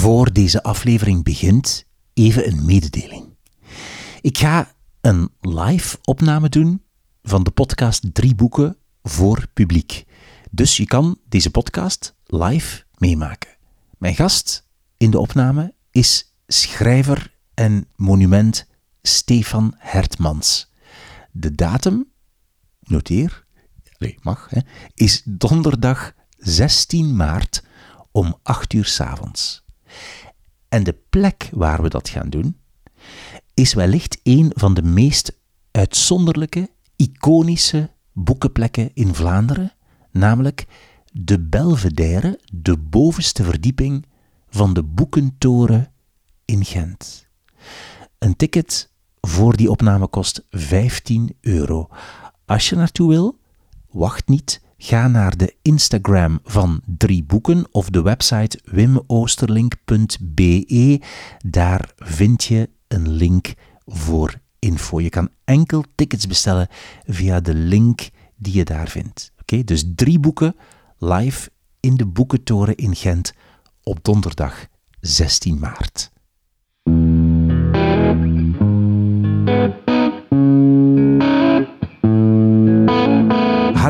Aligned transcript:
Voor 0.00 0.32
deze 0.32 0.62
aflevering 0.62 1.24
begint, 1.24 1.86
even 2.14 2.46
een 2.48 2.64
mededeling. 2.64 3.36
Ik 4.20 4.38
ga 4.38 4.74
een 5.00 5.30
live 5.40 5.98
opname 6.02 6.48
doen 6.48 6.82
van 7.22 7.42
de 7.42 7.50
podcast 7.50 8.14
Drie 8.14 8.34
Boeken 8.34 8.76
voor 9.02 9.46
publiek. 9.52 10.04
Dus 10.50 10.76
je 10.76 10.86
kan 10.86 11.18
deze 11.28 11.50
podcast 11.50 12.14
live 12.26 12.84
meemaken. 12.98 13.56
Mijn 13.98 14.14
gast 14.14 14.68
in 14.96 15.10
de 15.10 15.18
opname 15.18 15.74
is 15.90 16.34
schrijver 16.46 17.36
en 17.54 17.88
monument 17.96 18.66
Stefan 19.02 19.74
Hertmans. 19.78 20.72
De 21.32 21.54
datum, 21.54 22.10
noteer, 22.80 23.44
nee, 23.98 24.18
mag, 24.22 24.46
hè, 24.50 24.60
is 24.94 25.22
donderdag 25.24 26.12
16 26.36 27.16
maart 27.16 27.64
om 28.10 28.38
8 28.42 28.72
uur 28.72 28.86
s 28.86 29.00
avonds. 29.00 29.59
En 30.70 30.84
de 30.84 30.96
plek 31.10 31.50
waar 31.52 31.82
we 31.82 31.88
dat 31.88 32.08
gaan 32.08 32.30
doen, 32.30 32.56
is 33.54 33.74
wellicht 33.74 34.20
een 34.22 34.52
van 34.54 34.74
de 34.74 34.82
meest 34.82 35.38
uitzonderlijke, 35.70 36.70
iconische 36.96 37.90
boekenplekken 38.12 38.90
in 38.94 39.14
Vlaanderen, 39.14 39.72
namelijk 40.10 40.66
de 41.12 41.40
Belvedere, 41.40 42.40
de 42.52 42.76
bovenste 42.78 43.44
verdieping 43.44 44.06
van 44.48 44.74
de 44.74 44.82
Boekentoren 44.82 45.92
in 46.44 46.64
Gent. 46.64 47.28
Een 48.18 48.36
ticket 48.36 48.90
voor 49.20 49.56
die 49.56 49.70
opname 49.70 50.06
kost 50.06 50.46
15 50.50 51.36
euro. 51.40 51.88
Als 52.46 52.68
je 52.68 52.76
naartoe 52.76 53.08
wil, 53.08 53.38
wacht 53.90 54.28
niet. 54.28 54.60
Ga 54.82 55.08
naar 55.08 55.36
de 55.36 55.54
Instagram 55.62 56.40
van 56.44 56.82
Drie 56.86 57.24
Boeken 57.24 57.66
of 57.70 57.90
de 57.90 58.02
website 58.02 58.60
wimoosterlink.be. 58.64 61.00
Daar 61.38 61.92
vind 61.96 62.44
je 62.44 62.70
een 62.88 63.10
link 63.10 63.54
voor 63.86 64.40
info. 64.58 65.00
Je 65.00 65.08
kan 65.08 65.28
enkel 65.44 65.84
tickets 65.94 66.26
bestellen 66.26 66.68
via 67.06 67.40
de 67.40 67.54
link 67.54 68.08
die 68.36 68.54
je 68.54 68.64
daar 68.64 68.88
vindt. 68.88 69.32
Oké, 69.40 69.64
dus 69.64 69.84
drie 69.94 70.18
boeken 70.18 70.56
live 70.98 71.50
in 71.80 71.96
de 71.96 72.06
Boekentoren 72.06 72.76
in 72.76 72.96
Gent 72.96 73.32
op 73.82 73.98
donderdag 74.02 74.66
16 75.00 75.58
maart. 75.58 76.10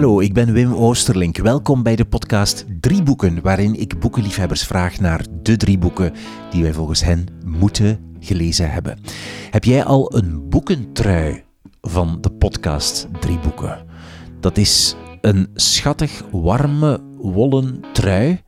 Hallo, 0.00 0.20
ik 0.20 0.32
ben 0.32 0.52
Wim 0.52 0.72
Oosterlink. 0.72 1.36
Welkom 1.36 1.82
bij 1.82 1.96
de 1.96 2.04
podcast 2.04 2.66
Drie 2.80 3.02
Boeken, 3.02 3.42
waarin 3.42 3.80
ik 3.80 3.98
boekenliefhebbers 3.98 4.62
vraag 4.62 5.00
naar 5.00 5.26
de 5.42 5.56
drie 5.56 5.78
boeken 5.78 6.12
die 6.50 6.62
wij 6.62 6.72
volgens 6.72 7.04
hen 7.04 7.26
moeten 7.44 8.00
gelezen 8.20 8.70
hebben. 8.70 8.98
Heb 9.50 9.64
jij 9.64 9.84
al 9.84 10.16
een 10.16 10.48
boekentrui 10.48 11.42
van 11.80 12.18
de 12.20 12.30
podcast 12.30 13.08
Drie 13.20 13.38
Boeken? 13.38 13.84
Dat 14.40 14.56
is 14.56 14.96
een 15.20 15.48
schattig, 15.54 16.22
warme, 16.30 17.00
wollen 17.18 17.80
trui 17.92 18.42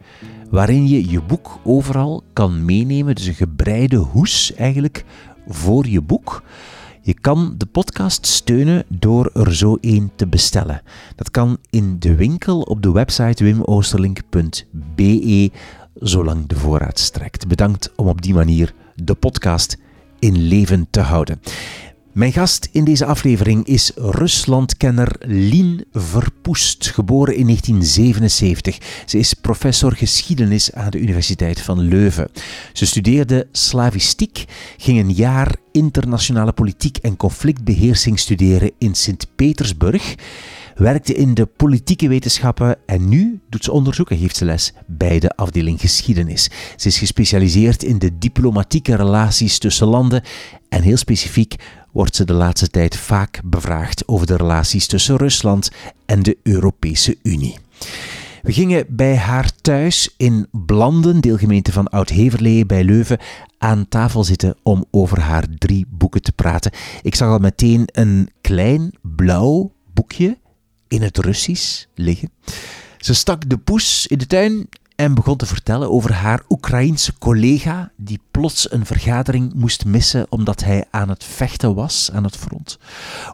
waarin 0.51 0.89
je 0.89 1.11
je 1.11 1.23
boek 1.23 1.59
overal 1.65 2.23
kan 2.33 2.65
meenemen. 2.65 3.15
Dus 3.15 3.27
een 3.27 3.35
gebreide 3.35 3.97
hoes 3.97 4.55
eigenlijk 4.55 5.05
voor 5.47 5.87
je 5.87 6.01
boek. 6.01 6.43
Je 7.05 7.15
kan 7.15 7.55
de 7.57 7.67
podcast 7.67 8.27
steunen 8.27 8.85
door 8.89 9.31
er 9.35 9.55
zo 9.55 9.77
één 9.81 10.13
te 10.17 10.27
bestellen. 10.27 10.83
Dat 11.17 11.31
kan 11.31 11.59
in 11.71 11.99
de 11.99 12.15
winkel 12.15 12.61
op 12.61 12.83
de 12.83 12.93
website 12.93 13.45
wimoosterlink.be, 13.45 15.51
zolang 15.95 16.47
de 16.47 16.55
voorraad 16.55 16.99
strekt. 16.99 17.49
Bedankt 17.49 17.93
om 17.97 18.09
op 18.09 18.23
die 18.23 18.35
manier 18.35 18.75
de 18.95 19.15
podcast 19.15 19.79
in 20.19 20.37
leven 20.37 20.87
te 20.91 21.01
houden. 21.01 21.41
Mijn 22.13 22.33
gast 22.33 22.69
in 22.73 22.85
deze 22.85 23.05
aflevering 23.05 23.67
is 23.67 23.93
Ruslandkenner 23.95 25.17
Lien 25.21 25.85
Verpoest, 25.93 26.91
geboren 26.91 27.37
in 27.37 27.45
1977. 27.45 28.79
Ze 29.07 29.19
is 29.19 29.35
professor 29.35 29.93
geschiedenis 29.97 30.73
aan 30.73 30.91
de 30.91 30.99
Universiteit 30.99 31.61
van 31.61 31.81
Leuven. 31.81 32.31
Ze 32.73 32.87
studeerde 32.87 33.47
slavistiek, 33.53 34.45
ging 34.77 34.99
een 34.99 35.13
jaar 35.13 35.57
internationale 35.71 36.53
politiek 36.53 36.97
en 36.97 37.17
conflictbeheersing 37.17 38.19
studeren 38.19 38.71
in 38.79 38.95
Sint-Petersburg 38.95 40.15
werkte 40.83 41.15
in 41.15 41.35
de 41.35 41.47
politieke 41.47 42.09
wetenschappen 42.09 42.77
en 42.87 43.09
nu 43.09 43.41
doet 43.49 43.65
ze 43.65 43.73
onderzoek 43.73 44.11
en 44.11 44.19
geeft 44.19 44.37
ze 44.37 44.45
les 44.45 44.73
bij 44.87 45.19
de 45.19 45.37
afdeling 45.37 45.81
geschiedenis. 45.81 46.51
Ze 46.77 46.89
is 46.89 46.99
gespecialiseerd 46.99 47.83
in 47.83 47.99
de 47.99 48.19
diplomatieke 48.19 48.97
relaties 48.97 49.59
tussen 49.59 49.87
landen 49.87 50.23
en 50.69 50.83
heel 50.83 50.97
specifiek 50.97 51.57
wordt 51.93 52.17
ze 52.17 52.25
de 52.25 52.33
laatste 52.33 52.69
tijd 52.69 52.97
vaak 52.97 53.41
bevraagd 53.45 54.09
over 54.09 54.27
de 54.27 54.37
relaties 54.37 54.87
tussen 54.87 55.17
Rusland 55.17 55.71
en 56.07 56.23
de 56.23 56.37
Europese 56.43 57.19
Unie. 57.23 57.59
We 58.43 58.53
gingen 58.53 58.87
bij 58.89 59.17
haar 59.17 59.51
thuis 59.61 60.15
in 60.17 60.47
Blanden, 60.51 61.21
deelgemeente 61.21 61.73
van 61.73 61.89
Oud-Heverlee 61.89 62.67
bij 62.67 62.85
Leuven, 62.85 63.19
aan 63.59 63.89
tafel 63.89 64.25
zitten 64.25 64.57
om 64.63 64.85
over 64.91 65.21
haar 65.21 65.45
drie 65.59 65.87
boeken 65.91 66.23
te 66.23 66.33
praten. 66.33 66.73
Ik 67.03 67.15
zag 67.15 67.29
al 67.29 67.39
meteen 67.39 67.83
een 67.87 68.29
klein 68.41 68.91
blauw 69.03 69.73
boekje 69.95 70.41
in 70.93 71.03
het 71.03 71.19
Russisch 71.19 71.85
liggen. 71.95 72.31
Ze 72.99 73.15
stak 73.15 73.49
de 73.49 73.59
poes 73.59 74.07
in 74.07 74.19
de 74.19 74.27
tuin 74.27 74.69
en 74.97 75.15
begon 75.15 75.37
te 75.37 75.47
vertellen 75.47 75.91
over 75.91 76.13
haar 76.13 76.43
Oekraïense 76.49 77.19
collega 77.19 77.91
die 77.97 78.21
plots 78.31 78.73
een 78.73 78.87
vergadering 78.87 79.53
moest 79.55 79.85
missen 79.85 80.27
omdat 80.29 80.65
hij 80.65 80.85
aan 80.91 81.09
het 81.09 81.25
vechten 81.25 81.75
was 81.75 82.11
aan 82.13 82.25
het 82.25 82.37
front. 82.37 82.79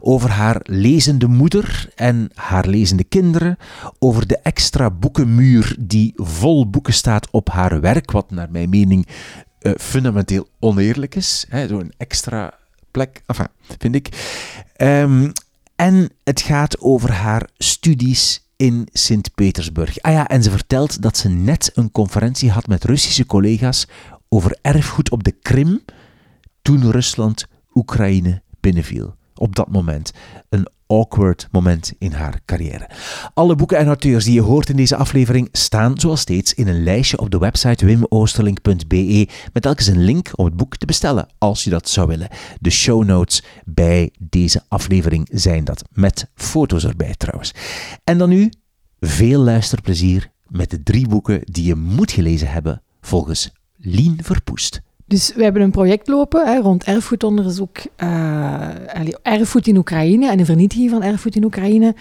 Over 0.01 0.31
haar 0.31 0.61
lezende 0.63 1.27
moeder 1.27 1.91
en 1.95 2.31
haar 2.35 2.67
lezende 2.67 3.05
kinderen. 3.05 3.57
Over 3.99 4.27
de 4.27 4.39
extra 4.39 4.91
boekenmuur 4.91 5.77
die 5.79 6.13
vol 6.17 6.71
boeken 6.71 6.95
staat 6.95 7.31
op 7.31 7.51
haar 7.51 7.81
werk, 7.81 8.11
wat 8.11 8.31
naar 8.31 8.51
mijn 8.51 8.69
mening 8.69 9.07
uh, 9.61 9.73
fundamenteel 9.79 10.49
oneerlijk 10.59 11.15
is. 11.15 11.47
Zo'n 11.69 11.93
extra 11.97 12.55
plek, 12.91 13.23
enfin, 13.27 13.49
vind 13.79 13.95
ik. 13.95 14.09
Um, 14.77 15.33
en 15.79 16.11
het 16.25 16.41
gaat 16.41 16.81
over 16.81 17.13
haar 17.13 17.49
studies 17.59 18.49
in 18.57 18.89
Sint-Petersburg. 18.93 20.01
Ah 20.01 20.13
ja, 20.13 20.29
en 20.29 20.43
ze 20.43 20.51
vertelt 20.51 21.03
dat 21.03 21.17
ze 21.17 21.29
net 21.29 21.71
een 21.75 21.91
conferentie 21.91 22.51
had 22.51 22.67
met 22.67 22.85
Russische 22.85 23.27
collega's 23.27 23.87
over 24.29 24.59
erfgoed 24.63 25.11
op 25.11 25.25
de 25.25 25.31
Krim 25.31 25.85
toen 26.63 26.91
Rusland 26.91 27.47
Oekraïne 27.75 28.43
binnenviel. 28.61 29.18
Op 29.39 29.57
dat 29.57 29.69
moment. 29.69 30.13
Een 30.49 30.69
awkward 30.89 31.49
moment 31.51 31.93
in 31.99 32.13
haar 32.13 32.41
carrière. 32.45 32.91
Alle 33.35 33.55
boeken 33.55 33.79
en 33.79 33.87
auteurs 33.87 34.25
die 34.25 34.35
je 34.35 34.41
hoort 34.41 34.69
in 34.69 34.77
deze 34.77 34.97
aflevering 34.97 35.49
staan 35.53 36.01
zoals 36.01 36.21
steeds 36.21 36.55
in 36.55 36.69
een 36.69 36.83
lijstje 36.83 37.19
op 37.19 37.31
de 37.31 37.39
website 37.39 37.87
wimoosterlink.be 37.87 39.29
met 39.53 39.63
telkens 39.63 39.87
een 39.87 40.05
link 40.05 40.31
om 40.35 40.45
het 40.45 40.57
boek 40.57 40.77
te 40.77 40.87
bestellen 40.87 41.29
als 41.39 41.65
je 41.65 41.71
dat 41.71 41.89
zou 41.89 42.09
willen. 42.09 42.29
De 42.61 42.71
show 42.71 43.05
notes 43.05 43.43
bij 43.65 44.13
deze 44.19 44.63
aflevering 44.69 45.29
zijn 45.33 45.65
dat 45.65 45.85
met 45.93 46.31
foto's 46.35 46.85
erbij 46.85 47.15
trouwens. 47.17 47.55
En 48.05 48.19
dan 48.19 48.29
nu 48.29 48.51
veel 49.01 49.41
luisterplezier 49.41 50.31
met 50.47 50.71
de 50.71 50.83
drie 50.83 51.09
boeken 51.09 51.41
die 51.45 51.65
je 51.65 51.75
moet 51.75 52.13
gelezen 52.13 52.51
hebben 52.51 52.83
volgens 53.01 53.51
Lien 53.77 54.19
Verpoest. 54.23 54.81
Dus 55.09 55.33
we 55.35 55.43
hebben 55.43 55.63
een 55.63 55.71
project 55.71 56.09
lopen 56.09 56.47
hè, 56.47 56.61
rond 56.61 56.85
erfgoedonderzoek, 56.85 57.79
uh, 58.03 58.69
erfgoed 59.23 59.67
in 59.67 59.77
Oekraïne 59.77 60.31
en 60.31 60.37
de 60.37 60.45
vernietiging 60.45 60.91
van 60.91 61.03
erfgoed 61.03 61.37
in 61.37 61.45
Oekraïne. 61.45 61.95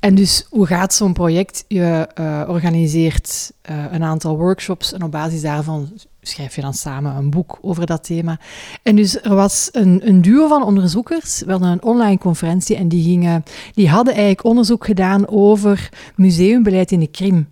En 0.00 0.14
dus 0.14 0.46
hoe 0.50 0.66
gaat 0.66 0.94
zo'n 0.94 1.12
project? 1.12 1.64
Je 1.68 2.08
uh, 2.20 2.42
organiseert 2.48 3.52
uh, 3.70 3.84
een 3.90 4.02
aantal 4.02 4.36
workshops 4.36 4.92
en 4.92 5.02
op 5.02 5.10
basis 5.10 5.40
daarvan 5.40 5.88
schrijf 6.22 6.54
je 6.54 6.60
dan 6.60 6.74
samen 6.74 7.16
een 7.16 7.30
boek 7.30 7.58
over 7.60 7.86
dat 7.86 8.04
thema. 8.04 8.38
En 8.82 8.96
dus 8.96 9.22
er 9.22 9.34
was 9.34 9.68
een, 9.72 10.00
een 10.04 10.22
duo 10.22 10.48
van 10.48 10.62
onderzoekers, 10.62 11.42
we 11.42 11.50
hadden 11.50 11.70
een 11.70 11.82
online 11.82 12.18
conferentie 12.18 12.76
en 12.76 12.88
die, 12.88 13.02
gingen, 13.02 13.44
die 13.74 13.88
hadden 13.88 14.14
eigenlijk 14.14 14.44
onderzoek 14.44 14.84
gedaan 14.84 15.28
over 15.28 15.88
museumbeleid 16.16 16.92
in 16.92 17.00
de 17.00 17.10
Krim. 17.10 17.48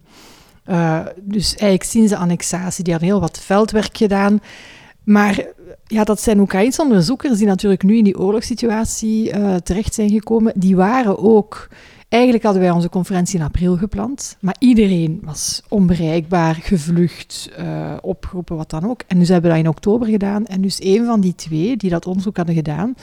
dus 1.21 1.51
eigenlijk 1.51 1.83
sinds 1.91 2.11
de 2.11 2.17
annexatie, 2.17 2.85
die 2.85 2.93
hadden 2.93 3.11
heel 3.11 3.21
wat 3.21 3.39
veldwerk 3.39 3.97
gedaan. 3.97 4.41
Maar 5.09 5.47
ja, 5.87 6.05
dat 6.05 6.21
zijn 6.21 6.41
Oekraïnse 6.41 6.83
onderzoekers 6.83 7.39
die 7.39 7.47
natuurlijk 7.47 7.83
nu 7.83 7.97
in 7.97 8.05
die 8.05 8.19
oorlogssituatie 8.19 9.33
uh, 9.33 9.55
terecht 9.55 9.95
zijn 9.95 10.11
gekomen. 10.11 10.53
Die 10.57 10.77
waren 10.77 11.19
ook... 11.19 11.69
Eigenlijk 12.09 12.45
hadden 12.45 12.63
wij 12.63 12.71
onze 12.71 12.89
conferentie 12.89 13.39
in 13.39 13.45
april 13.45 13.77
gepland, 13.77 14.37
maar 14.41 14.57
iedereen 14.59 15.21
was 15.23 15.63
onbereikbaar, 15.69 16.55
gevlucht, 16.55 17.51
uh, 17.59 17.97
opgeroepen, 18.01 18.57
wat 18.57 18.71
dan 18.71 18.89
ook. 18.89 19.01
En 19.07 19.19
dus 19.19 19.29
hebben 19.29 19.51
we 19.51 19.57
dat 19.57 19.67
in 19.67 19.71
oktober 19.71 20.09
gedaan. 20.09 20.47
En 20.47 20.61
dus 20.61 20.83
een 20.83 21.05
van 21.05 21.21
die 21.21 21.35
twee 21.35 21.77
die 21.77 21.91
dat 21.91 22.07
onderzoek 22.07 22.37
hadden 22.37 22.55
gedaan, 22.55 22.95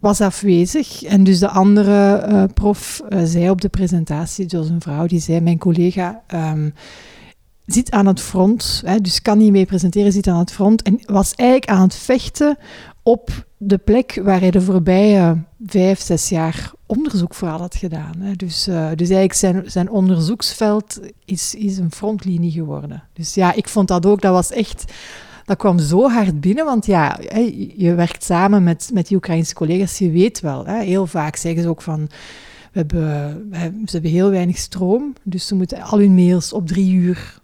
was 0.00 0.20
afwezig. 0.20 1.02
En 1.02 1.24
dus 1.24 1.38
de 1.38 1.48
andere 1.48 2.26
uh, 2.28 2.44
prof 2.54 3.02
zei 3.24 3.50
op 3.50 3.60
de 3.60 3.68
presentatie, 3.68 4.46
dus 4.46 4.68
een 4.68 4.80
vrouw, 4.80 5.06
die 5.06 5.20
zei, 5.20 5.40
mijn 5.40 5.58
collega... 5.58 6.22
Um, 6.34 6.74
zit 7.74 7.90
aan 7.90 8.06
het 8.06 8.20
front, 8.20 8.82
hè, 8.84 9.00
dus 9.00 9.22
kan 9.22 9.38
niet 9.38 9.50
mee 9.50 9.66
presenteren, 9.66 10.12
zit 10.12 10.26
aan 10.26 10.38
het 10.38 10.52
front 10.52 10.82
en 10.82 11.00
was 11.06 11.34
eigenlijk 11.34 11.70
aan 11.70 11.82
het 11.82 11.94
vechten 11.94 12.58
op 13.02 13.46
de 13.56 13.78
plek 13.78 14.20
waar 14.24 14.40
hij 14.40 14.50
de 14.50 14.60
voorbije 14.60 15.42
vijf, 15.66 16.00
zes 16.00 16.28
jaar 16.28 16.72
onderzoek 16.86 17.34
vooral 17.34 17.58
had 17.58 17.76
gedaan. 17.76 18.14
Hè. 18.18 18.32
Dus, 18.32 18.68
uh, 18.68 18.88
dus 18.94 19.08
eigenlijk 19.10 19.34
zijn, 19.34 19.62
zijn 19.66 19.90
onderzoeksveld 19.90 21.00
is, 21.24 21.54
is 21.54 21.78
een 21.78 21.92
frontlinie 21.92 22.50
geworden. 22.50 23.02
Dus 23.12 23.34
ja, 23.34 23.52
ik 23.52 23.68
vond 23.68 23.88
dat 23.88 24.06
ook, 24.06 24.20
dat 24.20 24.32
was 24.32 24.52
echt 24.52 24.92
dat 25.44 25.58
kwam 25.58 25.78
zo 25.78 26.10
hard 26.10 26.40
binnen, 26.40 26.64
want 26.64 26.86
ja, 26.86 27.18
je 27.76 27.94
werkt 27.94 28.24
samen 28.24 28.62
met, 28.62 28.90
met 28.92 29.06
die 29.06 29.16
Oekraïnse 29.16 29.54
collega's, 29.54 29.98
je 29.98 30.10
weet 30.10 30.40
wel, 30.40 30.66
hè, 30.66 30.82
heel 30.82 31.06
vaak 31.06 31.36
zeggen 31.36 31.62
ze 31.62 31.68
ook 31.68 31.82
van, 31.82 32.08
we 32.72 32.78
hebben, 32.78 33.82
ze 33.84 33.92
hebben 33.92 34.10
heel 34.10 34.30
weinig 34.30 34.58
stroom, 34.58 35.12
dus 35.22 35.46
ze 35.46 35.54
moeten 35.54 35.82
al 35.82 35.98
hun 35.98 36.14
mails 36.14 36.52
op 36.52 36.66
drie 36.66 36.92
uur 36.92 37.39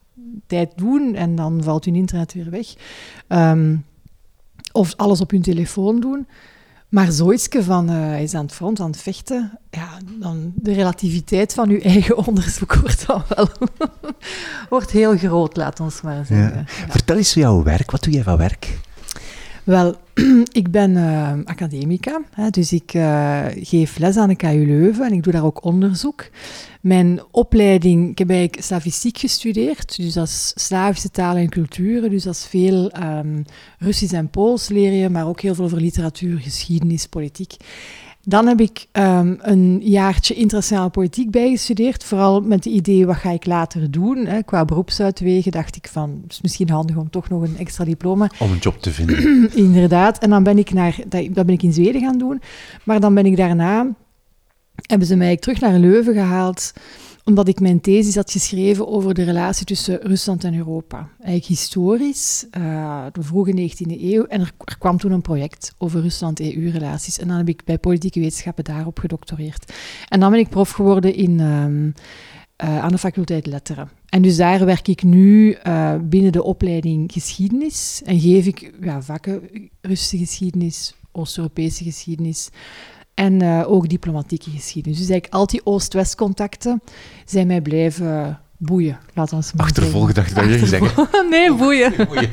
tijd 0.47 0.73
doen 0.77 1.15
en 1.15 1.35
dan 1.35 1.63
valt 1.63 1.85
hun 1.85 1.95
internet 1.95 2.33
weer 2.33 2.51
weg. 2.51 2.75
Um, 3.29 3.85
of 4.73 4.95
alles 4.97 5.21
op 5.21 5.31
hun 5.31 5.43
telefoon 5.43 6.01
doen. 6.01 6.27
Maar 6.89 7.13
zoiets 7.13 7.49
van, 7.51 7.91
uh, 7.91 7.97
hij 7.97 8.23
is 8.23 8.35
aan 8.35 8.45
het 8.45 8.55
front, 8.55 8.81
aan 8.81 8.91
het 8.91 9.01
vechten, 9.01 9.59
ja, 9.71 9.89
dan 10.21 10.53
de 10.55 10.73
relativiteit 10.73 11.55
van 11.55 11.69
uw 11.69 11.81
eigen 11.81 12.17
onderzoek 12.27 12.75
wordt 12.75 13.07
dan 13.07 13.23
wel 13.29 13.49
wordt 14.69 14.91
heel 14.91 15.17
groot, 15.17 15.57
laat 15.57 15.81
ons 15.81 16.01
maar 16.01 16.25
zeggen. 16.25 16.59
Ja. 16.59 16.65
Vertel 16.89 17.17
eens 17.17 17.35
jouw 17.35 17.63
werk, 17.63 17.91
wat 17.91 18.03
doe 18.03 18.13
jij 18.13 18.23
van 18.23 18.37
werk? 18.37 18.79
Wel, 19.67 19.97
ik 20.53 20.71
ben 20.71 20.91
uh, 20.91 21.33
academica, 21.45 22.21
hè, 22.31 22.51
dus 22.51 22.73
ik 22.73 22.95
uh, 22.95 23.45
geef 23.55 23.99
les 23.99 24.17
aan 24.17 24.29
de 24.29 24.37
KU 24.37 24.67
Leuven 24.67 25.07
en 25.07 25.13
ik 25.13 25.23
doe 25.23 25.33
daar 25.33 25.45
ook 25.45 25.65
onderzoek. 25.65 26.29
Mijn 26.81 27.21
opleiding, 27.31 28.11
ik 28.11 28.19
heb 28.19 28.31
eigenlijk 28.31 28.63
slavistiek 28.63 29.19
gestudeerd, 29.19 29.97
dus 29.97 30.13
dat 30.13 30.27
is 30.27 30.53
Slavische 30.55 31.11
talen 31.11 31.43
en 31.43 31.49
culturen, 31.49 32.11
dus 32.11 32.23
dat 32.23 32.35
is 32.35 32.47
veel 32.47 32.93
um, 33.03 33.45
Russisch 33.79 34.15
en 34.15 34.31
Pools 34.31 34.69
leren, 34.69 35.13
maar 35.13 35.27
ook 35.27 35.41
heel 35.41 35.55
veel 35.55 35.65
over 35.65 35.81
literatuur, 35.81 36.39
geschiedenis, 36.39 37.07
politiek. 37.07 37.57
Dan 38.29 38.47
heb 38.47 38.61
ik 38.61 38.87
um, 38.93 39.39
een 39.41 39.81
jaartje 39.83 40.35
internationale 40.35 40.89
politiek 40.89 41.31
bijgestudeerd. 41.31 42.05
Vooral 42.05 42.41
met 42.41 42.65
het 42.65 42.75
idee, 42.75 43.07
wat 43.07 43.17
ga 43.17 43.31
ik 43.31 43.47
later 43.47 43.91
doen? 43.91 44.27
Hè? 44.27 44.43
Qua 44.43 44.65
beroepsuitwegen 44.65 45.53
dacht 45.53 45.77
ik 45.77 45.89
van, 45.89 46.21
het 46.23 46.33
is 46.33 46.41
misschien 46.41 46.71
handig 46.71 46.97
om 46.97 47.11
toch 47.11 47.29
nog 47.29 47.43
een 47.43 47.59
extra 47.59 47.85
diploma... 47.85 48.31
Om 48.39 48.51
een 48.51 48.59
job 48.59 48.83
te 48.83 48.91
vinden. 48.91 49.51
Inderdaad. 49.67 50.19
En 50.19 50.31
dan 50.31 50.43
ben 50.43 50.59
ik 50.59 50.73
naar, 50.73 50.97
dat, 51.09 51.33
ben 51.33 51.49
ik 51.49 51.63
in 51.63 51.73
Zweden 51.73 52.01
gaan 52.01 52.19
doen. 52.19 52.43
Maar 52.85 53.01
dan 53.01 53.15
ben 53.15 53.27
ik 53.27 53.37
daarna, 53.37 53.87
hebben 54.87 55.07
ze 55.07 55.17
mij 55.17 55.37
terug 55.37 55.61
naar 55.61 55.79
Leuven 55.79 56.15
gehaald 56.15 56.73
omdat 57.27 57.49
ik 57.49 57.61
mijn 57.61 57.81
thesis 57.81 58.15
had 58.15 58.31
geschreven 58.31 58.89
over 58.89 59.15
de 59.15 59.23
relatie 59.23 59.67
tussen 59.67 60.01
Rusland 60.03 60.45
en 60.45 60.55
Europa. 60.55 61.09
Eigenlijk 61.19 61.47
historisch, 61.47 62.47
uh, 62.59 63.05
de 63.13 63.23
vroege 63.23 63.53
19e 63.53 64.01
eeuw. 64.01 64.25
En 64.25 64.41
er, 64.41 64.53
kwam 64.79 64.99
toen 64.99 65.13
een 65.13 65.23
project 65.23 65.75
over 65.79 66.01
Rusland-EU-relaties. 66.01 67.19
En 67.19 67.29
dan 67.29 67.37
heb 67.37 67.49
ik 67.49 67.65
bij 67.65 67.79
politieke 67.79 68.21
wetenschappen 68.21 68.65
daarop 68.65 68.99
gedoctoreerd. 68.99 69.73
En 70.09 70.21
dan 70.21 70.31
ben 70.31 70.41
ik 70.41 70.49
prof 70.49 70.71
geworden 70.71 71.15
in, 71.15 71.31
uh, 71.39 71.65
uh, 72.69 72.79
aan 72.85 72.93
de 72.93 72.99
faculteit 72.99 73.47
Letteren. 73.47 73.91
En 74.09 74.23
dus 74.23 74.37
daar 74.37 74.65
werk 74.65 74.89
ik 74.89 75.03
nu 75.03 75.57
uh, 75.67 75.95
binnen 76.03 76.33
de 76.33 76.43
opleiding 76.43 77.13
geschiedenis. 77.13 78.03
En 78.05 78.21
geef 78.21 78.47
ik 78.47 78.73
ja, 78.81 79.03
vakken 79.03 79.43
Russische 79.81 80.19
geschiedenis, 80.19 80.95
Oost-Europese 81.13 81.85
geschiedenis 81.85 82.51
en 83.17 83.43
uh, 83.43 83.71
ook 83.71 83.89
diplomatieke 83.89 84.51
geschiedenis. 84.51 84.99
Dus 84.99 85.09
eigenlijk 85.09 85.41
al 85.41 85.47
die 85.47 85.61
Oost-West 85.65 86.15
contacten 86.15 86.83
zijn 87.25 87.47
mij 87.47 87.61
blijven 87.61 88.41
boeien. 88.57 88.99
Laat 89.15 89.33
ons 89.33 89.53
maar 89.53 89.67
Achtervolgen, 89.67 90.15
dacht 90.15 90.31
ik 90.31 90.35
dat 90.35 90.45
je 90.45 90.67
zeggen. 90.67 91.09
nee, 91.31 91.55
boeien. 91.55 91.93
boeien. 92.09 92.31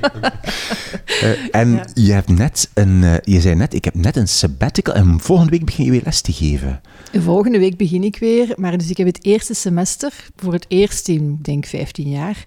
uh, 1.24 1.56
en 1.62 1.72
ja. 1.72 1.86
je, 1.94 2.12
hebt 2.12 2.30
net 2.30 2.70
een, 2.74 3.02
uh, 3.02 3.16
je 3.24 3.42
zei 3.42 3.56
net, 3.56 3.74
ik 3.74 3.86
heb 3.86 3.96
net 3.96 4.16
een 4.16 4.28
sabbatical 4.28 4.94
en 4.94 5.20
volgende 5.20 5.52
week 5.52 5.66
begin 5.66 5.86
je 5.86 5.92
weer 5.92 6.02
les 6.04 6.22
te 6.22 6.34
geven. 6.34 6.82
Volgende 7.14 7.60
week 7.60 7.78
begin 7.78 8.04
ik 8.04 8.18
weer, 8.18 8.54
maar 8.56 8.78
dus 8.78 8.90
ik 8.90 8.98
heb 8.98 9.08
het 9.08 9.26
eerste 9.26 9.54
semester, 9.54 10.14
voor 10.36 10.54
het 10.54 10.66
eerst 10.68 11.08
in, 11.08 11.40
denk 11.42 11.66
15 11.66 12.10
jaar, 12.10 12.46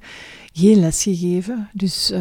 geen 0.52 0.80
les 0.80 1.02
gegeven. 1.02 1.68
Dus 1.72 2.12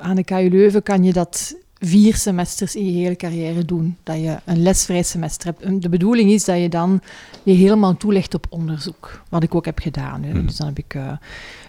aan 0.00 0.16
de 0.16 0.24
KU 0.24 0.48
Leuven 0.50 0.82
kan 0.82 1.04
je 1.04 1.12
dat 1.12 1.56
vier 1.86 2.16
semesters 2.16 2.76
in 2.76 2.86
je 2.86 3.02
hele 3.02 3.16
carrière 3.16 3.64
doen. 3.64 3.96
Dat 4.02 4.16
je 4.16 4.36
een 4.44 4.62
lesvrij 4.62 5.02
semester 5.02 5.54
hebt. 5.54 5.82
De 5.82 5.88
bedoeling 5.88 6.30
is 6.30 6.44
dat 6.44 6.60
je 6.60 6.68
dan 6.68 7.00
je 7.42 7.52
helemaal 7.52 7.96
toelegt 7.96 8.34
op 8.34 8.46
onderzoek. 8.48 9.22
Wat 9.28 9.42
ik 9.42 9.54
ook 9.54 9.64
heb 9.64 9.78
gedaan. 9.78 10.20
Mm. 10.20 10.46
Dus 10.46 10.56
dan 10.56 10.66
heb 10.66 10.78
ik, 10.78 10.94
uh, 10.94 11.12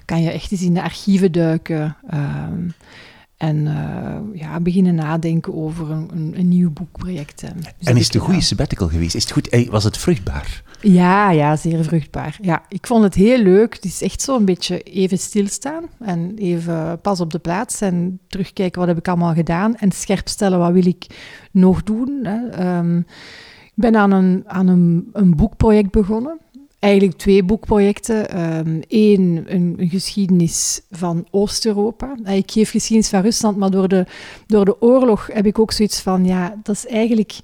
kan 0.05 0.21
je 0.21 0.31
echt 0.31 0.51
eens 0.51 0.61
in 0.61 0.73
de 0.73 0.81
archieven 0.81 1.31
duiken. 1.31 1.95
Uh, 2.13 2.47
en 3.45 3.65
uh, 3.65 4.39
ja, 4.39 4.59
beginnen 4.59 4.95
nadenken 4.95 5.55
over 5.55 5.91
een, 5.91 6.09
een, 6.13 6.33
een 6.37 6.47
nieuw 6.47 6.71
boekproject. 6.71 7.41
Dus 7.41 7.87
en 7.87 7.97
is 7.97 8.05
het 8.05 8.15
een 8.15 8.21
goede 8.21 8.41
sabbatical 8.41 8.87
geweest? 8.87 9.15
Is 9.15 9.23
het 9.23 9.31
goed, 9.31 9.67
was 9.69 9.83
het 9.83 9.97
vruchtbaar? 9.97 10.63
Ja, 10.81 11.31
ja, 11.31 11.55
zeer 11.55 11.83
vruchtbaar. 11.83 12.37
Ja, 12.41 12.63
ik 12.69 12.87
vond 12.87 13.03
het 13.03 13.13
heel 13.13 13.37
leuk. 13.37 13.73
Het 13.73 13.85
is 13.85 14.01
echt 14.01 14.21
zo 14.21 14.35
een 14.35 14.45
beetje 14.45 14.81
even 14.81 15.17
stilstaan 15.17 15.83
en 15.99 16.35
even 16.37 17.01
pas 17.01 17.19
op 17.19 17.31
de 17.31 17.39
plaats 17.39 17.81
en 17.81 18.19
terugkijken 18.27 18.79
wat 18.79 18.87
heb 18.87 18.97
ik 18.97 19.07
allemaal 19.07 19.33
gedaan 19.33 19.75
en 19.75 19.91
scherp 19.91 20.27
stellen 20.27 20.59
wat 20.59 20.71
wil 20.71 20.85
ik 20.85 21.05
nog 21.51 21.83
doen. 21.83 22.19
Hè. 22.23 22.77
Um, 22.77 22.97
ik 23.63 23.81
ben 23.81 23.95
aan, 23.95 24.11
een, 24.11 24.43
aan 24.45 24.67
een, 24.67 25.09
een 25.13 25.35
boekproject 25.35 25.91
begonnen 25.91 26.37
eigenlijk 26.79 27.17
twee 27.17 27.43
boekprojecten. 27.43 28.37
Eén, 28.37 29.19
um, 29.19 29.45
een, 29.47 29.75
een, 29.77 29.89
geschiedenis 29.89 30.81
van 30.91 31.27
Oost-Europa. 31.31 32.15
Ik 32.25 32.51
geef 32.51 32.69
geschiedenis 32.69 33.09
van 33.09 33.21
Rusland, 33.21 33.57
maar 33.57 33.71
door 33.71 33.87
de, 33.87 34.05
door 34.47 34.65
de 34.65 34.81
oorlog 34.81 35.27
heb 35.33 35.45
ik 35.45 35.59
ook 35.59 35.71
zoiets 35.71 36.01
van, 36.01 36.25
ja, 36.25 36.59
dat 36.63 36.75
is 36.75 36.87
eigenlijk 36.87 37.39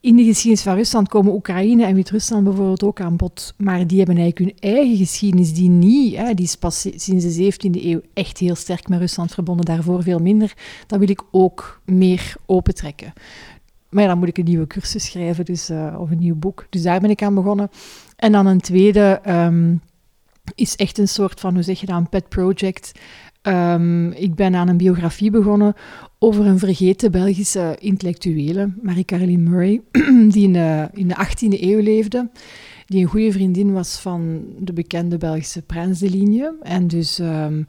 in 0.00 0.16
de 0.16 0.24
geschiedenis 0.24 0.62
van 0.62 0.74
Rusland 0.74 1.08
komen 1.08 1.32
Oekraïne 1.32 1.84
en 1.84 1.94
Wit-Rusland 1.94 2.44
bijvoorbeeld 2.44 2.82
ook 2.82 3.00
aan 3.00 3.16
bod. 3.16 3.54
Maar 3.56 3.86
die 3.86 3.98
hebben 3.98 4.16
eigenlijk 4.16 4.60
hun 4.60 4.72
eigen 4.72 4.96
geschiedenis, 4.96 5.54
die 5.54 5.68
niet, 5.70 6.16
hè, 6.16 6.34
die 6.34 6.44
is 6.44 6.56
pas 6.56 6.80
sinds 6.96 7.24
de 7.24 7.52
17e 7.52 7.84
eeuw 7.84 8.00
echt 8.14 8.38
heel 8.38 8.54
sterk 8.54 8.88
met 8.88 8.98
Rusland 8.98 9.34
verbonden, 9.34 9.64
daarvoor 9.64 10.02
veel 10.02 10.18
minder. 10.18 10.54
Dat 10.86 10.98
wil 10.98 11.08
ik 11.08 11.22
ook 11.30 11.80
meer 11.84 12.34
opentrekken. 12.46 13.12
Maar 13.88 14.06
dan 14.06 14.18
moet 14.18 14.28
ik 14.28 14.38
een 14.38 14.44
nieuwe 14.44 14.66
cursus 14.66 15.04
schrijven, 15.04 15.44
dus, 15.44 15.70
uh, 15.70 15.96
of 15.98 16.10
een 16.10 16.18
nieuw 16.18 16.34
boek. 16.34 16.66
Dus 16.70 16.82
daar 16.82 17.00
ben 17.00 17.10
ik 17.10 17.22
aan 17.22 17.34
begonnen. 17.34 17.70
En 18.20 18.32
dan 18.32 18.46
een 18.46 18.60
tweede 18.60 19.20
um, 19.28 19.80
is 20.54 20.76
echt 20.76 20.98
een 20.98 21.08
soort 21.08 21.40
van, 21.40 21.54
hoe 21.54 21.62
zeg 21.62 21.80
je 21.80 21.86
dat, 21.86 21.96
een 21.96 22.08
pet 22.08 22.28
project. 22.28 22.92
Um, 23.42 24.12
ik 24.12 24.34
ben 24.34 24.54
aan 24.54 24.68
een 24.68 24.76
biografie 24.76 25.30
begonnen 25.30 25.74
over 26.18 26.46
een 26.46 26.58
vergeten 26.58 27.10
Belgische 27.10 27.76
intellectuele, 27.78 28.72
Marie-Caroline 28.82 29.50
Murray, 29.50 29.80
die 30.32 30.44
in 30.44 30.52
de, 30.52 30.88
in 30.92 31.08
de 31.08 31.26
18e 31.26 31.60
eeuw 31.60 31.80
leefde. 31.80 32.30
Die 32.86 33.02
een 33.02 33.08
goede 33.08 33.32
vriendin 33.32 33.72
was 33.72 34.00
van 34.00 34.44
de 34.58 34.72
bekende 34.72 35.18
Belgische 35.18 35.62
Prins 35.62 35.98
de 35.98 36.10
Ligne. 36.10 36.54
En 36.62 36.86
dus 36.86 37.18
um, 37.18 37.66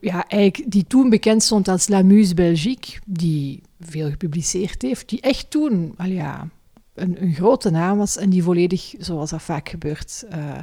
ja, 0.00 0.28
eigenlijk, 0.28 0.70
die 0.70 0.86
toen 0.86 1.10
bekend 1.10 1.42
stond 1.42 1.68
als 1.68 1.88
La 1.88 2.02
Muse 2.02 2.34
Belgique, 2.34 3.00
die 3.06 3.62
veel 3.80 4.10
gepubliceerd 4.10 4.82
heeft, 4.82 5.08
die 5.08 5.20
echt 5.20 5.50
toen, 5.50 5.94
al 5.96 6.06
ja, 6.06 6.48
een, 6.94 7.22
een, 7.22 7.34
grote 7.34 7.70
naam 7.70 7.98
was 7.98 8.16
en 8.16 8.30
die 8.30 8.42
volledig, 8.42 8.94
zoals 8.98 9.30
dat 9.30 9.42
vaak 9.42 9.68
gebeurt, 9.68 10.24
uh, 10.34 10.58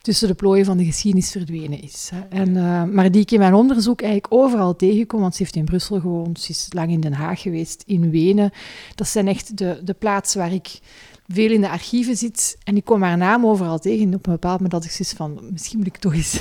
tussen 0.00 0.28
de 0.28 0.34
plooien 0.34 0.64
van 0.64 0.76
de 0.76 0.84
geschiedenis 0.84 1.30
verdwenen 1.30 1.82
is. 1.82 2.10
Hè. 2.14 2.20
En, 2.28 2.48
uh, 2.48 2.84
maar 2.84 3.10
die 3.10 3.20
ik 3.20 3.30
in 3.30 3.38
mijn 3.38 3.54
onderzoek 3.54 4.02
eigenlijk 4.02 4.32
overal 4.32 4.76
tegenkom, 4.76 5.20
want 5.20 5.34
ze 5.34 5.42
heeft 5.42 5.56
in 5.56 5.64
Brussel 5.64 6.00
gewoond, 6.00 6.40
ze 6.40 6.50
is 6.50 6.66
lang 6.70 6.90
in 6.90 7.00
Den 7.00 7.12
Haag 7.12 7.40
geweest, 7.40 7.82
in 7.86 8.10
Wenen. 8.10 8.50
Dat 8.94 9.08
zijn 9.08 9.28
echt 9.28 9.58
de, 9.58 9.80
de 9.84 9.94
plaatsen 9.94 10.40
waar 10.40 10.52
ik 10.52 10.78
veel 11.28 11.50
in 11.50 11.60
de 11.60 11.68
archieven 11.68 12.16
zit 12.16 12.58
en 12.64 12.76
ik 12.76 12.84
kom 12.84 13.02
haar 13.02 13.16
naam 13.16 13.46
overal 13.46 13.78
tegen. 13.78 14.06
En 14.06 14.14
op 14.14 14.26
een 14.26 14.32
bepaald 14.32 14.54
moment 14.54 14.72
dat 14.72 14.84
ik 14.84 14.90
zoiets 14.90 15.14
van, 15.14 15.38
misschien 15.52 15.78
moet 15.78 15.86
ik 15.86 15.96
toch 15.96 16.14
eens 16.14 16.40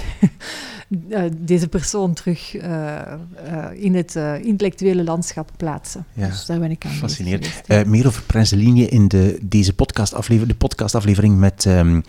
uh, 1.10 1.24
deze 1.38 1.68
persoon 1.68 2.14
terug 2.14 2.56
uh, 2.56 2.62
uh, 2.64 3.68
in 3.74 3.96
het 3.96 4.16
intellectuele 4.42 5.04
landschap 5.04 5.52
plaatsen. 5.58 6.06
Ja, 6.14 6.28
dus 6.28 6.46
daar 6.46 6.60
ben 6.60 6.72
ik 6.72 6.86
aan 6.86 6.92
Fascinerend. 6.92 7.88
meer 7.88 8.08
over 8.08 8.24
Prins 8.24 8.50
de 8.50 8.56
Linie 8.56 8.88
in 8.88 9.08
de, 9.08 9.38
deze 9.42 9.74
podcastaflevering, 9.74 10.52
de 10.52 10.58
podcastaflevering 10.58 11.38
met 11.38 11.66
um, 11.66 12.04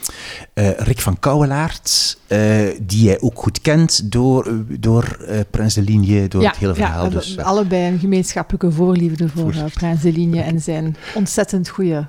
Rick 0.54 1.00
van 1.00 1.18
Kouwelaert, 1.18 2.18
die 2.82 3.04
jij 3.04 3.20
ook 3.20 3.38
goed 3.38 3.60
kent 3.60 4.12
door, 4.12 4.64
door 4.78 5.18
Prins 5.50 5.74
de 5.74 5.82
Linie, 5.82 6.28
door 6.28 6.42
ja, 6.42 6.48
het 6.48 6.58
hele 6.58 6.74
verhaal. 6.74 7.04
Ja, 7.04 7.10
dus, 7.10 7.38
allebei 7.38 7.92
een 7.92 7.98
gemeenschappelijke 7.98 8.72
voorliefde 8.72 9.28
voor, 9.28 9.54
voor. 9.54 9.70
Prins 9.70 10.02
de 10.02 10.12
Linie 10.12 10.40
en 10.40 10.60
zijn 10.60 10.96
ontzettend 11.14 11.68
goede 11.68 12.06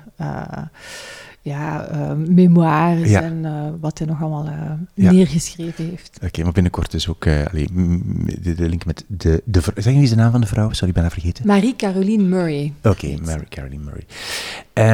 ja, 1.48 1.90
uh, 1.92 2.12
memoires 2.26 3.10
ja. 3.10 3.22
en 3.22 3.44
uh, 3.44 3.68
wat 3.80 3.98
hij 3.98 4.06
nog 4.06 4.22
allemaal 4.22 4.46
uh, 4.46 5.10
neergeschreven 5.10 5.88
heeft. 5.88 6.10
Oké, 6.16 6.26
okay, 6.26 6.44
maar 6.44 6.52
binnenkort 6.52 6.90
dus 6.90 7.08
ook 7.08 7.26
allee, 7.26 7.68
de, 8.40 8.54
de, 8.54 8.68
link 8.68 8.84
met 8.84 9.04
de, 9.06 9.42
de... 9.44 9.60
Zeg 9.74 9.92
je 9.92 10.00
eens 10.00 10.10
de 10.10 10.16
naam 10.16 10.30
van 10.30 10.40
de 10.40 10.46
vrouw? 10.46 10.72
Sorry, 10.72 10.88
ik 10.88 10.94
ben 10.94 11.02
haar 11.02 11.12
vergeten. 11.12 11.46
Marie-Caroline 11.46 12.22
Murray. 12.22 12.72
Oké, 12.78 12.88
okay, 12.88 13.18
Marie-Caroline 13.24 13.84
Murray. 13.84 14.06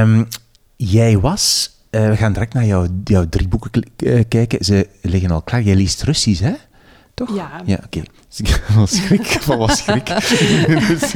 Um, 0.01 0.29
jij 0.77 1.19
was... 1.19 1.73
we 2.01 2.17
gaan 2.17 2.33
direct 2.33 2.55
naar 2.55 2.65
jou, 2.67 2.89
jouw 3.05 3.29
drie 3.29 3.49
boeken 3.49 3.71
kijken. 4.29 4.65
Ze 4.65 4.89
liggen 5.03 5.31
al 5.31 5.43
klaar. 5.43 5.63
Jij 5.63 5.75
leest 5.77 6.03
Russisch, 6.03 6.41
hè? 6.43 6.53
toch? 7.15 7.35
Ja. 7.35 7.63
Ja, 7.65 7.81
oké. 7.85 8.03
Van 8.71 8.89
schrik, 8.89 9.27
van 9.27 9.59
wat 9.59 9.77
schrik. 9.77 10.07
Dus, 10.89 11.15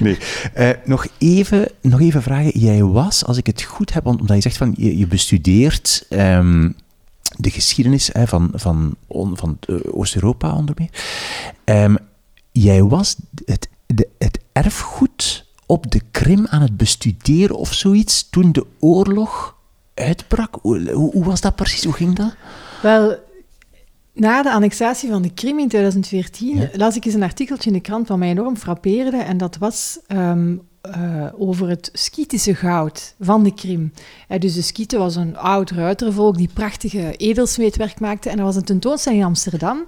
nee. 0.00 0.18
Eh, 0.54 0.70
nog, 0.84 1.06
even, 1.18 1.68
nog 1.80 2.00
even 2.00 2.22
vragen. 2.22 2.58
Jij 2.58 2.82
was, 2.82 3.24
als 3.24 3.36
ik 3.36 3.46
het 3.46 3.62
goed 3.62 3.92
heb, 3.92 4.06
omdat 4.06 4.36
je 4.36 4.42
zegt 4.42 4.56
van 4.56 4.74
je, 4.76 4.98
je 4.98 5.06
bestudeert 5.06 6.06
ehm, 6.08 6.70
de 7.36 7.50
geschiedenis 7.50 8.10
hè, 8.12 8.26
van, 8.26 8.50
van, 8.54 8.94
on- 9.06 9.36
van 9.36 9.58
eh, 9.68 9.76
Oost-Europa 9.90 10.52
onder 10.54 10.74
meer. 10.78 10.90
Ehm, 11.64 11.94
jij 12.52 12.82
was 12.82 13.16
het, 13.44 13.68
de, 13.86 14.08
het 14.18 14.38
erfgoed 14.52 15.46
op 15.66 15.90
de 15.90 16.00
Krim 16.10 16.46
aan 16.46 16.62
het 16.62 16.76
bestuderen 16.76 17.56
of 17.56 17.72
zoiets 17.72 18.28
toen 18.30 18.52
de 18.52 18.66
oorlog 18.80 19.56
uitbrak. 19.94 20.58
Hoe, 20.62 21.24
was 21.24 21.40
dat 21.40 21.54
precies? 21.54 21.84
Hoe 21.84 21.92
ging 21.92 22.16
dat? 22.16 22.34
Wel, 22.82 23.16
na 24.12 24.42
de 24.42 24.52
annexatie 24.52 25.10
van 25.10 25.22
de 25.22 25.34
Krim 25.34 25.58
in 25.58 25.68
2014 25.68 26.56
Ja. 26.56 26.68
las 26.72 26.96
ik 26.96 27.04
eens 27.04 27.14
een 27.14 27.22
artikeltje 27.22 27.68
in 27.70 27.76
de 27.76 27.82
krant 27.82 28.08
wat 28.08 28.18
mij 28.18 28.28
enorm 28.28 28.56
frappeerde. 28.56 29.16
En 29.16 29.36
dat 29.36 29.56
was 29.56 29.98
ehm, 30.06 30.56
eh, 30.80 31.26
over 31.38 31.68
het 31.68 31.90
Skitische 31.92 32.54
goud 32.54 33.14
van 33.20 33.42
de 33.42 33.54
Krim. 33.54 33.92
Eh, 34.28 34.40
dus 34.40 34.54
de 34.54 34.62
Skieten 34.62 34.98
was 34.98 35.16
een 35.16 35.36
oud 35.36 35.70
ruitervolk 35.70 36.36
die 36.36 36.50
prachtige 36.54 37.16
edelsmeedwerk 37.16 38.00
maakte. 38.00 38.30
En 38.30 38.38
er 38.38 38.44
was 38.44 38.56
een 38.56 38.64
tentoonstelling 38.64 39.20
in 39.20 39.26
Amsterdam 39.26 39.84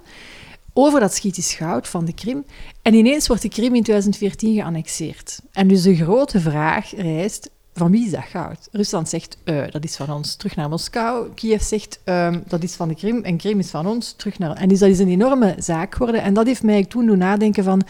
over 0.73 0.99
dat 0.99 1.13
Skitisch 1.13 1.53
goud 1.53 1.87
van 1.87 2.05
de 2.05 2.13
Krim. 2.13 2.45
En 2.81 2.93
ineens 2.93 3.27
wordt 3.27 3.41
de 3.41 3.49
Krim 3.49 3.75
in 3.75 3.83
2014 3.83 4.53
geannexeerd. 4.53 5.39
En 5.51 5.67
dus 5.67 5.81
de 5.81 5.95
grote 5.95 6.39
vraag 6.39 6.95
rijst, 6.95 7.49
van 7.77 7.91
wie 7.91 8.05
is 8.05 8.11
dat 8.11 8.23
goud? 8.23 8.67
Rusland 8.71 9.09
zegt, 9.09 9.37
eh, 9.43 9.63
dat 9.69 9.83
is 9.83 9.95
van 9.95 10.11
ons, 10.11 10.35
terug 10.35 10.55
naar 10.55 10.69
Moskou. 10.69 11.33
Kiev 11.33 11.61
zegt, 11.61 11.99
ehm, 12.03 12.39
dat 12.47 12.63
is 12.63 12.75
van 12.75 12.87
de 12.87 12.95
Krim. 12.95 13.23
En 13.23 13.37
Krim 13.37 13.59
is 13.59 13.69
van 13.69 13.87
ons, 13.87 14.11
terug 14.11 14.39
naar... 14.39 14.55
En 14.55 14.67
dus 14.67 14.79
dat 14.79 14.89
is 14.89 14.99
een 14.99 15.09
enorme 15.09 15.55
zaak 15.57 15.95
geworden. 15.95 16.21
En 16.21 16.33
dat 16.33 16.45
heeft 16.45 16.63
mij 16.63 16.85
toen 16.85 17.05
doen 17.05 17.17
nadenken 17.17 17.63
van... 17.63 17.81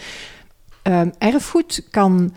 ehm, 0.82 1.10
erfgoed 1.18 1.88
kan 1.90 2.34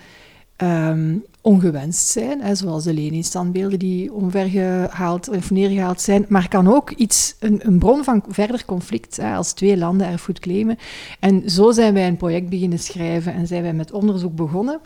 ehm, 0.57 1.16
ongewenst 1.40 2.07
zijn, 2.09 2.40
hè, 2.40 2.54
zoals 2.54 2.85
de 2.85 2.95
Lenin-standbeelden 2.95 3.78
die 3.78 4.12
omvergehaald 4.12 5.28
of 5.28 5.50
neergehaald 5.50 6.00
zijn, 6.00 6.26
maar 6.28 6.49
kan 6.49 6.69
ook 6.69 6.90
iets, 6.90 7.37
een, 7.38 7.61
een 7.62 7.78
bron 7.78 8.04
van 8.04 8.25
verder 8.28 8.64
conflict 8.64 9.16
hè, 9.16 9.35
als 9.35 9.52
twee 9.52 9.76
landen 9.76 10.07
erfgoed 10.07 10.38
claimen. 10.38 10.78
En 11.21 11.50
zo 11.50 11.71
zijn 11.71 11.95
wij 11.95 12.07
een 12.07 12.16
project 12.16 12.49
beginnen 12.49 12.78
schrijven 12.78 13.33
en 13.33 13.47
zijn 13.47 13.62
wij 13.62 13.73
met 13.73 13.92
onderzoek 13.92 14.35
begonnen, 14.35 14.80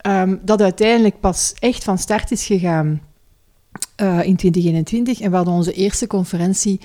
ehm, 0.00 0.36
dat 0.42 0.62
uiteindelijk 0.62 1.20
pas 1.20 1.54
echt 1.58 1.84
van 1.84 1.98
start 1.98 2.30
is 2.30 2.46
gegaan 2.46 3.00
eh, 3.96 4.22
in 4.22 4.36
2021. 4.36 5.20
En 5.20 5.30
we 5.30 5.36
hadden 5.36 5.54
onze 5.54 5.72
eerste 5.72 6.06
conferentie 6.06 6.80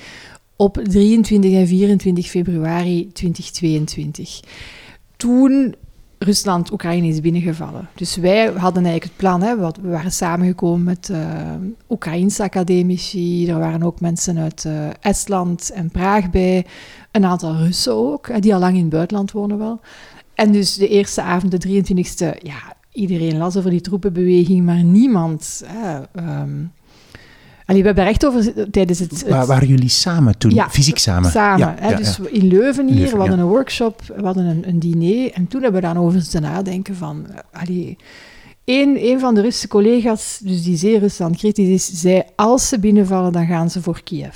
op 0.55 0.79
23 0.84 1.53
en 1.53 1.67
24 1.67 2.27
februari 2.27 3.12
2022. 3.12 4.39
Toen 5.17 5.75
Rusland 6.19 6.72
Oekraïne 6.72 7.07
is 7.07 7.22
binnengevallen. 7.22 7.89
Dus 7.95 8.15
wij 8.15 8.45
hadden 8.45 8.84
eigenlijk 8.84 9.03
het 9.03 9.15
plan, 9.15 9.41
hè, 9.41 9.57
we 9.57 9.89
waren 9.89 10.12
samengekomen 10.12 10.84
met 10.84 11.10
eh 11.10 11.53
Oekraïnse 11.89 12.43
academici, 12.43 13.50
er 13.50 13.60
waren 13.60 13.84
ook 13.84 14.00
mensen 14.00 14.38
uit 14.38 14.65
eh, 14.65 14.89
Estland 15.01 15.69
en 15.69 15.89
Praag 15.89 16.29
bij, 16.29 16.65
een 17.12 17.25
aantal 17.25 17.55
Russen 17.55 17.93
ook, 17.93 18.41
die 18.41 18.53
al 18.53 18.60
lang 18.60 18.75
in 18.75 18.81
het 18.81 18.89
buitenland 18.89 19.31
wonen 19.31 19.57
wel. 19.57 19.79
En 20.34 20.51
dus 20.51 20.75
de 20.75 20.88
eerste 20.88 21.22
avond, 21.22 21.62
de 21.62 21.84
23e, 21.84 22.41
ja, 22.41 22.75
iedereen 22.96 23.38
las 23.38 23.58
over 23.58 23.70
die 23.70 23.82
troepenbeweging, 23.82 24.66
maar 24.66 24.84
niemand... 24.84 25.64
Hè, 25.66 26.02
ehm, 26.16 26.50
Allee, 27.68 27.82
we 27.82 27.88
hebben 27.88 28.04
er 28.06 28.10
echt 28.10 28.25
over 28.25 28.70
tijdens 28.72 29.00
het... 29.00 29.12
het- 29.12 29.28
Waar 29.30 29.46
waren 29.46 29.68
jullie 29.68 29.90
samen 29.90 30.38
toen? 30.38 30.52
Ja, 30.54 30.70
Fysiek 30.70 30.98
samen? 30.98 31.32
Samen. 31.32 31.60
Ja, 31.60 31.75
hè, 31.80 31.90
ja, 31.90 31.96
dus 31.98 32.20
in 32.20 32.48
Leuven 32.48 32.88
hier, 32.88 32.96
Leuven, 32.98 33.14
we 33.14 33.20
hadden 33.20 33.40
een 33.40 33.46
workshop, 33.46 34.02
we 34.18 34.25
hadden 34.25 34.46
een, 34.46 34.68
een 34.68 34.80
diner. 34.80 35.32
En 35.32 35.48
toen 35.48 35.62
hebben 35.64 35.82
we 35.82 35.88
dan 35.88 35.98
over 35.98 36.30
te 36.30 36.40
nadenken 36.40 36.96
van... 36.96 37.25
eh, 37.30 37.62
Allee, 37.62 37.98
een, 38.66 38.98
een 39.00 39.20
van 39.20 39.36
de 39.36 39.42
Russische 39.42 39.68
collega's, 39.68 40.40
dus 40.44 40.64
die 40.64 40.78
zeer 40.78 41.00
Rusland 41.00 41.38
kritisch 41.38 41.68
is, 41.92 42.00
zei... 42.02 42.24
Als 42.36 42.68
ze 42.70 42.80
binnenvallen, 42.80 43.32
dan 43.32 43.46
gaan 43.46 43.70
ze 43.70 43.82
voor 43.82 44.02
Kiev. 44.04 44.36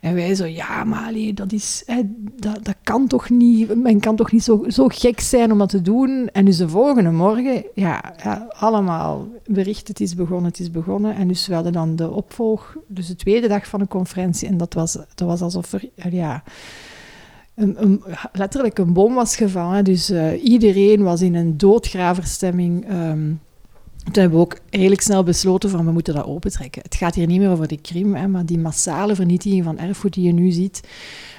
En 0.00 0.14
wij 0.14 0.34
zo, 0.34 0.44
ja, 0.46 0.84
maar 0.84 1.12
dat, 1.34 1.52
is, 1.52 1.82
hè, 1.86 2.00
dat, 2.36 2.64
dat 2.64 2.74
kan 2.82 3.06
toch 3.06 3.30
niet... 3.30 3.74
Men 3.82 4.00
kan 4.00 4.16
toch 4.16 4.32
niet 4.32 4.42
zo, 4.42 4.64
zo 4.68 4.88
gek 4.88 5.20
zijn 5.20 5.52
om 5.52 5.58
dat 5.58 5.68
te 5.68 5.82
doen? 5.82 6.28
En 6.32 6.44
dus 6.44 6.56
de 6.56 6.68
volgende 6.68 7.10
morgen, 7.10 7.64
ja, 7.74 8.14
ja, 8.22 8.46
allemaal 8.56 9.28
bericht, 9.46 9.88
het 9.88 10.00
is 10.00 10.14
begonnen, 10.14 10.44
het 10.50 10.60
is 10.60 10.70
begonnen. 10.70 11.14
En 11.14 11.28
dus 11.28 11.46
we 11.46 11.54
hadden 11.54 11.72
dan 11.72 11.96
de 11.96 12.10
opvolg, 12.10 12.76
dus 12.86 13.06
de 13.06 13.16
tweede 13.16 13.48
dag 13.48 13.66
van 13.66 13.80
de 13.80 13.88
conferentie. 13.88 14.48
En 14.48 14.56
dat 14.56 14.74
was, 14.74 14.92
dat 14.92 15.28
was 15.28 15.40
alsof 15.40 15.72
er, 15.72 15.88
ja... 16.10 16.42
Een, 17.54 17.82
een- 17.82 18.02
letterlijk 18.32 18.78
een 18.78 18.92
bom 18.92 19.14
was 19.14 19.36
gevallen. 19.36 19.84
Dus 19.84 20.10
eh, 20.10 20.44
iedereen 20.44 21.02
was 21.02 21.20
in 21.20 21.34
een 21.34 21.56
doodgraverstemming. 21.58 22.88
ehm 22.88 23.32
toen 24.10 24.22
hebben 24.22 24.38
we 24.40 24.44
ook 24.44 24.58
redelijk 24.70 25.00
snel 25.00 25.22
besloten 25.22 25.70
van 25.70 25.84
we 25.84 25.92
moeten 25.92 26.14
dat 26.14 26.24
opentrekken. 26.24 26.82
Het 26.82 26.94
gaat 26.94 27.14
hier 27.14 27.26
niet 27.26 27.40
meer 27.40 27.50
over 27.50 27.68
de 27.68 27.80
Krim, 27.80 28.14
hè, 28.14 28.28
maar 28.28 28.46
die 28.46 28.58
massale 28.58 29.14
vernietiging 29.14 29.64
van 29.64 29.78
erfgoed 29.78 30.12
die 30.12 30.24
je 30.24 30.32
nu 30.32 30.50
ziet. 30.50 30.80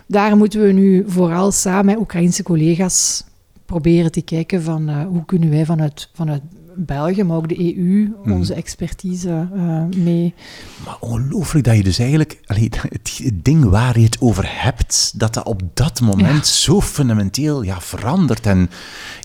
Daar 0.05 0.37
moeten 0.37 0.61
we 0.61 0.71
nu 0.71 1.03
vooral 1.07 1.51
samen 1.51 1.85
met 1.85 1.97
Oekraïnse 1.97 2.43
collega's 2.43 3.23
proberen 3.65 4.11
te 4.11 4.21
kijken 4.21 4.61
van 4.61 4.89
eh, 4.89 5.05
hoe 5.05 5.25
kunnen 5.25 5.49
wij 5.49 5.65
vanuit, 5.65 6.09
vanuit 6.13 6.41
België, 6.75 7.23
maar 7.23 7.37
ook 7.37 7.49
de 7.49 7.75
EU, 7.77 8.13
onze 8.23 8.53
expertise 8.53 9.47
eh, 9.55 9.83
mee. 9.97 10.33
Maar 10.85 10.97
ongelooflijk 10.99 11.65
dat 11.65 11.75
je 11.75 11.83
dus 11.83 11.99
eigenlijk... 11.99 12.39
allee, 12.45 12.69
het, 12.89 13.21
ding 13.33 13.63
waar 13.63 13.99
je 13.99 14.05
het 14.05 14.17
over 14.19 14.43
hebt, 14.47 15.13
dat 15.15 15.33
dat 15.33 15.45
op 15.45 15.61
dat 15.73 16.01
moment 16.01 16.47
zo 16.47 16.81
fundamenteel 16.81 17.61
ja, 17.61 17.81
verandert. 17.81 18.45
En 18.45 18.69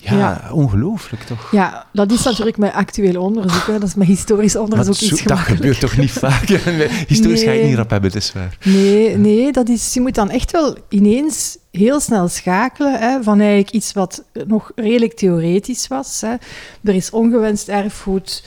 ja, 0.02 0.16
Ja. 0.16 0.50
ongelooflijk 0.52 1.22
toch? 1.22 1.50
Ja, 1.50 1.86
dat 1.92 2.12
is 2.12 2.22
natuurlijk 2.22 2.56
met 2.58 2.72
actueel 2.72 3.22
onderzoek. 3.22 3.66
Hè. 3.66 3.72
Dat 3.72 3.88
is 3.88 3.94
met 3.94 4.06
historisch 4.06 4.56
onderzoek 4.56 4.94
zo- 4.94 5.04
iets 5.14 5.22
dat 5.22 5.38
gebeurt 5.38 5.80
toch 5.80 5.96
niet 5.96 6.10
vaak? 6.12 6.48
Historisch 7.08 7.42
ga 7.42 7.50
je 7.50 7.58
het 7.60 7.68
niet 7.68 7.76
rap 7.76 7.90
hebben, 7.90 8.10
het 8.12 8.22
is 8.22 8.32
waar. 8.32 8.58
Nee, 8.64 9.16
nee 9.16 9.52
dat 9.52 9.68
is, 9.68 9.94
je 9.94 10.00
moet 10.00 10.14
dan 10.14 10.30
echt 10.30 10.50
wel 10.52 10.76
ineens 10.88 11.58
heel 11.76 12.00
snel 12.00 12.28
schakelen 12.28 12.98
hè, 12.98 13.22
van 13.22 13.38
eigenlijk 13.38 13.70
iets 13.70 13.92
wat 13.92 14.24
nog 14.46 14.72
redelijk 14.74 15.14
theoretisch 15.14 15.86
was. 15.86 16.20
Hè. 16.20 16.34
Er 16.82 16.94
is 16.94 17.10
ongewenst 17.10 17.68
erfgoed. 17.68 18.42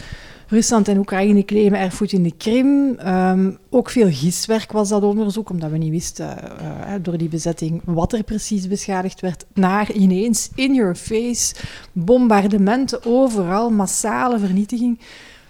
Rusland 0.49 0.87
en 0.87 0.97
Oekraïne 0.97 1.45
claimen 1.45 1.79
erfgoed 1.79 2.11
in 2.11 2.23
de 2.23 2.33
Krim. 2.37 2.95
Ehm, 2.97 3.51
ook 3.69 3.89
veel 3.89 4.11
giswerk 4.11 4.71
was 4.71 4.89
dat 4.89 5.03
onderzoek, 5.03 5.49
omdat 5.49 5.71
we 5.71 5.77
niet 5.77 5.91
wisten 5.91 6.59
eh, 6.59 6.93
door 7.01 7.17
die 7.17 7.29
bezetting 7.29 7.81
wat 7.85 8.13
er 8.13 8.23
precies 8.23 8.67
beschadigd 8.67 9.19
werd. 9.19 9.45
Naar 9.53 9.91
ineens, 9.91 10.49
in 10.55 10.73
your 10.73 10.95
face, 10.95 11.55
bombardementen 11.91 13.05
overal, 13.05 13.69
massale 13.69 14.39
vernietiging. 14.39 14.99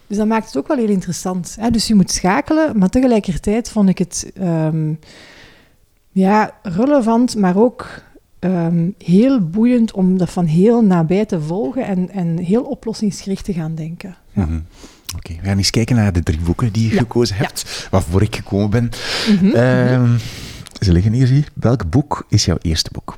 Dus 0.07 0.17
dat 0.17 0.27
maakt 0.27 0.45
het 0.45 0.57
ook 0.57 0.67
wel 0.67 0.77
heel 0.77 0.87
interessant. 0.87 1.55
Hè? 1.59 1.69
Dus 1.69 1.87
je 1.87 1.95
moet 1.95 2.11
schakelen, 2.11 2.77
maar 2.77 2.89
tegelijkertijd 2.89 3.69
vond 3.69 3.89
ik 3.89 3.97
het 3.97 4.31
ehm, 4.35 4.93
ja, 6.11 6.51
relevant, 6.63 7.35
maar 7.35 7.57
ook 7.57 7.87
ehm, 8.39 8.89
heel 8.97 9.39
boeiend 9.47 9.91
om 9.91 10.17
dat 10.17 10.29
van 10.29 10.45
heel 10.45 10.83
nabij 10.83 11.25
te 11.25 11.41
volgen 11.41 11.85
en, 11.85 12.09
en 12.09 12.37
heel 12.37 12.63
oplossingsgericht 12.63 13.45
te 13.45 13.53
gaan 13.53 13.75
denken. 13.75 14.15
Ja. 14.33 14.45
Mhm. 14.45 14.59
Oké, 15.15 15.33
we 15.41 15.47
gaan 15.47 15.57
eens 15.57 15.69
kijken 15.69 15.95
naar 15.95 16.13
de 16.13 16.23
drie 16.23 16.39
boeken 16.39 16.71
die 16.71 16.87
je 16.87 16.93
Ja, 16.93 16.99
gekozen 16.99 17.35
hebt, 17.35 17.87
waarvoor 17.91 18.21
ik 18.21 18.35
gekomen 18.35 18.69
ben. 18.69 18.89
Mhm. 19.29 19.55
Ehm, 19.55 20.17
ze 20.79 20.91
liggen 20.91 21.13
hier. 21.13 21.49
Welk 21.53 21.89
boek 21.89 22.25
is 22.29 22.45
jouw 22.45 22.57
eerste 22.61 22.89
boek? 22.93 23.17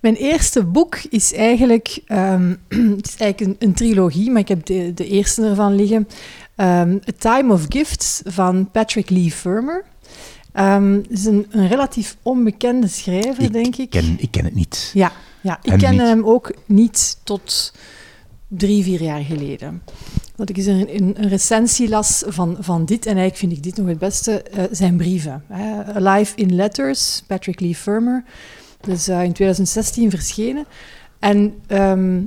Mijn 0.00 0.14
eerste 0.14 0.64
boek 0.64 0.96
is 1.10 1.34
eigenlijk, 1.34 2.00
ehm, 2.06 2.54
het 2.96 3.08
is 3.08 3.16
eigenlijk 3.16 3.40
een, 3.40 3.68
een 3.68 3.74
trilogie, 3.74 4.30
maar 4.30 4.40
ik 4.40 4.48
heb 4.48 4.66
de, 4.66 4.94
de 4.94 5.06
eerste 5.06 5.42
ervan 5.42 5.74
liggen. 5.74 6.08
Ehm, 6.54 6.98
A 7.08 7.12
Time 7.18 7.52
of 7.52 7.64
Gifts 7.68 8.22
van 8.24 8.70
Patrick 8.70 9.10
Lee 9.10 9.30
Firmer. 9.30 9.84
Ehm, 10.58 10.92
Het 10.92 11.10
is 11.10 11.24
een, 11.24 11.46
een 11.50 11.68
relatief 11.68 12.16
onbekende 12.22 12.88
schrijver, 12.88 13.52
denk 13.52 13.76
ik. 13.76 13.90
Ken, 13.90 14.16
ik 14.18 14.30
ken 14.30 14.44
het 14.44 14.54
niet. 14.54 14.90
Ja, 14.94 15.12
ja 15.40 15.58
ik 15.62 15.80
Hem 15.80 15.90
niet. 15.90 16.00
hem 16.00 16.24
ook 16.24 16.52
niet 16.66 17.16
tot 17.24 17.72
drie, 18.48 18.82
vier 18.82 19.02
jaar 19.02 19.20
geleden. 19.22 19.82
Dat 20.36 20.48
ik 20.48 20.56
eens 20.56 20.66
een, 20.66 20.94
een, 20.94 21.14
een 21.22 21.28
recensie 21.28 21.88
las 21.88 22.22
van, 22.26 22.56
van 22.60 22.84
dit, 22.84 23.06
en 23.06 23.16
eigenlijk 23.16 23.36
vind 23.36 23.52
ik 23.52 23.62
dit 23.62 23.76
nog 23.76 23.86
het 23.86 23.98
beste, 23.98 24.42
eh, 24.42 24.64
zijn 24.70 24.96
brieven. 24.96 25.44
Hè. 25.46 25.94
Alive 25.94 26.36
in 26.36 26.54
Letters, 26.54 27.22
Patrick 27.26 27.60
Lee 27.60 27.74
Firmer. 27.74 28.24
Dat 28.80 28.94
is 28.94 29.08
eh, 29.08 29.22
in 29.22 29.32
2016 29.32 30.10
verschenen. 30.10 30.66
En 31.18 31.54
ehm, 31.66 32.20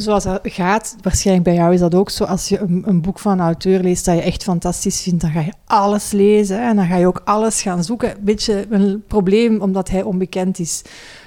zoals 0.00 0.24
dat 0.24 0.40
gaat, 0.42 0.96
waarschijnlijk 1.02 1.46
bij 1.46 1.54
jou 1.56 1.74
is 1.74 1.80
dat 1.80 1.94
ook 1.94 2.10
zo, 2.10 2.24
als 2.24 2.48
je 2.48 2.58
een, 2.58 2.82
een 2.86 3.00
boek 3.00 3.18
van 3.18 3.32
een 3.32 3.40
auteur 3.40 3.80
leest 3.80 4.04
dat 4.04 4.14
je 4.16 4.22
echt 4.22 4.42
fantastisch 4.42 5.00
vindt, 5.02 5.20
dan 5.20 5.30
ga 5.30 5.40
je 5.40 5.52
alles 5.64 6.10
lezen 6.10 6.60
en 6.62 6.76
dan 6.76 6.86
ga 6.86 6.96
je 6.96 7.06
ook 7.06 7.22
alles 7.24 7.62
gaan 7.62 7.84
zoeken. 7.84 8.10
Een 8.10 8.16
beetje 8.24 8.66
een 8.70 9.02
probleem, 9.06 9.60
omdat 9.60 9.88
hij 9.90 10.02
onbekend 10.02 10.58
is. 10.58 10.82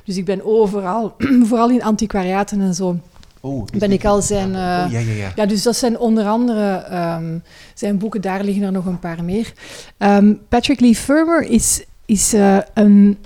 Dus 0.05 0.17
ik 0.17 0.25
ben 0.25 0.45
overal, 0.45 1.15
vooral 1.47 1.69
in 1.69 1.83
antiquariaten 1.83 2.61
en 2.61 2.73
zo, 2.75 2.97
Oh, 3.43 3.65
ben 3.77 3.91
ik 3.91 4.05
al 4.05 4.21
zijn... 4.21 4.55
eh, 4.55 4.83
Oh, 4.85 4.91
ja, 4.91 4.99
ja, 4.99 5.11
ja. 5.11 5.31
ja, 5.35 5.45
dus 5.45 5.63
dat 5.63 5.75
zijn 5.75 5.99
onder 5.99 6.25
andere 6.27 6.71
ehm, 6.71 7.37
zijn 7.73 7.97
boeken, 7.97 8.21
daar 8.21 8.43
liggen 8.43 8.63
er 8.63 8.71
nog 8.71 8.85
een 8.85 8.99
paar 8.99 9.23
meer. 9.23 9.53
Ehm, 9.97 10.33
Patrick 10.49 10.79
Lee 10.79 10.95
Firmer 10.95 11.41
is, 11.43 11.83
is 12.05 12.33
eh, 12.33 12.57
een 12.73 13.17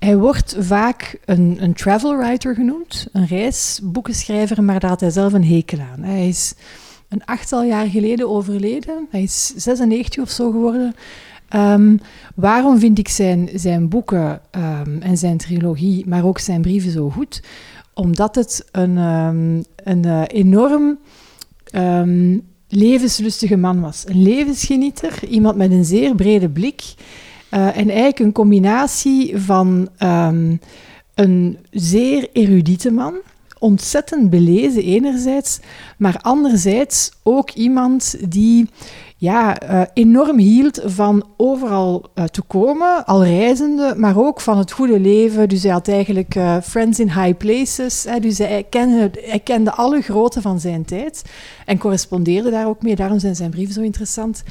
hij 0.00 0.16
wordt 0.16 0.56
vaak 0.58 1.18
een, 1.24 1.56
een 1.60 1.74
travel 1.74 2.16
writer 2.16 2.54
genoemd, 2.54 3.06
een 3.12 3.26
reisboekenschrijver, 3.26 4.62
maar 4.64 4.80
daar 4.80 4.90
had 4.90 5.00
hij 5.00 5.10
zelf 5.10 5.32
een 5.32 5.44
hekel 5.44 5.78
aan. 5.78 6.02
Hij 6.02 6.28
is 6.28 6.54
een 7.08 7.24
achttal 7.24 7.62
jaar 7.62 7.86
geleden 7.86 8.28
overleden. 8.28 9.06
Hij 9.10 9.22
is 9.22 9.52
96 9.56 10.22
of 10.22 10.30
zo 10.30 10.50
geworden. 10.50 10.94
Ehm, 11.48 11.96
waarom 12.34 12.78
vind 12.78 12.98
ik 12.98 13.08
zijn, 13.08 13.48
zijn 13.54 13.88
boeken 13.88 14.40
ehm, 14.50 15.00
en 15.00 15.16
zijn 15.18 15.36
trilogie, 15.36 16.06
maar 16.08 16.24
ook 16.24 16.38
zijn 16.38 16.62
brieven 16.62 16.90
zo 16.90 17.10
goed? 17.10 17.42
Omdat 17.94 18.34
het 18.34 18.68
een, 18.72 18.96
um, 18.96 19.64
een 19.76 20.06
uh, 20.06 20.22
enorm 20.26 20.98
levenslustige 22.68 23.56
man 23.56 23.80
was. 23.80 24.04
Een 24.06 24.22
levensgenieter, 24.22 25.28
iemand 25.28 25.56
met 25.56 25.70
een 25.70 25.84
zeer 25.84 26.14
brede 26.14 26.48
blik. 26.48 26.82
Uh, 27.54 27.66
en 27.66 27.88
eigenlijk 27.88 28.18
een 28.18 28.32
combinatie 28.32 29.38
van 29.38 29.88
een 31.14 31.58
zeer 31.70 32.28
erudite 32.32 32.90
man, 32.90 33.14
ontzettend 33.58 34.30
belezen 34.30 34.82
enerzijds, 34.82 35.60
maar 35.98 36.18
anderzijds 36.20 37.10
ook 37.22 37.50
iemand 37.50 38.16
die 38.28 38.68
ja, 39.16 39.70
uh, 39.70 39.82
enorm 39.94 40.38
hield 40.38 40.80
van 40.84 41.24
overal 41.36 42.10
uh, 42.14 42.24
te 42.24 42.42
komen, 42.42 43.04
al 43.06 43.24
reizende, 43.24 43.94
maar 43.96 44.18
ook 44.18 44.40
van 44.40 44.58
het 44.58 44.72
goede 44.72 45.00
leven. 45.00 45.48
Dus 45.48 45.62
hij 45.62 45.72
had 45.72 45.88
eigenlijk 45.88 46.36
friends 46.62 47.00
in 47.00 47.10
high 47.10 47.36
places. 47.36 48.06
Dus 48.20 48.38
hij 48.38 48.66
kende, 48.70 49.10
hij 49.20 49.38
kende 49.38 49.72
alle 49.72 50.00
groten 50.00 50.42
van 50.42 50.60
zijn 50.60 50.84
tijd 50.84 51.22
en 51.66 51.78
correspondeerde 51.78 52.50
daar 52.50 52.66
ook 52.66 52.82
mee. 52.82 52.96
Daarom 52.96 53.18
zijn 53.18 53.36
zijn 53.36 53.50
brieven 53.50 53.74
zo 53.74 53.80
interessant. 53.80 54.42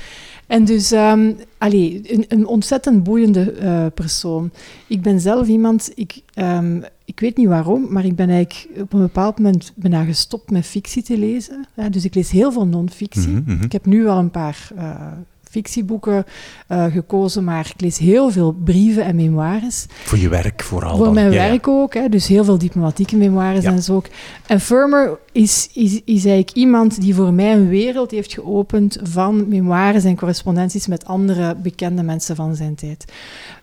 En 0.49 0.65
dus, 0.65 0.91
um, 0.91 1.35
allee, 1.57 2.01
een, 2.03 2.25
een, 2.27 2.47
ontzettend 2.47 3.03
boeiende 3.03 3.55
uh, 3.61 3.85
persoon. 3.93 4.51
Ik 4.87 5.01
ben 5.01 5.19
zelf 5.19 5.47
iemand, 5.47 5.91
ik, 5.95 6.21
um, 6.35 6.83
ik 7.05 7.19
weet 7.19 7.37
niet 7.37 7.47
waarom, 7.47 7.85
maar 7.89 8.05
ik 8.05 8.15
ben 8.15 8.29
eigenlijk 8.29 8.81
op 8.81 8.93
een 8.93 8.99
bepaald 8.99 9.39
moment 9.39 9.71
bijna 9.75 10.03
gestopt 10.03 10.51
met 10.51 10.65
fictie 10.65 11.03
te 11.03 11.17
lezen. 11.17 11.67
Ja, 11.75 11.89
dus 11.89 12.05
ik 12.05 12.15
lees 12.15 12.31
heel 12.31 12.51
veel 12.51 12.65
non-fictie. 12.65 13.27
Mm 13.27 13.43
-hmm. 13.45 13.61
Ik 13.61 13.71
heb 13.71 13.85
nu 13.85 14.03
wel 14.03 14.17
een 14.17 14.31
paar 14.31 14.69
uh, 14.75 15.07
fictieboeken 15.49 16.25
uh, 16.69 16.85
gekozen, 16.85 17.43
maar 17.43 17.71
ik 17.75 17.81
lees 17.81 17.97
heel 17.97 18.31
veel 18.31 18.51
brieven 18.51 19.03
en 19.03 19.15
memoires. 19.15 19.85
Voor 19.89 20.17
je 20.17 20.29
werk 20.29 20.63
vooral? 20.63 20.95
Voor 20.95 21.05
dan. 21.05 21.13
mijn 21.13 21.31
ja, 21.31 21.49
werk 21.49 21.67
ook, 21.67 21.93
hè, 21.93 22.09
dus 22.09 22.27
heel 22.27 22.43
veel 22.43 22.57
diplomatieke 22.57 23.17
memoires 23.17 23.63
ja. 23.63 23.71
en 23.71 23.83
zo 23.83 23.95
ook. 23.95 24.07
En 24.47 24.59
Firmer 24.59 25.17
is, 25.31 25.69
is, 25.73 25.93
is 25.93 26.25
eigenlijk 26.25 26.51
iemand 26.51 27.01
die 27.01 27.15
voor 27.15 27.33
mij 27.33 27.53
een 27.53 27.67
wereld 27.67 28.11
heeft 28.11 28.33
geopend 28.33 28.97
van 29.03 29.47
memoires 29.47 30.03
en 30.03 30.15
correspondenties 30.15 30.87
met 30.87 31.05
andere 31.05 31.55
bekende 31.55 32.03
mensen 32.03 32.35
van 32.35 32.55
zijn 32.55 32.75
tijd. 32.75 33.05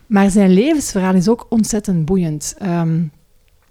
Maar 0.06 0.30
zijn 0.30 0.50
levensverhaal 0.50 1.14
is 1.14 1.28
ook 1.28 1.46
ontzettend 1.48 2.04
boeiend. 2.04 2.54
Um, 2.62 3.10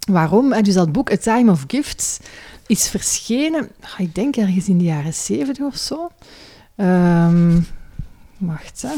waarom? 0.06 0.62
Dus 0.62 0.74
dat 0.74 0.92
boek 0.92 1.12
A 1.12 1.16
Time 1.16 1.50
of 1.50 1.64
Gifts 1.66 2.18
is 2.66 2.88
verschenen, 2.88 3.70
ik 3.98 4.14
denk 4.14 4.36
ergens 4.36 4.68
in 4.68 4.78
de 4.78 4.84
jaren 4.84 5.14
zeventig 5.14 5.64
of 5.64 5.76
zo. 5.76 6.08
Um, 6.76 7.66
Wacht, 8.38 8.82
hè. 8.82 8.94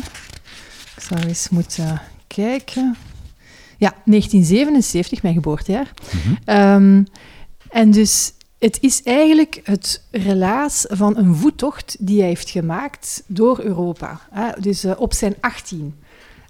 ik 0.96 1.02
zou 1.02 1.20
eens 1.20 1.48
moeten 1.48 2.02
kijken. 2.26 2.96
Ja, 3.76 3.94
1977, 4.04 5.22
mijn 5.22 5.34
geboortejaar. 5.34 5.94
Mm 6.12 6.20
-hmm. 6.20 6.56
um, 6.56 7.06
en 7.70 7.90
dus 7.90 8.32
het 8.58 8.78
is 8.80 9.02
eigenlijk 9.02 9.60
het 9.64 10.04
relaas 10.10 10.84
van 10.88 11.16
een 11.16 11.34
voettocht 11.34 11.96
die 12.00 12.18
hij 12.18 12.28
heeft 12.28 12.50
gemaakt 12.50 13.22
door 13.26 13.60
Europa. 13.60 14.20
Hè. 14.30 14.60
Dus 14.60 14.84
uh, 14.84 14.92
op 14.96 15.12
zijn 15.12 15.34
18. 15.40 15.94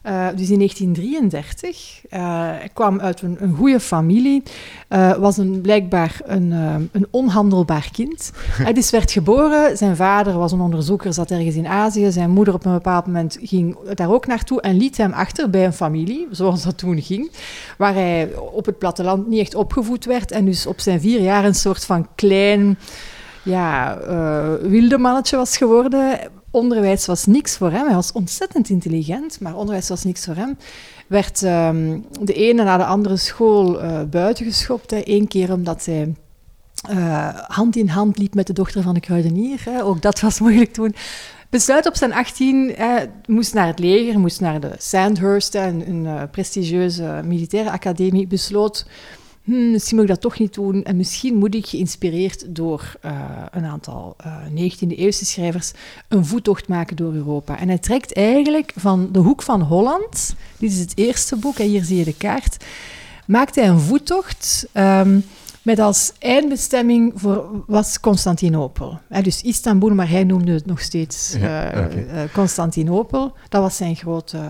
Uh, 0.07 0.27
dus 0.35 0.51
in 0.51 0.59
1933. 0.59 2.03
Uh, 2.11 2.21
hij 2.47 2.71
kwam 2.73 3.01
uit 3.01 3.23
een, 3.23 3.37
een 3.41 3.55
goede 3.55 3.81
familie. 3.81 4.43
Uh, 4.89 5.17
was 5.17 5.37
een, 5.37 5.61
blijkbaar 5.61 6.21
een, 6.25 6.51
een 6.93 7.07
onhandelbaar 7.11 7.89
kind. 7.93 8.33
Hij 8.65 8.73
dus 8.73 8.91
werd 8.91 9.11
geboren. 9.11 9.77
Zijn 9.77 9.97
vader 9.97 10.39
was 10.39 10.53
een 10.53 10.61
onderzoeker, 10.61 11.13
zat 11.13 11.31
ergens 11.31 11.55
in 11.55 11.67
Azië. 11.67 12.11
Zijn 12.11 12.31
moeder 12.31 12.55
op 12.55 12.65
een 12.65 12.73
bepaald 12.73 13.07
moment 13.07 13.39
ging 13.43 13.79
daar 13.95 14.11
ook 14.11 14.27
naartoe 14.27 14.61
en 14.61 14.77
liet 14.77 14.97
hem 14.97 15.13
achter 15.13 15.51
bij 15.51 15.65
een 15.65 15.73
familie, 15.73 16.27
zoals 16.31 16.63
dat 16.63 16.79
toen 16.79 17.03
ging. 17.03 17.31
Waar 17.79 17.95
hij 17.95 18.31
op 18.53 18.67
het 18.67 18.79
platteland 18.79 19.29
niet 19.29 19.41
echt 19.41 19.55
opgevoed 19.55 20.05
werd. 20.05 20.31
En 20.31 20.45
dus 20.45 20.67
op 20.67 20.81
zijn 20.81 21.01
vier 21.01 21.21
jaar 21.21 21.45
een 21.45 21.55
soort 21.55 21.85
van 21.85 22.09
klein 22.15 22.79
ja, 23.43 23.99
uh, 24.09 24.71
wilde 24.71 24.99
mannetje 24.99 25.37
was 25.37 25.57
geworden. 25.57 26.19
Onderwijs 26.51 27.07
was 27.07 27.27
niks 27.27 27.57
voor 27.57 27.71
hem. 27.71 27.87
Hij 27.87 27.95
was 27.95 28.13
ontzettend 28.13 28.69
intelligent, 28.69 29.41
maar 29.41 29.57
onderwijs 29.57 29.89
was 29.89 30.05
niks 30.05 30.25
voor 30.25 30.35
hem. 30.35 30.59
Werd 31.07 31.43
um, 31.43 32.07
de 32.21 32.33
ene 32.33 32.63
na 32.65 32.77
de 32.77 32.85
andere 32.85 33.17
school 33.17 33.83
uh, 33.83 34.03
buitengeschopt. 34.03 34.93
Eén 35.09 35.29
keer 35.29 35.53
omdat 35.53 35.85
hij 35.85 36.15
uh, 36.91 37.29
hand 37.35 37.77
in 37.77 37.89
hand 37.89 38.19
liep 38.19 38.35
met 38.35 38.47
de 38.47 38.53
dochter 38.53 38.83
van 38.83 38.95
de 38.95 39.01
kruidenier. 39.01 39.61
Hè. 39.65 39.83
Ook 39.83 40.03
dat 40.03 40.21
was 40.21 40.41
moeilijk 40.45 40.73
toen. 40.73 40.95
Besluit 41.51 41.87
op 41.87 41.97
zijn 41.97 42.13
18, 42.13 42.75
eh, 42.77 42.95
moest 43.27 43.55
naar 43.55 43.67
het 43.67 43.79
leger, 43.79 44.19
moest 44.19 44.41
naar 44.41 44.61
de 44.61 44.75
Sandhurst, 44.79 45.55
een, 45.55 45.89
een 45.89 46.05
uh, 46.05 46.23
prestigieuze 46.31 47.21
militaire 47.25 47.71
academie. 47.71 48.27
Besloot 48.27 48.87
Hmm, 49.49 49.71
misschien 49.71 49.97
moet 49.97 50.05
ik 50.05 50.11
dat 50.11 50.21
toch 50.21 50.39
niet 50.39 50.55
doen. 50.55 50.85
En 50.85 50.97
misschien 50.97 51.37
moet 51.37 51.55
ik, 51.55 51.67
geïnspireerd 51.67 52.45
door 52.49 52.93
uh, 53.05 53.13
een 53.51 53.65
aantal 53.65 54.17
uh, 54.27 54.71
19e-eeuwse 54.71 55.25
schrijvers, 55.25 55.73
een 56.09 56.27
voettocht 56.27 56.69
maken 56.69 56.97
door 56.97 57.13
Europa. 57.13 57.59
En 57.59 57.69
hij 57.69 57.79
trekt 57.79 58.13
eigenlijk 58.13 58.73
van 58.77 59.09
de 59.13 59.19
hoek 59.19 59.43
van 59.43 59.61
Holland, 59.61 60.35
dit 60.59 60.73
is 60.73 60.79
het 60.79 60.93
eerste 60.95 61.37
boek, 61.37 61.59
en 61.59 61.67
hier 61.67 61.85
zie 61.85 61.97
je 61.97 62.05
de 62.05 62.17
kaart, 62.17 62.65
maakt 63.27 63.55
hij 63.55 63.69
een 63.69 63.81
voettocht 63.81 64.67
um, 64.75 65.25
met 65.69 65.79
als 65.79 66.13
eindbestemming 66.19 67.13
voor, 67.15 67.65
was 67.67 68.01
Constantinopel. 68.01 68.99
He, 69.09 69.23
dus 69.23 69.43
Istanbul, 69.43 69.95
maar 69.95 70.09
hij 70.09 70.25
noemde 70.25 70.53
het 70.53 70.67
nog 70.67 70.81
steeds 70.81 71.35
uh, 71.35 71.43
ja, 71.43 71.69
okay. 71.69 72.29
Constantinopel. 72.33 73.33
Dat 73.49 73.63
was 73.63 73.77
zijn 73.77 73.97
grote... 73.97 74.37
Uh, 74.37 74.43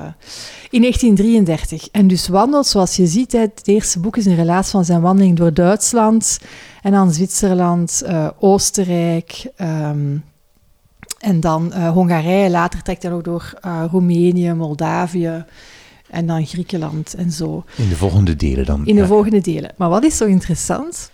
in 0.70 0.80
1933. 0.80 1.88
En 1.90 2.06
dus 2.06 2.28
wandelt, 2.28 2.66
zoals 2.66 2.96
je 2.96 3.06
ziet, 3.06 3.32
het 3.32 3.60
eerste 3.64 4.00
boek 4.00 4.16
is 4.16 4.26
een 4.26 4.34
relaas 4.34 4.70
van 4.70 4.84
zijn 4.84 5.00
wandeling 5.00 5.36
door 5.36 5.54
Duitsland 5.54 6.38
en 6.82 6.92
dan 6.92 7.12
Zwitserland, 7.12 8.02
uh, 8.06 8.28
Oostenrijk... 8.38 9.50
Um, 9.60 10.24
en 11.18 11.40
dan 11.40 11.72
uh, 11.74 11.90
Hongarije, 11.90 12.50
later 12.50 12.82
trekt 12.82 13.02
hij 13.02 13.12
ook 13.12 13.24
door 13.24 13.58
Roemenië, 13.90 14.52
Moldavië 14.52 15.44
en 16.10 16.26
dan 16.26 16.46
Griekenland 16.46 17.14
en 17.14 17.30
zo. 17.30 17.64
In 17.76 17.88
de 17.88 17.96
volgende 17.96 18.36
delen 18.36 18.64
dan? 18.64 18.86
In 18.86 18.94
de 18.94 19.00
ja. 19.00 19.06
volgende 19.06 19.40
delen. 19.40 19.72
Maar 19.76 19.88
wat 19.88 20.04
is 20.04 20.16
zo 20.16 20.24
interessant? 20.24 21.10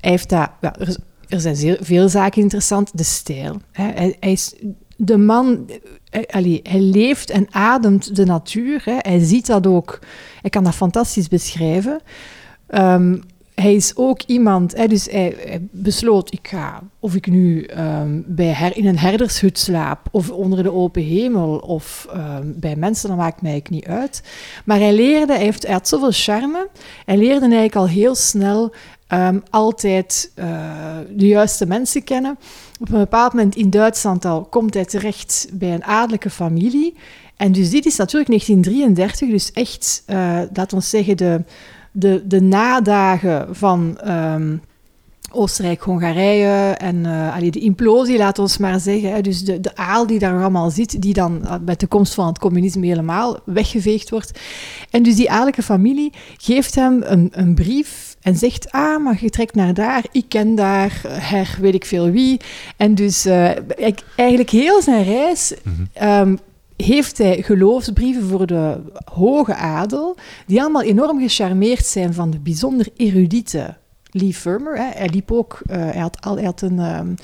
Hij 0.00 0.10
heeft 0.10 0.30
ja, 0.30 0.56
er, 0.60 0.96
er, 1.28 1.40
zijn 1.40 1.56
zeer, 1.56 1.78
veel 1.80 2.08
zaken 2.08 2.42
interessant. 2.42 2.90
De 2.94 3.02
stijl. 3.02 3.60
Hè. 3.72 3.84
Hij, 3.84 4.16
hij, 4.20 4.32
is 4.32 4.54
de 4.96 5.16
man, 5.16 5.70
hij, 6.10 6.26
allee, 6.26 6.60
hij 6.62 6.80
leeft 6.80 7.30
en 7.30 7.46
ademt 7.50 8.16
de 8.16 8.24
natuur. 8.24 8.82
Hè. 8.84 8.96
Hij 8.98 9.18
ziet 9.18 9.46
dat 9.46 9.66
ook. 9.66 9.98
Hij 10.40 10.50
kan 10.50 10.64
dat 10.64 10.74
fantastisch 10.74 11.28
beschrijven. 11.28 12.00
Um, 12.68 13.22
hij 13.54 13.74
is 13.74 13.96
ook 13.96 14.22
iemand, 14.22 14.76
hè, 14.76 14.86
dus 14.86 15.08
hij, 15.10 15.60
besloot, 15.70 16.32
ik 16.32 16.48
ga, 16.48 16.82
of 16.98 17.14
ik 17.14 17.26
nu 17.26 17.68
um, 17.78 18.24
bij 18.26 18.46
her, 18.52 18.76
in 18.76 18.86
een 18.86 18.98
herdershut 18.98 19.58
slaap, 19.58 20.08
of 20.10 20.30
onder 20.30 20.62
de 20.62 20.72
open 20.72 21.02
hemel, 21.02 21.56
of 21.56 22.08
um, 22.16 22.54
bij 22.56 22.76
mensen, 22.76 23.08
dan 23.08 23.18
maakt 23.18 23.42
mij 23.42 23.50
eigenlijk 23.50 23.86
niet 23.86 23.96
uit. 23.96 24.22
Maar 24.64 24.78
hij 24.78 24.92
leerde, 24.92 25.32
hij, 25.32 25.42
heeft, 25.42 25.62
hij 25.62 25.72
had 25.72 25.88
zoveel 25.88 26.12
charme, 26.12 26.68
hij 27.04 27.16
leerde 27.16 27.40
eigenlijk 27.40 27.76
al 27.76 27.88
heel 27.88 28.14
snel 28.14 28.74
um, 29.08 29.42
altijd 29.50 30.32
uh, 30.36 30.46
de 31.10 31.26
juiste 31.26 31.66
mensen 31.66 32.04
kennen. 32.04 32.38
Op 32.80 32.92
een 32.92 32.98
bepaald 32.98 33.32
moment 33.32 33.56
in 33.56 33.70
Duitsland 33.70 34.24
al 34.24 34.44
komt 34.44 34.74
hij 34.74 34.84
terecht 34.84 35.48
bij 35.52 35.74
een 35.74 35.84
adellijke 35.84 36.30
familie. 36.30 36.94
En 37.36 37.52
dus 37.52 37.70
dit 37.70 37.86
is 37.86 37.96
natuurlijk 37.96 38.28
1933, 38.28 39.28
dus 39.28 39.52
echt, 39.52 40.02
uh, 40.06 40.40
laten 40.52 40.78
we 40.78 40.84
zeggen, 40.84 41.16
de 41.16 41.40
de, 41.96 42.22
de 42.26 42.40
nadagen 42.40 43.56
van 43.56 43.98
um, 44.06 44.60
Oostenrijk-Hongarije 45.30 46.74
en 46.76 46.96
uh, 46.96 47.34
allee, 47.34 47.50
de 47.50 47.60
implosie, 47.60 48.18
laat 48.18 48.38
ons 48.38 48.58
maar 48.58 48.80
zeggen. 48.80 49.12
Hè, 49.12 49.20
dus 49.20 49.44
de, 49.44 49.60
de 49.60 49.76
aal 49.76 50.06
die 50.06 50.18
daar 50.18 50.40
allemaal 50.40 50.70
zit, 50.70 51.02
die 51.02 51.14
dan 51.14 51.40
uh, 51.42 51.54
met 51.64 51.80
de 51.80 51.86
komst 51.86 52.14
van 52.14 52.26
het 52.26 52.38
communisme 52.38 52.86
helemaal 52.86 53.38
weggeveegd 53.44 54.10
wordt. 54.10 54.40
En 54.90 55.02
dus 55.02 55.16
die 55.16 55.30
adellijke 55.30 55.62
familie 55.62 56.12
geeft 56.36 56.74
hem 56.74 57.02
een, 57.04 57.28
een 57.32 57.54
brief 57.54 58.16
en 58.20 58.36
zegt, 58.36 58.72
ah, 58.72 59.04
maar 59.04 59.18
je 59.20 59.30
trekt 59.30 59.54
naar 59.54 59.74
daar, 59.74 60.04
ik 60.12 60.24
ken 60.28 60.54
daar, 60.54 61.00
her, 61.08 61.56
weet 61.60 61.74
ik 61.74 61.84
veel 61.84 62.10
wie. 62.10 62.40
En 62.76 62.94
dus 62.94 63.26
uh, 63.26 63.50
eigenlijk 64.16 64.50
heel 64.50 64.82
zijn 64.82 65.04
reis... 65.04 65.54
Mm-hmm. 65.62 66.28
Um, 66.28 66.38
heeft 66.76 67.18
hij 67.18 67.42
geloofsbrieven 67.42 68.22
voor 68.22 68.46
de 68.46 68.80
hoge 69.12 69.54
adel, 69.54 70.16
die 70.46 70.60
allemaal 70.60 70.82
enorm 70.82 71.20
gecharmeerd 71.20 71.86
zijn 71.86 72.14
van 72.14 72.30
de 72.30 72.38
bijzonder 72.38 72.88
erudite 72.96 73.76
Lee 74.10 74.34
Firmer. 74.34 74.76
Hij 74.76 75.08
liep 75.12 75.32
ook, 75.32 75.62
uh, 75.66 75.76
hij, 75.76 76.00
had 76.00 76.20
al, 76.20 76.34
hij 76.36 76.44
had 76.44 76.60
een, 76.60 76.78
um, 76.78 77.14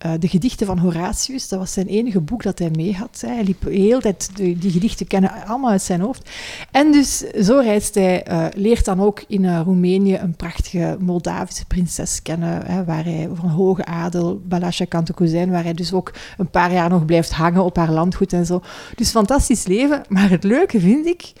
eh, 0.00 0.12
de 0.18 0.28
gedichten 0.28 0.66
van 0.66 0.78
Horatius. 0.78 1.48
Dat 1.48 1.58
was 1.58 1.72
zijn 1.72 1.86
enige 1.86 2.20
boek 2.20 2.42
dat 2.42 2.58
hij 2.58 2.70
mee 2.70 2.96
had. 2.96 3.22
Hij 3.26 3.44
liep 3.44 3.62
de 3.62 3.70
hele 3.70 4.00
tijd, 4.00 4.30
die 4.36 4.70
gedichten 4.70 5.06
kennen 5.06 5.32
allemaal 5.46 5.70
uit 5.70 5.82
zijn 5.82 6.00
hoofd. 6.00 6.30
En 6.70 6.92
dus 6.92 7.18
zo 7.18 7.58
reist 7.58 7.94
hij, 7.94 8.26
uh, 8.30 8.46
leert 8.54 8.84
dan 8.84 9.00
ook 9.00 9.24
in 9.26 9.42
uh, 9.42 9.60
Roemenië 9.64 10.16
een 10.16 10.36
prachtige 10.36 10.96
Moldavische 11.00 11.64
prinses 11.64 12.22
kennen, 12.22 12.66
hè, 12.66 12.84
waar 12.84 13.04
hij 13.04 13.28
van 13.34 13.48
hoge 13.48 13.84
adel, 13.84 14.40
Balasha 14.44 14.86
Cantacuzijn, 14.86 15.50
waar 15.50 15.62
hij 15.64 15.74
dus 15.74 15.92
ook 15.92 16.12
een 16.38 16.50
paar 16.50 16.72
jaar 16.72 16.88
nog 16.88 17.04
blijft 17.04 17.32
hangen 17.32 17.64
op 17.64 17.76
haar 17.76 17.90
landgoed 17.90 18.32
en 18.32 18.46
zo. 18.46 18.62
Dus 18.94 19.10
fantastisch 19.10 19.66
leven. 19.66 20.02
Maar 20.08 20.30
het 20.30 20.44
leuke 20.44 20.80
vind 20.80 21.06
ik, 21.06 21.32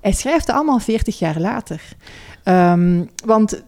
hij 0.00 0.12
schrijft 0.12 0.46
het 0.46 0.56
allemaal 0.56 0.78
40 0.78 1.18
jaar 1.18 1.40
later. 1.40 1.82
Um, 2.44 3.10
want 3.24 3.62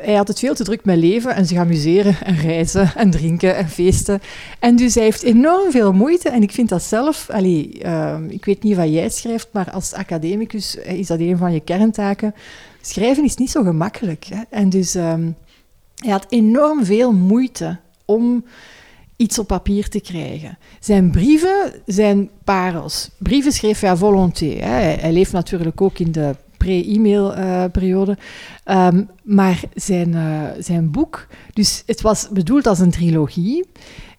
hij 0.00 0.14
had 0.14 0.28
het 0.28 0.38
veel 0.38 0.54
te 0.54 0.64
druk 0.64 0.84
met 0.84 0.96
leven 0.96 1.34
en 1.34 1.46
zich 1.46 1.58
amuseren 1.58 2.16
en 2.24 2.36
reizen 2.36 2.92
en 2.96 3.10
drinken 3.10 3.56
en 3.56 3.68
feesten. 3.68 4.20
En 4.58 4.76
dus 4.76 4.94
hij 4.94 5.04
heeft 5.04 5.22
enorm 5.22 5.70
veel 5.70 5.92
moeite. 5.92 6.28
En 6.28 6.42
ik 6.42 6.52
vind 6.52 6.68
dat 6.68 6.82
zelf, 6.82 7.30
allee, 7.30 7.80
uh, 7.84 8.16
ik 8.28 8.44
weet 8.44 8.62
niet 8.62 8.76
wat 8.76 8.92
jij 8.92 9.08
schrijft, 9.08 9.48
maar 9.52 9.70
als 9.70 9.92
academicus 9.92 10.74
is 10.74 11.06
dat 11.06 11.18
een 11.18 11.36
van 11.36 11.52
je 11.52 11.60
kerntaken. 11.60 12.34
Schrijven 12.80 13.24
is 13.24 13.36
niet 13.36 13.50
zo 13.50 13.62
gemakkelijk. 13.62 14.24
Hè? 14.24 14.42
En 14.50 14.68
dus 14.68 14.94
um, 14.94 15.36
hij 15.96 16.10
had 16.10 16.26
enorm 16.28 16.84
veel 16.84 17.12
moeite 17.12 17.78
om 18.04 18.44
iets 19.16 19.38
op 19.38 19.46
papier 19.46 19.88
te 19.88 20.00
krijgen. 20.00 20.58
Zijn 20.80 21.10
brieven 21.10 21.72
zijn 21.86 22.30
parels. 22.44 23.10
Brieven 23.18 23.52
schreef 23.52 23.80
hij 23.80 23.90
à 23.90 23.96
volonté. 23.96 24.46
Hè. 24.46 25.00
Hij 25.00 25.12
leeft 25.12 25.32
natuurlijk 25.32 25.80
ook 25.80 25.98
in 25.98 26.12
de 26.12 26.34
pre-e-mail-periode. 26.62 28.16
Uh, 28.64 28.86
um, 28.86 29.08
maar 29.22 29.60
zijn, 29.74 30.08
uh, 30.08 30.44
zijn 30.58 30.90
boek, 30.90 31.26
dus 31.52 31.82
het 31.86 32.00
was 32.00 32.28
bedoeld 32.28 32.66
als 32.66 32.78
een 32.78 32.90
trilogie. 32.90 33.64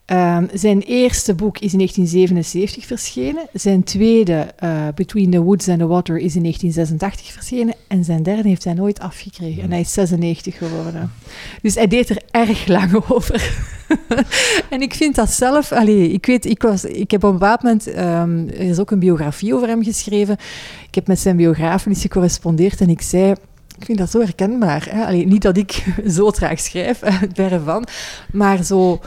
Um, 0.06 0.50
zijn 0.54 0.82
eerste 0.82 1.34
boek 1.34 1.60
is 1.60 1.72
in 1.72 1.78
1977 1.78 2.86
verschenen. 2.86 3.48
Zijn 3.54 3.84
tweede, 3.84 4.48
uh, 4.64 4.88
Between 4.96 5.32
the 5.32 5.42
Woods 5.42 5.70
and 5.70 5.80
the 5.80 5.88
Water, 5.88 6.18
is 6.18 6.36
in 6.36 6.42
1986 6.42 7.32
verschenen. 7.32 7.76
En 7.88 8.04
zijn 8.04 8.24
derde 8.24 8.50
heeft 8.50 8.64
hij 8.64 8.74
nooit 8.74 9.00
afgekregen. 9.00 9.64
En 9.64 9.72
hij 9.72 9.80
is 9.80 9.94
96 9.94 10.58
geworden. 10.58 11.12
Dus 11.62 11.76
hij 11.76 11.88
deed 11.88 12.10
er 12.10 12.22
erg 12.32 12.68
lang 12.68 12.94
over. 13.10 13.66
en 14.70 14.82
ik 14.82 14.94
vind 14.94 15.16
dat 15.16 15.30
zelf... 15.30 15.72
Allee, 15.72 16.10
ik, 16.10 16.26
weet, 16.26 16.46
ik, 16.46 16.62
was, 16.62 16.86
ik 16.86 17.12
heb 17.12 17.24
op 17.24 17.32
een 17.32 17.40
bepaald 17.40 17.62
moment... 17.62 17.88
Um, 17.88 18.50
er 18.50 18.70
is 18.70 18.80
ook 18.80 18.92
een 18.92 19.00
biografie 19.00 19.56
over 19.56 19.68
hem 19.68 19.84
geschreven. 19.84 20.38
Ik 20.88 20.96
heb 20.96 21.08
met 21.08 21.20
zijn 21.20 21.36
biograaf 21.36 21.86
eens 21.86 22.02
gecorrespondeerd 22.02 22.82
en 22.82 22.90
ik 22.90 23.02
zei... 23.02 23.32
Ik 23.80 23.86
vind 23.86 23.98
dat 23.98 24.12
zo 24.12 24.20
herkenbaar. 24.20 24.88
Hè? 24.90 25.06
Allee, 25.06 25.28
niet 25.28 25.42
dat 25.42 25.58
ik 25.58 25.84
zo 26.16 26.32
traag 26.32 26.60
schrijf, 26.60 27.00
verre 27.34 27.60
van. 27.60 27.88
Maar 28.32 28.64
zo 28.64 29.00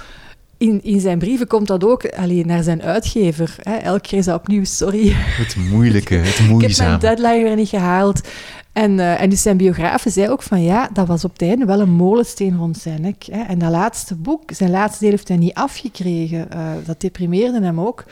in, 0.58 0.82
in 0.82 1.00
zijn 1.00 1.18
brieven 1.18 1.46
komt 1.46 1.66
dat 1.66 1.84
ook 1.84 2.10
alleen 2.10 2.46
naar 2.46 2.62
zijn 2.62 2.82
uitgever. 2.82 3.56
Hè. 3.62 3.74
Elke 3.76 4.00
keer 4.00 4.18
is 4.18 4.24
dat 4.24 4.38
opnieuw, 4.38 4.64
sorry. 4.64 5.12
Het 5.12 5.56
moeilijke, 5.56 6.14
het 6.30 6.48
moeizame. 6.48 6.66
ik 6.66 6.76
heb 6.76 6.86
mijn 6.86 7.16
deadline 7.16 7.42
weer 7.42 7.56
niet 7.56 7.68
gehaald. 7.68 8.28
En, 8.72 8.98
uh, 8.98 9.20
en 9.20 9.30
dus 9.30 9.42
zijn 9.42 9.56
biografen 9.56 10.10
zei 10.10 10.28
ook 10.28 10.42
van 10.42 10.62
ja, 10.62 10.88
dat 10.92 11.06
was 11.06 11.24
op 11.24 11.32
het 11.32 11.42
einde 11.42 11.64
wel 11.64 11.80
een 11.80 11.90
molensteen 11.90 12.56
rond 12.56 12.78
zijn 12.78 13.00
nek. 13.00 13.24
Hè. 13.30 13.42
En 13.42 13.58
dat 13.58 13.70
laatste 13.70 14.14
boek, 14.14 14.50
zijn 14.52 14.70
laatste 14.70 15.00
deel 15.00 15.10
heeft 15.10 15.28
hij 15.28 15.36
niet 15.36 15.54
afgekregen. 15.54 16.48
Uh, 16.54 16.70
dat 16.84 17.00
deprimeerde 17.00 17.60
hem 17.60 17.80
ook. 17.80 18.04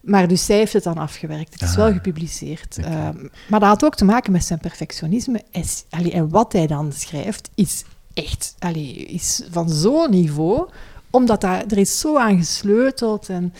Maar 0.00 0.28
dus 0.28 0.44
zij 0.44 0.56
heeft 0.56 0.72
het 0.72 0.82
dan 0.82 0.98
afgewerkt. 0.98 1.52
Het 1.52 1.62
is 1.62 1.68
ah, 1.70 1.76
wel 1.76 1.92
gepubliceerd. 1.92 2.76
Okay. 2.78 2.92
Uh, 2.92 3.08
maar 3.48 3.60
dat 3.60 3.68
had 3.68 3.84
ook 3.84 3.94
te 3.94 4.04
maken 4.04 4.32
met 4.32 4.44
zijn 4.44 4.58
perfectionisme. 4.58 5.42
Is, 5.50 5.84
allee, 5.90 6.12
en 6.12 6.28
wat 6.28 6.52
hij 6.52 6.66
dan 6.66 6.92
schrijft 6.92 7.50
is 7.54 7.84
echt 8.14 8.54
allee, 8.58 8.94
is 8.94 9.42
van 9.50 9.68
zo'n 9.68 10.10
niveau 10.10 10.68
omdat 11.16 11.40
daar, 11.40 11.64
er 11.68 11.78
is 11.78 11.98
zo 11.98 12.18
aan 12.18 12.36
gesleuteld. 12.38 13.28
En, 13.28 13.54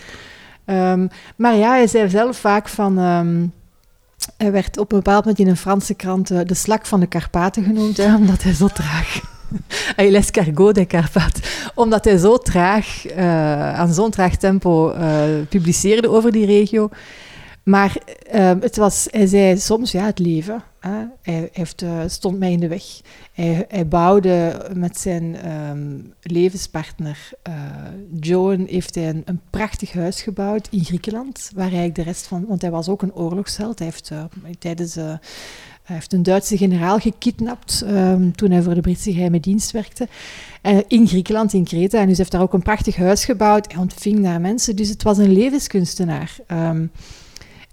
um, 0.66 1.08
maar 1.36 1.54
ja, 1.54 1.70
hij 1.70 1.86
zei 1.86 2.08
zelf 2.08 2.36
vaak 2.36 2.68
van... 2.68 2.98
Um, 2.98 3.52
hij 4.36 4.52
werd 4.52 4.78
op 4.78 4.92
een 4.92 4.98
bepaald 4.98 5.24
moment 5.24 5.40
in 5.42 5.48
een 5.48 5.56
Franse 5.56 5.94
krant 5.94 6.30
uh, 6.30 6.40
de 6.44 6.54
slak 6.54 6.86
van 6.86 7.00
de 7.00 7.06
Karpaten 7.06 7.64
genoemd, 7.64 7.96
hè, 7.96 8.14
omdat 8.14 8.42
hij 8.42 8.52
zo 8.52 8.66
traag... 8.66 9.20
L'escargot 9.96 10.74
des 10.74 10.86
Carpates. 10.86 11.70
Omdat 11.74 12.04
hij 12.04 12.16
zo 12.16 12.38
traag, 12.38 13.10
uh, 13.10 13.74
aan 13.74 13.92
zo'n 13.92 14.10
traag 14.10 14.36
tempo 14.36 14.94
uh, 14.94 15.22
publiceerde 15.48 16.10
over 16.10 16.32
die 16.32 16.46
regio. 16.46 16.88
Maar 17.66 17.96
uh, 18.34 18.52
het 18.60 18.76
was, 18.76 19.08
hij 19.10 19.26
zei 19.26 19.58
soms, 19.58 19.92
ja, 19.92 20.04
het 20.04 20.18
leven. 20.18 20.62
Hè? 20.80 21.04
Hij 21.22 21.48
heeft, 21.52 21.82
uh, 21.82 22.00
stond 22.06 22.38
mij 22.38 22.52
in 22.52 22.60
de 22.60 22.68
weg. 22.68 22.84
Hij, 23.32 23.64
hij 23.68 23.88
bouwde 23.88 24.66
met 24.74 24.98
zijn 24.98 25.50
um, 25.50 26.12
levenspartner 26.22 27.30
uh, 27.48 27.54
Joan 28.20 28.66
heeft 28.68 28.94
hij 28.94 29.08
een, 29.08 29.22
een, 29.24 29.40
prachtig 29.50 29.92
huis 29.92 30.22
gebouwd 30.22 30.68
in 30.70 30.84
Griekenland, 30.84 31.50
waar 31.54 31.70
hij 31.70 31.92
de 31.92 32.02
rest 32.02 32.26
van, 32.26 32.44
want 32.46 32.62
hij 32.62 32.70
was 32.70 32.88
ook 32.88 33.02
een 33.02 33.14
oorlogsheld. 33.14 33.78
Hij 33.78 33.88
heeft 33.88 34.12
tijdens 34.58 34.94
hij 34.94 35.96
heeft 35.96 36.12
een 36.12 36.22
Duitse 36.22 36.56
generaal 36.56 36.98
gekidnapt 36.98 37.84
um, 37.88 38.36
toen 38.36 38.50
hij 38.50 38.62
voor 38.62 38.74
de 38.74 38.80
Britse 38.80 39.12
geheime 39.12 39.40
dienst 39.40 39.70
werkte. 39.70 40.08
Uh, 40.62 40.78
in 40.88 41.08
Griekenland, 41.08 41.52
in 41.52 41.64
Kreta. 41.64 42.00
En 42.00 42.08
dus 42.08 42.18
heeft 42.18 42.30
daar 42.30 42.40
ook 42.40 42.52
een 42.52 42.62
prachtig 42.62 42.96
huis 42.96 43.24
gebouwd. 43.24 43.72
Hij 43.72 43.80
ontving 43.80 44.22
daar 44.22 44.40
mensen. 44.40 44.76
Dus 44.76 44.88
het 44.88 45.02
was 45.02 45.18
een 45.18 45.32
levenskunstenaar. 45.32 46.36
Um, 46.52 46.90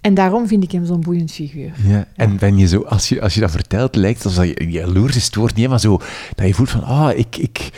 en 0.04 0.14
daarom 0.14 0.48
vind 0.48 0.62
ik 0.62 0.72
hem 0.72 0.84
zo'n 0.84 1.00
boeiend 1.00 1.32
figuur. 1.32 1.72
Ja, 1.86 2.06
en 2.16 2.36
ben 2.36 2.58
je 2.58 2.66
zo, 2.66 2.82
als 2.82 3.08
je, 3.08 3.20
als 3.20 3.34
je 3.34 3.40
dat 3.40 3.50
vertelt, 3.50 3.96
lijkt 3.96 4.22
het 4.22 4.26
alsof 4.26 4.44
je 4.44 4.70
jaloers 4.70 5.16
is 5.16 5.24
het 5.24 5.34
woord 5.34 5.54
niet, 5.54 5.68
maar 5.68 5.80
zo, 5.80 6.00
dat 6.34 6.46
je 6.46 6.54
voelt 6.54 6.70
van, 6.70 6.84
ah, 6.84 7.18
ik, 7.18 7.36
ik, 7.36 7.70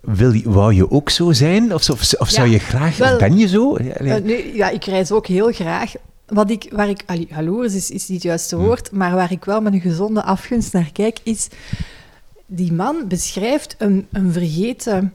wil 0.00 0.32
je, 0.32 0.50
wou 0.50 0.74
je 0.74 0.90
ook 0.90 1.10
zo 1.10 1.32
zijn? 1.32 1.74
Of, 1.74 1.90
of, 1.90 2.14
of 2.18 2.28
zou 2.28 2.48
je 2.48 2.58
graag, 2.58 2.96
wel, 2.96 3.18
ben 3.18 3.38
je 3.38 3.48
zo? 3.48 3.78
Ja, 3.82 4.00
uh, 4.00 4.24
nee, 4.24 4.56
ja, 4.56 4.68
ik 4.68 4.84
reis 4.84 5.12
ook 5.12 5.26
heel 5.26 5.52
graag. 5.52 5.92
Wat 6.26 6.50
ik, 6.50 6.68
waar 6.72 6.88
ik, 6.88 7.02
allee, 7.06 7.26
jaloers 7.30 7.74
is, 7.74 7.90
is 7.90 8.08
niet 8.08 8.18
het 8.18 8.22
juiste 8.22 8.56
woord, 8.56 8.88
hm. 8.88 8.96
maar 8.96 9.14
waar 9.14 9.32
ik 9.32 9.44
wel 9.44 9.60
met 9.60 9.72
een 9.72 9.80
gezonde 9.80 10.22
afgunst 10.22 10.72
naar 10.72 10.90
kijk, 10.92 11.18
is, 11.22 11.48
die 12.46 12.72
man 12.72 13.04
beschrijft 13.08 13.74
een, 13.78 14.06
een 14.12 14.32
vergeten 14.32 15.12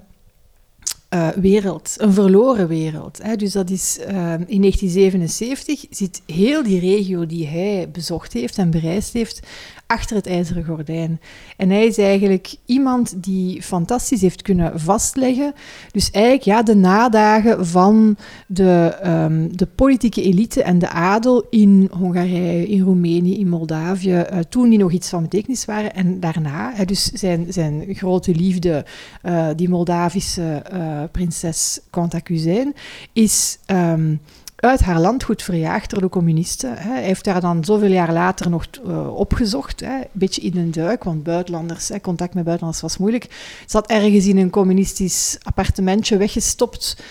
uh, 1.10 1.28
wereld, 1.30 1.96
een 1.98 2.14
verloren 2.14 2.68
wereld. 2.68 3.20
Hè. 3.22 3.36
Dus 3.36 3.52
dat 3.52 3.70
is 3.70 3.98
uh, 4.00 4.06
in 4.48 4.62
1977 4.62 5.86
zit 5.90 6.22
heel 6.26 6.64
die 6.64 6.80
regio 6.80 7.26
die 7.26 7.48
hij 7.48 7.90
bezocht 7.92 8.34
heeft 8.34 8.58
en 8.58 8.70
bereisd 8.70 9.14
heeft, 9.14 9.40
achter 9.88 10.16
het 10.16 10.28
ijzeren 10.28 10.64
gordijn. 10.64 11.20
En 11.58 11.70
hij 11.70 11.86
is 11.86 11.98
eigenlijk 11.98 12.56
iemand 12.66 13.24
die 13.24 13.62
fantastisch 13.62 14.22
heeft 14.22 14.42
kunnen 14.42 14.80
vastleggen. 14.80 15.54
Dus 15.92 16.12
eigenlijk 16.12 16.46
ja, 16.46 16.64
de 16.64 16.76
nadagen 16.76 17.66
van 17.66 18.18
de, 18.48 18.98
um, 19.06 19.58
de 19.58 19.66
politieke 19.66 20.22
elite 20.22 20.64
en 20.64 20.80
de 20.80 20.90
adel 20.90 21.48
in 21.50 21.90
Hongarije, 21.98 22.68
in 22.68 22.82
Roemenië, 22.82 23.40
in 23.40 23.50
Moldavië, 23.50 24.26
uh, 24.32 24.40
toen 24.50 24.70
die 24.70 24.80
nog 24.80 24.92
iets 24.92 25.10
van 25.10 25.22
betekenis 25.22 25.66
waren. 25.66 25.94
En 25.94 26.20
daarna, 26.20 26.86
dus 26.86 27.12
zijn, 27.12 27.46
zijn 27.50 27.86
grote 27.90 28.36
liefde, 28.36 28.86
uh, 29.24 29.48
die 29.56 29.70
Moldavische 29.70 30.64
uh, 30.74 31.04
prinses 31.12 31.80
Cantacuzijn, 31.90 32.74
is... 33.14 33.60
Um, 33.68 34.20
uit 34.56 34.82
haar 34.82 35.00
landgoed 35.00 35.44
verjaagd 35.44 35.90
door 35.90 36.02
de 36.02 36.10
communisten. 36.10 36.78
Hij 36.78 37.04
heeft 37.04 37.24
daar 37.24 37.42
dan 37.42 37.64
zoveel 37.64 37.92
jaar 37.92 38.14
later 38.14 38.50
nog 38.50 38.66
uh, 38.88 39.16
opgezocht, 39.16 39.82
een 39.82 40.04
beetje 40.12 40.42
in 40.42 40.58
een 40.58 40.72
duik, 40.72 41.04
want 41.04 41.24
buitenlanders, 41.24 41.92
contact 42.02 42.34
met 42.34 42.44
buitenlanders 42.44 42.82
was 42.82 42.98
moeilijk. 42.98 43.58
Zat 43.66 43.88
ergens 43.88 44.28
in 44.28 44.38
een 44.38 44.50
communistisch 44.50 45.38
appartementje 45.42 46.18
weggestopt. 46.18 47.04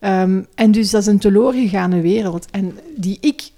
Um, 0.00 0.46
en 0.54 0.70
dus 0.70 0.90
dat 0.90 1.00
is 1.00 1.06
een 1.06 1.18
teloorgegane 1.18 2.00
wereld. 2.00 2.50
En 2.50 2.78
die 2.96 3.18
ik 3.20 3.50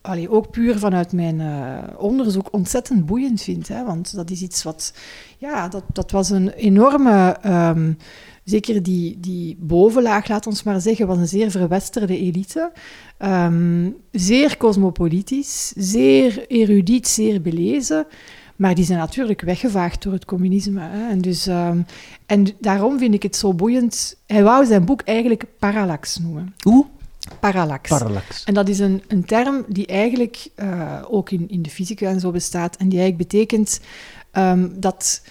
allee, 0.00 0.30
ook 0.30 0.50
puur 0.50 0.78
vanuit 0.78 1.12
mijn 1.12 1.40
uh, 1.40 1.78
onderzoek 1.96 2.52
ontzettend 2.52 3.06
boeiend 3.06 3.42
vind. 3.42 3.68
Hè, 3.68 3.84
want 3.84 4.14
dat 4.14 4.30
is 4.30 4.42
iets 4.42 4.62
wat... 4.62 4.94
Ja, 5.38 5.68
dat, 5.68 5.84
dat 5.92 6.10
was 6.10 6.30
een 6.30 6.48
enorme... 6.48 7.36
Um, 7.46 7.98
zeker 8.44 8.82
die, 8.82 9.20
die 9.20 9.56
bovenlaag, 9.60 10.28
laat 10.28 10.46
ons 10.46 10.62
maar 10.62 10.80
zeggen, 10.80 11.06
was 11.06 11.18
een 11.18 11.28
zeer 11.28 11.50
verwesterde 11.50 12.18
elite. 12.18 12.72
Um, 13.18 13.96
zeer 14.10 14.56
cosmopolitisch, 14.56 15.72
zeer 15.76 16.46
erudiet, 16.46 17.08
zeer 17.08 17.40
belezen. 17.40 18.06
Maar 18.56 18.74
die 18.74 18.84
zijn 18.84 18.98
natuurlijk 18.98 19.40
weggevaagd 19.40 20.02
door 20.02 20.12
het 20.12 20.24
communisme. 20.24 20.80
Hè. 20.80 21.08
En, 21.08 21.20
dus, 21.20 21.46
um, 21.46 21.86
en 22.26 22.46
daarom 22.60 22.98
vind 22.98 23.14
ik 23.14 23.22
het 23.22 23.36
zo 23.36 23.54
boeiend. 23.54 24.16
Hij 24.26 24.42
wou 24.42 24.66
zijn 24.66 24.84
boek 24.84 25.00
eigenlijk 25.00 25.44
Parallax 25.58 26.18
noemen. 26.18 26.54
Hoe? 26.62 26.86
Parallax. 27.40 27.88
Parallax. 27.88 28.44
En 28.44 28.54
dat 28.54 28.68
is 28.68 28.78
een, 28.78 29.02
een 29.08 29.24
term 29.24 29.64
die 29.68 29.86
eigenlijk 29.86 30.48
uh, 30.56 31.02
ook 31.08 31.30
in, 31.30 31.48
in 31.48 31.62
de 31.62 31.70
fysica 31.70 32.08
en 32.08 32.20
zo 32.20 32.30
bestaat. 32.30 32.76
En 32.76 32.88
die 32.88 32.98
eigenlijk 33.00 33.30
betekent 33.30 33.80
um, 34.32 34.80
dat 34.80 35.22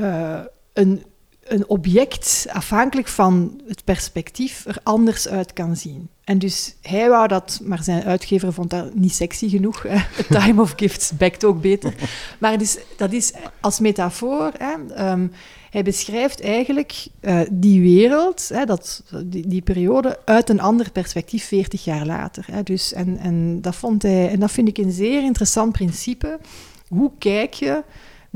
uh, 0.00 0.40
een 0.72 1.02
een 1.48 1.68
object, 1.68 2.46
afhankelijk 2.52 3.08
van 3.08 3.60
het 3.66 3.84
perspectief, 3.84 4.66
er 4.66 4.78
anders 4.82 5.28
uit 5.28 5.52
kan 5.52 5.76
zien. 5.76 6.08
En 6.24 6.38
dus 6.38 6.74
hij 6.82 7.08
wou 7.08 7.28
dat, 7.28 7.60
maar 7.64 7.82
zijn 7.82 8.04
uitgever 8.04 8.52
vond 8.52 8.70
dat 8.70 8.94
niet 8.94 9.14
sexy 9.14 9.48
genoeg. 9.48 9.82
Hè. 9.82 9.94
A 10.20 10.40
time 10.40 10.62
of 10.62 10.72
Gifts 10.76 11.12
bekt 11.12 11.44
ook 11.44 11.60
beter. 11.60 11.94
Maar 12.40 12.58
dus, 12.58 12.78
dat 12.96 13.12
is 13.12 13.32
als 13.60 13.80
metafoor. 13.80 14.52
Hè, 14.58 14.94
ehm, 14.94 15.26
hij 15.70 15.82
beschrijft 15.82 16.40
eigenlijk 16.42 17.06
uh, 17.20 17.40
die 17.50 17.80
wereld, 17.80 18.48
hè, 18.48 18.64
dat, 18.64 19.02
die, 19.24 19.46
die, 19.46 19.62
periode, 19.62 20.18
uit 20.24 20.48
een 20.48 20.60
ander 20.60 20.90
perspectief 20.90 21.44
40 21.44 21.84
jaar 21.84 22.06
later. 22.06 22.44
Hè. 22.50 22.62
Dus, 22.62 22.92
en, 22.92 23.18
en, 23.18 23.60
dat 23.60 23.76
vond 23.76 24.02
hij, 24.02 24.30
en 24.30 24.40
dat 24.40 24.50
vind 24.50 24.68
ik 24.68 24.78
een 24.78 24.92
zeer 24.92 25.22
interessant 25.22 25.72
principe. 25.72 26.38
Hoe 26.88 27.10
kijk 27.18 27.54
je 27.54 27.82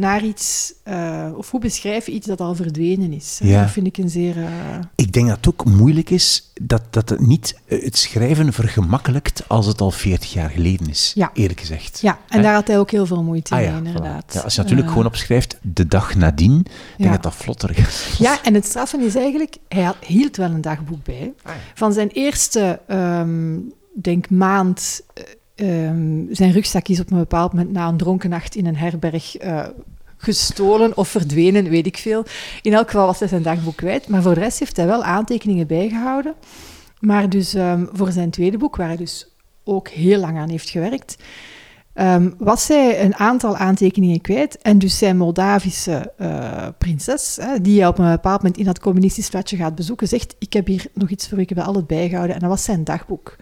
naar 0.01 0.25
iets, 0.25 0.73
uh, 0.85 1.27
of 1.37 1.51
hoe 1.51 1.61
beschrijf 1.61 2.07
je 2.07 2.13
iets 2.13 2.27
dat 2.27 2.41
al 2.41 2.55
verdwenen 2.55 3.13
is? 3.13 3.39
Ja. 3.43 3.61
Dat 3.61 3.71
vind 3.71 3.87
ik 3.87 3.99
een 3.99 4.11
zeer... 4.11 4.37
Uh... 4.37 4.49
Ik 4.95 5.13
denk 5.13 5.29
dat 5.29 5.37
het 5.37 5.49
ook 5.49 5.65
moeilijk 5.65 6.11
is 6.11 6.53
dat, 6.61 6.83
dat 6.91 7.09
het 7.09 7.21
niet 7.21 7.61
het 7.67 7.99
schrijven 7.99 8.53
vergemakkelijkt 8.53 9.49
als 9.49 9.67
het 9.67 9.81
al 9.81 9.91
40 9.91 10.33
jaar 10.33 10.51
geleden 10.51 10.89
is, 10.89 11.13
ja. 11.15 11.31
eerlijk 11.35 11.61
gezegd. 11.61 12.01
Ja, 12.01 12.19
en 12.29 12.43
daar 12.43 12.55
had 12.55 12.67
hij 12.67 12.79
ook 12.79 12.91
heel 12.91 13.07
veel 13.07 13.23
moeite 13.23 13.55
ah, 13.55 13.63
in, 13.63 13.75
inderdaad. 13.75 14.33
Ja, 14.35 14.41
als 14.41 14.55
je 14.55 14.61
natuurlijk 14.61 14.87
uh... 14.87 14.93
gewoon 14.93 15.09
opschrijft 15.09 15.59
de 15.63 15.87
dag 15.87 16.15
nadien, 16.15 16.67
denk 16.97 17.15
ik 17.15 17.23
dat 17.23 17.23
dat 17.23 17.35
vlotter 17.35 17.79
is. 17.79 18.09
Ja, 18.19 18.43
en 18.43 18.55
het 18.55 18.65
straffen 18.65 19.01
is 19.01 19.15
eigenlijk, 19.15 19.57
hij 19.69 19.83
had, 19.83 19.97
hield 20.01 20.37
wel 20.37 20.51
een 20.51 20.61
dagboek 20.61 21.05
bij. 21.05 21.33
Ah, 21.43 21.53
Van 21.75 21.93
zijn 21.93 22.09
eerste, 22.09 22.81
um, 22.89 23.73
denk 23.95 24.31
maand 24.31 25.03
Um, 25.63 26.29
zijn 26.31 26.53
rugzak 26.53 26.89
is 26.89 27.01
op 27.01 27.11
een 27.11 27.19
bepaald 27.19 27.53
moment 27.53 27.73
na 27.73 27.89
een 27.89 27.97
dronken 27.97 28.31
nacht 28.31 28.55
in 28.55 28.67
een 28.67 28.77
herberg 28.77 29.43
uh, 29.43 29.67
gestolen 30.17 30.97
of 30.97 31.09
verdwenen, 31.09 31.69
weet 31.69 31.87
ik 31.87 31.97
veel. 31.97 32.25
In 32.63 32.73
elk 32.73 32.91
geval 32.91 33.07
was 33.07 33.19
hij 33.19 33.29
zijn 33.29 33.43
dagboek 33.43 33.77
kwijt, 33.77 34.09
maar 34.09 34.23
voor 34.23 34.35
de 34.35 34.41
rest 34.41 34.59
heeft 34.59 34.77
hij 34.77 34.87
wel 34.87 35.05
aantekeningen 35.05 35.67
bijgehouden. 35.67 36.35
Maar 37.01 37.29
dus 37.29 37.55
um, 37.55 37.89
voor 37.93 38.13
zijn 38.13 38.31
tweede 38.31 38.59
boek, 38.59 38.77
waar 38.77 38.87
hij 38.87 38.97
dus 38.97 39.35
ook 39.65 39.89
heel 39.89 40.21
lang 40.21 40.39
aan 40.39 40.49
heeft 40.49 40.71
gewerkt, 40.71 41.17
um, 41.95 42.35
was 42.39 42.69
hij 42.69 43.05
een 43.05 43.15
aantal 43.15 43.57
aantekeningen 43.57 44.21
kwijt. 44.21 44.59
En 44.59 44.79
dus 44.79 44.99
zijn 44.99 45.17
Moldavische 45.17 46.13
uh, 46.21 46.67
prinses, 46.79 47.39
hè, 47.41 47.61
die 47.61 47.79
hij 47.79 47.89
op 47.89 47.99
een 47.99 48.11
bepaald 48.11 48.43
moment 48.43 48.59
in 48.59 48.65
dat 48.65 48.81
communistisch 48.81 49.29
flatje 49.29 49.57
gaat 49.57 49.75
bezoeken, 49.75 50.09
zegt, 50.09 50.35
ik 50.39 50.53
heb 50.53 50.67
hier 50.67 50.87
nog 50.95 51.09
iets 51.09 51.29
voor 51.29 51.39
u, 51.39 51.41
ik 51.41 51.49
heb 51.49 51.59
het 51.59 51.87
bijgehouden. 51.87 52.35
En 52.35 52.41
dat 52.41 52.51
was 52.51 52.65
zijn 52.65 52.85
dagboek. 52.85 53.37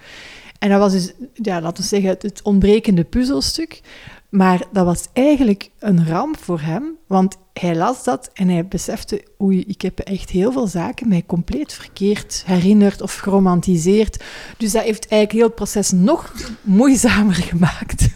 En 0.59 0.69
dat 0.69 0.79
was 0.79 0.93
dus, 0.93 1.13
ja, 1.35 1.61
laten 1.61 1.83
we 1.83 1.89
zeggen, 1.89 2.11
het 2.11 2.41
ontbrekende 2.43 3.05
puzzelstuk. 3.05 3.81
Maar 4.29 4.67
dat 4.73 4.85
was 4.85 5.09
eigenlijk 5.13 5.71
een 5.79 6.07
ramp 6.07 6.39
voor 6.39 6.61
hem, 6.61 6.98
want 7.09 7.37
hij 7.53 7.77
las 7.77 8.05
dat 8.05 8.31
en 8.35 8.49
hij 8.49 8.67
besefte, 8.67 9.25
oei, 9.43 9.65
ik 9.67 9.83
heb 9.83 9.99
echt 9.99 10.31
heel 10.31 10.53
veel 10.53 10.67
zaken 10.67 11.09
mij 11.09 11.23
compleet 11.27 11.73
verkeerd 11.73 12.43
herinnerd 12.47 13.03
of 13.03 13.17
geromantiseerd. 13.17 14.25
Dus 14.57 14.73
dat 14.73 14.83
heeft 14.83 15.09
eigenlijk 15.09 15.33
heel 15.33 15.47
het 15.47 15.55
proces 15.55 15.91
nog 15.91 16.33
moeizamer 16.63 17.35
gemaakt. 17.51 18.09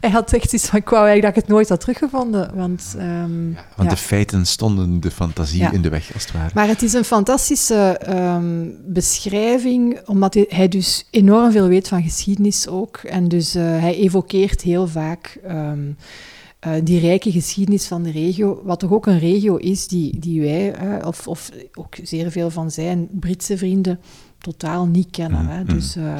hij 0.00 0.10
had 0.10 0.32
echt 0.32 0.52
iets 0.52 0.66
van, 0.66 0.78
ik 0.78 0.88
wou 0.88 1.06
eigenlijk 1.06 1.34
dat 1.34 1.36
ik 1.36 1.48
het 1.48 1.56
nooit 1.56 1.68
had 1.68 1.80
teruggevonden. 1.80 2.54
Want, 2.54 2.94
um, 2.96 3.52
ja, 3.52 3.64
want 3.76 3.90
de 3.90 3.96
feiten 3.96 4.46
stonden 4.46 5.00
de 5.00 5.10
fantasie 5.10 5.68
in 5.72 5.82
de 5.82 5.88
weg, 5.88 6.14
als 6.14 6.22
het 6.22 6.32
ware. 6.32 6.50
Maar 6.54 6.68
het 6.68 6.82
is 6.82 6.92
een 6.92 7.04
fantastische 7.04 8.00
um, 8.08 8.76
beschrijving, 8.86 10.00
omdat 10.06 10.36
hij, 10.48 10.68
dus 10.68 11.06
enorm 11.10 11.52
veel 11.52 11.68
weet 11.68 11.88
van 11.88 12.02
geschiedenis 12.02 12.68
ook. 12.68 12.96
En 12.96 13.28
dus 13.28 13.56
uh, 13.56 13.62
hij 13.62 13.96
evokeert 13.96 14.62
heel 14.62 14.86
vaak... 14.86 15.38
Um, 15.50 15.96
uh, 16.66 16.72
die 16.84 17.00
rijke 17.00 17.30
geschiedenis 17.30 17.86
van 17.86 18.02
de 18.02 18.10
regio, 18.10 18.60
wat 18.64 18.78
toch 18.78 18.92
ook 18.92 19.06
een 19.06 19.18
regio 19.18 19.56
is 19.56 19.88
die, 19.88 20.18
die 20.18 20.40
wij, 20.40 20.74
of, 21.04 21.28
of 21.28 21.50
ook 21.74 21.96
zeer 22.02 22.30
veel 22.30 22.50
van 22.50 22.70
zijn 22.70 23.08
Britse 23.10 23.58
vrienden, 23.58 24.00
totaal 24.38 24.86
niet 24.86 25.10
kennen. 25.10 25.42
Mm, 25.42 25.48
hè. 25.48 25.64
Dus, 25.64 25.96
uh, 25.96 26.18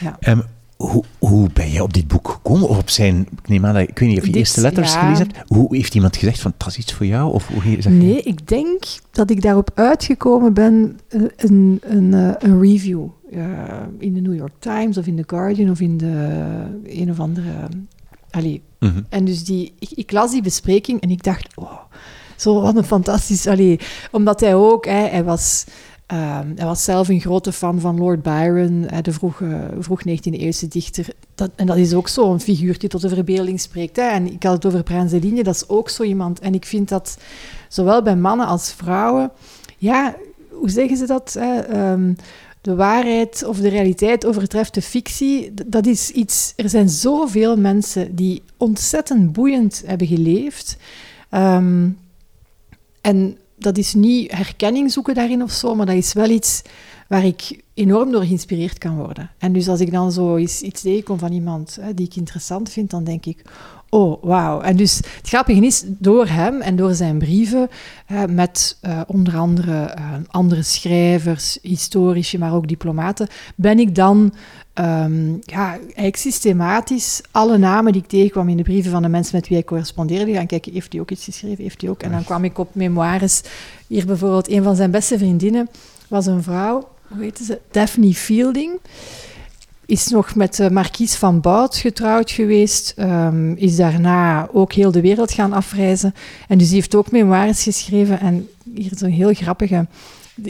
ja. 0.00 0.16
Um, 0.28 0.42
hoe, 0.76 1.04
hoe 1.18 1.48
ben 1.52 1.70
jij 1.70 1.80
op 1.80 1.94
dit 1.94 2.08
boek 2.08 2.28
gekomen? 2.28 2.68
Of 2.68 2.78
op 2.78 2.90
zijn, 2.90 3.20
ik 3.20 3.48
neem 3.48 3.66
aan, 3.66 3.76
ik 3.76 3.98
weet 3.98 4.08
niet 4.08 4.18
of 4.18 4.24
je 4.24 4.30
dit, 4.30 4.40
eerste 4.40 4.60
letters 4.60 4.92
ja. 4.92 5.00
gelezen 5.00 5.26
hebt. 5.26 5.50
Hoe 5.50 5.76
heeft 5.76 5.94
iemand 5.94 6.16
gezegd 6.16 6.40
van, 6.40 6.54
dat 6.56 6.68
is 6.68 6.78
iets 6.78 6.92
voor 6.92 7.06
jou? 7.06 7.32
Of 7.32 7.48
hoe 7.48 7.62
zeg 7.78 7.92
nee, 7.92 8.14
je? 8.14 8.22
ik 8.22 8.48
denk 8.48 8.84
dat 9.10 9.30
ik 9.30 9.42
daarop 9.42 9.70
uitgekomen 9.74 10.54
ben, 10.54 10.98
een, 11.36 11.80
een, 11.82 12.12
een 12.38 12.60
review 12.60 13.06
in 13.98 14.14
de 14.14 14.20
New 14.20 14.34
York 14.34 14.52
Times 14.58 14.98
of 14.98 15.06
in 15.06 15.16
The 15.16 15.24
Guardian 15.26 15.70
of 15.70 15.80
in 15.80 15.96
de 15.96 16.46
een 16.84 17.10
of 17.10 17.20
andere 17.20 17.68
Allee. 18.30 18.62
Mhm. 18.78 19.00
En 19.08 19.24
dus 19.24 19.44
die, 19.44 19.74
ik, 19.78 19.90
ik, 19.90 20.12
las 20.12 20.30
die 20.30 20.42
bespreking 20.42 21.00
en 21.00 21.10
ik 21.10 21.22
dacht, 21.22 21.56
oh, 21.56 21.78
zo 22.36 22.60
wat 22.60 22.76
een 22.76 22.84
fantastisch... 22.84 23.46
Allee, 23.46 23.80
omdat 24.10 24.40
hij 24.40 24.54
ook, 24.54 24.84
hè, 24.84 25.08
hij 25.08 25.24
was... 25.24 25.64
Um, 26.12 26.52
hij 26.56 26.66
was 26.66 26.84
zelf 26.84 27.08
een 27.08 27.20
grote 27.20 27.52
fan 27.52 27.80
van 27.80 27.98
Lord 27.98 28.22
Byron, 28.22 28.88
de 29.02 29.12
vroege, 29.12 29.70
vroeg 29.78 30.00
19e-eeuwse 30.08 30.68
dichter. 30.68 31.06
Dat, 31.34 31.50
en 31.56 31.66
dat 31.66 31.76
is 31.76 31.94
ook 31.94 32.08
zo'n 32.08 32.40
figuur 32.40 32.78
die 32.78 32.88
tot 32.88 33.00
de 33.00 33.08
verbeelding 33.08 33.60
spreekt. 33.60 33.96
Hè. 33.96 34.02
En 34.02 34.32
ik 34.32 34.42
had 34.42 34.52
het 34.52 34.66
over 34.66 34.82
Pranzeline, 34.82 35.42
dat 35.42 35.54
is 35.54 35.68
ook 35.68 35.88
zo 35.88 36.02
iemand. 36.02 36.38
En 36.38 36.54
ik 36.54 36.64
vind 36.64 36.88
dat 36.88 37.18
zowel 37.68 38.02
bij 38.02 38.16
mannen 38.16 38.46
als 38.46 38.72
vrouwen... 38.72 39.30
Ja, 39.78 40.16
hoe 40.50 40.70
zeggen 40.70 40.96
ze 40.96 41.06
dat? 41.06 41.36
Hè? 41.38 41.90
Um, 41.92 42.16
de 42.60 42.74
waarheid 42.74 43.44
of 43.44 43.58
de 43.58 43.68
realiteit 43.68 44.26
overtreft 44.26 44.74
de 44.74 44.82
fictie. 44.82 45.54
Dat 45.66 45.86
is 45.86 46.10
iets. 46.10 46.52
Er 46.56 46.68
zijn 46.68 46.88
zoveel 46.88 47.56
mensen 47.56 48.14
die 48.14 48.42
ontzettend 48.56 49.32
boeiend 49.32 49.82
hebben 49.86 50.06
geleefd. 50.06 50.76
Um, 51.30 51.98
en 53.00 53.36
dat 53.56 53.78
is 53.78 53.94
niet 53.94 54.32
herkenning 54.32 54.92
zoeken 54.92 55.14
daarin 55.14 55.42
of 55.42 55.52
zo, 55.52 55.74
maar 55.74 55.86
dat 55.86 55.94
is 55.96 56.12
wel 56.12 56.30
iets 56.30 56.62
waar 57.08 57.24
ik 57.24 57.62
enorm 57.74 58.10
door 58.10 58.22
geïnspireerd 58.22 58.78
kan 58.78 58.96
worden. 58.96 59.30
En 59.38 59.52
dus 59.52 59.68
als 59.68 59.80
ik 59.80 59.90
dan 59.90 60.12
zo 60.12 60.36
iets, 60.36 60.62
iets 60.62 60.80
tegenkom 60.80 61.18
van 61.18 61.32
iemand 61.32 61.78
hè, 61.80 61.94
die 61.94 62.06
ik 62.06 62.16
interessant 62.16 62.70
vind, 62.70 62.90
dan 62.90 63.04
denk 63.04 63.26
ik, 63.26 63.42
Oh, 63.92 64.22
wauw. 64.22 64.60
En 64.60 64.76
dus 64.76 64.96
het 64.96 65.28
grappige 65.28 65.66
is, 65.66 65.84
door 65.86 66.26
hem 66.26 66.60
en 66.60 66.76
door 66.76 66.94
zijn 66.94 67.18
brieven, 67.18 67.68
met 68.28 68.78
uh, 68.82 69.00
onder 69.06 69.36
andere 69.36 69.94
uh, 69.98 70.12
andere 70.26 70.62
schrijvers, 70.62 71.58
historici, 71.62 72.38
maar 72.38 72.54
ook 72.54 72.68
diplomaten, 72.68 73.28
ben 73.54 73.78
ik 73.78 73.94
dan 73.94 74.34
um, 74.74 75.38
ja, 75.40 75.70
eigenlijk 75.70 76.16
systematisch 76.16 77.20
alle 77.30 77.58
namen 77.58 77.92
die 77.92 78.02
ik 78.02 78.08
tegenkwam 78.08 78.48
in 78.48 78.56
de 78.56 78.62
brieven 78.62 78.90
van 78.90 79.02
de 79.02 79.08
mensen 79.08 79.36
met 79.36 79.48
wie 79.48 79.58
ik 79.58 79.66
correspondeerde, 79.66 80.32
gaan 80.32 80.46
kijken, 80.46 80.72
heeft 80.72 80.92
hij 80.92 81.00
ook 81.00 81.10
iets 81.10 81.24
geschreven, 81.24 81.62
heeft 81.62 81.80
hij 81.80 81.90
ook. 81.90 82.02
En 82.02 82.10
dan 82.10 82.24
kwam 82.24 82.44
ik 82.44 82.58
op 82.58 82.74
memoires. 82.74 83.42
Hier 83.86 84.06
bijvoorbeeld, 84.06 84.50
een 84.50 84.62
van 84.62 84.76
zijn 84.76 84.90
beste 84.90 85.18
vriendinnen 85.18 85.68
was 86.08 86.26
een 86.26 86.42
vrouw, 86.42 86.88
hoe 87.08 87.22
heette 87.22 87.44
ze? 87.44 87.60
Daphne 87.70 88.14
Fielding 88.14 88.70
is 89.90 90.08
nog 90.08 90.34
met 90.34 90.56
de 90.56 90.90
van 91.06 91.40
Bout 91.40 91.76
getrouwd 91.76 92.30
geweest. 92.30 92.94
Um, 92.98 93.56
is 93.56 93.76
daarna 93.76 94.48
ook 94.52 94.72
heel 94.72 94.90
de 94.90 95.00
wereld 95.00 95.32
gaan 95.32 95.52
afreizen. 95.52 96.14
En 96.48 96.58
dus 96.58 96.66
die 96.66 96.76
heeft 96.76 96.94
ook 96.94 97.10
memoires 97.10 97.62
geschreven. 97.62 98.20
En 98.20 98.48
hier 98.74 98.90
zo'n 98.96 99.10
heel 99.10 99.34
grappige... 99.34 99.86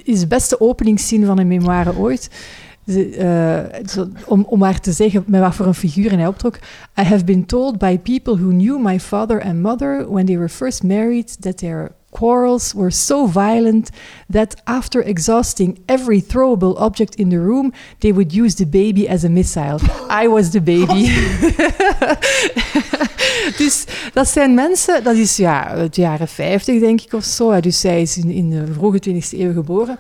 is 0.05 0.20
de 0.20 0.26
beste 0.26 0.61
openingszin 0.61 1.24
van 1.24 1.38
een 1.38 1.46
memoire 1.46 1.96
ooit. 1.96 2.31
Zo, 3.87 4.09
om, 4.26 4.44
om 4.48 4.59
maar 4.59 4.81
te 4.81 4.92
zeggen 4.92 5.24
met 5.26 5.40
wat 5.40 5.55
voor 5.55 5.66
een 5.66 5.74
figuur 5.74 6.12
hij 6.12 6.26
optrok. 6.26 6.57
I 7.00 7.03
have 7.03 7.24
been 7.24 7.46
told 7.46 7.79
by 7.79 7.98
people 7.98 8.37
who 8.37 8.48
knew 8.48 8.83
my 8.83 9.00
father 9.00 9.42
and 9.42 9.61
mother 9.62 10.12
when 10.12 10.26
they 10.26 10.37
were 10.37 10.48
first 10.48 10.83
married 10.83 11.40
that 11.40 11.59
their 11.59 11.92
quarrels 12.11 12.73
were 12.75 12.90
so 12.90 13.27
violent 13.27 13.90
that 14.33 14.55
after 14.64 15.03
exhausting 15.03 15.79
every 15.87 16.20
throwable 16.20 16.75
object 16.79 17.14
in 17.14 17.29
the 17.29 17.38
room, 17.38 17.73
they 17.99 18.12
would 18.12 18.33
use 18.33 18.55
the 18.55 18.66
baby 18.66 19.09
as 19.09 19.25
a 19.25 19.29
missile. 19.29 19.81
I 20.11 20.29
was 20.29 20.51
the 20.51 20.61
baby. 20.61 21.09
dus 23.62 23.85
dat 24.12 24.29
zijn 24.29 24.55
mensen, 24.55 25.05
dat 25.05 25.16
is 25.16 25.37
ja, 25.37 25.77
het 25.77 25.96
jaren 25.96 26.29
50 26.29 26.81
denk 26.81 27.01
ik 27.01 27.12
of 27.12 27.25
zo. 27.25 27.61
Dus 27.61 27.81
zij 27.81 28.03
is 28.03 28.16
in, 28.16 28.31
in 28.31 28.51
de 28.51 28.73
vroege 28.73 29.03
20e 29.09 29.38
eeuw 29.38 29.53
geboren. 29.53 29.99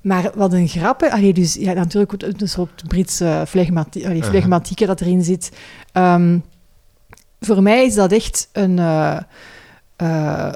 Maar 0.00 0.30
wat 0.34 0.52
een 0.52 0.68
grappe, 0.68 1.12
allee, 1.12 1.32
dus 1.32 1.54
ja, 1.54 1.72
natuurlijk 1.72 2.12
een 2.12 2.48
soort 2.48 2.82
Britse 2.88 3.44
flegmatiek, 3.48 4.04
allee, 4.04 4.22
flegmatieke 4.22 4.86
dat 4.86 5.00
erin 5.00 5.22
zit. 5.22 5.50
Um, 5.92 6.44
voor 7.40 7.62
mij 7.62 7.84
is 7.84 7.94
dat 7.94 8.12
echt 8.12 8.48
een. 8.52 8.78
Uh, 8.78 9.18
uh, 10.02 10.52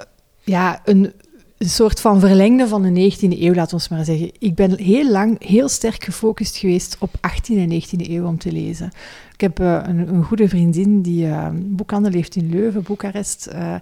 ja, 0.47 0.81
een, 0.85 1.13
soort 1.59 2.01
van 2.01 2.21
verlengde 2.21 2.69
van 2.69 2.83
de 2.83 3.13
19e 3.13 3.41
eeuw, 3.41 3.55
laten 3.55 3.79
we 3.79 3.87
maar 3.91 4.05
zeggen. 4.05 4.31
Ik 4.39 4.55
ben 4.55 4.79
heel 4.79 5.11
lang 5.11 5.47
heel 5.47 5.69
sterk 5.69 6.05
gefocust 6.05 6.57
geweest 6.57 6.97
op 6.99 7.11
18e 7.17 7.57
en 7.57 7.83
19e 7.83 8.11
eeuw 8.11 8.27
om 8.27 8.39
te 8.39 8.53
lezen. 8.53 8.91
Ik 9.33 9.41
heb 9.41 9.61
uh, 9.61 9.81
een, 9.83 10.09
een, 10.09 10.25
goede 10.25 10.49
vriendin 10.49 11.03
die 11.03 11.27
uh, 11.27 11.49
boekhandel 11.53 12.13
heeft 12.13 12.37
in 12.37 12.51
Leuven, 12.51 12.83
Boekarest. 12.83 13.49
Uh, 13.53 13.75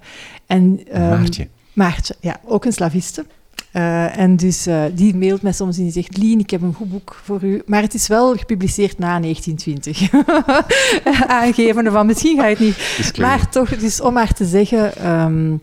en, 0.46 0.80
um, 0.94 1.08
Maartje. 1.08 1.48
Maartje, 1.72 2.14
ja, 2.20 2.40
ook 2.44 2.64
een 2.64 2.72
slaviste. 2.72 3.24
Uh, 3.72 4.18
en 4.18 4.36
dus 4.36 4.66
uh, 4.66 4.84
die 4.94 5.16
mailt 5.16 5.42
mij 5.42 5.52
soms 5.52 5.76
en 5.76 5.82
die 5.82 5.92
zegt: 5.92 6.16
Lien, 6.16 6.38
ik 6.38 6.50
heb 6.50 6.62
een 6.62 6.74
goed 6.74 6.90
boek 6.90 7.20
voor 7.24 7.42
u. 7.42 7.62
Maar 7.66 7.82
het 7.82 7.94
is 7.94 8.06
wel 8.06 8.36
gepubliceerd 8.36 8.98
na 8.98 9.20
1920. 9.20 10.12
Aangevende 11.42 11.90
van 11.90 12.06
misschien 12.06 12.36
ga 12.36 12.46
je 12.46 12.56
het 12.56 12.64
niet. 12.64 13.18
Maar 13.18 13.50
toch, 13.50 13.76
dus 13.76 14.00
om 14.00 14.12
maar 14.12 14.32
te 14.32 14.44
zeggen. 14.44 15.10
Um, 15.10 15.60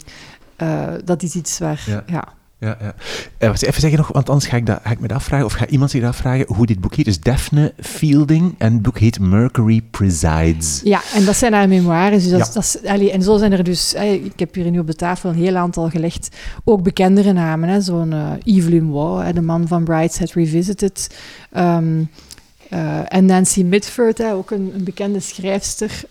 uh, 0.62 0.88
dat 1.06 1.24
is 1.24 1.36
iets 1.36 1.60
waar, 1.60 1.84
ja. 1.88 2.04
ja. 2.06 2.24
Ja, 2.58 2.78
ja. 2.82 2.94
Uh, 3.40 3.50
even 3.50 3.82
zeggen 3.82 3.98
nog, 3.98 4.12
want 4.12 4.30
anders 4.30 4.50
ga 4.50 4.58
ik, 4.58 4.66
dat, 4.66 4.80
ga 4.84 4.92
ik 4.92 5.00
me 5.00 5.08
dat 5.08 5.18
afvragen, 5.18 5.46
of 5.46 5.54
ga 5.54 5.68
iemand 5.68 5.92
zich 5.92 6.02
dat 6.02 6.10
afvragen, 6.10 6.46
hoe 6.56 6.66
dit 6.66 6.80
boek 6.80 6.96
heet. 6.96 7.06
Dus 7.06 7.20
Daphne 7.20 7.74
Fielding, 7.80 8.56
en 8.58 8.74
het 8.74 8.82
boek 8.82 9.00
heet 9.00 9.20
Mercury 9.20 9.82
Presides. 9.92 10.82
Ja, 10.84 11.02
en 11.14 11.26
dat 11.26 11.36
zijn 11.36 11.54
haar 11.54 11.68
memoires. 11.68 12.24
Dus 12.24 12.32
dat, 12.32 12.54
dat 12.54 12.82
allee, 12.86 13.12
en 13.12 13.22
zo 13.22 13.38
zijn 13.38 13.52
er 13.52 13.64
dus, 13.64 13.94
ik 14.24 14.40
heb 14.40 14.56
hier 14.56 14.72
nu 14.72 14.80
op 14.80 14.88
de 14.88 14.96
tafel 14.96 15.30
een 15.30 15.36
heel 15.36 15.56
aantal 15.56 15.90
gelegd, 15.90 16.36
ook 16.64 16.84
bekendere 16.84 17.34
namen. 17.34 17.82
Zo'n 17.82 18.12
uh, 18.12 18.32
Evelyn 18.44 18.92
Waugh, 18.92 19.34
de 19.34 19.42
man 19.42 19.68
van 19.68 19.84
Brideshead 19.84 20.32
Revisited. 20.32 21.18
Um, 21.58 22.10
uh, 22.70 23.14
en 23.14 23.26
Nancy 23.26 23.64
Mitford, 23.64 24.24
ook 24.24 24.52
een, 24.52 24.72
een 24.76 24.84
bekende 24.84 25.20
schrijfster. 25.20 26.02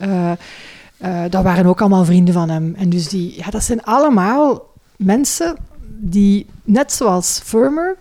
Dat 1.31 1.43
waren 1.43 1.67
ook 1.67 1.81
allemaal 1.81 2.05
vrienden 2.05 2.35
van 2.35 2.51
hem. 2.51 2.75
En 2.75 2.91
dus 2.91 3.09
die, 3.09 3.37
ja, 3.37 3.51
dat 3.51 3.65
zijn 3.65 3.83
allemaal 3.83 4.67
mensen 4.97 5.57
die, 5.99 6.47
net 6.65 6.93
zoals 6.93 7.41
Firmer, 7.45 7.97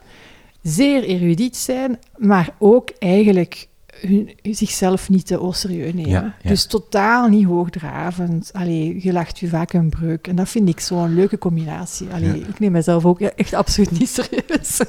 zeer 0.62 1.03
erudiet 1.03 1.57
zijn, 1.57 1.99
maar 2.17 2.49
ook 2.57 2.89
eigenlijk 2.99 3.67
hun, 4.01 4.29
zichzelf 4.41 5.09
niet 5.09 5.25
te 5.25 5.49
serieus 5.51 5.93
nemen. 5.93 6.33
Dus 6.43 6.65
totaal 6.65 7.27
niet 7.27 7.45
hoogdravend. 7.45 8.49
Allee, 8.53 9.03
je 9.03 9.13
lacht 9.13 9.39
je 9.39 9.47
vaak 9.47 9.73
een 9.73 9.89
breuk. 9.89 10.27
En 10.27 10.35
dat 10.35 10.49
vind 10.49 10.69
ik 10.69 10.79
zo'n 10.79 11.15
leuke 11.15 11.38
combinatie. 11.38 12.07
Allee, 12.09 12.39
Ik 12.39 12.59
neem 12.59 12.71
mezelf 12.71 13.05
ook 13.05 13.21
echt 13.21 13.53
absoluut 13.53 13.99
niet 13.99 14.09
serieus. 14.09 14.79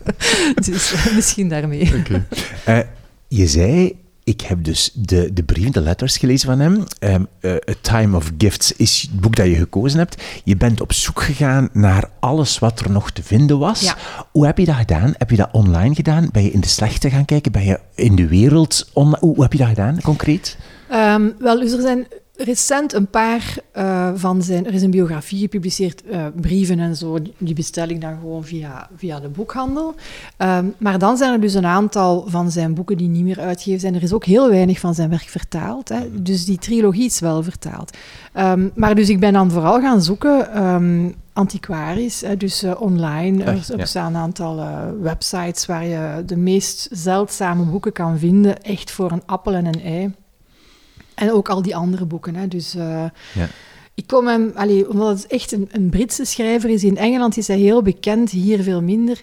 dus 0.66 1.12
misschien 1.14 1.48
daarmee. 1.48 1.92
Okay. 1.98 2.24
Uh, 2.68 2.86
je 3.28 3.46
zei 3.46 3.96
ik 4.28 4.40
heb 4.40 4.64
dus 4.64 4.90
de, 4.94 5.32
de 5.32 5.42
brieven, 5.42 5.72
de 5.72 5.80
letters 5.80 6.16
gelezen 6.16 6.48
van 6.48 6.58
hem. 6.60 6.84
Um, 7.00 7.28
A 7.44 7.72
Time 7.80 8.16
of 8.16 8.30
Gifts 8.38 8.72
is 8.72 9.08
het 9.10 9.20
boek 9.20 9.36
dat 9.36 9.46
je 9.46 9.54
gekozen 9.54 9.98
hebt. 9.98 10.22
Je 10.44 10.56
bent 10.56 10.80
op 10.80 10.92
zoek 10.92 11.22
gegaan 11.22 11.68
naar 11.72 12.10
alles 12.20 12.58
wat 12.58 12.80
er 12.80 12.90
nog 12.90 13.10
te 13.10 13.22
vinden 13.22 13.58
was. 13.58 13.94
Hoe 14.32 14.46
heb 14.46 14.58
je 14.58 14.64
dat 14.64 14.74
gedaan? 14.74 15.14
Heb 15.18 15.30
je 15.30 15.36
dat 15.36 15.48
online 15.52 15.94
gedaan? 15.94 16.28
Ben 16.32 16.42
je 16.42 16.50
in 16.50 16.60
de 16.60 16.68
slechte 16.68 17.10
gaan 17.10 17.24
kijken? 17.24 17.52
Ben 17.52 17.64
je 17.64 17.80
in 17.94 18.14
de 18.14 18.26
wereld 18.26 18.90
online? 18.92 19.18
Hoe, 19.20 19.42
heb 19.42 19.52
je 19.52 19.58
dat 19.58 19.68
gedaan, 19.68 20.00
concreet? 20.02 20.56
Um, 20.92 21.34
wel, 21.38 21.60
dus 21.60 21.72
er 21.72 21.80
zijn 21.80 22.06
recent 22.40 22.92
een 22.92 23.06
paar 23.06 23.56
uh, 23.76 24.10
van 24.14 24.42
zijn... 24.42 24.66
Er 24.66 24.74
is 24.74 24.82
een 24.82 24.90
biografie 24.90 25.38
gepubliceerd, 25.38 26.02
uh, 26.10 26.26
brieven 26.40 26.78
en 26.78 26.96
zo. 26.96 27.18
Die 27.38 27.54
bestel 27.54 27.88
ik 27.88 28.00
dan 28.00 28.18
gewoon 28.20 28.44
via, 28.44 28.88
via 28.96 29.20
de 29.20 29.28
boekhandel. 29.28 29.94
Um, 30.38 30.74
maar 30.78 30.98
dan 30.98 31.16
zijn 31.16 31.32
er 31.32 31.40
dus 31.40 31.54
een 31.54 31.66
aantal 31.66 32.24
van 32.26 32.50
zijn 32.50 32.74
boeken 32.74 32.96
die 32.96 33.08
niet 33.08 33.24
meer 33.24 33.40
uitgegeven 33.40 33.80
zijn. 33.80 33.94
Er 33.94 34.02
is 34.02 34.12
ook 34.12 34.24
heel 34.24 34.48
weinig 34.48 34.78
van 34.78 34.94
zijn 34.94 35.10
werk 35.10 35.28
vertaald. 35.28 35.88
Hè. 35.88 36.22
Dus 36.22 36.44
die 36.44 36.58
trilogie 36.58 37.06
is 37.06 37.20
wel 37.20 37.42
vertaald. 37.42 37.96
Um, 38.36 38.70
maar 38.74 38.94
dus 38.94 39.08
ik 39.08 39.20
ben 39.20 39.32
dan 39.32 39.50
vooral 39.50 39.80
gaan 39.80 40.02
zoeken... 40.02 40.64
Um, 40.64 41.14
antiquarisch, 41.32 42.20
hè, 42.20 42.36
dus 42.36 42.64
uh, 42.64 42.80
online. 42.80 43.44
Er, 43.44 43.66
er 43.70 43.76
bestaan 43.76 44.14
een 44.14 44.20
aantal 44.20 44.64
websites 45.00 45.66
waar 45.66 45.84
je 45.84 46.22
de 46.26 46.36
meest 46.36 46.88
zeldzame 46.90 47.64
boeken 47.64 47.92
kan 47.92 48.18
vinden. 48.18 48.62
Echt 48.62 48.90
voor 48.90 49.12
een 49.12 49.22
appel 49.26 49.52
en 49.54 49.66
een 49.66 49.82
ei. 49.82 50.14
En 51.18 51.32
ook 51.32 51.48
al 51.48 51.62
die 51.62 51.76
andere 51.76 52.04
boeken. 52.04 52.34
Hè. 52.34 52.48
Dus 52.48 52.74
uh, 52.74 53.04
ja. 53.34 53.48
ik 53.94 54.06
kom 54.06 54.26
hem, 54.26 54.52
allee, 54.54 54.90
omdat 54.90 55.22
het 55.22 55.26
echt 55.26 55.52
een, 55.52 55.68
een 55.72 55.88
Britse 55.88 56.24
schrijver 56.24 56.70
is. 56.70 56.84
In 56.84 56.96
Engeland 56.96 57.36
is 57.36 57.46
hij 57.46 57.58
heel 57.58 57.82
bekend, 57.82 58.30
hier 58.30 58.62
veel 58.62 58.82
minder. 58.82 59.22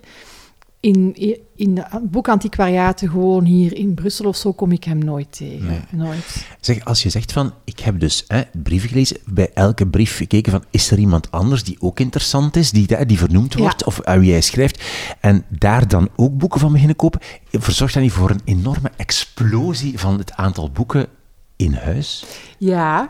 In, 0.79 1.15
in 1.55 1.75
de 1.75 1.85
boekantiquariaten, 2.01 3.09
gewoon 3.09 3.43
hier 3.43 3.75
in 3.75 3.93
Brussel 3.93 4.25
of 4.25 4.35
zo, 4.35 4.53
kom 4.53 4.71
ik 4.71 4.83
hem 4.83 4.97
nooit 4.97 5.27
tegen. 5.29 5.67
Nee. 5.67 5.79
Nooit. 5.89 6.45
Zeg, 6.59 6.85
als 6.85 7.03
je 7.03 7.09
zegt 7.09 7.31
van, 7.31 7.53
ik 7.63 7.79
heb 7.79 7.99
dus 7.99 8.23
hè, 8.27 8.41
brieven 8.63 8.89
gelezen, 8.89 9.17
bij 9.25 9.51
elke 9.53 9.87
brief 9.87 10.17
gekeken 10.17 10.51
van, 10.51 10.63
is 10.69 10.91
er 10.91 10.99
iemand 10.99 11.31
anders 11.31 11.63
die 11.63 11.77
ook 11.79 11.99
interessant 11.99 12.55
is, 12.55 12.71
die, 12.71 13.05
die 13.05 13.17
vernoemd 13.17 13.53
wordt, 13.53 13.85
of 13.85 14.01
uit 14.01 14.19
wie 14.19 14.31
hij 14.31 14.41
schrijft, 14.41 14.83
en 15.19 15.45
daar 15.49 15.87
dan 15.87 16.09
ook 16.15 16.37
boeken 16.37 16.59
van 16.59 16.71
beginnen 16.71 16.95
kopen, 16.95 17.19
verzorgt 17.51 17.93
dat 17.93 18.03
niet 18.03 18.11
voor 18.11 18.29
een 18.29 18.41
enorme 18.45 18.91
explosie 18.97 19.99
van 19.99 20.17
het 20.17 20.33
aantal 20.33 20.71
boeken 20.71 21.07
in 21.55 21.73
huis? 21.73 22.25
Ja, 22.57 23.09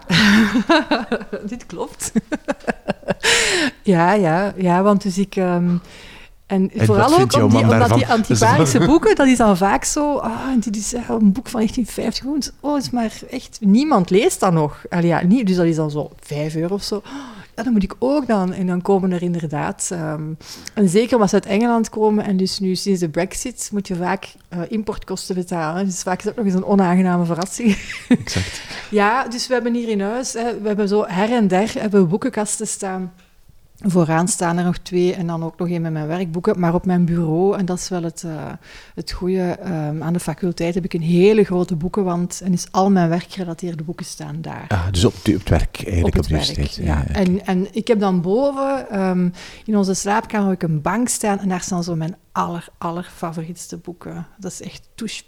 dit 1.50 1.66
klopt. 1.66 2.12
ja, 3.84 4.14
ja, 4.14 4.54
ja, 4.58 4.84
want 4.84 5.02
dus 5.02 5.18
ik... 5.18 5.36
Um, 5.36 5.82
en, 6.46 6.72
vooral 6.76 7.20
ook 7.20 7.32
die, 7.32 7.44
omdat 7.44 7.94
die 7.94 8.08
antiquarische 8.08 8.86
boeken, 8.88 9.16
dat 9.16 9.28
is 9.28 9.38
dan 9.38 9.58
vaak 9.58 9.84
zo... 9.84 10.18
Ah, 10.18 10.32
dit 10.60 10.76
is 10.76 10.94
een 10.94 11.32
boek 11.32 11.48
van 11.48 11.60
1950. 11.60 12.52
Oh, 12.60 12.78
is 12.78 12.90
maar 12.90 13.12
echt... 13.30 13.58
Niemand 13.62 14.10
leest 14.10 14.40
dat 14.40 14.54
nog. 14.54 14.86
Allee, 14.90 15.08
ja, 15.08 15.24
niet, 15.24 15.48
dus 15.48 15.56
dat 15.56 15.66
is 15.66 15.76
dan 15.76 15.92
zo 15.92 16.12
5 16.20 16.56
euro 16.56 16.74
of 16.74 16.84
zo 16.84 17.02
ja, 17.56 17.64
dan 17.64 17.74
moet 17.74 17.84
ik 17.84 17.96
ook 18.00 18.28
dan. 18.28 18.54
En 18.54 18.68
dan 18.68 18.82
komen 18.82 19.12
er 19.12 19.22
inderdaad, 19.22 19.90
um, 19.94 20.38
en 20.74 20.90
zeker 20.90 21.14
omdat 21.14 21.30
ze 21.30 21.36
uit 21.36 21.46
Engeland 21.46 21.90
komen, 21.90 22.26
en 22.26 22.38
dus 22.38 22.60
nu 22.60 22.76
sinds 22.76 23.00
de 23.00 23.10
brexit 23.10 23.70
moet 23.74 23.88
je 23.88 23.96
vaak 23.96 24.34
uh, 24.54 24.60
importkosten 24.68 25.36
betalen. 25.36 25.86
Dus 25.86 26.02
vaak 26.02 26.18
is 26.18 26.24
dat 26.24 26.36
nog 26.36 26.46
eens 26.46 26.54
een 26.54 26.66
onaangename 26.66 27.26
verrassing. 27.26 27.78
Exact. 28.08 28.62
ja, 28.90 29.28
dus 29.28 29.48
we 29.48 29.54
hebben 29.54 29.74
hier 29.74 29.90
in 29.90 30.02
huis, 30.02 30.34
hè, 30.34 30.60
we 30.62 30.68
hebben 30.68 30.88
zo 30.88 31.06
her 31.08 31.32
en 31.32 31.48
der 31.48 31.74
hebben 31.80 32.02
we 32.02 32.08
boekenkasten 32.08 32.68
staan 32.68 33.14
Vooraan 33.78 34.28
staan 34.28 34.58
er 34.58 34.64
nog 34.64 34.78
twee 34.78 35.14
en 35.14 35.28
dan 35.28 35.44
ook 35.44 35.58
nog 35.58 35.70
één 35.70 35.82
met 35.82 35.92
mijn 35.92 36.08
werkboeken. 36.08 36.60
Maar 36.60 36.74
op 36.74 36.86
mijn 36.86 37.06
bureau, 37.06 37.58
en 37.58 37.66
dat 37.66 37.78
is 37.78 37.90
wel 37.90 38.04
het, 38.04 38.24
uh, 38.26 38.52
het 38.96 39.12
goede, 39.12 39.58
um, 39.66 40.04
aan 40.04 40.14
de 40.14 40.20
faculteit 40.20 40.76
heb 40.76 40.84
ik 40.84 40.94
een 40.94 41.02
hele 41.02 41.44
grote 41.44 41.76
boekenwand 41.76 42.42
en 42.44 42.54
is 42.54 42.68
al 42.72 42.92
mijn 42.92 43.10
werkgerelateerde 43.10 43.84
boeken 43.84 44.06
staan 44.06 44.42
daar. 44.42 44.66
Ah, 44.68 44.92
dus 44.92 45.06
op, 45.06 45.14
op 45.14 45.24
het 45.24 45.50
werk 45.50 45.84
eigenlijk, 45.86 46.16
op, 46.16 46.22
op 46.22 46.28
de 46.28 46.30
universiteit. 46.30 46.76
Ja. 46.76 47.04
ja. 47.08 47.14
En, 47.14 47.46
en 47.46 47.68
ik 47.72 47.88
heb 47.88 48.00
dan 48.00 48.22
boven, 48.22 49.00
um, 49.02 49.34
in 49.66 49.78
onze 49.78 49.94
slaapkamer, 49.94 50.50
heb 50.50 50.64
ik 50.64 50.70
een 50.70 50.82
bank 50.82 51.08
staan 51.08 51.40
en 51.40 51.50
daar 51.50 51.62
staan 51.62 51.84
zo 51.84 51.96
mijn 51.96 52.16
aller, 52.32 52.68
aller 52.78 53.10
favorietste 53.16 53.78
boeken. 53.78 54.28
Dat 54.38 54.52
is 54.52 54.62
echt 54.62 54.90
touche 54.96 55.24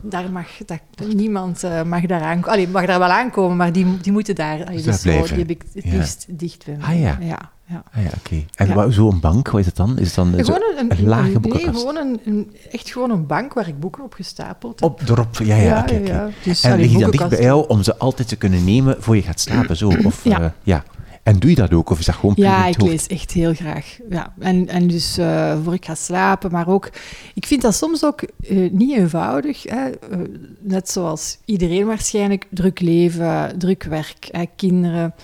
daar 0.00 0.30
mag 0.30 0.48
dat, 0.66 0.80
niemand 1.14 1.64
uh, 1.64 1.82
mag 1.82 2.06
daar 2.06 2.22
aan, 2.22 2.44
allee, 2.44 2.68
mag 2.68 2.86
daar 2.86 2.98
wel 2.98 3.08
aankomen, 3.08 3.56
maar 3.56 3.72
die, 3.72 4.00
die 4.00 4.12
moeten 4.12 4.34
daar. 4.34 4.64
Allee, 4.64 4.82
dus 4.82 5.00
zo, 5.00 5.10
die 5.10 5.38
heb 5.38 5.50
ik 5.50 5.62
het 5.72 5.84
liefst 5.84 6.26
dicht 6.38 6.64
bij 6.64 6.76
Ah 6.80 7.00
ja. 7.00 7.18
ja. 7.20 7.52
Ja, 7.66 7.82
ah, 7.94 8.02
ja 8.02 8.10
oké. 8.18 8.44
En 8.54 8.68
ja. 8.68 8.90
zo'n 8.90 9.20
bank, 9.20 9.50
wat 9.50 9.60
is 9.60 9.66
het 9.66 9.76
dan? 9.76 9.98
Is 9.98 10.06
het 10.06 10.14
dan 10.14 10.44
gewoon 10.44 10.62
een, 10.76 10.90
een, 10.90 10.98
een 10.98 11.06
lage 11.06 11.40
boekenkast? 11.40 11.72
Nee, 11.72 11.74
gewoon 11.74 11.96
een, 11.96 12.20
een, 12.24 12.56
echt 12.70 12.90
gewoon 12.90 13.10
een 13.10 13.26
bank 13.26 13.54
waar 13.54 13.68
ik 13.68 13.80
boeken 13.80 14.02
op 14.02 14.12
gestapeld 14.12 14.80
heb. 14.80 14.90
Op, 14.90 15.00
erop, 15.08 15.36
ja, 15.36 15.56
ja, 15.56 15.62
ja, 15.62 15.80
okay, 15.80 16.04
ja, 16.04 16.28
Dus, 16.42 16.62
en 16.62 16.76
lig 16.76 16.92
je 16.92 16.98
dan 16.98 17.10
dicht 17.10 17.28
bij 17.28 17.42
jou 17.42 17.68
om 17.68 17.82
ze 17.82 17.96
altijd 17.96 18.28
te 18.28 18.36
kunnen 18.36 18.64
nemen 18.64 18.96
voor 18.98 19.16
je 19.16 19.22
gaat 19.22 19.40
slapen, 19.40 19.76
zo? 19.76 19.92
Of, 20.04 20.24
ja. 20.24 20.40
Uh, 20.40 20.46
ja. 20.62 20.84
En 21.22 21.38
doe 21.38 21.50
je 21.50 21.56
dat 21.56 21.72
ook, 21.72 21.90
of 21.90 21.98
is 21.98 22.04
dat 22.04 22.14
gewoon 22.14 22.34
Ja, 22.36 22.66
ik 22.66 22.82
lees 22.82 23.06
echt 23.06 23.30
heel 23.30 23.54
graag. 23.54 23.98
Ja. 24.10 24.34
En, 24.38 24.68
en 24.68 24.86
dus 24.86 25.18
uh, 25.18 25.56
voor 25.64 25.74
ik 25.74 25.84
ga 25.84 25.94
slapen, 25.94 26.50
maar 26.50 26.68
ook... 26.68 26.90
Ik 27.34 27.46
vind 27.46 27.62
dat 27.62 27.74
soms 27.74 28.04
ook 28.04 28.22
uh, 28.50 28.70
niet 28.72 28.96
eenvoudig. 28.96 29.62
Hè? 29.62 29.88
Uh, 29.88 30.18
net 30.60 30.90
zoals 30.90 31.38
iedereen 31.44 31.86
waarschijnlijk. 31.86 32.46
Druk 32.50 32.80
leven, 32.80 33.58
druk 33.58 33.82
werk, 33.82 34.28
hè? 34.30 34.44
kinderen. 34.56 35.14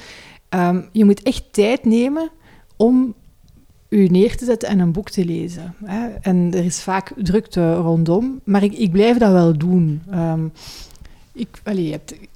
Um, 0.55 0.89
je 0.93 1.05
moet 1.05 1.23
echt 1.23 1.45
tijd 1.51 1.85
nemen 1.85 2.31
om 2.77 3.15
u 3.89 4.07
neer 4.07 4.37
te 4.37 4.45
zetten 4.45 4.69
en 4.69 4.79
een 4.79 4.93
boek 4.93 5.11
te 5.11 5.25
lezen. 5.25 5.75
Hè. 5.85 6.09
En 6.09 6.51
er 6.55 6.65
is 6.65 6.83
vaak 6.83 7.13
drukte 7.17 7.75
rondom, 7.75 8.41
maar 8.45 8.63
ik, 8.63 8.73
ik 8.73 8.93
blijf 8.93 9.19
dat 9.19 9.33
wel 9.33 9.59
doen. 9.59 10.03
Um, 10.15 10.53
ik, 11.33 11.63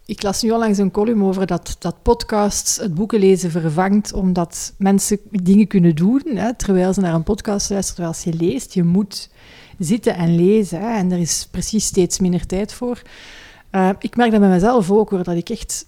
ik 0.04 0.22
las 0.22 0.42
nu 0.42 0.50
onlangs 0.50 0.78
een 0.78 0.90
column 0.90 1.24
over 1.24 1.46
dat, 1.46 1.76
dat 1.78 2.02
podcasts 2.02 2.76
het 2.76 2.94
boekenlezen 2.94 3.50
vervangt, 3.50 4.12
omdat 4.12 4.74
mensen 4.78 5.18
dingen 5.30 5.66
kunnen 5.66 5.94
doen 5.94 6.22
hè, 6.24 6.54
terwijl 6.54 6.92
ze 6.92 7.00
naar 7.00 7.14
een 7.14 7.22
podcast 7.22 7.70
luisteren, 7.70 8.12
terwijl 8.12 8.38
je 8.38 8.44
leest. 8.46 8.74
Je 8.74 8.84
moet 8.84 9.30
zitten 9.78 10.14
en 10.14 10.36
lezen 10.36 10.80
hè, 10.80 10.96
en 10.96 11.12
er 11.12 11.18
is 11.18 11.48
precies 11.50 11.84
steeds 11.84 12.18
minder 12.18 12.46
tijd 12.46 12.72
voor. 12.72 13.02
Uh, 13.72 13.90
ik 13.98 14.16
merk 14.16 14.30
dat 14.30 14.40
bij 14.40 14.48
mezelf 14.48 14.90
ook, 14.90 15.10
hoor, 15.10 15.22
dat 15.22 15.36
ik 15.36 15.48
echt 15.48 15.86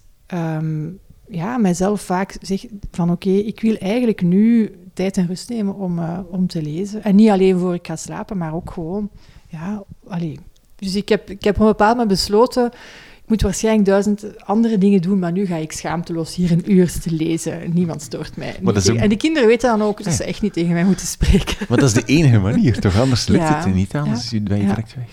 ja, 1.29 1.59
mijzelf 1.59 2.01
vaak 2.01 2.37
zeg 2.41 2.65
van 2.91 3.11
oké, 3.11 3.29
okay, 3.29 3.41
ik 3.41 3.61
wil 3.61 3.77
eigenlijk 3.77 4.23
nu 4.23 4.75
tijd 4.95 5.17
en 5.17 5.27
rust 5.27 5.49
nemen 5.49 5.75
om, 5.75 5.99
uh, 5.99 6.19
om 6.31 6.47
te 6.47 6.63
lezen. 6.63 7.05
En 7.05 7.15
niet 7.15 7.31
alleen 7.31 7.59
voor 7.59 7.75
ik 7.75 7.87
ga 7.87 7.97
slapen, 7.97 8.39
maar 8.39 8.55
ook 8.55 8.71
gewoon, 8.71 9.11
ja, 9.49 9.83
allee. 10.09 10.39
Dus 10.77 10.95
ik 10.95 11.09
heb, 11.09 11.31
ik 11.31 11.45
heb 11.45 11.55
op 11.55 11.61
een 11.61 11.67
bepaald 11.67 11.93
moment 11.93 12.09
besloten, 12.09 12.67
ik 13.27 13.33
moet 13.33 13.43
waarschijnlijk 13.43 13.87
duizend 13.87 14.45
andere 14.45 14.79
dingen 14.79 15.03
doen, 15.03 15.19
maar 15.19 15.33
nu 15.33 15.47
ga 15.47 15.57
ik 15.57 15.73
schaamteloos 15.73 16.35
hier 16.35 16.53
een 16.53 16.73
uur 16.73 17.01
te 17.01 17.11
lezen. 17.11 17.71
Niemand 17.73 18.03
stoort 18.03 18.37
mij. 18.37 18.57
En 18.97 19.09
de 19.09 19.17
kinderen 19.17 19.49
weten 19.49 19.79
dan 19.79 19.83
ook 19.83 20.05
dat 20.05 20.13
ze 20.13 20.25
echt 20.25 20.43
niet 20.43 20.53
tegen 20.53 20.73
mij 20.73 20.85
moeten 20.85 21.07
spreken. 21.07 21.57
Maar 21.69 21.79
dat 21.79 21.89
is 21.89 21.95
de 21.95 22.05
enige 22.05 22.39
manier, 22.39 22.81
toch? 22.81 23.01
Anders 23.01 23.27
lukt 23.27 23.43
ja. 23.43 23.65
het 23.65 23.75
niet, 23.75 23.95
anders 23.95 24.31
ja. 24.31 24.41
ben 24.41 24.59
je 24.59 24.67
direct 24.67 24.95
weg. 24.95 25.09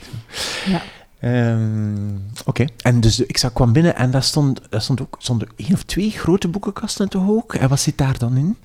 Ja. 0.66 0.82
Um, 1.26 2.22
Oké, 2.40 2.50
okay. 2.50 2.70
en 2.78 3.00
dus 3.00 3.20
ik 3.20 3.38
zag, 3.38 3.54
kwam 3.54 3.74
binnen 3.74 3.96
en 3.96 4.12
daar 4.12 4.24
stond, 4.24 4.62
daar 4.70 4.82
stond 4.82 5.02
ook 5.02 5.16
stonden 5.20 5.48
één 5.56 5.74
of 5.74 5.84
twee 5.84 6.12
grote 6.12 6.48
boekenkasten 6.48 7.10
toch 7.10 7.30
ook? 7.30 7.54
En 7.54 7.70
wat 7.70 7.80
zit 7.80 7.98
daar 7.98 8.18
dan 8.18 8.38
in? 8.38 8.58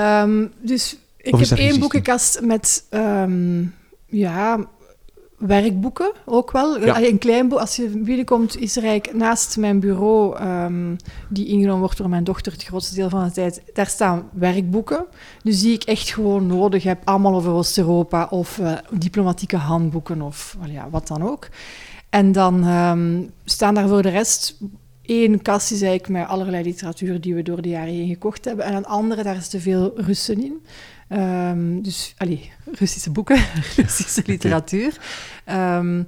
Um, 0.00 0.52
dus 0.60 0.96
ik 1.16 1.36
heb 1.36 1.58
één 1.58 1.80
boekenkast 1.80 2.40
met, 2.40 2.84
um, 2.90 3.74
ja, 4.06 4.66
werkboeken 5.38 6.12
ook 6.24 6.50
wel. 6.50 6.84
Ja. 6.84 7.02
Een 7.02 7.18
klein 7.18 7.48
boek, 7.48 7.58
als 7.58 7.76
je 7.76 7.88
binnenkomt, 7.88 8.56
is 8.56 8.76
er 8.76 8.84
eigenlijk 8.84 9.18
naast 9.18 9.56
mijn 9.56 9.80
bureau, 9.80 10.36
ehm, 10.36 10.96
die 11.28 11.46
ingenomen 11.46 11.80
wordt 11.80 11.96
door 11.96 12.08
mijn 12.08 12.24
dochter 12.24 12.52
het 12.52 12.64
grootste 12.64 12.94
deel 12.94 13.08
van 13.08 13.24
de 13.24 13.30
tijd, 13.30 13.62
daar 13.72 13.86
staan 13.86 14.28
werkboeken. 14.32 15.04
Dus 15.42 15.60
die 15.60 15.72
ik 15.72 15.82
echt 15.82 16.10
gewoon 16.10 16.46
nodig 16.46 16.82
heb, 16.82 17.00
allemaal 17.04 17.34
over 17.34 17.52
Oost-Europa 17.52 18.26
of 18.30 18.58
eh, 18.58 18.72
diplomatieke 18.90 19.56
handboeken 19.56 20.22
of 20.22 20.56
ja, 20.66 20.90
wat 20.90 21.06
dan 21.06 21.22
ook. 21.22 21.48
En 22.10 22.32
dan 22.32 22.64
ehm, 22.64 23.22
staan 23.44 23.74
daar 23.74 23.88
voor 23.88 24.02
de 24.02 24.08
rest 24.08 24.58
één 25.08 25.42
kast 25.42 25.70
is 25.70 25.82
eigenlijk 25.82 26.12
met 26.12 26.28
allerlei 26.28 26.64
literatuur 26.64 27.20
die 27.20 27.34
we 27.34 27.42
door 27.42 27.62
de 27.62 27.68
jaren 27.68 27.94
heen 27.94 28.08
gekocht 28.08 28.44
hebben. 28.44 28.64
En 28.64 28.74
een 28.74 28.86
andere, 28.86 29.22
daar 29.22 29.36
is 29.36 29.48
te 29.48 29.60
veel 29.60 29.92
Russen 29.96 30.42
in. 30.42 30.62
Ehm, 31.08 31.80
dus, 31.82 32.14
allee, 32.16 32.50
Russische 32.72 33.10
boeken, 33.10 33.36
Russische 33.76 34.22
literatuur. 34.26 34.98
Ehm, 35.44 36.02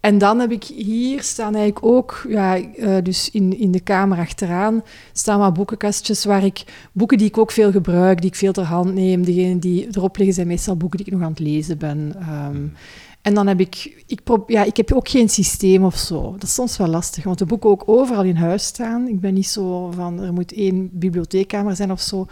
en 0.00 0.18
dan 0.18 0.38
heb 0.38 0.50
ik 0.50 0.64
hier 0.64 1.22
staan 1.22 1.54
eigenlijk 1.54 1.86
ook, 1.86 2.26
ja, 2.28 2.56
eh, 2.56 2.96
dus 3.02 3.30
in, 3.30 3.58
in 3.58 3.70
de 3.70 3.80
kamer 3.80 4.18
achteraan, 4.18 4.82
staan 5.12 5.38
wat 5.38 5.54
boekenkastjes 5.54 6.24
waar 6.24 6.44
ik, 6.44 6.64
boeken 6.92 7.18
die 7.18 7.26
ik 7.26 7.38
ook 7.38 7.50
veel 7.50 7.70
gebruik, 7.70 8.20
die 8.20 8.30
ik 8.30 8.36
veel 8.36 8.52
ter 8.52 8.64
hand 8.64 8.94
neem. 8.94 9.24
Degene 9.24 9.58
die 9.58 9.88
erop 9.92 10.16
liggen 10.16 10.34
zijn 10.34 10.46
meestal 10.46 10.76
boeken 10.76 10.98
die 10.98 11.06
ik 11.06 11.12
nog 11.12 11.22
aan 11.22 11.30
het 11.30 11.38
lezen 11.38 11.78
ben. 11.78 12.14
Ehm, 12.18 12.66
en 13.26 13.34
dan 13.34 13.46
heb 13.46 13.60
ik, 13.60 14.02
ik, 14.06 14.20
ja, 14.46 14.62
ik 14.64 14.76
heb 14.76 14.92
ook 14.92 15.08
geen 15.08 15.28
systeem 15.28 15.84
of 15.84 15.96
zo. 15.96 16.32
Dat 16.32 16.42
is 16.42 16.54
soms 16.54 16.76
wel 16.76 16.86
lastig, 16.86 17.24
want 17.24 17.38
de 17.38 17.46
boeken 17.46 17.70
ook 17.70 17.82
overal 17.86 18.22
in 18.22 18.36
huis 18.36 18.64
staan. 18.64 19.08
Ik 19.08 19.20
ben 19.20 19.34
niet 19.34 19.46
zo 19.46 19.90
van, 19.90 20.20
er 20.20 20.32
moet 20.32 20.52
één 20.52 20.88
bibliotheekkamer 20.92 21.76
zijn 21.76 21.92
of 21.92 22.00
zo. 22.00 22.26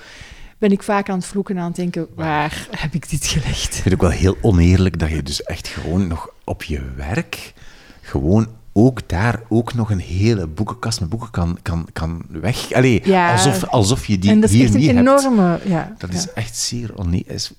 Ben 0.58 0.70
ik 0.70 0.82
vaak 0.82 1.08
aan 1.08 1.16
het 1.16 1.26
vloeken 1.26 1.58
aan 1.58 1.66
het 1.66 1.76
denken, 1.76 2.06
waar 2.14 2.68
heb 2.70 2.94
ik 2.94 3.10
dit 3.10 3.26
gelegd? 3.26 3.64
Ik 3.64 3.72
vind 3.72 3.84
het 3.84 3.94
ook 3.94 4.00
wel 4.00 4.10
heel 4.10 4.36
oneerlijk 4.40 4.98
dat 4.98 5.10
je 5.10 5.22
dus 5.22 5.42
echt 5.42 5.68
gewoon 5.68 6.06
nog 6.06 6.28
op 6.44 6.62
je 6.62 6.82
werk, 6.96 7.52
gewoon 8.00 8.48
ook 8.76 9.08
daar 9.08 9.40
ook 9.48 9.74
nog 9.74 9.90
een 9.90 9.98
hele 9.98 10.46
boekenkast 10.46 11.00
met 11.00 11.08
boeken 11.08 11.30
kan, 11.30 11.58
kan, 11.62 11.88
kan 11.92 12.22
weg. 12.28 12.72
Allee, 12.72 13.00
Ja. 13.04 13.32
alsof, 13.32 13.64
alsof 13.64 14.06
je 14.06 14.18
die 14.18 14.30
en 14.30 14.40
dat 14.40 14.50
is 14.50 14.56
hier 14.56 14.70
niet 14.70 14.86
hebt. 14.86 14.98
enorme... 14.98 15.60
Ja, 15.64 15.94
Dat 15.98 16.10
ja. 16.12 16.16
is 16.18 16.32
echt 16.32 16.56
zeer 16.56 16.90
oneerlijk. 16.96 17.50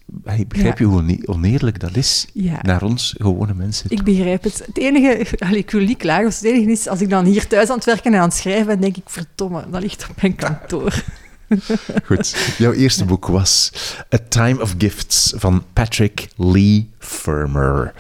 Begrijp 0.48 0.78
je 0.78 0.86
hoe 0.86 0.98
one- 1.00 1.20
oneerlijk 1.26 1.80
dat 1.80 1.96
is 1.96 2.28
naar 2.62 2.84
ons 2.84 3.16
gewone 3.18 3.54
mensen? 3.54 3.90
Ik 3.90 4.04
begrijp 4.04 4.44
het. 4.44 4.64
Het 4.66 4.78
enige, 4.78 5.26
allee, 5.40 5.58
ik 5.58 5.72
wil 5.72 5.82
niet 5.82 5.98
klagen, 5.98 6.26
het 6.26 6.44
enige 6.44 6.72
is, 6.72 6.88
als 6.88 7.02
ik 7.02 7.10
dan 7.10 7.26
hier 7.26 7.48
thuis 7.48 7.70
aan 7.70 7.76
het 7.76 7.86
werken 7.86 8.14
en 8.14 8.20
aan 8.20 8.28
het 8.28 8.38
schrijven 8.38 8.66
ben, 8.66 8.80
denk 8.82 8.98
ik, 8.98 9.04
verdomme, 9.06 9.64
dat 9.72 9.82
ligt 9.82 10.08
op 10.10 10.22
mijn 10.22 10.36
kantoor. 10.36 11.04
Goed. 12.06 12.54
Jouw 12.58 12.72
eerste 12.72 13.06
boek 13.06 13.28
was 13.28 13.72
A 14.14 14.18
Time 14.30 14.62
of 14.62 14.76
Gifts 14.78 15.34
van 15.36 15.64
Patrick 15.74 16.28
Lee 16.36 16.90
Firmer. 17.00 17.94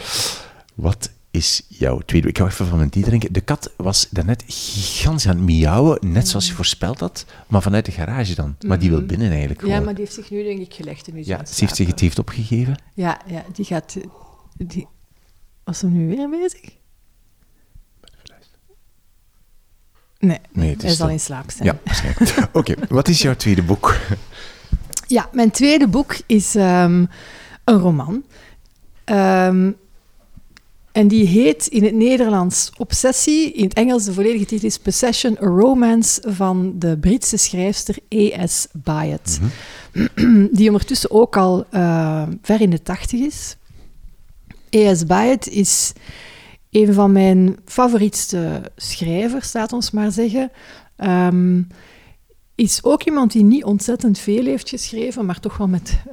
Wat 0.74 1.10
is 1.36 1.66
jouw 1.68 2.00
tweede 2.00 2.28
boek? 2.28 2.36
Ik 2.36 2.44
ga 2.44 2.50
even 2.52 2.68
van 2.68 2.78
mijn 2.78 2.90
thee 2.90 3.04
drinken. 3.04 3.34
De 3.34 3.42
kat 3.42 3.74
was 3.78 4.08
daarnet 4.10 4.44
gigantisch 4.48 5.28
aan 5.28 5.36
het 5.36 5.46
miauwen, 5.46 5.98
net 6.02 6.28
zoals 6.28 6.48
je 6.48 6.54
voorspeld 6.54 7.00
had, 7.00 7.26
maar 7.48 7.62
vanuit 7.62 7.86
de 7.86 7.92
garage 7.92 8.36
dan. 8.36 8.56
Maar 8.68 8.80
die 8.80 8.90
wil 8.90 9.06
binnen 9.06 9.30
eigenlijk 9.30 9.60
gewoon. 9.60 9.76
Ja, 9.76 9.82
maar 9.82 9.94
die 9.94 10.04
heeft 10.04 10.16
zich 10.16 10.30
nu 10.30 10.44
denk 10.44 10.60
ik 10.60 10.74
gelegd. 10.74 11.08
En 11.08 11.16
is 11.16 11.28
Ja, 11.28 11.46
ze 11.46 11.60
heeft 11.60 11.76
zich 11.76 11.88
het 11.88 12.00
heeft 12.00 12.20
opgegeven. 12.20 12.82
Ja, 12.94 13.22
ja, 13.26 13.44
die 13.54 13.66
gaat... 13.66 13.98
Die... 14.58 14.88
Was 15.64 15.82
hem 15.82 15.92
nu 15.92 16.16
weer 16.16 16.30
bezig? 16.30 16.62
Nee, 20.20 20.40
Nee, 20.52 20.70
het 20.70 20.78
is 20.78 20.84
hij 20.84 20.94
zal 20.94 21.10
in 21.10 21.20
slaap 21.20 21.52
zijn. 21.52 21.68
Ja, 21.68 21.80
waarschijnlijk. 21.84 22.48
Oké, 22.60 22.74
wat 22.90 23.08
is 23.08 23.22
jouw 23.22 23.36
tweede 23.36 23.64
boek? 23.64 24.00
Ja, 25.08 25.30
mijn 25.32 25.52
tweede 25.52 25.88
boek 25.88 26.18
is 26.26 26.56
ehm, 26.56 27.06
een 27.64 27.80
roman. 27.80 28.24
Ehm, 29.04 29.72
en 30.96 31.08
die 31.08 31.28
heet 31.28 31.68
in 31.68 31.84
het 31.84 31.94
Nederlands 31.94 32.72
Obsessie. 32.78 33.52
In 33.52 33.64
het 33.64 33.74
Engels 33.74 34.06
de 34.06 34.14
volledige 34.14 34.46
titel 34.46 34.68
is 34.68 34.80
Possession, 34.80 35.38
a 35.42 35.46
Romance 35.46 36.22
van 36.26 36.74
de 36.80 36.98
Britse 36.98 37.38
schrijfster 37.38 37.96
E.S. 38.10 38.68
Byatt. 38.74 39.40
Die 40.52 40.68
ondertussen 40.68 41.12
ook 41.12 41.38
al 41.38 41.66
eh, 41.70 42.28
ver 42.42 42.62
in 42.62 42.70
de 42.70 42.82
tachtig 42.82 43.20
is. 43.20 43.58
E.S. 44.70 45.06
Byatt 45.06 45.48
is 45.48 45.94
een 46.72 46.94
van 46.94 47.12
mijn 47.12 47.58
favorietste 47.66 48.72
schrijvers, 48.76 49.54
laat 49.54 49.74
ons 49.74 49.92
maar 49.92 50.12
zeggen. 50.12 50.52
Ehm, 50.96 51.62
is 52.56 52.84
ook 52.84 53.04
iemand 53.04 53.32
die 53.32 53.44
niet 53.44 53.64
ontzettend 53.64 54.20
veel 54.20 54.46
heeft 54.46 54.70
geschreven, 54.70 55.26
maar 55.26 55.40
toch 55.40 55.58
wel 55.58 55.68
met, 55.68 56.04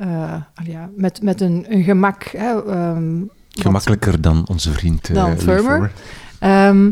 al 0.54 0.64
ja, 0.64 0.90
met, 0.96 1.22
met 1.22 1.40
een, 1.40 1.66
een 1.68 1.82
gemak. 1.82 2.24
Hè, 2.24 2.64
ehm, 2.64 3.22
Gemakkelijker 3.60 4.20
dan 4.20 4.44
onze 4.48 4.72
vriend 4.72 5.08
eh, 5.08 5.14
Dan 5.14 5.38
Firmer. 5.38 5.92
Ehm, 6.38 6.90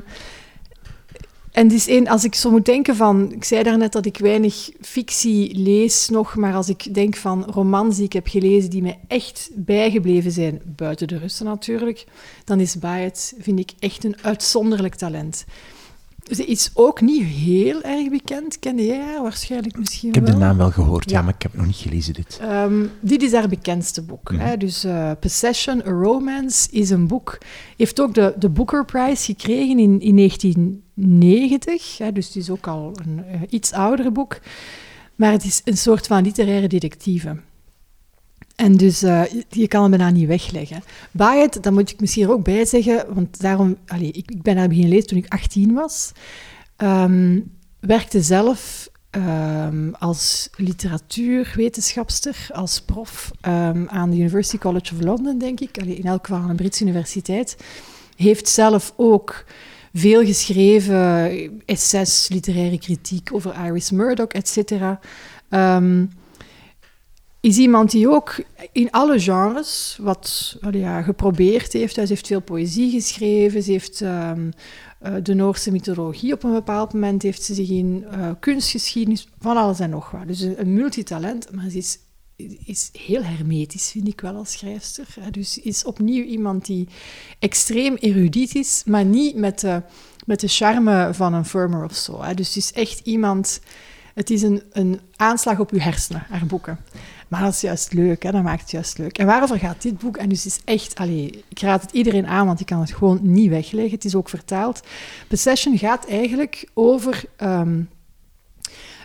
en 1.52 1.70
is 1.72 1.88
één, 1.88 2.08
als 2.08 2.24
ik 2.24 2.34
zo 2.34 2.50
moet 2.50 2.64
denken 2.64 2.96
van, 2.96 3.32
ik 3.32 3.44
zei 3.44 3.62
daarnet 3.62 3.92
dat 3.92 4.06
ik 4.06 4.18
weinig 4.18 4.70
fictie 4.80 5.58
lees 5.58 6.08
nog, 6.08 6.36
maar 6.36 6.54
als 6.54 6.68
ik 6.68 6.94
denk 6.94 7.16
van 7.16 7.44
romans 7.44 7.96
die 7.96 8.04
ik 8.04 8.12
heb 8.12 8.28
gelezen 8.28 8.70
die 8.70 8.82
mij 8.82 8.98
echt 9.08 9.50
bijgebleven 9.54 10.32
zijn, 10.32 10.60
buiten 10.64 11.08
de 11.08 11.18
Russen 11.18 11.46
natuurlijk, 11.46 12.06
dan 12.44 12.60
is 12.60 12.78
Byatt, 12.78 13.34
vind 13.38 13.58
ik, 13.58 13.72
echt 13.78 14.04
een 14.04 14.16
uitzonderlijk 14.22 14.94
talent. 14.94 15.44
Ze 16.30 16.44
is 16.44 16.70
ook 16.74 17.00
niet 17.00 17.22
heel 17.24 17.82
erg 17.82 18.08
bekend. 18.10 18.58
Kende 18.58 18.86
jij 18.86 19.00
haar 19.04 19.22
waarschijnlijk 19.22 19.78
misschien 19.78 20.08
Ik 20.08 20.14
heb 20.14 20.24
wel? 20.24 20.32
de 20.34 20.40
naam 20.40 20.56
wel 20.56 20.70
gehoord, 20.70 21.10
ja, 21.10 21.16
Ja. 21.18 21.24
maar 21.24 21.34
ik 21.34 21.42
heb 21.42 21.54
nog 21.54 21.66
niet 21.66 21.76
gelezen 21.76 22.14
dit. 22.14 22.38
Ehm, 22.40 22.84
dit 23.00 23.22
is 23.22 23.32
haar 23.32 23.48
bekendste 23.48 24.02
boek. 24.02 24.30
Mhm. 24.32 24.40
Hè? 24.40 24.56
Dus 24.56 24.84
eh, 24.84 25.10
Possession, 25.20 25.80
A 25.86 25.90
Romance 25.90 26.68
is 26.70 26.90
een 26.90 27.06
boek. 27.06 27.38
Heeft 27.76 28.00
ook 28.00 28.14
de, 28.14 28.34
de 28.38 28.48
Booker 28.48 28.84
Prize 28.84 29.24
gekregen 29.24 29.78
in, 29.78 30.00
in 30.00 30.16
1990. 30.16 31.98
Hè? 31.98 32.12
Dus 32.12 32.26
het 32.26 32.36
is 32.36 32.50
ook 32.50 32.66
al 32.66 32.92
een 33.06 33.24
eh, 33.24 33.40
iets 33.48 33.72
oudere 33.72 34.10
boek. 34.10 34.38
Maar 35.14 35.32
het 35.32 35.44
is 35.44 35.60
een 35.64 35.76
soort 35.76 36.06
van 36.06 36.22
literaire 36.22 36.66
detectieve. 36.68 37.36
En 38.60 38.76
dus 38.76 39.02
eh, 39.02 39.22
je 39.48 39.68
kan 39.68 39.80
hem 39.82 39.90
bijna 39.90 40.10
niet 40.10 40.26
wegleggen. 40.26 40.82
Byatt, 41.10 41.62
dat 41.62 41.72
moet 41.72 41.90
ik 41.90 42.00
misschien 42.00 42.28
ook 42.28 42.44
bij 42.44 42.64
zeggen, 42.64 43.14
want 43.14 43.40
daarom, 43.40 43.76
allee, 43.86 44.10
ik, 44.10 44.30
ik 44.30 44.42
ben 44.42 44.56
haar 44.56 44.68
beginnen 44.68 44.92
lezen 44.92 45.08
toen 45.08 45.18
ik 45.18 45.32
18 45.32 45.74
was. 45.74 46.12
Ehm, 46.76 47.40
werkte 47.80 48.22
zelf 48.22 48.88
ehm, 49.10 49.90
als 49.98 50.48
literatuurwetenschapster, 50.56 52.46
als 52.52 52.80
prof 52.80 53.30
ehm, 53.40 53.84
aan 53.86 54.10
de 54.10 54.16
University 54.16 54.58
College 54.58 54.94
of 54.94 55.00
London, 55.00 55.38
denk 55.38 55.60
ik. 55.60 55.76
In 55.76 56.04
elk 56.04 56.26
geval 56.26 56.42
aan 56.42 56.50
een 56.50 56.56
Britse 56.56 56.82
universiteit. 56.82 57.56
Heeft 58.16 58.48
zelf 58.48 58.92
ook 58.96 59.44
veel 59.92 60.24
geschreven, 60.24 61.30
essays, 61.64 62.28
literaire 62.28 62.78
kritiek 62.78 63.28
over 63.32 63.64
Iris 63.66 63.90
Murdoch, 63.90 64.28
et 64.28 64.48
cetera. 64.48 65.00
Is 67.40 67.58
iemand 67.58 67.90
die 67.90 68.10
ook 68.10 68.42
in 68.72 68.90
alle 68.90 69.20
genres 69.20 69.98
wat 70.00 70.56
ja, 70.70 71.02
geprobeerd 71.02 71.72
heeft. 71.72 71.94
Ze 71.94 72.04
heeft 72.06 72.26
veel 72.26 72.40
poëzie 72.40 72.90
geschreven, 72.90 73.62
ze 73.62 73.70
heeft 73.70 74.00
ehm, 74.00 74.50
eh, 74.98 75.14
de 75.22 75.34
Noorse 75.34 75.70
mythologie 75.70 76.32
op 76.32 76.42
een 76.42 76.52
bepaald 76.52 76.92
moment, 76.92 77.22
heeft 77.22 77.42
ze 77.42 77.54
zich 77.54 77.68
in 77.70 78.04
eh, 78.10 78.30
kunstgeschiedenis, 78.40 79.28
van 79.38 79.56
alles 79.56 79.80
en 79.80 79.90
nog 79.90 80.10
wat. 80.10 80.26
Dus 80.26 80.40
een, 80.40 80.74
multitalent, 80.74 81.52
maar 81.52 81.70
ze 81.70 81.76
is, 81.76 81.98
is 82.64 82.90
heel 82.92 83.22
hermetisch, 83.22 83.90
vind 83.90 84.08
ik 84.08 84.20
wel, 84.20 84.34
als 84.34 84.52
schrijfster. 84.52 85.06
Dus 85.30 85.58
is 85.58 85.84
opnieuw 85.84 86.24
iemand 86.24 86.66
die 86.66 86.88
extreem 87.38 87.94
erudiet 87.94 88.54
is, 88.54 88.82
maar 88.86 89.04
niet 89.04 89.36
met 89.36 89.60
de, 89.60 89.82
met 90.26 90.40
de 90.40 90.48
charme 90.48 91.10
van 91.12 91.34
een 91.34 91.44
firmer 91.44 91.84
of 91.84 91.94
zo. 91.94 92.34
Dus 92.34 92.46
het 92.46 92.56
is 92.56 92.72
echt 92.72 93.00
iemand... 93.04 93.60
Het 94.14 94.30
is 94.30 94.42
een, 94.42 94.62
een 94.72 95.00
aanslag 95.16 95.58
op 95.58 95.70
uw 95.70 95.78
hersenen, 95.78 96.26
haar 96.28 96.46
boeken. 96.46 96.78
Maar 97.28 97.42
dat 97.42 97.52
is 97.52 97.60
juist 97.60 97.92
leuk, 97.92 98.22
hè? 98.22 98.30
dat 98.30 98.42
maakt 98.42 98.60
het 98.60 98.70
juist 98.70 98.98
leuk. 98.98 99.18
En 99.18 99.26
waarover 99.26 99.58
gaat 99.58 99.82
dit 99.82 99.98
boek? 99.98 100.16
En 100.16 100.28
dus 100.28 100.46
is 100.46 100.60
echt, 100.64 100.94
allee, 100.94 101.44
ik 101.48 101.60
raad 101.60 101.82
het 101.82 101.92
iedereen 101.92 102.26
aan, 102.26 102.46
want 102.46 102.60
ik 102.60 102.66
kan 102.66 102.80
het 102.80 102.92
gewoon 102.92 103.18
niet 103.22 103.50
wegleggen. 103.50 103.94
Het 103.94 104.04
is 104.04 104.14
ook 104.14 104.28
vertaald. 104.28 104.80
Possession 105.28 105.78
gaat 105.78 106.08
eigenlijk 106.08 106.68
over 106.74 107.24
ehm, 107.36 107.82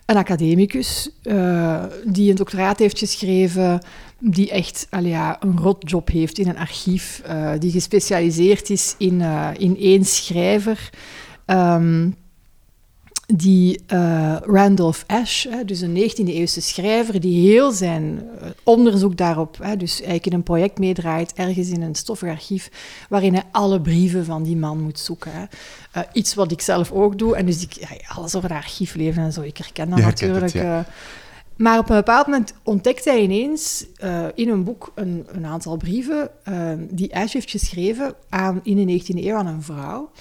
een 0.05 0.17
academicus 0.17 1.09
uh, 1.23 1.83
die 2.05 2.29
een 2.29 2.35
doctoraat 2.35 2.79
heeft 2.79 2.99
geschreven, 2.99 3.81
die 4.19 4.51
echt 4.51 4.87
allee, 4.89 5.11
ja, 5.11 5.37
een 5.39 5.57
rotjob 5.57 6.09
heeft 6.09 6.37
in 6.37 6.47
een 6.47 6.57
archief, 6.57 7.21
uh, 7.27 7.51
die 7.59 7.71
gespecialiseerd 7.71 8.69
is 8.69 8.95
in, 8.97 9.19
uh, 9.19 9.49
in 9.57 9.77
één 9.77 10.05
schrijver. 10.05 10.89
Um, 11.45 12.15
die 13.27 13.79
uh, 13.93 14.35
Randolph 14.41 15.03
Ash, 15.07 15.45
hè, 15.49 15.65
dus 15.65 15.81
een 15.81 15.95
19e-eeuwse 15.95 16.61
schrijver, 16.61 17.19
die 17.19 17.49
heel 17.49 17.71
zijn 17.71 18.29
uh, 18.41 18.49
onderzoek 18.63 19.17
daarop, 19.17 19.57
hè, 19.61 19.77
dus 19.77 19.95
eigenlijk 19.95 20.25
in 20.25 20.33
een 20.33 20.43
project 20.43 20.79
meedraait, 20.79 21.33
ergens 21.33 21.69
in 21.69 21.81
een 21.81 21.95
stoffig 21.95 22.29
archief, 22.29 22.69
waarin 23.09 23.33
hij 23.33 23.43
alle 23.51 23.81
brieven 23.81 24.25
van 24.25 24.43
die 24.43 24.57
man 24.57 24.81
moet 24.81 24.99
zoeken. 24.99 25.31
Hè. 25.31 25.41
Uh, 25.41 26.03
iets 26.13 26.33
wat 26.33 26.51
ik 26.51 26.61
zelf 26.61 26.91
ook 26.91 27.17
doe, 27.17 27.35
en 27.35 27.45
dus 27.45 27.63
ik, 27.63 27.73
ja, 27.73 27.87
alles 28.15 28.35
over 28.35 28.49
het 28.49 28.57
archiefleven 28.57 29.23
en 29.23 29.33
zo, 29.33 29.41
ik 29.41 29.57
herken 29.57 29.89
dat 29.89 29.99
natuurlijk. 29.99 30.43
het, 30.43 30.51
ja. 30.51 30.85
Maar 31.55 31.79
op 31.79 31.89
een 31.89 31.95
bepaald 31.95 32.27
moment 32.27 32.53
ontdekt 32.63 33.05
hij 33.05 33.21
ineens 33.21 33.85
in 34.35 34.49
een 34.49 34.63
boek 34.63 34.91
een, 34.95 35.25
een 35.27 35.45
aantal 35.45 35.77
brieven 35.77 36.29
die 36.89 37.15
Ash 37.15 37.33
heeft 37.33 37.51
geschreven 37.51 38.13
aan, 38.29 38.59
in 38.63 38.85
de 38.85 39.01
19e 39.01 39.25
eeuw 39.25 39.35
aan 39.35 39.47
een 39.47 39.61
vrouw. 39.61 40.11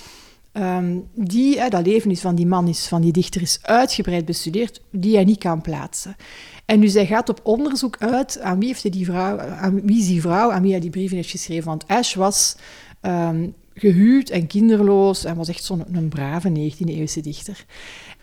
Um, 0.56 1.08
die, 1.14 1.68
dat 1.70 1.86
leven 1.86 2.10
is 2.10 2.20
van 2.20 2.34
die 2.34 2.46
man, 2.46 2.68
is, 2.68 2.86
van 2.86 3.00
die 3.00 3.12
dichter, 3.12 3.42
is 3.42 3.58
uitgebreid 3.62 4.24
bestudeerd, 4.24 4.80
die 4.90 5.14
hij 5.14 5.24
niet 5.24 5.38
kan 5.38 5.60
plaatsen. 5.60 6.16
En 6.64 6.80
dus 6.80 6.94
hij 6.94 7.06
gaat 7.06 7.28
op 7.28 7.40
onderzoek 7.42 7.96
uit 7.98 8.40
aan 8.40 8.58
wie, 8.58 8.68
heeft 8.68 8.92
die 8.92 9.04
vrouw, 9.04 9.38
aan 9.38 9.80
wie 9.82 9.98
is 9.98 10.06
die 10.06 10.20
vrouw, 10.20 10.50
aan 10.50 10.62
wie 10.62 10.70
hij 10.70 10.80
die 10.80 10.90
brieven 10.90 11.16
heeft 11.16 11.30
geschreven. 11.30 11.64
Want 11.64 11.88
Ash 11.88 12.14
was 12.14 12.56
um, 13.02 13.54
gehuwd 13.74 14.28
en 14.28 14.46
kinderloos 14.46 15.24
en 15.24 15.36
was 15.36 15.48
echt 15.48 15.64
zo'n 15.64 15.84
een 15.92 16.08
brave 16.08 16.48
19e-eeuwse 16.48 17.20
dichter. 17.20 17.64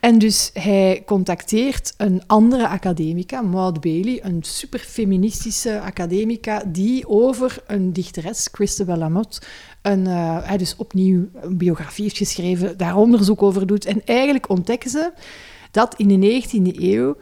En 0.02 0.18
dus 0.20 0.50
hij 0.54 1.04
contacteert 1.06 1.94
een 1.98 2.22
andere 2.28 2.68
academica, 2.68 3.42
Maud 3.42 3.82
Bailey, 3.82 4.20
een 4.24 4.44
super 4.44 4.80
feministische 4.80 5.80
academica, 5.80 6.64
die 6.68 7.08
over 7.08 7.64
een 7.68 7.94
dichteres, 7.94 8.50
Christabel 8.52 8.98
Lamotte, 8.98 9.42
een, 9.82 10.06
uh, 10.06 10.38
hij 10.48 10.58
dus 10.58 10.76
opnieuw 10.76 11.30
een 11.34 11.58
biografie 11.58 12.04
heeft 12.04 12.18
geschreven, 12.18 12.78
daar 12.78 12.96
onderzoek 12.96 13.42
over 13.42 13.68
doet. 13.68 13.86
En 13.86 14.02
eigenlijk 14.06 14.50
ontdekken 14.50 14.90
ze 14.90 15.12
dat 15.72 15.96
in 15.98 16.08
de 16.08 16.42
19e 16.44 16.80
eeuw 16.80 17.18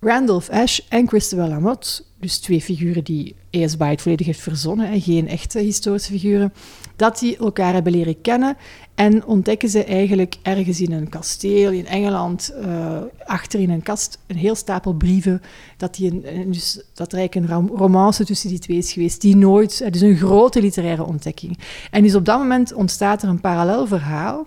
Randolph 0.00 0.50
Ash 0.50 0.80
en 0.88 1.08
Christabel 1.08 1.48
Lamotte, 1.48 2.02
dus 2.24 2.38
twee 2.38 2.60
figuren 2.60 3.04
die 3.04 3.34
E.S. 3.50 3.76
Byatt 3.76 4.02
volledig 4.02 4.26
heeft 4.26 4.40
verzonnen, 4.40 4.90
en 4.90 5.00
geen 5.00 5.28
echte 5.28 5.58
historische 5.58 6.12
figuren, 6.12 6.52
dat 6.96 7.18
die 7.18 7.36
elkaar 7.36 7.72
hebben 7.72 7.92
leren 7.92 8.20
kennen 8.20 8.56
en 8.94 9.24
ontdekken 9.24 9.68
ze 9.68 9.84
eigenlijk 9.84 10.36
ergens 10.42 10.80
in 10.80 10.92
een 10.92 11.08
kasteel 11.08 11.70
in 11.70 11.86
Engeland, 11.86 12.54
uh, 12.60 12.98
achter 13.24 13.60
in 13.60 13.70
een 13.70 13.82
kast, 13.82 14.18
een 14.26 14.36
heel 14.36 14.54
stapel 14.54 14.94
brieven. 14.94 15.42
Dat, 15.76 15.94
die 15.94 16.10
een, 16.10 16.52
dus, 16.52 16.84
dat 16.94 17.12
er 17.12 17.18
eigenlijk 17.18 17.52
een 17.52 17.68
romance 17.76 18.24
tussen 18.24 18.48
die 18.48 18.58
twee 18.58 18.76
is 18.76 18.92
geweest, 18.92 19.20
die 19.20 19.36
nooit... 19.36 19.78
Het 19.78 19.94
is 19.94 20.00
een 20.00 20.16
grote 20.16 20.60
literaire 20.60 21.04
ontdekking. 21.04 21.58
En 21.90 22.02
dus 22.02 22.14
op 22.14 22.24
dat 22.24 22.38
moment 22.38 22.72
ontstaat 22.72 23.22
er 23.22 23.28
een 23.28 23.40
parallel 23.40 23.86
verhaal. 23.86 24.46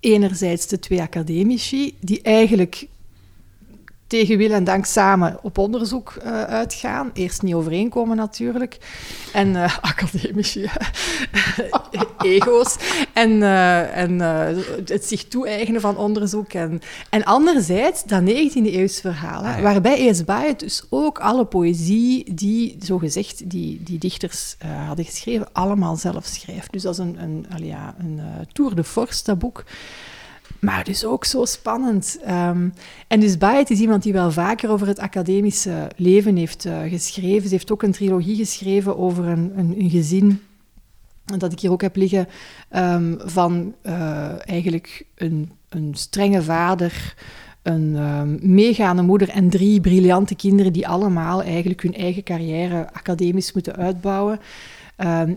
Enerzijds 0.00 0.66
de 0.66 0.78
twee 0.78 1.00
academici, 1.00 1.96
die 2.00 2.22
eigenlijk 2.22 2.88
tegen 4.10 4.38
wil 4.38 4.50
en 4.50 4.64
dank 4.64 4.84
samen 4.84 5.38
op 5.42 5.58
onderzoek 5.58 6.14
uh, 6.18 6.42
uitgaan. 6.42 7.10
Eerst 7.14 7.42
niet 7.42 7.54
overeenkomen 7.54 8.16
natuurlijk. 8.16 8.78
En 9.32 9.48
uh, 9.56 9.78
academici, 9.80 10.68
ego's. 12.18 12.76
En, 13.12 13.30
uh, 13.30 13.96
en 13.96 14.20
het 14.84 15.04
zich 15.04 15.24
toe-eigenen 15.24 15.80
van 15.80 15.96
onderzoek. 15.96 16.52
En, 16.52 16.80
en 17.10 17.24
anderzijds 17.24 18.04
dat 18.04 18.22
19e-eeuws 18.22 19.00
verhaal, 19.00 19.42
ah, 19.42 19.60
waarbij 19.60 20.08
E.S. 20.08 20.24
Byatt 20.24 20.60
dus 20.60 20.84
ook 20.88 21.18
alle 21.18 21.44
poëzie 21.44 22.34
die, 22.34 22.76
zogezegd, 22.80 23.50
die, 23.50 23.80
die 23.82 23.98
dichters 23.98 24.56
hadden 24.86 25.04
geschreven, 25.04 25.48
allemaal 25.52 25.96
zelf 25.96 26.24
schrijft. 26.24 26.72
Dus 26.72 26.82
dat 26.82 26.92
is 26.92 26.98
een, 26.98 27.22
een, 27.22 27.46
ja, 27.64 27.94
een 27.98 28.20
tour 28.52 28.74
de 28.74 28.84
force, 28.84 29.24
dat 29.24 29.38
boek. 29.38 29.64
Maar 30.60 30.84
dus 30.84 31.04
ook 31.04 31.24
zo 31.24 31.44
spannend. 31.44 32.18
Um, 32.28 32.72
en 33.08 33.20
dus 33.20 33.38
Byatt 33.38 33.70
is 33.70 33.80
iemand 33.80 34.02
die 34.02 34.12
wel 34.12 34.30
vaker 34.30 34.70
over 34.70 34.86
het 34.86 34.98
academische 34.98 35.90
leven 35.96 36.36
heeft 36.36 36.64
uh, 36.64 36.82
geschreven. 36.82 37.48
Ze 37.48 37.54
heeft 37.54 37.72
ook 37.72 37.82
een 37.82 37.92
trilogie 37.92 38.36
geschreven 38.36 38.98
over 38.98 39.24
een, 39.24 39.52
een, 39.56 39.74
een 39.78 39.90
gezin 39.90 40.40
dat 41.38 41.52
ik 41.52 41.60
hier 41.60 41.70
ook 41.70 41.80
heb 41.82 41.96
liggen, 41.96 42.28
um, 42.76 43.18
van 43.24 43.74
uh, 43.82 44.48
eigenlijk 44.48 45.06
een, 45.14 45.50
een 45.68 45.94
strenge 45.94 46.42
vader, 46.42 47.14
een 47.62 47.96
um, 47.96 48.38
meegaande 48.42 49.02
moeder 49.02 49.28
en 49.28 49.50
drie 49.50 49.80
briljante 49.80 50.34
kinderen 50.34 50.72
die 50.72 50.88
allemaal 50.88 51.42
eigenlijk 51.42 51.82
hun 51.82 51.94
eigen 51.94 52.22
carrière 52.22 52.92
academisch 52.92 53.52
moeten 53.52 53.76
uitbouwen. 53.76 54.40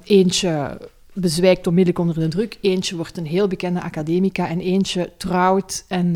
Eentje 0.03 0.77
bezwijkt 1.13 1.67
onmiddellijk 1.67 2.05
onder 2.05 2.19
de 2.23 2.27
druk. 2.27 2.57
Eentje 2.61 2.95
wordt 2.95 3.17
een 3.17 3.25
heel 3.25 3.47
bekende 3.47 3.81
academica 3.81 4.47
en 4.47 4.59
eentje 4.59 5.11
trouwt 5.17 5.85
en 5.87 6.15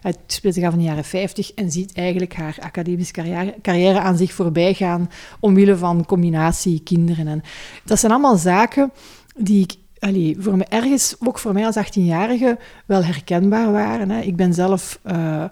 het 0.00 0.18
speelt 0.26 0.54
zich 0.54 0.64
af 0.64 0.72
in 0.72 0.78
de 0.78 0.84
jaren 0.84 1.04
50 1.04 1.52
en 1.54 1.70
ziet 1.70 1.92
eigenlijk 1.92 2.34
haar 2.34 2.56
academische 2.60 3.12
carrière, 3.12 3.54
carrière 3.62 4.00
aan 4.00 4.16
zich 4.16 4.32
voorbij 4.32 4.74
gaan 4.74 5.10
omwille 5.40 5.76
van 5.76 6.04
combinatie 6.06 6.80
kinderen. 6.84 7.26
En 7.28 7.42
dat 7.84 7.98
zijn 7.98 8.12
allemaal 8.12 8.36
zaken 8.36 8.92
die 9.36 9.62
ik 9.62 9.74
allee, 10.04 10.36
voor 10.38 10.56
me 10.56 10.64
ergens, 10.64 11.16
ook 11.18 11.38
voor 11.38 11.52
mij 11.52 11.66
als 11.66 11.76
18-jarige, 11.76 12.58
wel 12.86 13.04
herkenbaar 13.04 13.72
waren. 13.72 14.10
Hè. 14.10 14.20
Ik 14.20 14.36
ben 14.36 14.54
zelf 14.54 15.00
uh, 15.06 15.44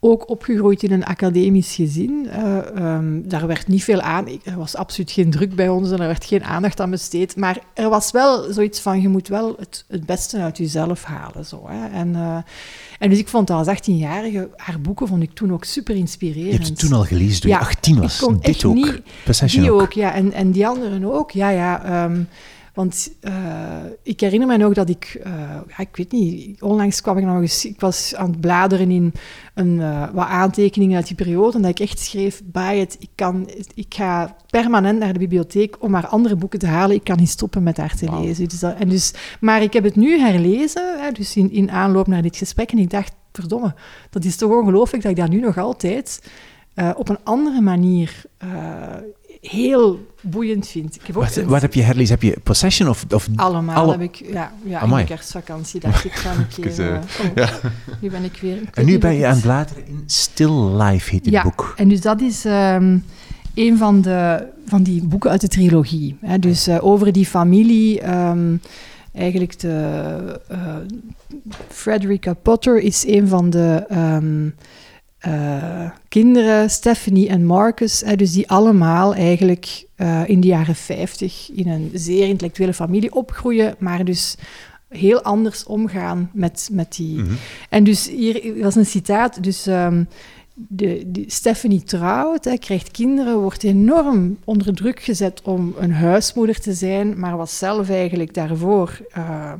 ook 0.00 0.28
opgegroeid 0.28 0.82
in 0.82 0.92
een 0.92 1.04
academisch 1.04 1.74
gezin. 1.74 2.26
Uh, 2.26 2.94
um, 2.96 3.28
daar 3.28 3.46
werd 3.46 3.66
niet 3.66 3.84
veel 3.84 4.00
aan. 4.00 4.26
Er 4.44 4.56
was 4.56 4.76
absoluut 4.76 5.10
geen 5.10 5.30
druk 5.30 5.54
bij 5.54 5.68
ons 5.68 5.90
en 5.90 6.00
er 6.00 6.06
werd 6.06 6.24
geen 6.24 6.44
aandacht 6.44 6.80
aan 6.80 6.90
besteed. 6.90 7.36
Maar 7.36 7.58
er 7.74 7.88
was 7.88 8.10
wel 8.10 8.52
zoiets 8.52 8.80
van: 8.80 9.00
je 9.00 9.08
moet 9.08 9.28
wel 9.28 9.54
het, 9.58 9.84
het 9.88 10.06
beste 10.06 10.38
uit 10.38 10.58
jezelf 10.58 11.04
halen. 11.04 11.44
Zo, 11.44 11.68
hè. 11.68 11.88
En, 11.88 12.08
uh, 12.08 12.36
en 12.98 13.10
dus 13.10 13.18
ik 13.18 13.28
vond 13.28 13.50
als 13.50 13.68
18-jarige, 13.68 14.48
haar 14.56 14.80
boeken 14.80 15.08
vond 15.08 15.22
ik 15.22 15.34
toen 15.34 15.52
ook 15.52 15.64
super 15.64 15.96
inspirerend. 15.96 16.46
Je 16.46 16.52
hebt 16.52 16.68
het 16.68 16.78
toen 16.78 16.92
al 16.92 17.04
gelezen 17.04 17.40
toen 17.40 17.50
je 17.50 17.58
18 17.58 18.00
was. 18.00 18.18
Dit 18.40 18.64
ook. 18.64 18.74
Niet, 18.74 19.02
die 19.50 19.72
ook. 19.72 19.92
ja. 19.92 20.14
En, 20.14 20.32
en 20.32 20.50
die 20.50 20.66
anderen 20.66 21.04
ook. 21.04 21.30
Ja, 21.30 21.48
ja. 21.48 22.04
Um, 22.04 22.28
want 22.78 23.10
uh, 23.20 23.32
ik 24.02 24.20
herinner 24.20 24.48
me 24.48 24.56
nog 24.56 24.72
dat 24.72 24.88
ik, 24.88 25.20
uh, 25.26 25.32
ja, 25.68 25.78
ik 25.78 25.96
weet 25.96 26.12
niet, 26.12 26.62
onlangs 26.62 27.00
kwam 27.00 27.18
ik 27.18 27.24
nog 27.24 27.40
eens, 27.40 27.64
ik 27.64 27.80
was 27.80 28.14
aan 28.14 28.30
het 28.30 28.40
bladeren 28.40 28.90
in 28.90 29.12
een, 29.54 29.76
uh, 29.76 30.08
wat 30.12 30.26
aantekeningen 30.26 30.96
uit 30.96 31.06
die 31.06 31.16
periode 31.16 31.56
en 31.56 31.62
dat 31.62 31.70
ik 31.70 31.80
echt 31.80 31.98
schreef 31.98 32.42
bij 32.44 32.78
het, 32.78 32.96
ik, 32.98 33.08
kan, 33.14 33.50
ik 33.74 33.94
ga 33.94 34.36
permanent 34.50 34.98
naar 34.98 35.12
de 35.12 35.18
bibliotheek 35.18 35.76
om 35.80 35.90
maar 35.90 36.06
andere 36.06 36.36
boeken 36.36 36.58
te 36.58 36.66
halen, 36.66 36.96
ik 36.96 37.04
kan 37.04 37.16
niet 37.16 37.28
stoppen 37.28 37.62
met 37.62 37.76
haar 37.76 37.96
te 37.96 38.06
wow. 38.06 38.24
lezen. 38.24 38.48
Dus 38.48 38.60
dat, 38.60 38.76
en 38.78 38.88
dus, 38.88 39.14
maar 39.40 39.62
ik 39.62 39.72
heb 39.72 39.84
het 39.84 39.96
nu 39.96 40.18
herlezen, 40.18 41.00
hè, 41.00 41.12
dus 41.12 41.36
in, 41.36 41.52
in 41.52 41.70
aanloop 41.70 42.06
naar 42.06 42.22
dit 42.22 42.36
gesprek, 42.36 42.72
en 42.72 42.78
ik 42.78 42.90
dacht, 42.90 43.12
verdomme, 43.32 43.74
dat 44.10 44.24
is 44.24 44.36
toch 44.36 44.52
ongelooflijk 44.52 45.02
dat 45.02 45.12
ik 45.12 45.18
dat 45.18 45.28
nu 45.28 45.40
nog 45.40 45.58
altijd 45.58 46.30
op 46.96 47.08
een 47.08 47.18
andere 47.24 47.60
manier 47.60 48.22
heel 49.40 50.06
boeiend 50.20 50.66
vind. 50.66 50.94
Ik 50.94 51.06
heb 51.06 51.16
ook 51.16 51.24
wat, 51.24 51.36
een... 51.36 51.46
wat, 51.46 51.60
heb 51.60 51.74
je 51.74 51.82
herlezen? 51.82 52.18
Heb 52.20 52.22
je 52.22 52.40
Possession 52.42 52.88
of... 52.88 53.04
of 53.10 53.28
Allemaal 53.36 53.76
alle... 53.76 53.92
heb 53.92 54.00
ik, 54.00 54.14
ja, 54.14 54.52
ja 54.64 54.82
in 54.82 54.94
de 54.94 55.04
kerstvakantie 55.04 55.80
dacht 55.80 56.04
ik, 56.04 56.12
ga 56.12 56.32
een 56.32 56.48
keer... 56.48 56.80
Uh, 56.80 56.94
oh, 56.94 57.34
ja. 57.34 57.50
Nu 58.00 58.10
ben 58.10 58.24
ik 58.24 58.38
weer... 58.40 58.60
en 58.72 58.84
nu 58.84 58.98
ben 58.98 59.14
je 59.14 59.26
aan 59.26 59.32
het 59.32 59.42
bladeren 59.42 59.86
in 59.86 60.02
Still 60.06 60.76
Life, 60.76 61.10
heet 61.10 61.24
dit 61.24 61.32
ja, 61.32 61.42
boek. 61.42 61.74
en 61.76 61.88
dus 61.88 62.00
dat 62.00 62.20
is 62.20 62.44
um, 62.44 63.04
een 63.54 63.76
van, 63.76 64.00
de, 64.00 64.46
van 64.66 64.82
die 64.82 65.04
boeken 65.04 65.30
uit 65.30 65.40
de 65.40 65.48
trilogie. 65.48 66.16
Hè, 66.20 66.38
dus 66.38 66.68
uh, 66.68 66.84
over 66.84 67.12
die 67.12 67.26
familie... 67.26 68.08
Um, 68.08 68.60
eigenlijk 69.12 69.58
de... 69.58 70.40
Uh, 70.52 70.76
Frederica 71.68 72.34
Potter 72.34 72.78
is 72.80 73.06
een 73.06 73.28
van 73.28 73.50
de... 73.50 73.86
Um, 73.92 74.54
uh, 75.28 75.90
kinderen, 76.08 76.70
Stephanie 76.70 77.28
en 77.28 77.44
Marcus, 77.44 78.00
hè, 78.00 78.16
dus 78.16 78.32
die 78.32 78.48
allemaal 78.48 79.14
eigenlijk 79.14 79.86
uh, 79.96 80.28
in 80.28 80.40
de 80.40 80.46
jaren 80.46 80.74
50 80.74 81.50
in 81.54 81.68
een 81.68 81.90
zeer 81.94 82.28
intellectuele 82.28 82.74
familie 82.74 83.14
opgroeien, 83.14 83.74
maar 83.78 84.04
dus 84.04 84.36
heel 84.88 85.22
anders 85.22 85.64
omgaan 85.64 86.30
met, 86.32 86.68
met 86.72 86.96
die. 86.96 87.18
Mm 87.18 87.26
-hmm. 87.26 87.36
En 87.68 87.84
dus 87.84 88.08
hier 88.08 88.62
was 88.62 88.74
een 88.74 88.86
citaat, 88.86 89.42
dus 89.42 89.66
um, 89.66 90.08
de, 90.54 91.02
de, 91.06 91.24
Stephanie 91.26 91.82
trouwt, 91.82 92.44
hè, 92.44 92.56
krijgt 92.56 92.90
kinderen, 92.90 93.38
wordt 93.38 93.64
enorm 93.64 94.38
onder 94.44 94.74
druk 94.74 95.00
gezet 95.00 95.42
om 95.42 95.74
een 95.78 95.92
huismoeder 95.92 96.60
te 96.60 96.72
zijn, 96.72 97.18
maar 97.18 97.36
was 97.36 97.58
zelf 97.58 97.90
eigenlijk 97.90 98.34
daarvoor. 98.34 99.00
Uh, 99.18 99.52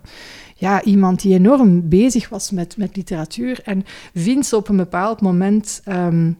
ja, 0.61 0.83
iemand 0.83 1.23
die 1.23 1.35
enorm 1.35 1.89
bezig 1.89 2.29
was 2.29 2.51
met, 2.51 2.77
met 2.77 2.97
literatuur. 2.97 3.61
En 3.65 3.85
vindt 4.15 4.47
ze 4.47 4.57
op 4.57 4.69
een 4.69 4.77
bepaald 4.77 5.21
moment 5.21 5.83
um, 5.89 6.39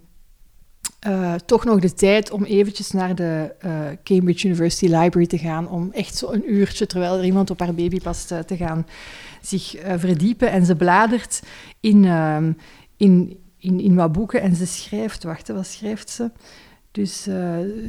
uh, 1.07 1.35
toch 1.35 1.65
nog 1.65 1.81
de 1.81 1.95
tijd 1.95 2.31
om 2.31 2.45
eventjes 2.45 2.91
naar 2.91 3.15
de 3.15 3.55
uh, 3.65 3.71
Cambridge 4.03 4.47
University 4.47 4.85
Library 4.85 5.27
te 5.27 5.39
gaan. 5.39 5.69
Om 5.69 5.91
echt 5.93 6.17
zo 6.17 6.31
een 6.31 6.53
uurtje, 6.53 6.87
terwijl 6.87 7.19
er 7.19 7.25
iemand 7.25 7.51
op 7.51 7.59
haar 7.61 7.75
baby 7.75 8.01
past, 8.01 8.33
uh, 8.33 8.39
te 8.39 8.57
gaan 8.57 8.87
zich 9.41 9.75
verdiepen. 9.97 10.51
En 10.51 10.67
ze 10.67 10.77
bladert 10.77 11.43
in, 11.81 12.05
um, 12.05 12.57
in, 12.97 13.39
in, 13.59 13.81
in 13.81 13.95
wat 13.95 14.13
boeken 14.13 14.41
en 14.41 14.57
ze 14.57 14.67
schrijft... 14.67 15.25
Wacht, 15.25 15.49
wat 15.49 15.67
schrijft 15.67 16.11
ze? 16.11 16.31
Dus 16.99 17.27
uh, 17.29 17.35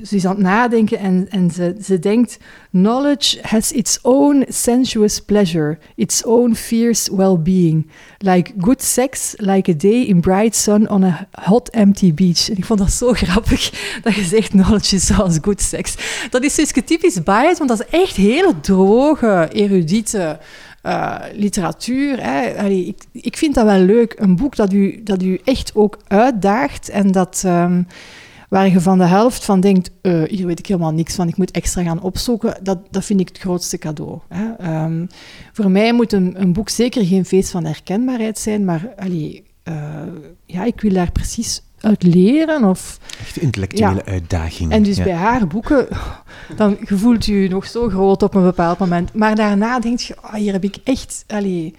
ze 0.03 0.15
is 0.15 0.25
aan 0.25 0.35
het 0.35 0.43
nadenken 0.43 0.99
en, 0.99 1.27
en 1.29 1.51
ze, 1.51 1.75
ze 1.81 1.99
denkt: 1.99 2.37
Knowledge 2.71 3.37
has 3.41 3.71
its 3.71 3.99
own 4.01 4.45
sensuous 4.47 5.19
pleasure, 5.19 5.77
its 5.95 6.25
own 6.25 6.55
fierce 6.55 7.15
well-being. 7.15 7.87
Like 8.17 8.51
good 8.59 8.83
sex, 8.83 9.33
like 9.37 9.71
a 9.71 9.73
day 9.73 10.01
in 10.01 10.21
bright 10.21 10.55
sun 10.55 10.89
on 10.89 11.03
a 11.03 11.27
hot 11.31 11.69
empty 11.69 12.13
beach. 12.13 12.49
En 12.49 12.57
ik 12.57 12.65
vond 12.65 12.79
dat 12.79 12.91
zo 12.91 13.13
grappig 13.23 13.99
dat 14.01 14.15
je 14.15 14.23
zegt: 14.23 14.49
Knowledge 14.49 14.95
is 14.95 15.05
zoals 15.05 15.37
good 15.41 15.61
sex. 15.61 15.95
Dat 16.29 16.43
is 16.43 16.55
dus 16.55 16.71
typisch 16.85 17.23
bias, 17.23 17.57
want 17.57 17.69
dat 17.69 17.79
is 17.79 17.99
echt 17.99 18.15
hele 18.15 18.59
droge, 18.61 19.49
erudite 19.51 20.39
uh, 20.83 21.15
literatuur. 21.33 22.23
Hè. 22.23 22.67
Ik, 23.11 23.37
vind 23.37 23.55
dat 23.55 23.65
wel 23.65 23.79
leuk. 23.79 24.15
Een 24.17 24.35
boek 24.35 24.55
dat 24.55 24.73
u, 24.73 25.01
dat 25.03 25.23
u 25.23 25.39
echt 25.43 25.71
ook 25.75 25.97
uitdaagt 26.07 26.89
en 26.89 27.11
dat... 27.11 27.43
Um, 27.45 27.87
waar 28.49 28.69
je 28.69 28.81
van 28.81 28.97
de 28.97 29.05
helft 29.05 29.45
van 29.45 29.59
denkt, 29.59 29.91
uh, 30.01 30.23
hier 30.23 30.45
weet 30.45 30.59
ik 30.59 30.67
helemaal 30.67 30.91
niks 30.91 31.15
van, 31.15 31.27
ik 31.27 31.37
moet 31.37 31.51
extra 31.51 31.83
gaan 31.83 32.01
opzoeken, 32.01 32.57
dat, 32.63 32.79
dat 32.91 33.05
vind 33.05 33.19
ik 33.19 33.27
het 33.27 33.37
grootste 33.37 33.77
cadeau. 33.77 34.19
Hè. 34.27 34.83
Um, 34.83 35.07
voor 35.53 35.71
mij 35.71 35.93
moet 35.93 36.13
een, 36.13 36.41
een, 36.41 36.53
boek 36.53 36.69
zeker 36.69 37.05
geen 37.05 37.25
feest 37.25 37.49
van 37.49 37.65
herkenbaarheid 37.65 38.39
zijn, 38.39 38.65
maar 38.65 38.93
allee, 38.97 39.43
uh, 39.63 39.73
ja, 40.45 40.63
ik 40.63 40.81
wil 40.81 40.93
daar 40.93 41.11
precies 41.11 41.61
uit 41.81 42.03
leren. 42.03 42.63
Of, 42.63 42.99
Echt 43.19 43.37
intellectuele 43.37 44.01
ja. 44.05 44.11
uitdaging. 44.11 44.71
En 44.71 44.83
dus 44.83 44.97
ja. 44.97 45.03
bij 45.03 45.13
haar 45.13 45.47
boeken, 45.47 45.87
dan 46.55 46.77
voelt 46.81 47.27
u 47.27 47.47
nog 47.47 47.65
zo 47.65 47.89
groot 47.89 48.23
op 48.23 48.35
een 48.35 48.43
bepaald 48.43 48.77
moment. 48.77 49.13
Maar 49.13 49.35
daarna 49.35 49.79
denk 49.79 49.99
je, 49.99 50.15
oh, 50.23 50.33
hier 50.33 50.53
heb 50.53 50.63
ik 50.63 50.77
echt... 50.83 51.23
Allee, 51.27 51.75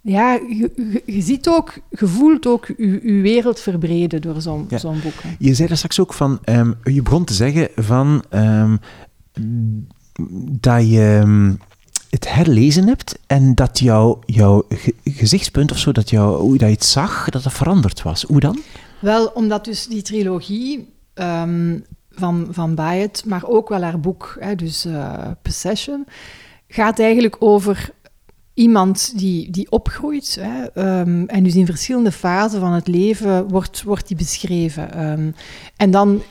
ja, 0.00 0.32
je, 0.32 0.72
je, 0.76 1.02
je, 1.06 1.20
ziet 1.20 1.48
ook, 1.48 1.74
je 1.90 2.06
voelt 2.06 2.46
ook 2.46 2.66
je, 2.66 3.00
je 3.02 3.20
wereld 3.20 3.60
verbreden 3.60 4.20
door 4.20 4.40
zo'n 4.40 4.66
ja. 4.68 4.78
zo'n 4.78 5.00
boek. 5.00 5.14
Je 5.38 5.54
zei 5.54 5.68
daar 5.68 5.76
straks 5.76 6.00
ook 6.00 6.14
van, 6.14 6.38
um, 6.44 6.74
je 6.82 7.02
begon 7.02 7.24
te 7.24 7.34
zeggen 7.34 7.68
van 7.76 8.24
um, 8.30 8.80
dat 10.60 10.90
je 10.90 11.20
um, 11.22 11.58
het 12.10 12.32
herlezen 12.32 12.86
hebt 12.86 13.18
en 13.26 13.54
dat 13.54 13.78
jouw 13.78 14.18
jouw 14.26 14.66
gezichtspunt 15.04 15.70
of 15.70 15.78
zo, 15.78 15.92
dat, 15.92 16.10
jou, 16.10 16.40
hoe 16.40 16.58
dat 16.58 16.68
je 16.68 16.74
het 16.74 16.84
zag, 16.84 17.28
dat 17.28 17.42
dat 17.42 17.52
veranderd 17.52 18.02
was. 18.02 18.22
Hoe 18.22 18.40
dan? 18.40 18.58
Wel, 19.00 19.26
omdat 19.26 19.64
dus 19.64 19.86
die 19.86 20.02
trilogie 20.02 20.88
van, 22.10 22.48
van 22.50 22.74
Bayet, 22.74 23.22
maar 23.26 23.44
ook 23.44 23.68
wel 23.68 23.82
haar 23.82 24.00
boek, 24.00 24.36
hè, 24.40 24.54
dus 24.54 24.86
uh, 24.86 25.26
Possession, 25.42 26.06
gaat 26.68 26.98
eigenlijk 26.98 27.36
over 27.38 27.90
iemand 28.58 29.12
die, 29.18 29.50
die 29.50 29.70
opgroeit. 29.70 30.38
Hè, 30.40 30.64
um, 31.00 31.28
en 31.28 31.44
dus 31.44 31.54
in 31.54 31.66
verschillende 31.66 32.12
fasen 32.12 32.60
van 32.60 32.72
het 32.72 32.86
leven 32.86 33.48
wordt, 33.48 33.82
wordt 33.82 34.08
die 34.08 34.16
beschreven. 34.16 35.10
Um, 35.10 35.34
en 35.76 35.90
dan 35.90 36.22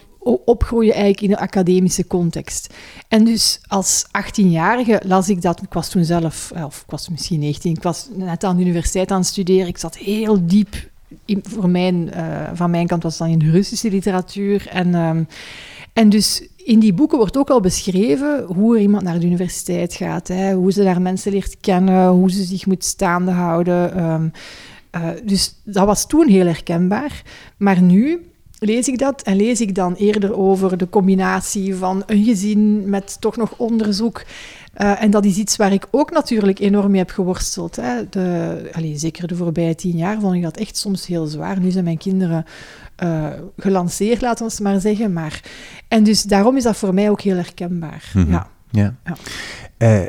opgroeien 0.46 0.94
eigenlijk 0.94 1.22
in 1.22 1.32
een 1.32 1.38
academische 1.38 2.08
context. 2.08 2.74
En 3.08 3.26
dus 3.26 3.60
als 3.68 4.06
18-jarige 4.06 5.02
las 5.06 5.30
ik 5.30 5.42
dat, 5.42 5.62
ik 5.62 5.74
was 5.74 5.90
toen 5.90 6.06
zelf, 6.06 6.52
of 6.64 6.82
ik 6.82 6.92
was 6.92 7.10
misschien 7.10 7.40
19, 7.40 7.76
ik 7.76 7.84
was 7.84 8.08
net 8.16 8.44
aan 8.44 8.56
de 8.56 8.62
universiteit 8.62 9.12
aan 9.12 9.20
het 9.20 9.28
studeren, 9.28 9.68
ik 9.68 9.78
zat 9.78 9.98
heel 9.98 10.48
diep 10.48 10.90
in, 11.26 11.44
voor 11.48 11.70
mijn, 11.70 12.10
uh, 12.16 12.50
van 12.54 12.70
mijn 12.70 12.88
kant 12.88 13.04
was 13.04 13.20
het 13.20 13.22
dan 13.22 13.40
in 13.40 13.46
de 13.46 13.52
Russische 13.52 13.90
literatuur. 13.90 14.68
En, 14.68 14.96
um, 14.96 15.28
en 15.94 16.10
dus 16.10 16.48
in 16.68 16.80
die 16.80 16.93
boeken 16.93 17.18
wordt 17.18 17.38
ook 17.38 17.49
al 17.49 17.59
beschreven 17.59 18.43
hoe 18.43 18.76
er 18.76 18.82
iemand 18.82 19.03
naar 19.03 19.20
de 19.20 19.26
universiteit 19.26 19.93
gaat, 19.93 20.28
hè, 20.28 20.53
hoe 20.53 20.72
ze 20.72 20.84
daar 20.84 21.01
mensen 21.01 21.32
leert 21.32 21.57
kennen, 21.61 22.07
hoe 22.07 22.32
ze 22.32 22.43
zich 22.43 22.65
moet 22.65 22.84
staande 22.84 23.32
houden. 23.32 24.03
Um, 24.11 24.32
uh, 24.95 25.09
dus 25.24 25.55
dat 25.63 25.86
was 25.86 26.07
toen 26.07 26.28
heel 26.28 26.45
herkenbaar. 26.45 27.22
Maar 27.57 27.82
nu 27.82 28.30
lees 28.59 28.88
ik 28.88 28.97
dat 28.97 29.22
en 29.22 29.36
lees 29.36 29.61
ik 29.61 29.76
dan 29.76 29.93
eerder 29.93 30.38
over 30.38 30.78
de 30.78 30.89
combinatie 30.89 31.76
van 31.76 32.03
een 32.05 32.24
gezin 32.24 32.89
met 32.89 33.22
toch 33.22 33.38
nog 33.38 33.53
onderzoek. 33.57 34.24
Uh, 34.78 35.04
en 35.04 35.12
dat 35.12 35.26
is 35.26 35.38
iets 35.38 35.56
waar 35.56 35.74
ik 35.74 35.88
ook 35.92 36.12
natuurlijk 36.12 36.60
enorm 36.60 36.92
mee 36.92 37.00
heb 37.00 37.10
geworsteld. 37.10 37.76
Hè. 37.76 38.10
De, 38.10 38.70
allez, 38.72 39.00
zeker 39.00 39.28
de 39.28 39.36
voorbije 39.36 39.76
tien 39.76 39.98
jaar 39.98 40.20
vond 40.20 40.36
ik 40.36 40.42
dat 40.42 40.58
echt 40.58 40.78
soms 40.78 41.08
heel 41.08 41.26
zwaar. 41.26 41.60
Nu 41.60 41.72
zijn 41.72 41.84
mijn 41.84 41.98
kinderen 41.98 42.46
uh, 43.04 43.28
gelanceerd, 43.58 44.22
laten 44.22 44.46
we 44.46 44.52
het 44.52 44.62
maar 44.62 44.80
zeggen. 44.80 45.14
Maar, 45.14 45.42
en 45.88 46.04
dus 46.04 46.24
daarom 46.24 46.58
is 46.58 46.64
dat 46.64 46.78
voor 46.78 46.94
mij 46.94 47.10
ook 47.10 47.22
heel 47.22 47.36
herkenbaar. 47.36 48.12
Mm 48.14 48.24
-hmm. 48.24 48.32
Ja. 48.32 48.48
ja. 48.70 48.96
ja. 49.04 50.02
Uh, 50.02 50.06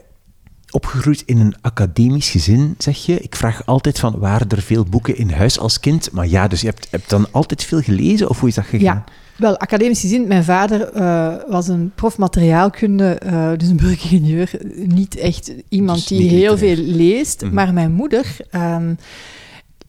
opgegroeid 0.71 1.23
in 1.27 1.39
een 1.39 1.55
academisch 1.61 2.31
gezin, 2.31 2.75
zeg 2.79 3.07
je. 3.07 3.21
Ik 3.21 3.37
vraag 3.37 3.67
altijd 3.67 3.99
van, 3.99 4.19
waren 4.19 4.49
er 4.49 4.63
veel 4.63 4.85
boeken 4.85 5.17
in 5.17 5.31
huis 5.31 5.59
als 5.59 5.81
kind? 5.81 6.13
Maar 6.13 6.27
ja, 6.27 6.49
dus 6.49 6.61
je 6.61 6.67
hebt, 6.67 6.89
hebt 6.91 7.11
dan 7.11 7.27
altijd 7.31 7.65
veel 7.65 7.81
gelezen, 7.81 8.29
of 8.29 8.41
hoe 8.41 8.49
is 8.49 8.55
dat 8.55 8.65
gegaan? 8.65 8.81
Ja. 8.81 9.05
Wel, 9.39 9.59
academisch 9.59 10.01
gezin. 10.01 10.27
Mijn 10.27 10.45
vader 10.45 10.97
uh, 10.97 11.35
was 11.49 11.69
een 11.69 11.93
prof 11.95 12.19
materiaalkunde, 12.19 13.21
uh, 13.27 13.51
dus 13.57 13.69
een 13.69 13.77
burgeringenieur. 13.77 14.51
Niet 14.75 15.17
echt 15.17 15.53
iemand 15.69 16.09
dus 16.09 16.19
die 16.19 16.29
heel 16.29 16.59
veel 16.59 16.77
leest. 16.77 17.41
Mm 17.41 17.47
-hmm. 17.47 17.57
Maar 17.57 17.73
mijn 17.73 17.93
moeder 17.93 18.37
um, 18.53 18.99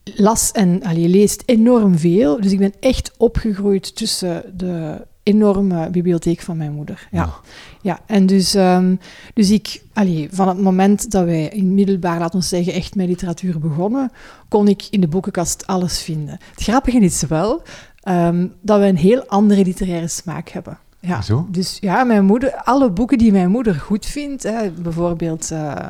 las 0.04 0.52
en 0.52 0.84
allee, 0.84 1.08
leest 1.08 1.44
enorm 1.46 1.98
veel. 1.98 2.42
Dus 2.42 2.52
ik 2.52 2.60
ben 2.60 2.74
echt 2.80 3.12
opgegroeid 3.18 3.96
tussen 3.96 4.44
de 4.58 5.08
enorme 5.24 5.90
bibliotheek 5.90 6.42
van 6.42 6.58
mijn 6.58 6.74
moeder. 6.74 7.08
Ja, 7.12 7.20
ja. 7.20 7.34
ja 7.82 8.00
en 8.06 8.26
dus, 8.26 8.56
um, 8.56 9.00
dus 9.34 9.52
ik, 9.52 9.82
allee, 9.94 10.28
van 10.32 10.48
het 10.48 10.60
moment 10.60 11.12
dat 11.12 11.26
wij 11.26 11.48
in 11.48 11.74
middelbaar, 11.74 12.20
laten 12.20 12.40
we 12.40 12.46
zeggen, 12.46 12.74
echt 12.74 12.96
met 12.96 13.08
literatuur 13.08 13.60
begonnen, 13.60 14.12
kon 14.48 14.68
ik 14.68 14.88
in 14.90 15.02
de 15.02 15.08
boekenkast 15.08 15.68
alles 15.68 16.02
vinden. 16.02 16.40
Het 16.52 16.64
grappige 16.64 17.00
is 17.00 17.24
wel 17.28 17.62
um, 18.04 18.54
dat 18.62 18.80
we 18.80 18.86
een 18.86 18.98
heel 18.98 19.26
andere 19.26 19.64
literaire 19.64 20.08
smaak 20.08 20.50
hebben. 20.50 20.78
Ja, 21.00 21.22
Zo? 21.22 21.48
dus 21.52 21.78
ja, 21.82 22.04
mijn 22.04 22.26
moeder, 22.26 22.56
alle 22.56 22.92
boeken 22.92 23.18
die 23.18 23.32
mijn 23.32 23.50
moeder 23.50 23.76
goed 23.76 24.06
vindt, 24.06 24.44
hè, 24.44 24.72
bijvoorbeeld... 24.72 25.52
Uh, 25.52 25.90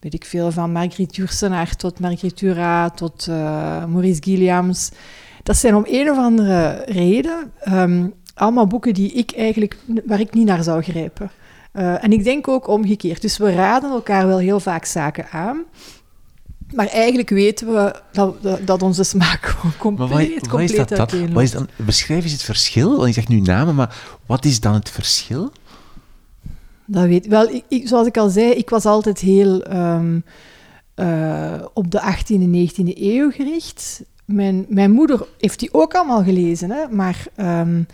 weet 0.00 0.14
ik 0.14 0.24
veel, 0.24 0.50
van 0.50 0.72
Marguerite 0.72 1.14
Jursenaar 1.14 1.76
tot 1.76 2.00
Marguerite 2.00 2.44
Dura 2.44 2.90
tot 2.90 3.26
uh, 3.30 3.36
Maurice 3.84 4.22
Gilliams. 4.22 4.90
Dat 5.42 5.56
zijn 5.56 5.74
om 5.74 5.84
een 5.86 6.10
of 6.10 6.16
andere 6.16 6.82
reden 6.86 7.52
um, 7.68 8.14
allemaal 8.34 8.66
boeken 8.66 8.94
die 8.94 9.12
ik 9.12 9.32
eigenlijk, 9.32 9.76
waar 10.06 10.20
ik 10.20 10.34
niet 10.34 10.46
naar 10.46 10.62
zou 10.62 10.82
grijpen. 10.82 11.30
Uh, 11.72 12.04
en 12.04 12.12
ik 12.12 12.24
denk 12.24 12.48
ook 12.48 12.68
omgekeerd. 12.68 13.22
Dus 13.22 13.38
we 13.38 13.54
raden 13.54 13.90
elkaar 13.90 14.26
wel 14.26 14.38
heel 14.38 14.60
vaak 14.60 14.84
zaken 14.84 15.26
aan. 15.30 15.62
Maar 16.74 16.86
eigenlijk 16.86 17.28
weten 17.28 17.66
we 17.66 18.00
dat, 18.12 18.36
dat 18.66 18.82
onze 18.82 19.04
smaak 19.04 19.46
gewoon 19.46 19.76
compleet, 19.78 20.08
maar 20.08 20.18
wat, 20.18 20.48
compleet 20.48 20.76
wat 20.76 20.90
is 20.90 20.96
dat? 20.98 21.12
Wat 21.32 21.42
is 21.42 21.50
dan? 21.50 21.68
Beschrijf 21.76 22.22
eens 22.22 22.32
het 22.32 22.42
verschil. 22.42 22.96
Want 22.96 23.06
je 23.06 23.12
zegt 23.12 23.28
nu 23.28 23.40
namen, 23.40 23.74
maar 23.74 23.96
wat 24.26 24.44
is 24.44 24.60
dan 24.60 24.74
het 24.74 24.90
verschil? 24.90 25.52
Dat 26.86 27.04
weet 27.04 27.26
Wel, 27.26 27.48
ik, 27.48 27.64
ik, 27.68 27.88
zoals 27.88 28.06
ik 28.06 28.16
al 28.16 28.28
zei, 28.28 28.50
ik 28.50 28.70
was 28.70 28.84
altijd 28.84 29.18
heel 29.18 29.72
um, 29.72 30.24
uh, 30.96 31.54
op 31.74 31.90
de 31.90 32.00
18e 32.00 32.34
en 32.34 32.68
19e 32.68 32.98
eeuw 32.98 33.30
gericht. 33.30 34.02
Mijn, 34.24 34.66
mijn 34.68 34.90
moeder 34.90 35.26
heeft 35.38 35.58
die 35.58 35.74
ook 35.74 35.94
allemaal 35.94 36.22
gelezen, 36.22 36.70
hè, 36.70 36.88
maar... 36.88 37.26
Um, 37.36 37.86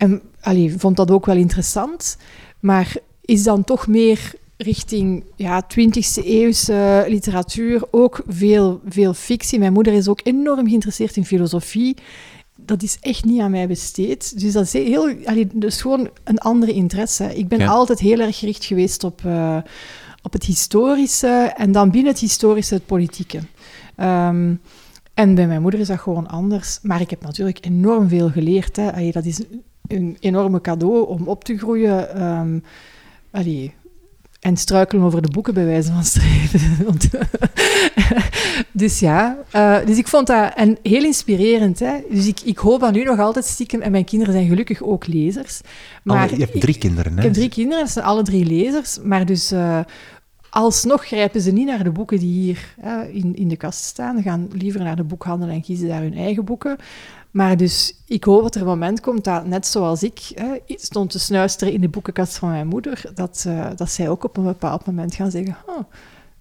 en 0.00 0.22
allee, 0.40 0.74
vond 0.78 0.96
dat 0.96 1.10
ook 1.10 1.26
wel 1.26 1.36
interessant. 1.36 2.16
Maar 2.60 2.96
is 3.20 3.42
dan 3.42 3.64
toch 3.64 3.86
meer 3.86 4.32
richting 4.62 5.24
ja, 5.36 5.64
20e 5.64 6.24
eeuwse 6.24 7.04
literatuur, 7.08 7.82
ook 7.90 8.22
veel, 8.26 8.80
veel 8.88 9.14
fictie. 9.14 9.58
Mijn 9.58 9.72
moeder 9.72 9.92
is 9.92 10.08
ook 10.08 10.20
enorm 10.22 10.66
geïnteresseerd 10.66 11.16
in 11.16 11.24
filosofie. 11.24 11.96
Dat 12.56 12.82
is 12.82 12.96
echt 13.00 13.24
niet 13.24 13.40
aan 13.40 13.50
mij 13.50 13.66
besteed. 13.66 14.40
Dus 14.40 14.52
dat 14.52 14.64
is, 14.64 14.72
heel, 14.72 15.14
allee, 15.24 15.48
is 15.58 15.80
gewoon 15.80 16.10
een 16.24 16.38
andere 16.38 16.72
interesse. 16.72 17.36
Ik 17.36 17.48
ben 17.48 17.58
ja. 17.58 17.66
altijd 17.66 17.98
heel 17.98 18.20
erg 18.20 18.38
gericht 18.38 18.64
geweest 18.64 19.04
op, 19.04 19.22
uh, 19.26 19.56
op 20.22 20.32
het 20.32 20.44
historische 20.44 21.52
en 21.56 21.72
dan 21.72 21.90
binnen 21.90 22.12
het 22.12 22.20
historische 22.20 22.74
het 22.74 22.86
politieke. 22.86 23.38
Um, 23.96 24.60
en 25.14 25.34
bij 25.34 25.46
mijn 25.46 25.62
moeder 25.62 25.80
is 25.80 25.86
dat 25.86 26.00
gewoon 26.00 26.28
anders. 26.28 26.78
Maar 26.82 27.00
ik 27.00 27.10
heb 27.10 27.22
natuurlijk 27.22 27.64
enorm 27.64 28.08
veel 28.08 28.30
geleerd. 28.30 28.76
Hè. 28.76 28.92
Allee, 28.92 29.12
dat 29.12 29.24
is 29.24 29.40
een 29.86 30.16
enorme 30.20 30.60
cadeau 30.60 31.08
om 31.08 31.28
op 31.28 31.44
te 31.44 31.58
groeien. 31.58 32.22
Um, 32.22 32.62
allee, 33.30 33.74
en 34.40 34.56
struikelen 34.56 35.04
over 35.04 35.22
de 35.22 35.30
boeken, 35.30 35.54
bij 35.54 35.64
wijze 35.64 35.92
van 35.92 36.04
streven. 36.04 36.86
dus 38.72 38.98
ja, 38.98 39.36
uh, 39.56 39.86
dus 39.86 39.98
ik 39.98 40.08
vond 40.08 40.26
dat 40.26 40.52
en 40.54 40.78
heel 40.82 41.04
inspirerend. 41.04 41.78
Hè? 41.78 41.94
Dus 42.10 42.26
ik, 42.26 42.40
ik 42.40 42.58
hoop 42.58 42.80
dat 42.80 42.92
nu 42.92 43.02
nog 43.04 43.18
altijd 43.18 43.44
stiekem, 43.44 43.80
en 43.80 43.90
mijn 43.90 44.04
kinderen 44.04 44.34
zijn 44.34 44.48
gelukkig 44.48 44.82
ook 44.82 45.06
lezers. 45.06 45.60
Maar 46.02 46.30
je 46.30 46.44
hebt 46.44 46.60
drie 46.60 46.78
kinderen, 46.78 47.12
hè? 47.12 47.18
Ik 47.18 47.24
heb 47.24 47.32
drie 47.32 47.48
kinderen, 47.48 47.84
dat 47.84 47.92
zijn 47.92 48.04
alle 48.04 48.22
drie 48.22 48.44
lezers. 48.44 48.98
Maar 49.02 49.26
dus 49.26 49.52
uh, 49.52 49.80
alsnog 50.50 51.06
grijpen 51.06 51.40
ze 51.40 51.50
niet 51.50 51.66
naar 51.66 51.84
de 51.84 51.90
boeken 51.90 52.18
die 52.18 52.42
hier 52.42 52.74
uh, 52.84 53.14
in, 53.14 53.36
in 53.36 53.48
de 53.48 53.56
kast 53.56 53.84
staan. 53.84 54.16
Ze 54.16 54.22
gaan 54.22 54.48
liever 54.52 54.82
naar 54.82 54.96
de 54.96 55.04
boekhandel 55.04 55.48
en 55.48 55.62
kiezen 55.62 55.88
daar 55.88 56.02
hun 56.02 56.16
eigen 56.16 56.44
boeken. 56.44 56.76
Maar 57.30 57.56
dus 57.56 57.94
ik 58.06 58.24
hoop 58.24 58.42
dat 58.42 58.54
er 58.54 58.60
een 58.60 58.66
moment 58.66 59.00
komt 59.00 59.24
dat, 59.24 59.46
net 59.46 59.66
zoals 59.66 60.02
ik 60.02 60.18
hè, 60.34 60.58
stond 60.66 61.10
te 61.10 61.18
snuisteren 61.18 61.72
in 61.74 61.80
de 61.80 61.88
boekenkast 61.88 62.38
van 62.38 62.48
mijn 62.48 62.66
moeder, 62.66 63.02
dat, 63.14 63.44
uh, 63.48 63.66
dat 63.76 63.90
zij 63.90 64.08
ook 64.08 64.24
op 64.24 64.36
een 64.36 64.44
bepaald 64.44 64.86
moment 64.86 65.14
gaan 65.14 65.30
zeggen: 65.30 65.56
oh. 65.66 65.80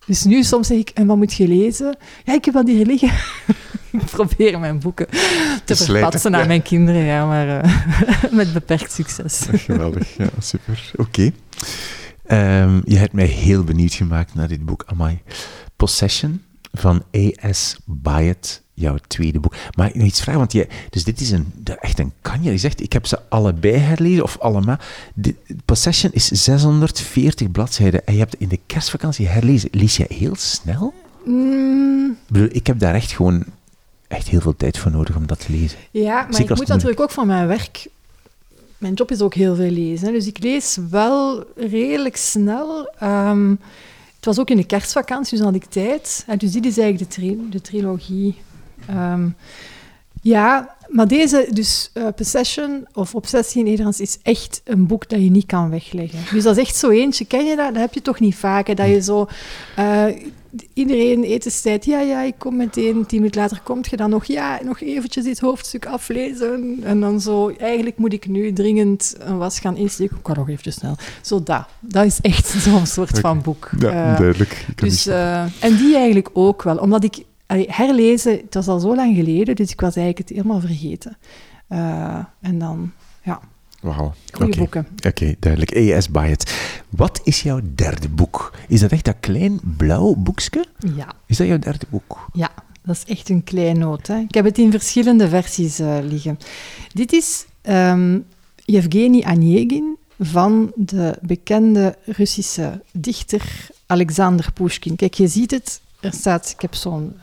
Dus 0.06 0.24
nu 0.24 0.44
soms 0.44 0.68
zeg 0.68 0.78
ik: 0.78 0.90
En 0.90 1.08
wat 1.08 1.18
moet 1.18 1.34
je 1.34 1.48
lezen? 1.48 1.98
Ja, 2.24 2.34
ik 2.34 2.46
heb 2.46 2.54
dat 2.54 2.68
hier 2.68 2.86
liggen. 2.86 3.12
ik 3.92 4.06
probeer 4.06 4.60
mijn 4.60 4.80
boeken 4.80 5.08
te 5.66 5.76
verpatsen 5.76 6.32
naar 6.32 6.42
ja. 6.42 6.48
mijn 6.48 6.62
kinderen, 6.62 7.04
ja, 7.04 7.26
maar 7.26 7.66
uh, 7.66 8.32
met 8.32 8.54
beperkt 8.54 8.92
succes. 8.92 9.48
Geweldig, 9.52 10.18
ja, 10.18 10.30
super. 10.40 10.92
Oké. 10.96 11.32
Okay. 12.26 12.62
Um, 12.62 12.82
je 12.86 12.98
hebt 12.98 13.14
mij 13.14 13.26
heel 13.26 13.64
benieuwd 13.64 13.94
gemaakt 13.94 14.34
naar 14.34 14.48
dit 14.48 14.66
boek, 14.66 14.84
Amai. 14.86 15.22
Possession 15.76 16.42
van 16.74 17.04
A.S. 17.18 17.78
Byatt, 17.86 18.62
jouw 18.74 18.98
tweede 19.08 19.40
boek. 19.40 19.56
Maar 19.76 19.88
ik 19.88 19.96
nog 19.96 20.08
iets 20.08 20.22
vragen, 20.22 20.40
want 20.40 20.52
je, 20.52 20.68
dus 20.90 21.04
dit 21.04 21.22
is 21.22 21.32
een, 21.32 21.54
echt 21.80 22.00
een 22.00 22.14
kanje. 22.22 22.52
Je 22.52 22.58
zegt, 22.58 22.82
ik 22.82 22.94
heb 22.94 23.06
ze 23.06 23.20
allebei 23.30 23.76
herlezen, 23.78 24.24
of 24.24 24.38
allemaal. 24.40 24.78
De, 25.14 25.36
Possession 25.66 26.12
is 26.14 26.28
640 26.28 27.52
bladzijden 27.52 28.06
en 28.06 28.14
je 28.14 28.20
hebt 28.20 28.36
in 28.36 28.48
de 28.48 28.60
kerstvakantie 28.66 29.28
herlezen. 29.28 29.70
Lees 29.72 29.98
je 29.98 30.06
heel 30.10 30.36
snel? 30.36 30.94
Mm. 31.26 32.18
Ik 32.50 32.68
heb 32.68 32.80
daar 32.80 32.94
echt 32.94 33.12
gewoon 33.12 33.46
echt 34.08 34.28
heel 34.28 34.42
veel 34.42 34.56
tijd 34.56 34.78
voor 34.78 34.92
nodig 34.92 35.16
om 35.16 35.28
dat 35.28 35.40
te 35.40 35.52
lezen. 35.52 35.78
Ja, 35.92 36.28
maar 36.32 36.40
ik 36.40 36.56
moet 36.56 36.68
natuurlijk 36.68 37.00
ook 37.00 37.12
van 37.12 37.28
mijn 37.28 37.48
werk... 37.48 37.88
Mijn 38.78 38.94
job 38.94 39.12
is 39.12 39.22
ook 39.22 39.34
heel 39.34 39.56
veel 39.56 39.70
lezen. 39.72 40.12
Dus 40.14 40.28
ik 40.28 40.44
lees 40.44 40.78
wel 40.90 41.44
redelijk 41.56 42.18
snel. 42.18 42.94
Ehm, 43.00 43.56
het 44.20 44.28
was 44.28 44.40
ook 44.40 44.50
in 44.50 44.58
de 44.58 44.66
kerstvakantie, 44.66 45.38
dus 45.38 45.46
had 45.46 45.56
ik 45.56 45.66
tijd. 45.66 46.24
En 46.28 46.38
dus 46.38 46.52
dit 46.52 46.66
is 46.66 46.78
eigenlijk 46.78 47.12
de, 47.12 47.50
de 47.50 47.62
trilogie. 47.62 48.36
Um, 48.90 49.36
ja, 50.22 50.76
maar 50.90 51.08
deze, 51.08 51.48
dus 51.52 51.92
uh, 51.94 52.08
Possession 52.16 52.88
of 52.94 53.16
Obsessie 53.16 53.60
in 53.60 53.66
Nederlands, 53.68 54.00
is 54.00 54.18
echt 54.22 54.62
een 54.64 54.88
boek 54.88 55.10
dat 55.10 55.24
je 55.24 55.30
niet 55.30 55.46
kan 55.46 55.70
wegleggen. 55.70 56.20
Dus 56.32 56.44
dat 56.44 56.58
is 56.58 56.64
echt 56.64 56.76
zo 56.76 56.90
eentje, 56.90 57.26
ken 57.26 57.46
je 57.46 57.56
dat? 57.56 57.74
Dat 57.74 57.82
heb 57.82 57.94
je 57.94 58.02
toch 58.02 58.20
niet 58.20 58.36
vaak, 58.36 58.68
hè? 58.68 58.74
dat 58.74 58.88
je 58.88 59.02
zo... 59.02 59.28
Uh, 59.80 60.06
iedereen 60.74 61.24
etenstijd, 61.24 61.86
ja, 61.86 62.00
ja, 62.00 62.22
ik 62.22 62.34
kom 62.38 62.56
meteen. 62.56 63.06
Tien 63.06 63.20
minuten 63.20 63.42
later 63.42 63.62
komt 63.64 63.90
je 63.90 63.98
dan 63.98 64.10
nog, 64.10 64.26
ja, 64.26 64.60
nog 64.64 64.82
eventjes 64.82 65.24
dit 65.24 65.40
hoofdstuk 65.40 65.86
aflezen. 65.86 66.80
En 66.84 67.00
dan 67.00 67.22
zo, 67.22 67.50
eigenlijk 67.50 67.98
moet 67.98 68.14
ik 68.14 68.28
nu 68.28 68.54
dringend 68.54 69.16
een 69.20 69.38
was 69.38 69.60
gaan 69.60 69.78
insteken. 69.78 70.18
Ik 70.18 70.24
kan 70.24 70.36
nog 70.36 70.50
even 70.50 70.74
snel. 70.74 70.96
Zo 71.22 71.44
dat. 71.44 71.66
Dat 71.80 72.06
is 72.06 72.20
echt 72.22 72.48
zo'n 72.66 72.86
soort 72.86 73.20
van 73.20 73.42
boek. 73.42 73.70
Ja, 73.80 74.12
uh, 74.12 74.18
duidelijk. 74.18 74.66
Dus, 74.76 75.08
en 75.08 75.76
die 75.78 75.96
eigenlijk 75.96 76.30
ook 76.34 76.64
wel, 76.64 76.78
omdat 76.78 77.04
ik 77.04 77.24
herlezen, 77.58 78.32
het 78.32 78.54
was 78.54 78.68
al 78.68 78.80
zo 78.80 78.96
lang 78.96 79.16
geleden, 79.16 79.56
dus 79.56 79.72
ik 79.72 79.82
was 79.82 79.96
eigenlijk 79.96 80.28
het 80.28 80.38
helemaal 80.38 80.60
vergeten. 80.60 81.18
Uh, 81.70 82.24
en 82.42 82.60
dan, 82.60 82.92
ja. 83.24 83.40
Wauw. 83.82 84.14
Goeie 84.32 84.58
boeken. 84.58 84.88
Oké, 85.08 85.36
duidelijk. 85.40 85.72
E.S. 85.72 86.10
Byatt. 86.10 86.54
Wat 86.90 87.22
is 87.24 87.42
jouw 87.42 87.60
derde 87.76 88.10
boek? 88.10 88.54
Is 88.68 88.80
dat 88.80 88.92
echt 88.92 89.06
dat 89.06 89.16
klein 89.20 89.60
blauw 89.78 90.16
boekje? 90.16 90.66
Ja. 90.96 91.14
Is 91.26 91.38
dat 91.38 91.48
jouw 91.48 91.60
derde 91.60 91.86
boek? 91.90 92.30
Ja, 92.34 92.50
dat 92.84 92.96
is 92.96 93.04
echt 93.06 93.30
een 93.30 93.44
klein 93.44 93.80
noot. 93.80 94.08
Hè. 94.08 94.18
Ik 94.20 94.34
heb 94.34 94.46
het 94.46 94.58
in 94.58 94.72
verschillende 94.72 95.30
versies 95.30 95.80
uh, 95.80 95.98
liggen. 96.02 96.38
Dit 96.94 97.14
is 97.14 97.46
um, 97.64 98.26
Yevgeny 98.66 99.26
Onegin 99.28 99.98
van 100.20 100.72
de 100.76 101.18
bekende 101.22 101.98
Russische 102.06 102.82
dichter 102.92 103.70
Alexander 103.86 104.54
Pushkin. 104.54 104.96
Kijk, 104.96 105.14
je 105.14 105.28
ziet 105.28 105.52
het 105.52 105.82
er 106.00 106.14
staat, 106.14 106.50
ik 106.56 106.62
heb 106.62 106.76
zo'n 106.76 107.14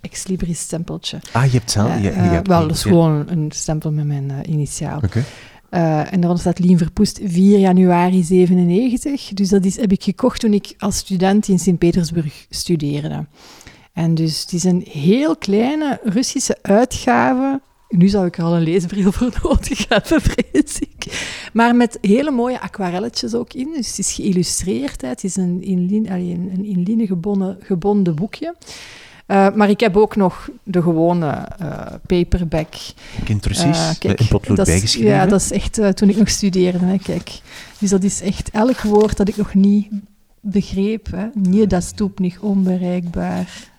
ex 0.00 0.26
libris 0.26 0.60
stempeltje. 0.60 1.18
Ah, 1.32 1.44
je 1.44 1.58
hebt 1.58 1.70
zelf... 1.70 1.98
Uh, 1.98 2.04
uh, 2.04 2.40
wel, 2.42 2.60
dat 2.60 2.76
is 2.76 2.82
gewoon 2.82 3.28
een 3.28 3.50
stempel 3.54 3.92
met 3.92 4.06
mijn 4.06 4.30
uh, 4.30 4.36
initiaal. 4.52 4.96
Oké. 4.96 5.06
Okay. 5.06 6.04
en 6.04 6.20
daaronder 6.20 6.38
staat 6.38 6.58
Lien 6.58 6.78
Verpoest 6.78 7.20
4 7.24 7.58
januari 7.58 8.22
97. 8.22 9.28
Dus 9.34 9.48
dat 9.48 9.64
is, 9.64 9.76
heb 9.76 9.92
ik 9.92 10.02
gekocht 10.02 10.40
toen 10.40 10.52
ik 10.52 10.74
als 10.78 10.96
student 10.96 11.48
in 11.48 11.58
Sint-Petersburg 11.58 12.46
studeerde. 12.50 13.26
En 13.92 14.14
dus 14.14 14.40
het 14.40 14.52
is 14.52 14.64
een 14.64 14.86
heel 14.90 15.36
kleine 15.36 16.00
Russische 16.04 16.58
uitgave 16.62 17.60
nu 17.88 18.08
zou 18.08 18.26
ik 18.26 18.38
er 18.38 18.44
al 18.44 18.56
een 18.56 18.62
leesbril 18.62 19.12
voor 19.12 19.30
nodig 19.42 19.88
hebben, 19.88 20.20
vrees 20.20 20.78
ik. 20.78 21.06
Maar 21.52 21.76
met 21.76 21.98
hele 22.00 22.30
mooie 22.30 22.60
aquarelletjes 22.60 23.34
ook 23.34 23.52
in. 23.52 23.68
Dus 23.74 23.88
het 23.88 23.98
is 23.98 24.12
geïllustreerd. 24.12 25.00
Hè. 25.00 25.08
Het 25.08 25.24
is 25.24 25.36
een 25.36 25.62
in, 25.62 26.06
een 26.10 26.86
in 26.86 27.06
gebonden, 27.06 27.58
gebonden 27.60 28.14
boekje. 28.14 28.54
Uh, 29.26 29.54
maar 29.54 29.70
ik 29.70 29.80
heb 29.80 29.96
ook 29.96 30.16
nog 30.16 30.50
de 30.62 30.82
gewone 30.82 31.48
uh, 31.62 31.86
paperback. 32.06 32.74
Kind 33.24 33.40
precies, 33.40 33.78
uh, 33.78 33.90
kijk, 33.98 34.20
in 34.20 34.28
potlood 34.28 34.66
bijgeschreven. 34.66 35.10
Ja, 35.10 35.26
dat 35.26 35.40
is 35.40 35.52
echt 35.52 35.96
toen 35.96 36.08
ik 36.08 36.16
nog 36.16 36.28
studeerde. 36.28 36.84
Hè, 36.84 36.98
kijk. 36.98 37.40
Dus 37.78 37.90
dat 37.90 38.02
is 38.02 38.20
echt 38.20 38.50
elk 38.50 38.80
woord 38.80 39.16
dat 39.16 39.28
ik 39.28 39.36
nog 39.36 39.54
niet 39.54 39.88
begreep. 40.40 41.06
Hè. 41.10 41.66
Dat 41.66 41.82
stoep 41.82 42.18
niet 42.18 42.38
onbereikbaar. 42.38 43.70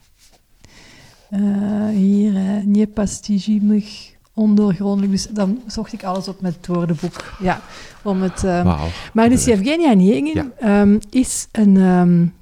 Hier, 1.92 2.34
uh, 2.34 2.64
Niepastigimig, 2.64 4.14
ondoorgrondelijk. 4.40 5.12
Dus 5.12 5.28
dan 5.30 5.62
zocht 5.68 5.94
ik 5.94 6.04
alles 6.04 6.28
op 6.28 6.42
met 6.42 6.56
het 6.56 6.68
woordenboek. 6.68 7.34
Ja, 7.40 7.62
om 8.02 8.22
het... 8.22 8.44
Um, 8.44 8.64
wow. 8.64 8.80
Maar 9.14 9.30
dus 9.30 9.46
Yevgeny 9.46 9.86
Onegin 9.86 10.52
ja. 10.60 10.82
um, 10.82 11.00
is 11.10 11.48
een 11.52 11.76
um, 11.76 12.34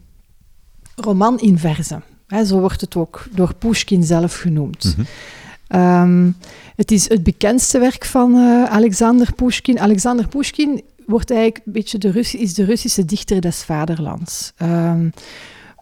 roman 0.95 1.39
in 1.39 1.57
verzen. 1.57 2.03
Hè, 2.27 2.45
zo 2.45 2.59
wordt 2.59 2.81
het 2.81 2.95
ook 2.95 3.27
door 3.31 3.53
Pushkin 3.53 4.03
zelf 4.03 4.37
genoemd. 4.37 4.95
Mm 4.97 5.05
-hmm. 5.67 6.35
het 6.75 6.91
is 6.91 7.09
het 7.09 7.23
bekendste 7.23 7.79
werk 7.79 8.05
van 8.05 8.35
uh, 8.35 8.63
Alexander 8.63 9.33
Pushkin. 9.33 9.79
Alexander 9.79 10.27
Pushkin 10.27 10.81
wordt 11.05 11.31
eigenlijk 11.31 11.65
een 11.65 11.71
beetje 11.71 11.97
de 11.97 12.11
Russ 12.11 12.35
is 12.35 12.53
de 12.53 12.63
Russische 12.63 13.05
dichter 13.05 13.41
des 13.41 13.63
vaderlands. 13.63 14.53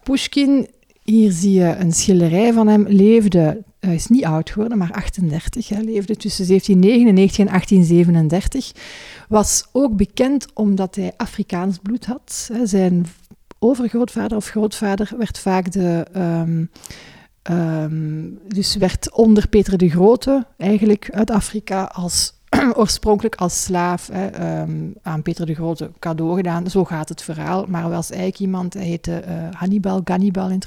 Pushkin 0.03 0.67
hier 1.05 1.31
zie 1.31 1.51
je 1.51 1.75
een 1.75 1.91
schilderij 1.91 2.53
van 2.53 2.67
hem. 2.67 2.85
Leefde, 2.87 3.63
hij 3.79 3.95
is 3.95 4.07
niet 4.07 4.25
oud 4.25 4.49
geworden, 4.49 4.77
maar 4.77 4.91
38. 4.91 5.69
Hij 5.69 5.83
leefde 5.83 6.15
tussen 6.15 6.47
1799 6.47 7.39
en 7.39 7.45
1837. 7.45 8.71
Was 9.29 9.67
ook 9.71 9.95
bekend 9.95 10.47
omdat 10.53 10.95
hij 10.95 11.13
Afrikaans 11.17 11.77
bloed 11.77 12.05
had. 12.05 12.49
Zijn 12.63 13.05
overgrootvader 13.59 14.37
of 14.37 14.47
grootvader 14.47 15.11
werd 15.17 15.39
vaak 15.39 15.71
de. 15.71 16.05
Um, 16.15 16.69
um, 17.51 18.39
dus 18.47 18.75
werd 18.75 19.11
onder 19.11 19.47
Peter 19.47 19.77
de 19.77 19.89
Grote 19.89 20.45
eigenlijk 20.57 21.09
uit 21.11 21.31
Afrika 21.31 21.83
als 21.83 22.34
oorspronkelijk 22.81 23.35
als 23.35 23.63
slaaf 23.63 24.09
hè, 24.11 24.61
um, 24.61 24.93
aan 25.01 25.21
Peter 25.21 25.45
de 25.45 25.53
Grote 25.53 25.91
cadeau 25.99 26.35
gedaan. 26.35 26.69
Zo 26.69 26.83
gaat 26.83 27.09
het 27.09 27.21
verhaal. 27.21 27.65
Maar 27.67 27.89
was 27.89 28.09
eigenlijk 28.09 28.39
iemand, 28.39 28.73
hij 28.73 28.83
heette 28.83 29.23
uh, 29.27 29.33
Hannibal, 29.51 30.01
Gannibal 30.03 30.49
in 30.49 30.55
het 30.55 30.65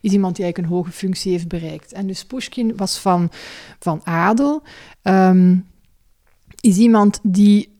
is 0.00 0.12
iemand 0.12 0.36
die 0.36 0.44
eigenlijk 0.44 0.58
een 0.58 0.76
hoge 0.78 0.90
functie 0.90 1.32
heeft 1.32 1.48
bereikt. 1.48 1.92
En 1.92 2.06
dus 2.06 2.24
Pushkin 2.24 2.76
was 2.76 2.98
van, 2.98 3.30
van 3.78 4.00
adel. 4.04 4.62
Um, 5.02 5.66
is 6.60 6.76
iemand 6.76 7.20
die 7.22 7.79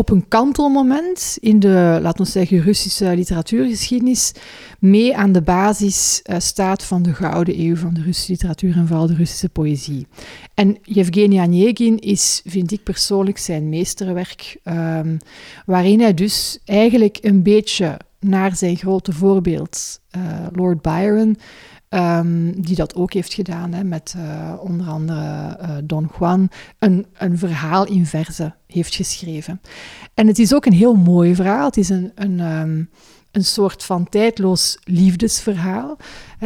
op 0.00 0.10
een 0.10 0.28
kantelmoment 0.28 1.36
in 1.40 1.60
de, 1.60 1.98
laten 2.02 2.24
we 2.24 2.30
zeggen, 2.30 2.62
Russische 2.62 3.14
literatuurgeschiedenis 3.16 4.32
mee 4.78 5.16
aan 5.16 5.32
de 5.32 5.42
basis 5.42 6.20
uh, 6.24 6.38
staat 6.38 6.84
van 6.84 7.02
de 7.02 7.14
gouden 7.14 7.60
eeuw 7.60 7.76
van 7.76 7.94
de 7.94 8.02
Russische 8.02 8.32
literatuur 8.32 8.76
en 8.76 8.86
vooral 8.86 9.06
de 9.06 9.14
Russische 9.14 9.48
poëzie. 9.48 10.06
En 10.54 10.78
Yevgeny 10.82 11.40
Onegin 11.40 11.98
is, 11.98 12.42
vind 12.44 12.72
ik 12.72 12.82
persoonlijk, 12.82 13.38
zijn 13.38 13.68
meesterwerk, 13.68 14.56
um, 14.64 15.18
waarin 15.66 16.00
hij 16.00 16.14
dus 16.14 16.58
eigenlijk 16.64 17.18
een 17.20 17.42
beetje 17.42 17.96
naar 18.20 18.56
zijn 18.56 18.76
grote 18.76 19.12
voorbeeld, 19.12 20.00
uh, 20.16 20.22
Lord 20.52 20.82
Byron, 20.82 21.36
Um, 21.94 22.62
die 22.62 22.76
dat 22.76 22.94
ook 22.94 23.12
heeft 23.12 23.34
gedaan 23.34 23.72
hè, 23.72 23.84
met 23.84 24.14
uh, 24.16 24.54
onder 24.60 24.86
andere 24.86 25.58
uh, 25.62 25.76
Don 25.84 26.10
Juan, 26.18 26.48
een, 26.78 27.06
een 27.12 27.38
verhaal 27.38 27.86
in 27.86 28.06
verzen 28.06 28.54
heeft 28.66 28.94
geschreven. 28.94 29.60
En 30.14 30.26
het 30.26 30.38
is 30.38 30.54
ook 30.54 30.66
een 30.66 30.72
heel 30.72 30.94
mooi 30.94 31.34
verhaal. 31.34 31.66
Het 31.66 31.76
is 31.76 31.88
een, 31.88 32.12
een, 32.14 32.40
um, 32.40 32.90
een 33.30 33.44
soort 33.44 33.84
van 33.84 34.08
tijdloos 34.08 34.78
liefdesverhaal. 34.84 35.96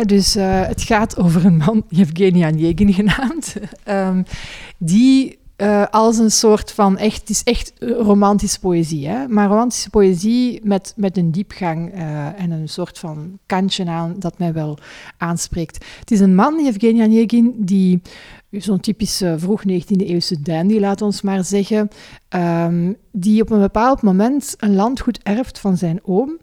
Dus 0.02 0.36
uh, 0.36 0.66
het 0.66 0.82
gaat 0.82 1.18
over 1.18 1.44
een 1.44 1.56
man, 1.56 1.84
Yevgeny 1.98 2.44
Onegin 2.44 2.92
genaamd, 2.92 3.56
um, 3.88 4.24
die 4.78 5.38
uh, 5.56 5.84
als 5.90 6.18
een 6.18 6.30
soort 6.30 6.72
van 6.72 6.98
echt, 6.98 7.20
het 7.20 7.30
is 7.30 7.42
echt 7.42 7.72
romantische 7.78 8.60
poëzie, 8.60 9.08
hè? 9.08 9.28
maar 9.28 9.48
romantische 9.48 9.90
poëzie 9.90 10.60
met, 10.62 10.92
met 10.96 11.16
een 11.16 11.30
diepgang 11.30 11.94
uh, 11.94 12.40
en 12.40 12.50
een 12.50 12.68
soort 12.68 12.98
van 12.98 13.38
kantje 13.46 13.86
aan 13.86 14.14
dat 14.18 14.38
mij 14.38 14.52
wel 14.52 14.78
aanspreekt. 15.18 15.84
Het 15.98 16.10
is 16.10 16.20
een 16.20 16.34
man, 16.34 16.66
Evgeny 16.66 17.02
Onegin, 17.02 17.54
die 17.56 18.02
zo'n 18.50 18.80
typische 18.80 19.34
vroeg 19.38 19.62
19e-eeuwse 19.68 20.42
dandy, 20.42 20.78
laat 20.78 21.02
ons 21.02 21.22
maar 21.22 21.44
zeggen, 21.44 21.88
um, 22.28 22.96
die 23.12 23.42
op 23.42 23.50
een 23.50 23.60
bepaald 23.60 24.02
moment 24.02 24.54
een 24.58 24.74
landgoed 24.74 25.22
erft 25.22 25.58
van 25.58 25.76
zijn 25.76 26.00
oom. 26.02 26.38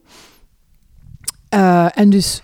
En 1.94 2.10
dus 2.10 2.42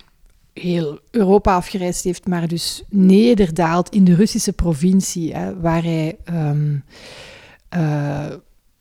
heel 0.61 0.99
Europa 1.11 1.55
afgereisd 1.55 2.03
heeft, 2.03 2.27
maar 2.27 2.47
dus 2.47 2.83
nederdaalt 2.89 3.89
in 3.89 4.03
de 4.03 4.15
Russische 4.15 4.53
provincie, 4.53 5.35
hè, 5.35 5.59
waar 5.59 5.83
hij 5.83 6.17
um, 6.29 6.83
uh, 7.77 8.25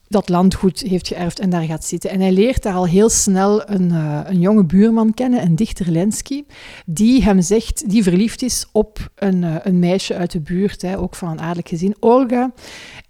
dat 0.09 0.29
landgoed 0.29 0.81
heeft 0.81 1.09
geërfd 1.09 1.39
en 1.39 1.51
daar 1.51 1.63
gaat 1.63 1.85
zitten. 1.85 2.11
En 2.11 2.21
hij 2.21 2.33
leert 2.33 2.63
daar 2.63 2.75
al 2.75 2.87
heel 2.87 3.09
snel 3.09 3.71
een, 3.71 3.91
uh, 3.91 4.21
een 4.25 4.41
jonge 4.41 4.65
buurman 4.65 5.15
kennen, 5.15 5.43
een 5.43 5.57
dichter 5.57 5.91
Lensky, 5.91 6.45
die 6.87 7.23
hem 7.23 7.41
zegt, 7.41 7.91
die 7.91 8.03
verliefd 8.03 8.43
is 8.43 8.67
op 8.73 9.11
een, 9.15 9.43
uh, 9.43 9.55
een 9.63 9.79
meisje 9.79 10.15
uit 10.15 10.31
de 10.31 10.41
buurt, 10.41 10.83
hè, 10.83 10.99
ook 10.99 11.15
van 11.15 11.31
een 11.31 11.41
adellijk 11.41 11.69
gezin, 11.69 11.97
Olga. 12.01 12.53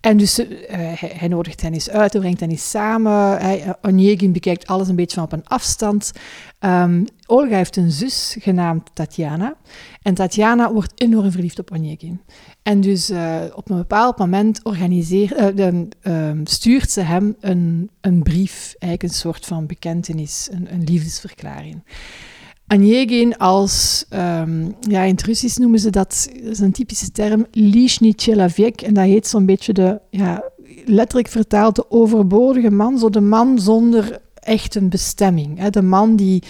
En 0.07 0.17
dus 0.17 0.39
uh, 0.39 0.47
hij, 0.69 1.13
hij, 1.15 1.29
nodigt 1.29 1.63
eens 1.63 1.91
uit, 1.91 2.13
hij 2.13 2.21
brengt 2.21 2.41
eens 2.41 2.71
samen. 2.71 3.39
Hij, 3.39 3.75
Onegin 3.83 4.33
bekijkt 4.33 4.67
alles 4.67 4.89
een 4.89 4.97
beetje 4.97 5.15
van 5.15 5.25
op 5.25 5.33
een 5.33 5.47
afstand. 5.47 6.13
Um, 6.61 7.05
Olga 7.27 7.57
heeft 7.57 7.77
een 7.77 7.91
zus 7.91 8.37
genaamd 8.39 8.91
Tatjana. 8.93 9.57
En 10.03 10.15
Tatjana 10.15 10.73
wordt 10.73 10.93
enorm 10.95 11.31
verliefd 11.31 11.59
op 11.59 11.71
Onegin. 11.71 12.21
En 12.63 12.81
dus 12.81 13.11
uh, 13.11 13.43
op 13.55 13.71
een 13.71 13.77
bepaald 13.77 14.19
moment 14.19 14.65
organiseert, 14.65 15.57
de, 15.57 15.89
uh, 16.03 16.31
stuurt 16.45 16.91
ze 16.91 17.01
hem 17.01 17.37
een, 17.41 17.91
een 18.01 18.23
brief, 18.23 18.75
eigenlijk 18.79 19.03
een 19.03 19.19
soort 19.19 19.47
van 19.47 19.67
bekentenis, 19.67 20.49
een, 20.53 20.73
een 20.73 20.85
liefdesverklaring. 20.85 21.83
Anjegin 22.67 23.37
als, 23.37 24.05
ehm, 24.09 24.71
ja, 24.81 25.03
in 25.03 25.13
het 25.13 25.23
Russisch 25.23 25.57
noemen 25.57 25.81
ze 25.81 25.91
dat, 25.91 26.29
dat 26.43 26.53
is 26.53 26.59
een 26.59 26.73
typische 26.73 27.11
term, 27.11 27.47
Liesnitjelavik. 27.51 28.83
En 28.83 28.95
dat 28.95 29.05
heet 29.05 29.27
zo'n 29.27 29.47
beetje 29.47 29.73
de, 29.73 30.01
ja, 30.11 30.45
letterlijk 30.85 31.29
vertaald, 31.29 31.77
de 31.77 31.91
overbodige 31.91 32.71
man. 32.71 32.99
Zo 32.99 33.11
de 33.11 33.21
man 33.21 33.61
zonder 33.61 34.21
echt 34.35 34.75
een 34.75 34.89
bestemming. 34.89 35.59
Hè? 35.59 35.71
De 35.71 35.83
man 35.83 36.17
die, 36.17 36.43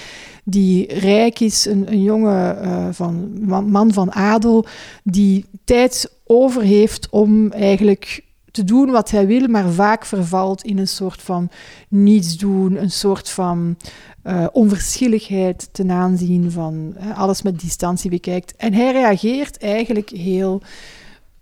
die 0.44 0.94
rijk 0.94 1.40
is, 1.40 1.66
een, 1.66 1.92
een 1.92 2.02
jonge 2.02 2.50
eh, 2.50 2.88
van, 2.90 3.30
man 3.70 3.92
van 3.92 4.12
adel, 4.12 4.66
die 5.04 5.44
tijd 5.64 6.12
over 6.26 6.62
heeft 6.62 7.08
om 7.10 7.52
eigenlijk 7.52 8.24
te 8.56 8.64
doen 8.64 8.90
wat 8.90 9.10
hij 9.10 9.26
wil, 9.26 9.48
maar 9.48 9.70
vaak 9.70 10.04
vervalt 10.04 10.62
in 10.62 10.78
een 10.78 10.88
soort 10.88 11.22
van 11.22 11.50
niets 11.88 12.36
doen, 12.36 12.82
een 12.82 12.90
soort 12.90 13.28
van 13.28 13.76
uh, 14.24 14.46
onverschilligheid 14.52 15.68
ten 15.72 15.90
aanzien 15.90 16.50
van 16.50 16.96
alles 17.14 17.42
met 17.42 17.60
distantie 17.60 18.10
bekijkt. 18.10 18.56
En 18.56 18.72
hij 18.72 18.92
reageert 18.92 19.58
eigenlijk 19.58 20.10
heel 20.10 20.62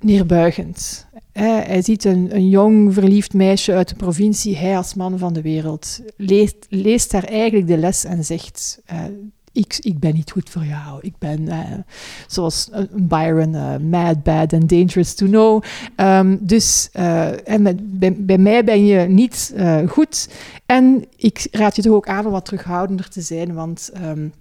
neerbuigend. 0.01 1.07
hij 1.33 1.83
ziet 1.83 2.05
een, 2.05 2.35
een, 2.35 2.49
jong, 2.49 2.95
verliefd 2.95 3.35
meisje 3.35 3.73
uit 3.73 3.89
de 3.89 3.97
provincie, 3.97 4.57
hij 4.57 4.77
als 4.77 4.95
man 4.95 5.19
van 5.19 5.33
de 5.33 5.43
wereld, 5.43 6.01
leest, 6.17 6.67
leest 6.69 7.11
daar 7.11 7.25
eigenlijk 7.25 7.67
de 7.67 7.79
les 7.79 8.05
en 8.05 8.25
zegt: 8.25 8.83
uh, 8.93 9.01
ik, 9.55 9.77
ik 9.81 9.99
ben 9.99 10.15
niet 10.15 10.31
goed 10.31 10.51
voor 10.51 10.65
jou. 10.65 10.99
Ik 11.03 11.19
ben, 11.19 11.41
uh, 11.41 11.61
zoals 12.27 12.71
Byron, 12.93 13.55
uh, 13.55 13.77
mad, 13.77 14.23
bad 14.23 14.53
and 14.53 14.69
dangerous 14.69 15.15
to 15.15 15.27
know. 15.27 15.63
Um, 15.97 16.39
dus 16.41 16.89
en 17.45 17.63
met, 17.63 17.99
bij, 18.27 18.39
mij 18.39 18.65
ben 18.65 18.87
je 18.87 19.09
niet 19.09 19.55
goed. 19.89 20.29
En 20.67 21.05
ik 21.17 21.47
raad 21.51 21.77
je 21.77 21.83
toch 21.83 21.95
ook 21.95 22.09
aan 22.09 22.27
om 22.27 22.33
wat 22.33 22.45
terughoudender 22.45 23.09
te 23.09 23.21
zijn, 23.21 23.55
want... 23.55 23.91
Um, 24.03 24.33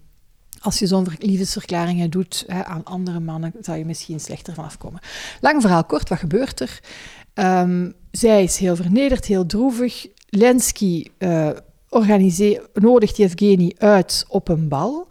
als 0.59 0.79
je 0.79 0.87
zo'n 0.87 1.07
liefdesverklaringen 1.17 2.09
doet 2.09 2.43
hè, 2.47 2.65
aan 2.65 2.83
andere 2.83 3.19
mannen, 3.19 3.53
zou 3.61 3.77
je 3.77 3.85
misschien 3.85 4.19
slechter 4.19 4.53
van 4.53 4.63
afkomen. 4.63 4.99
Lang 5.41 5.61
verhaal 5.61 5.83
kort, 5.83 6.09
wat 6.09 6.17
gebeurt 6.17 6.59
er? 6.59 6.79
Um, 7.33 7.93
zij 8.11 8.43
is 8.43 8.57
heel 8.57 8.75
vernederd, 8.75 9.25
heel 9.25 9.45
droevig. 9.45 10.07
Lenski 10.29 11.11
nodigt 12.73 13.17
Yevgeny 13.17 13.75
uit 13.77 14.25
op 14.27 14.47
een 14.49 14.67
bal. 14.67 15.07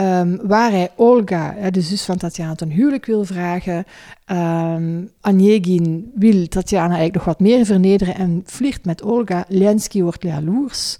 Um, 0.00 0.40
waar 0.46 0.70
hij 0.70 0.90
Olga, 0.96 1.70
de 1.70 1.80
zus 1.80 2.02
van 2.02 2.16
Tatjana, 2.16 2.54
ten 2.54 2.70
huwelijk 2.70 3.06
wil 3.06 3.24
vragen. 3.24 3.84
Um, 4.26 5.10
Onegin 5.22 6.12
wil 6.14 6.48
Tatjana 6.48 6.94
eigenlijk 6.94 7.14
nog 7.14 7.24
wat 7.24 7.40
meer 7.40 7.64
vernederen 7.64 8.14
en 8.14 8.42
flirt 8.46 8.84
met 8.84 9.02
Olga. 9.02 9.44
Lensky 9.48 10.02
wordt 10.02 10.22
jaloers, 10.22 10.96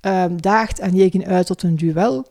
um, 0.00 0.40
daagt 0.40 0.80
Onegin 0.80 1.26
uit 1.26 1.46
tot 1.46 1.62
een 1.62 1.76
duel. 1.76 2.26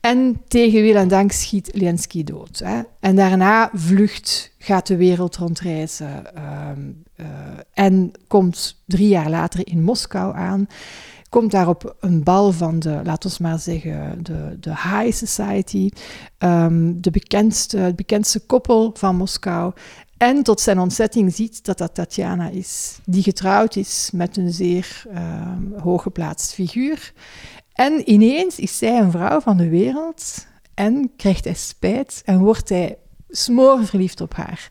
En 0.00 0.40
tegen 0.48 0.82
wil 0.82 0.94
en 0.94 1.08
dank 1.08 1.32
schiet 1.32 1.70
Lensky 1.74 2.24
dood. 2.24 2.60
Hè. 2.64 2.80
En 3.00 3.16
daarna 3.16 3.70
vlucht, 3.74 4.52
gaat 4.58 4.86
de 4.86 4.96
wereld 4.96 5.36
rondreizen 5.36 6.24
um, 6.70 7.02
en 7.74 8.12
komt 8.26 8.82
drie 8.86 9.08
jaar 9.08 9.30
later 9.30 9.66
in 9.66 9.82
Moskou 9.82 10.36
aan 10.36 10.66
komt 11.30 11.50
daar 11.50 11.68
op 11.68 11.94
een 12.00 12.22
bal 12.22 12.52
van 12.52 12.78
de, 12.78 13.00
laten 13.04 13.30
we 13.30 13.36
maar 13.40 13.58
zeggen, 13.58 14.18
de, 14.22 14.56
de 14.60 14.70
High 14.70 15.12
Society, 15.12 15.90
um, 16.38 17.00
de 17.00 17.10
bekendste, 17.10 17.78
het 17.78 17.96
bekendste 17.96 18.40
koppel 18.40 18.90
van 18.94 19.16
Moskou. 19.16 19.72
En 20.16 20.42
tot 20.42 20.60
zijn 20.60 20.78
ontzetting 20.78 21.34
ziet 21.34 21.64
dat 21.64 21.78
dat 21.78 21.94
Tatjana 21.94 22.48
is, 22.48 22.98
die 23.04 23.22
getrouwd 23.22 23.76
is 23.76 24.10
met 24.12 24.36
een 24.36 24.52
zeer 24.52 25.02
um, 25.14 25.74
hooggeplaatst 25.82 26.54
figuur. 26.54 27.12
En 27.72 28.10
ineens 28.10 28.58
is 28.58 28.78
zij 28.78 28.98
een 28.98 29.10
vrouw 29.10 29.40
van 29.40 29.56
de 29.56 29.68
wereld 29.68 30.46
en 30.74 31.10
krijgt 31.16 31.44
hij 31.44 31.54
spijt 31.54 32.22
en 32.24 32.38
wordt 32.38 32.68
hij 32.68 32.96
smoor 33.28 33.84
verliefd 33.84 34.20
op 34.20 34.34
haar. 34.34 34.68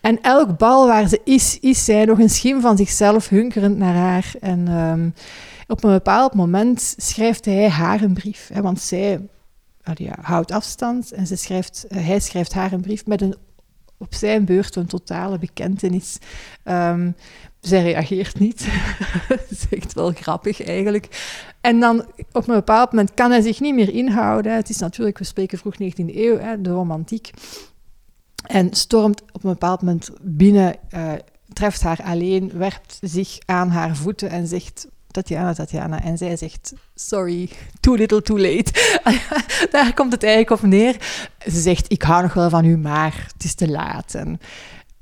En 0.00 0.22
elk 0.22 0.58
bal 0.58 0.86
waar 0.86 1.08
ze 1.08 1.20
is, 1.24 1.58
is 1.60 1.84
zij 1.84 2.04
nog 2.04 2.18
een 2.18 2.30
schim 2.30 2.60
van 2.60 2.76
zichzelf 2.76 3.28
hunkerend 3.28 3.76
naar 3.76 3.94
haar. 3.94 4.34
En 4.40 4.68
um, 4.68 5.14
op 5.68 5.84
een 5.84 5.90
bepaald 5.90 6.34
moment 6.34 6.94
schrijft 6.96 7.44
hij 7.44 7.68
haar 7.68 8.02
een 8.02 8.14
brief. 8.14 8.50
Hè, 8.52 8.62
want 8.62 8.80
zij 8.80 9.28
ja, 9.94 10.18
houdt 10.20 10.52
afstand 10.52 11.12
en 11.12 11.26
ze 11.26 11.36
schrijft, 11.36 11.86
uh, 11.88 12.06
hij 12.06 12.20
schrijft 12.20 12.52
haar 12.52 12.72
een 12.72 12.80
brief 12.80 13.06
met 13.06 13.22
een, 13.22 13.34
op 13.96 14.14
zijn 14.14 14.44
beurt 14.44 14.76
een 14.76 14.86
totale 14.86 15.38
bekentenis. 15.38 16.18
Um, 16.64 17.16
zij 17.60 17.82
reageert 17.82 18.38
niet. 18.38 18.68
dat 19.28 19.46
is 19.48 19.66
echt 19.70 19.92
wel 19.92 20.12
grappig 20.12 20.64
eigenlijk. 20.64 21.08
En 21.60 21.80
dan 21.80 22.00
op 22.32 22.48
een 22.48 22.54
bepaald 22.54 22.90
moment 22.90 23.14
kan 23.14 23.30
hij 23.30 23.40
zich 23.40 23.60
niet 23.60 23.74
meer 23.74 23.94
inhouden. 23.94 24.54
Het 24.54 24.68
is 24.68 24.78
natuurlijk, 24.78 25.18
we 25.18 25.24
spreken 25.24 25.58
vroeg 25.58 25.74
19e 25.74 26.14
eeuw, 26.14 26.38
hè, 26.38 26.60
de 26.60 26.70
romantiek. 26.70 27.30
En 28.46 28.74
stormt 28.74 29.22
op 29.32 29.44
een 29.44 29.50
bepaald 29.50 29.82
moment 29.82 30.10
binnen, 30.20 30.76
uh, 30.94 31.12
treft 31.52 31.82
haar 31.82 32.02
alleen, 32.02 32.50
werpt 32.54 32.98
zich 33.00 33.38
aan 33.46 33.70
haar 33.70 33.96
voeten 33.96 34.30
en 34.30 34.46
zegt: 34.46 34.86
Tatjana, 35.22 35.52
Tatjana. 35.52 36.02
En 36.02 36.18
zij 36.18 36.36
zegt, 36.36 36.72
sorry, 36.94 37.48
too 37.80 37.94
little, 37.94 38.22
too 38.22 38.38
late. 38.38 38.98
Daar 39.70 39.94
komt 39.94 40.12
het 40.12 40.22
eigenlijk 40.22 40.62
op 40.62 40.68
neer. 40.68 40.96
Ze 41.38 41.60
zegt, 41.60 41.92
ik 41.92 42.02
hou 42.02 42.22
nog 42.22 42.34
wel 42.34 42.50
van 42.50 42.64
u, 42.64 42.76
maar 42.76 43.28
het 43.32 43.44
is 43.44 43.54
te 43.54 43.68
laat. 43.68 44.14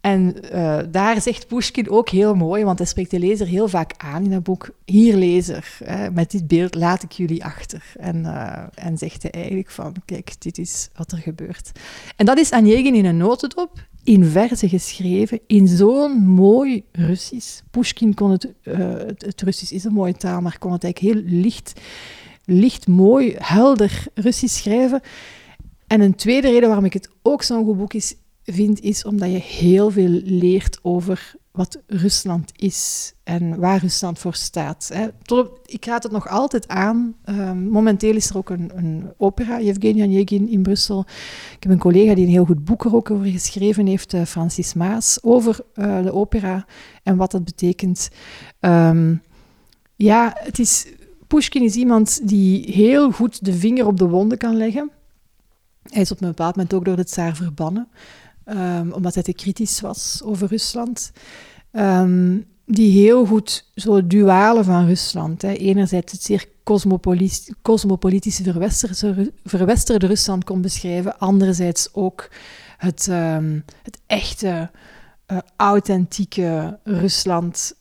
En, 0.01 0.37
uh, 0.55 0.79
daar 0.91 1.21
zegt 1.21 1.47
Pushkin 1.47 1.91
ook 1.91 2.09
heel 2.09 2.35
mooi, 2.35 2.65
want 2.65 2.79
hij 2.79 2.87
spreekt 2.87 3.11
de 3.11 3.19
lezer 3.19 3.47
heel 3.47 3.69
vaak 3.69 3.93
aan 3.97 4.25
in 4.25 4.33
het 4.33 4.43
boek. 4.43 4.71
Hier, 4.85 5.17
lezer, 5.17 5.79
hè, 5.85 6.11
met 6.11 6.31
dit 6.31 6.47
beeld 6.47 6.75
laat 6.75 7.03
ik 7.03 7.13
jullie 7.13 7.45
achter. 7.45 7.83
En, 7.99 8.17
uh, 8.17 8.63
en 8.75 8.99
zegt 8.99 9.23
hij 9.23 9.31
eigenlijk 9.31 9.71
van, 9.71 9.95
kijk, 10.05 10.41
dit 10.41 10.59
is 10.59 10.89
wat 10.95 11.13
er 11.13 11.19
gebeurt. 11.19 11.73
En 12.17 12.27
dat 12.27 12.39
is 12.39 12.53
Onegin 12.53 12.95
in 12.95 13.05
een 13.05 13.17
notendop 13.17 13.73
in 14.07 14.25
verzen 14.25 14.69
geschreven, 14.69 15.41
in 15.47 15.69
zo'n 15.69 16.27
mooi 16.27 16.85
Russisch. 16.93 17.61
Pushkin 17.71 18.15
kon 18.15 18.31
het, 18.31 18.53
uh, 18.63 18.79
het, 18.79 19.25
het, 19.25 19.43
Russisch 19.43 19.73
is 19.73 19.85
een 19.85 19.93
mooie 19.93 20.15
taal, 20.15 20.41
maar 20.41 20.59
kon 20.59 20.73
het 20.73 20.85
eigenlijk 20.85 21.15
heel 21.15 21.41
licht, 21.41 21.81
licht, 22.45 22.87
mooi, 22.87 23.35
helder 23.39 24.07
Russisch 24.15 24.57
schrijven. 24.57 25.01
En 25.87 26.01
een 26.01 26.15
tweede 26.15 26.49
reden 26.49 26.67
waarom 26.67 26.85
ik 26.85 26.93
het 26.93 27.09
ook 27.23 27.43
zo'n 27.43 27.65
goed 27.65 27.77
boek 27.77 27.95
is, 27.95 28.15
vind, 28.45 28.81
is 28.81 29.05
omdat 29.05 29.31
je 29.31 29.39
heel 29.39 29.91
veel 29.91 30.21
leert 30.25 30.79
over 30.83 31.35
wat 31.57 31.83
Rusland 31.87 32.53
is 32.57 33.13
en 33.25 33.59
waar 33.59 33.81
Rusland 33.81 34.19
voor 34.19 34.35
staat. 34.35 34.93
ik 35.65 35.85
raad 35.85 36.03
het 36.03 36.13
nog 36.13 36.29
altijd 36.29 36.69
aan. 36.69 37.15
Um, 37.25 37.69
momenteel 37.69 38.15
is 38.15 38.31
er 38.31 38.37
ook 38.37 38.51
een, 38.51 38.71
een 38.75 39.13
opera, 39.17 39.61
Yevgeny 39.61 40.03
Onegin 40.03 40.49
in 40.49 40.63
Brussel. 40.63 41.05
Ik 41.55 41.63
heb 41.63 41.73
een 41.73 41.79
collega 41.79 42.15
die 42.15 42.25
een 42.25 42.31
heel 42.31 42.45
goed 42.45 42.65
boek 42.65 42.85
er 42.85 42.95
ook 42.95 43.11
over 43.11 43.27
geschreven 43.27 43.87
heeft, 43.87 44.15
uh, 44.15 44.23
Francis 44.23 44.75
Maas, 44.75 45.19
over 45.23 45.59
uh, 45.75 46.03
de 46.03 46.13
opera 46.13 46.67
en 47.03 47.17
wat 47.17 47.31
dat 47.31 47.45
betekent. 47.45 48.09
Um, 48.61 49.23
ja, 49.97 50.33
het 50.39 50.59
is, 50.59 50.87
Pushkin 51.27 51.63
is 51.63 51.75
iemand 51.75 52.29
die 52.29 52.73
heel 52.73 53.11
goed 53.11 53.45
de 53.45 53.53
vinger 53.53 53.87
op 53.87 53.99
de 53.99 54.09
wonden 54.09 54.39
kan 54.39 54.57
leggen. 54.57 54.91
Hij 55.83 56.03
is 56.03 56.11
op 56.11 56.21
een 56.21 56.29
bepaald 56.29 56.57
moment 56.57 56.75
ook 56.75 56.85
door 56.85 56.97
de 56.97 57.05
tsaar 57.05 57.37
verbannen 57.37 57.89
um, 58.47 58.93
omdat 58.93 59.15
hij 59.15 59.23
te 59.23 59.35
kritisch 59.35 59.81
was 59.81 60.21
over 60.25 60.49
Rusland. 60.49 61.13
Um, 61.73 62.47
die 62.67 63.03
heel 63.03 63.27
goed 63.27 63.71
zo 63.75 64.07
dualen 64.07 64.65
van 64.65 64.87
Rusland. 64.87 65.43
Hè. 65.43 65.53
Enerzijds 65.53 66.13
het 66.13 66.23
zeer 66.23 66.49
cosmopolitische 67.63 68.43
verwesterde, 69.45 70.07
Rusland 70.07 70.45
kon 70.45 70.61
beschrijven. 70.61 71.19
Anderzijds 71.19 71.89
ook 71.95 72.31
het, 72.77 73.07
um, 73.11 73.65
het 73.83 73.99
echte, 74.07 74.71
uh, 75.33 75.39
authentieke 75.57 76.79
Rusland. 76.85 77.77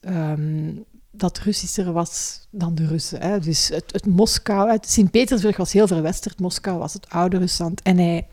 Dat 1.20 1.38
Russischer 1.38 1.92
was 1.92 2.40
dan 2.52 2.76
de 2.76 2.88
Russen. 2.88 3.22
Hè. 3.22 3.40
Dus 3.40 3.68
het, 3.68 3.84
het 3.92 4.06
Moskou, 4.06 4.78
Sint-Petersburg 4.82 5.58
was 5.58 5.72
heel 5.72 5.88
verwesterd, 5.88 6.40
Moskou 6.40 6.78
was 6.78 6.94
het 6.94 7.10
oude 7.10 7.38
Rusland. 7.38 7.82
En 7.82 7.98
hij 7.98 8.28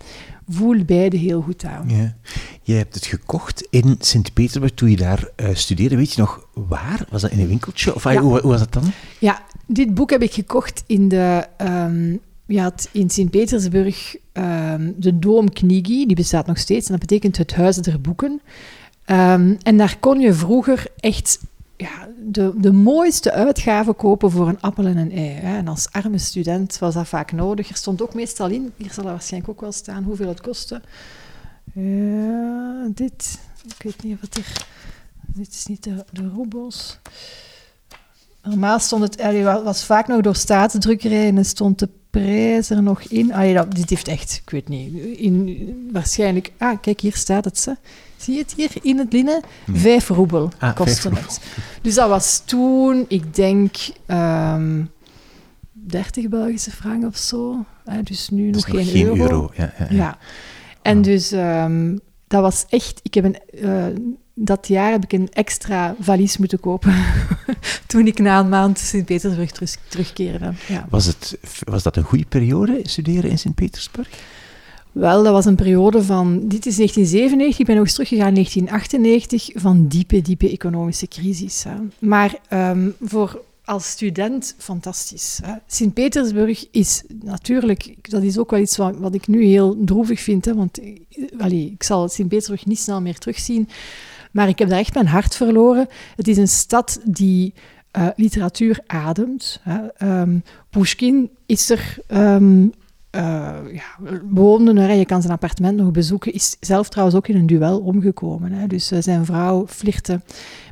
voelt 0.49 0.87
beide 0.87 1.17
heel 1.17 1.41
goed 1.41 1.65
aan. 1.65 1.89
Ja. 1.89 2.17
Jij 2.63 2.77
hebt 2.77 2.95
het 2.95 3.07
gekocht 3.07 3.67
in 3.71 3.97
Sint-Petersburg 3.99 4.75
toen 4.75 4.91
je 4.91 4.97
daar 4.97 5.29
uh, 5.37 5.49
studeerde. 5.53 5.97
Weet 5.97 6.13
je 6.13 6.21
nog 6.21 6.47
waar? 6.55 7.07
Was 7.11 7.21
dat 7.23 7.31
in 7.31 7.41
een 7.41 7.49
winkeltje? 7.49 7.95
Of 7.95 8.05
ja. 8.05 8.21
hoe, 8.21 8.41
hoe, 8.41 8.51
was 8.51 8.61
dat 8.61 8.73
dan? 8.73 8.93
Ja, 9.19 9.43
dit 9.67 9.95
boek 9.95 10.11
heb 10.11 10.23
ik 10.23 10.33
gekocht 10.33 10.85
in 10.87 11.09
de... 11.09 11.47
Um, 11.59 12.21
je 12.47 12.61
had 12.61 12.89
in 12.93 13.11
Sint-Petersburg 13.11 14.17
um, 14.33 14.95
de 14.97 15.19
Doom 15.19 15.53
Knigi, 15.53 16.07
die 16.07 16.17
bestaat 16.17 16.47
nog 16.47 16.59
steeds. 16.59 16.87
En 16.87 16.93
dat 16.93 17.01
betekent 17.01 17.37
het 17.37 17.55
Huis 17.55 17.77
der 17.77 18.01
Boeken. 18.01 18.41
Ehm, 19.05 19.55
en 19.63 19.77
daar 19.77 19.97
kon 20.01 20.21
je 20.21 20.33
vroeger 20.33 20.87
echt 20.97 21.39
ja, 21.83 22.09
de, 22.19 22.53
de 22.57 22.73
mooiste 22.73 23.33
uitgaven 23.33 23.97
kopen 23.97 24.31
voor 24.31 24.49
een 24.49 24.61
appel 24.61 24.87
en 24.87 24.97
een 24.97 25.13
ei. 25.13 25.29
Hè. 25.29 25.57
En 25.57 25.69
als 25.69 25.89
arme 25.91 26.19
student 26.19 26.79
was 26.79 26.95
dat 26.95 27.09
vaak 27.09 27.33
nodig. 27.33 27.69
Er 27.69 27.77
stond 27.77 28.03
ook 28.03 28.15
meestal 28.15 28.49
in, 28.49 28.73
hier 28.77 28.93
zal 28.93 29.05
er 29.05 29.11
waarschijnlijk 29.11 29.53
ook 29.53 29.61
wel 29.61 29.73
staan, 29.73 30.05
hoeveel 30.05 30.29
het 30.29 30.41
kostte. 30.41 30.81
Uh, 31.77 32.87
dit, 32.95 33.39
ik 33.77 33.83
weet 33.83 34.03
niet 34.03 34.15
of 34.15 34.21
het. 34.21 34.67
Dit 35.27 35.49
is 35.49 35.67
niet 35.67 35.83
de, 35.83 36.05
de. 36.13 36.31
Normaal 38.43 38.79
stond 38.79 39.03
het, 39.03 39.21
allee, 39.21 39.45
was 39.45 39.85
vaak 39.85 40.07
nog 40.07 40.21
door 40.21 40.37
staatsdrukkerij 40.37 41.29
en 41.29 41.45
stond 41.45 41.79
de 41.79 41.89
prijs 42.11 42.71
er 42.71 42.83
nog 42.83 43.03
in. 43.03 43.33
Allee, 43.33 43.69
dit 43.69 43.91
heeft 43.91 44.09
echt, 44.09 44.41
ik 44.45 44.51
weet 44.51 44.69
niet, 44.69 45.19
in, 45.19 45.89
waarschijnlijk... 45.93 46.53
Ah, 46.59 46.81
kijk, 46.81 47.01
hier 47.01 47.17
staat 47.17 47.45
het. 47.45 47.59
Ze. 47.59 47.77
Zie 48.23 48.35
je 48.35 48.41
het 48.41 48.53
hier 48.53 48.71
in 48.83 48.99
het 48.99 49.13
linnen? 49.13 49.43
Vijf 49.73 50.09
roebel 50.09 50.51
ah, 50.59 50.75
kostte 50.75 51.09
het. 51.09 51.41
Dus 51.83 51.95
dat 51.95 52.09
was 52.09 52.43
toen, 52.45 53.05
ik 53.09 53.35
denk, 53.35 53.77
um, 54.07 54.17
ehm, 54.17 54.85
30 55.73 56.29
Belgische 56.29 56.71
frank 56.71 57.05
of 57.05 57.17
zo. 57.17 57.65
dus 58.03 58.29
nu 58.29 58.51
nog 58.51 58.65
geen, 58.65 58.85
geen 58.85 59.07
euro. 59.07 59.23
euro. 59.23 59.51
Ja, 59.55 59.73
ja, 59.79 59.87
ja. 59.91 60.19
En 60.83 60.99
ah. 60.99 61.05
dus 61.05 61.33
um, 61.33 62.01
dat 62.27 62.43
was 62.43 62.65
echt... 62.69 63.01
Ik 63.03 63.15
heb 63.15 63.25
een... 63.25 63.39
Uh, 63.55 63.87
dat 64.35 64.69
jaar 64.69 64.91
heb 64.91 65.05
ik 65.05 65.13
een 65.13 65.29
extra 65.33 65.95
valies 66.01 66.37
moeten 66.37 66.61
kopen 66.61 66.95
toen 67.87 68.07
ik 68.07 68.19
na 68.19 68.39
een 68.39 68.49
maand 68.49 68.79
Sint-Petersburg 68.79 69.51
terug, 69.51 69.77
terugkeerde. 69.89 70.53
Ja. 70.69 70.87
Was, 70.91 71.07
het, 71.07 71.39
was 71.65 71.83
dat 71.83 71.97
een 71.97 72.03
goede 72.03 72.25
periode, 72.29 72.81
studeren 72.83 73.31
in 73.31 73.39
Sint-Petersburg? 73.39 74.09
Wel, 74.93 75.23
dat 75.23 75.33
was 75.33 75.45
een 75.45 75.55
periode 75.55 76.03
van, 76.03 76.33
dit 76.49 76.67
is 76.67 76.77
1997, 76.77 77.59
ik 77.59 77.67
ben 77.67 77.77
nog 77.77 77.85
eens 77.85 77.95
teruggegaan 77.95 78.29
in 78.29 78.35
1998, 78.35 79.63
van 79.63 79.87
diepe, 79.87 80.23
diepe 80.23 80.51
economische 80.51 81.09
crisis. 81.09 81.65
Hè. 81.65 81.75
Maar 81.99 82.39
um, 82.51 82.95
voor 83.01 83.43
als 83.65 83.91
student 83.91 84.55
fantastisch. 84.59 85.41
Sint-Petersburg 85.67 86.67
is 86.71 87.03
natuurlijk, 87.25 88.11
dat 88.11 88.23
is 88.23 88.39
ook 88.39 88.51
wel 88.51 88.61
iets 88.61 88.77
wat, 88.77 89.15
ik 89.15 89.27
nu 89.27 89.45
heel 89.45 89.77
droevig 89.85 90.21
vind, 90.21 90.45
hè, 90.45 90.55
want 90.55 90.81
eh, 91.39 91.71
ik 91.73 91.83
zal 91.83 92.09
Sint-Petersburg 92.09 92.67
niet 92.67 92.79
snel 92.79 93.01
meer 93.01 93.19
terugzien. 93.19 93.69
Maar 94.31 94.49
ik 94.49 94.59
heb 94.59 94.69
daar 94.69 94.79
echt 94.79 94.95
mijn 94.95 95.07
hart 95.07 95.37
verloren. 95.37 95.89
Het 96.17 96.29
is 96.29 96.37
een 96.37 96.49
stad 96.49 97.01
die 97.05 97.55
uh, 97.99 98.09
literatuur 98.17 98.81
ademt. 98.87 99.61
Hè. 99.63 100.09
Um, 100.21 100.43
Pushkin 100.71 101.31
is 101.47 101.71
er 101.71 101.99
um, 102.09 102.73
uh, 103.17 103.57
ja, 103.73 104.93
je 104.93 105.05
kan 105.07 105.21
zijn 105.21 105.33
appartement 105.33 105.77
nog 105.77 105.91
bezoeken, 105.91 106.33
is 106.33 106.57
zelf 106.61 106.89
trouwens 106.89 107.17
ook 107.17 107.29
in 107.29 107.37
een 107.37 107.47
duel 107.47 107.81
omgekomen. 107.81 108.53
Hè. 108.53 108.67
Dus 108.67 108.93
uh, 108.93 108.99
zijn 109.01 109.25
vrouw 109.25 109.67
flirte 109.67 110.21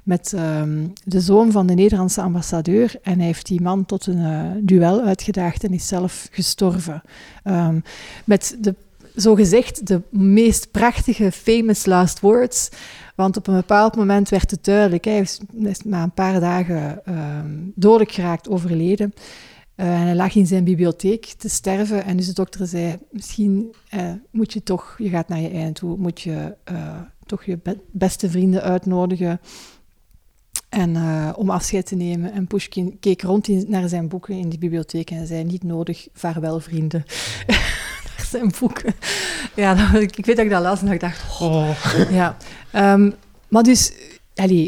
met 0.03 0.33
um, 0.33 0.93
de 1.05 1.21
zoon 1.21 1.53
van 1.53 1.67
de 1.67 1.75
Nederlandse 1.75 2.21
ambassadeur 2.21 2.95
en 3.03 3.17
hij 3.17 3.27
heeft 3.27 3.47
die 3.47 3.61
man 3.61 3.87
tot 3.87 4.07
een 4.07 4.19
uh, 4.19 4.43
duel 4.61 5.01
uitgedaagd 5.01 5.65
en 5.65 5.73
is 5.73 5.89
zelf 5.89 6.29
gestorven. 6.31 7.03
Um, 7.45 7.83
met 8.25 8.57
de 8.61 8.75
zogezegd 9.15 9.87
de 9.87 10.03
meest 10.11 10.71
prachtige 10.71 11.33
famous 11.33 11.87
last 11.87 12.21
words. 12.21 12.69
Want 13.15 13.37
op 13.37 13.47
een 13.47 13.55
bepaald 13.55 13.97
moment 13.97 14.29
werd 14.29 14.51
het 14.51 14.65
duidelijk, 14.65 15.05
hij 15.05 15.21
is 15.21 15.41
na 15.85 16.03
een 16.03 16.13
paar 16.13 16.41
dagen 16.41 17.01
um, 17.09 17.73
dodelijk 17.75 18.13
geraakt, 18.13 18.49
overleden. 18.49 19.15
En 19.81 19.87
hij 19.87 20.15
lag 20.15 20.35
in 20.35 20.47
zijn 20.47 20.65
bibliotheek 20.65 21.25
te 21.25 21.49
sterven. 21.49 22.05
En 22.05 22.17
dus 22.17 22.27
de 22.27 22.33
dokter 22.33 22.67
zei, 22.67 22.99
misschien 23.11 23.75
uh, 23.95 24.13
moet 24.31 24.53
je 24.53 24.63
toch, 24.63 24.95
je 24.99 25.09
gaat 25.09 25.29
naar 25.29 25.41
je 25.41 25.49
eind 25.49 25.75
toe, 25.75 25.97
moet 25.97 26.21
je 26.21 26.55
uh, 26.73 27.01
toch 27.27 27.45
je 27.45 27.59
be 27.63 27.79
beste 27.91 28.31
vrienden 28.31 28.63
uitnodigen 28.63 29.41
en, 30.69 30.97
om 31.37 31.51
afscheid 31.51 31.87
te 31.87 31.95
nemen. 31.95 32.33
En 32.33 32.47
Pushkin 32.47 32.99
keek 32.99 33.23
rond 33.23 33.49
in, 33.49 33.65
naar 33.69 33.89
zijn 33.89 34.09
boeken 34.09 34.35
in 34.35 34.49
die 34.49 34.59
bibliotheek 34.59 35.11
en 35.11 35.27
zei, 35.27 35.45
niet 35.45 35.65
nodig, 35.65 36.09
vaarwel 36.13 36.61
vrienden. 36.61 37.05
naar 37.47 38.27
zijn 38.31 38.53
boeken. 38.61 38.95
Ja, 39.57 39.75
dat, 39.75 40.03
ik 40.03 40.27
weet 40.27 40.37
dat 40.37 40.45
ik 40.45 40.51
dat 40.51 40.63
las 40.63 40.81
en 40.81 40.89
ik 40.89 41.01
dacht, 41.01 41.41
oh. 41.41 41.71
Ja. 42.11 42.37
Um, 42.95 43.15
maar 43.49 43.63
dus, 43.63 43.93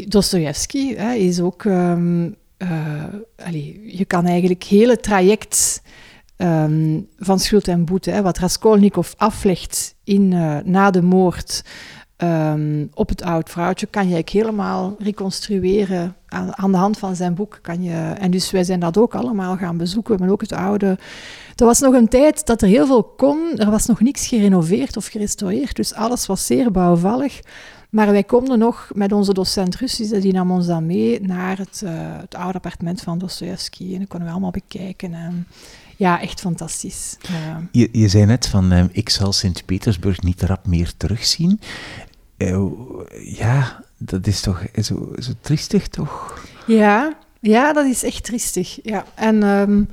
Dostoevsky 0.07 0.93
is 1.17 1.39
ook... 1.39 1.63
Um, 1.63 2.35
uh, 2.63 3.97
je 3.97 4.05
kan 4.07 4.25
eigenlijk 4.25 4.63
hele 4.63 4.97
traject 4.97 5.81
um, 6.37 7.07
van 7.17 7.39
schuld 7.39 7.67
en 7.67 7.85
boete, 7.85 8.11
hè, 8.11 8.21
wat 8.21 8.37
Raskolnikov 8.37 9.11
aflegt 9.17 9.95
in, 10.03 10.31
uh, 10.31 10.57
na 10.63 10.91
de 10.91 11.01
moord 11.01 11.63
um, 12.17 12.89
op 12.93 13.09
het 13.09 13.21
oud 13.21 13.49
vrouwtje, 13.49 13.85
kan 13.85 14.07
je 14.07 14.13
eigenlijk 14.13 14.45
helemaal 14.45 14.95
reconstrueren 14.99 16.15
aan, 16.27 16.57
aan, 16.57 16.71
de 16.71 16.77
hand 16.77 16.97
van 16.97 17.15
zijn 17.15 17.33
boek. 17.33 17.59
Kan 17.61 17.83
je, 17.83 18.13
en 18.19 18.31
dus 18.31 18.51
wij 18.51 18.63
zijn 18.63 18.79
dat 18.79 18.97
ook 18.97 19.15
allemaal 19.15 19.57
gaan 19.57 19.77
bezoeken, 19.77 20.19
maar 20.19 20.29
ook 20.29 20.41
het 20.41 20.53
oude. 20.53 20.97
Er 21.55 21.65
was 21.65 21.79
nog 21.79 21.93
een 21.93 22.07
tijd 22.07 22.45
dat 22.45 22.61
er 22.61 22.67
heel 22.67 22.85
veel 22.85 23.03
kon, 23.03 23.51
er 23.57 23.71
was 23.71 23.85
nog 23.85 24.01
niks 24.01 24.27
gerenoveerd 24.27 24.97
of 24.97 25.05
gerestaureerd, 25.05 25.75
dus 25.75 25.93
alles 25.93 26.25
was 26.25 26.45
zeer 26.45 26.71
bouwvallig. 26.71 27.39
Maar 27.93 28.11
wij 28.11 28.23
konden 28.23 28.59
nog 28.59 28.91
met 28.93 29.11
onze 29.11 29.33
docent 29.33 29.75
Russisch, 29.75 30.21
die 30.21 30.33
nam 30.33 30.51
ons 30.51 30.65
dan 30.65 30.85
mee 30.85 31.21
naar 31.21 31.57
het, 31.57 31.81
uh, 31.83 31.91
het 31.95 32.35
oude 32.35 32.53
appartement 32.53 33.01
van 33.01 33.17
Dostoevsky. 33.17 33.93
En 33.93 33.99
dat 33.99 34.07
konden 34.07 34.27
we 34.27 34.33
allemaal 34.33 34.51
bekijken. 34.51 35.13
En, 35.13 35.47
ja, 35.97 36.21
echt 36.21 36.39
fantastisch. 36.39 37.17
Uh. 37.31 37.57
Je, 37.71 37.89
je 37.91 38.07
zei 38.07 38.25
net 38.25 38.47
van, 38.47 38.73
uh, 38.73 38.83
ik 38.91 39.09
zal 39.09 39.31
Sint-Petersburg 39.31 40.21
niet 40.21 40.41
rap 40.41 40.67
meer 40.67 40.93
terugzien. 40.97 41.59
Eh, 42.37 42.65
ja, 43.23 43.83
dat 43.97 44.27
is 44.27 44.41
toch 44.41 44.65
zo, 44.81 45.13
zo 45.17 45.31
triestig, 45.41 45.87
toch? 45.87 46.45
Ja, 46.67 47.17
ja, 47.39 47.73
dat 47.73 47.85
is 47.85 48.03
echt 48.03 48.23
triestig. 48.23 48.79
Ja. 48.83 49.05
En... 49.15 49.43
Um, 49.43 49.87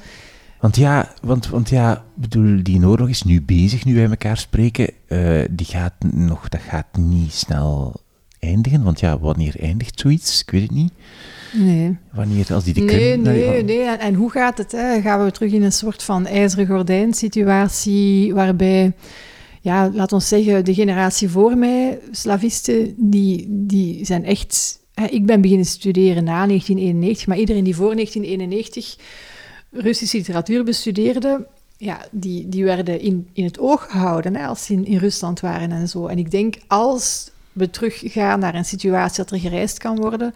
want 0.60 0.76
ja, 0.76 1.14
want, 1.22 1.48
want 1.48 1.68
ja, 1.68 2.04
bedoel, 2.14 2.62
die 2.62 2.86
oorlog 2.86 3.08
is 3.08 3.22
nu 3.22 3.42
bezig, 3.42 3.84
nu 3.84 3.94
wij 3.94 4.08
elkaar 4.08 4.36
spreken. 4.36 4.90
Uh, 5.08 5.44
die 5.50 5.66
gaat 5.66 5.94
nog, 6.12 6.48
dat 6.48 6.60
gaat 6.60 6.96
niet 6.96 7.32
snel 7.32 8.00
eindigen. 8.40 8.82
Want 8.82 9.00
ja, 9.00 9.18
wanneer 9.18 9.54
eindigt 9.60 10.00
zoiets? 10.00 10.40
Ik 10.40 10.50
weet 10.50 10.62
het 10.62 10.70
niet. 10.70 10.92
Nee. 11.52 11.96
Wanneer, 12.12 12.54
als 12.54 12.64
die 12.64 12.74
de 12.74 12.80
Nee, 12.80 13.16
nee, 13.16 13.64
nee. 13.64 13.82
En, 13.82 13.98
en, 13.98 14.14
hoe 14.14 14.30
gaat 14.30 14.58
het? 14.58 14.72
Hè? 14.72 15.00
Gaan 15.00 15.24
we 15.24 15.30
terug 15.30 15.52
in 15.52 15.62
een 15.62 15.72
soort 15.72 16.02
van 16.02 16.26
ijzeren 16.26 16.66
gordijn 16.66 17.14
situatie 17.14 18.34
waarbij, 18.34 18.92
ja, 19.60 19.90
laat 19.92 20.12
ons 20.12 20.28
zeggen, 20.28 20.64
de 20.64 20.74
generatie 20.74 21.28
voor 21.28 21.56
mij, 21.56 21.98
slavisten, 22.10 22.94
die, 22.96 23.46
die 23.48 24.04
zijn 24.04 24.24
echt... 24.24 24.78
Hè, 24.94 25.06
ik 25.06 25.26
ben 25.26 25.40
beginnen 25.40 25.66
studeren 25.66 26.24
na 26.24 26.46
1991, 26.46 27.26
maar 27.26 27.38
iedereen 27.38 27.64
die 27.64 27.76
voor 27.76 27.94
1991 27.94 28.96
Russische 29.70 30.16
literatuur 30.16 30.64
bestudeerden, 30.64 31.46
ja, 31.76 32.06
die, 32.10 32.48
die 32.48 32.64
werden 32.64 33.00
in, 33.00 33.28
in 33.32 33.44
het 33.44 33.58
oog 33.58 33.90
gehouden 33.90 34.36
hè, 34.36 34.46
als 34.46 34.64
ze 34.64 34.72
in, 34.72 34.84
in 34.84 34.98
Rusland 34.98 35.40
waren 35.40 35.70
en 35.70 35.88
zo. 35.88 36.06
En 36.06 36.18
ik 36.18 36.30
denk, 36.30 36.56
als 36.66 37.30
we 37.52 37.70
teruggaan 37.70 38.40
naar 38.40 38.54
een 38.54 38.64
situatie 38.64 39.16
dat 39.16 39.30
er 39.30 39.38
gereisd 39.38 39.78
kan 39.78 39.96
worden, 39.96 40.34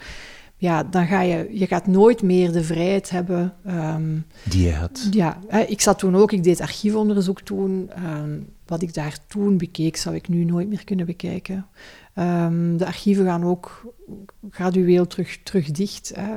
ja, 0.56 0.84
dan 0.84 1.06
ga 1.06 1.20
je, 1.20 1.48
je 1.52 1.66
gaat 1.66 1.86
nooit 1.86 2.22
meer 2.22 2.52
de 2.52 2.64
vrijheid 2.64 3.10
hebben. 3.10 3.54
Um, 3.66 4.26
Die 4.42 4.66
je 4.66 4.72
had. 4.72 5.08
Ja, 5.10 5.38
ik 5.66 5.80
zat 5.80 5.98
toen 5.98 6.16
ook, 6.16 6.32
ik 6.32 6.42
deed 6.42 6.60
archiefonderzoek 6.60 7.40
toen. 7.40 7.90
Um, 8.06 8.46
wat 8.66 8.82
ik 8.82 8.94
daar 8.94 9.18
toen 9.26 9.56
bekeek, 9.56 9.96
zou 9.96 10.14
ik 10.14 10.28
nu 10.28 10.44
nooit 10.44 10.68
meer 10.68 10.84
kunnen 10.84 11.06
bekijken. 11.06 11.66
Um, 12.18 12.76
de 12.76 12.86
archieven 12.86 13.24
gaan 13.24 13.44
ook 13.44 13.94
gradueel 14.50 15.06
terug, 15.06 15.38
terug 15.42 15.70
dicht. 15.70 16.12
Hè. 16.14 16.30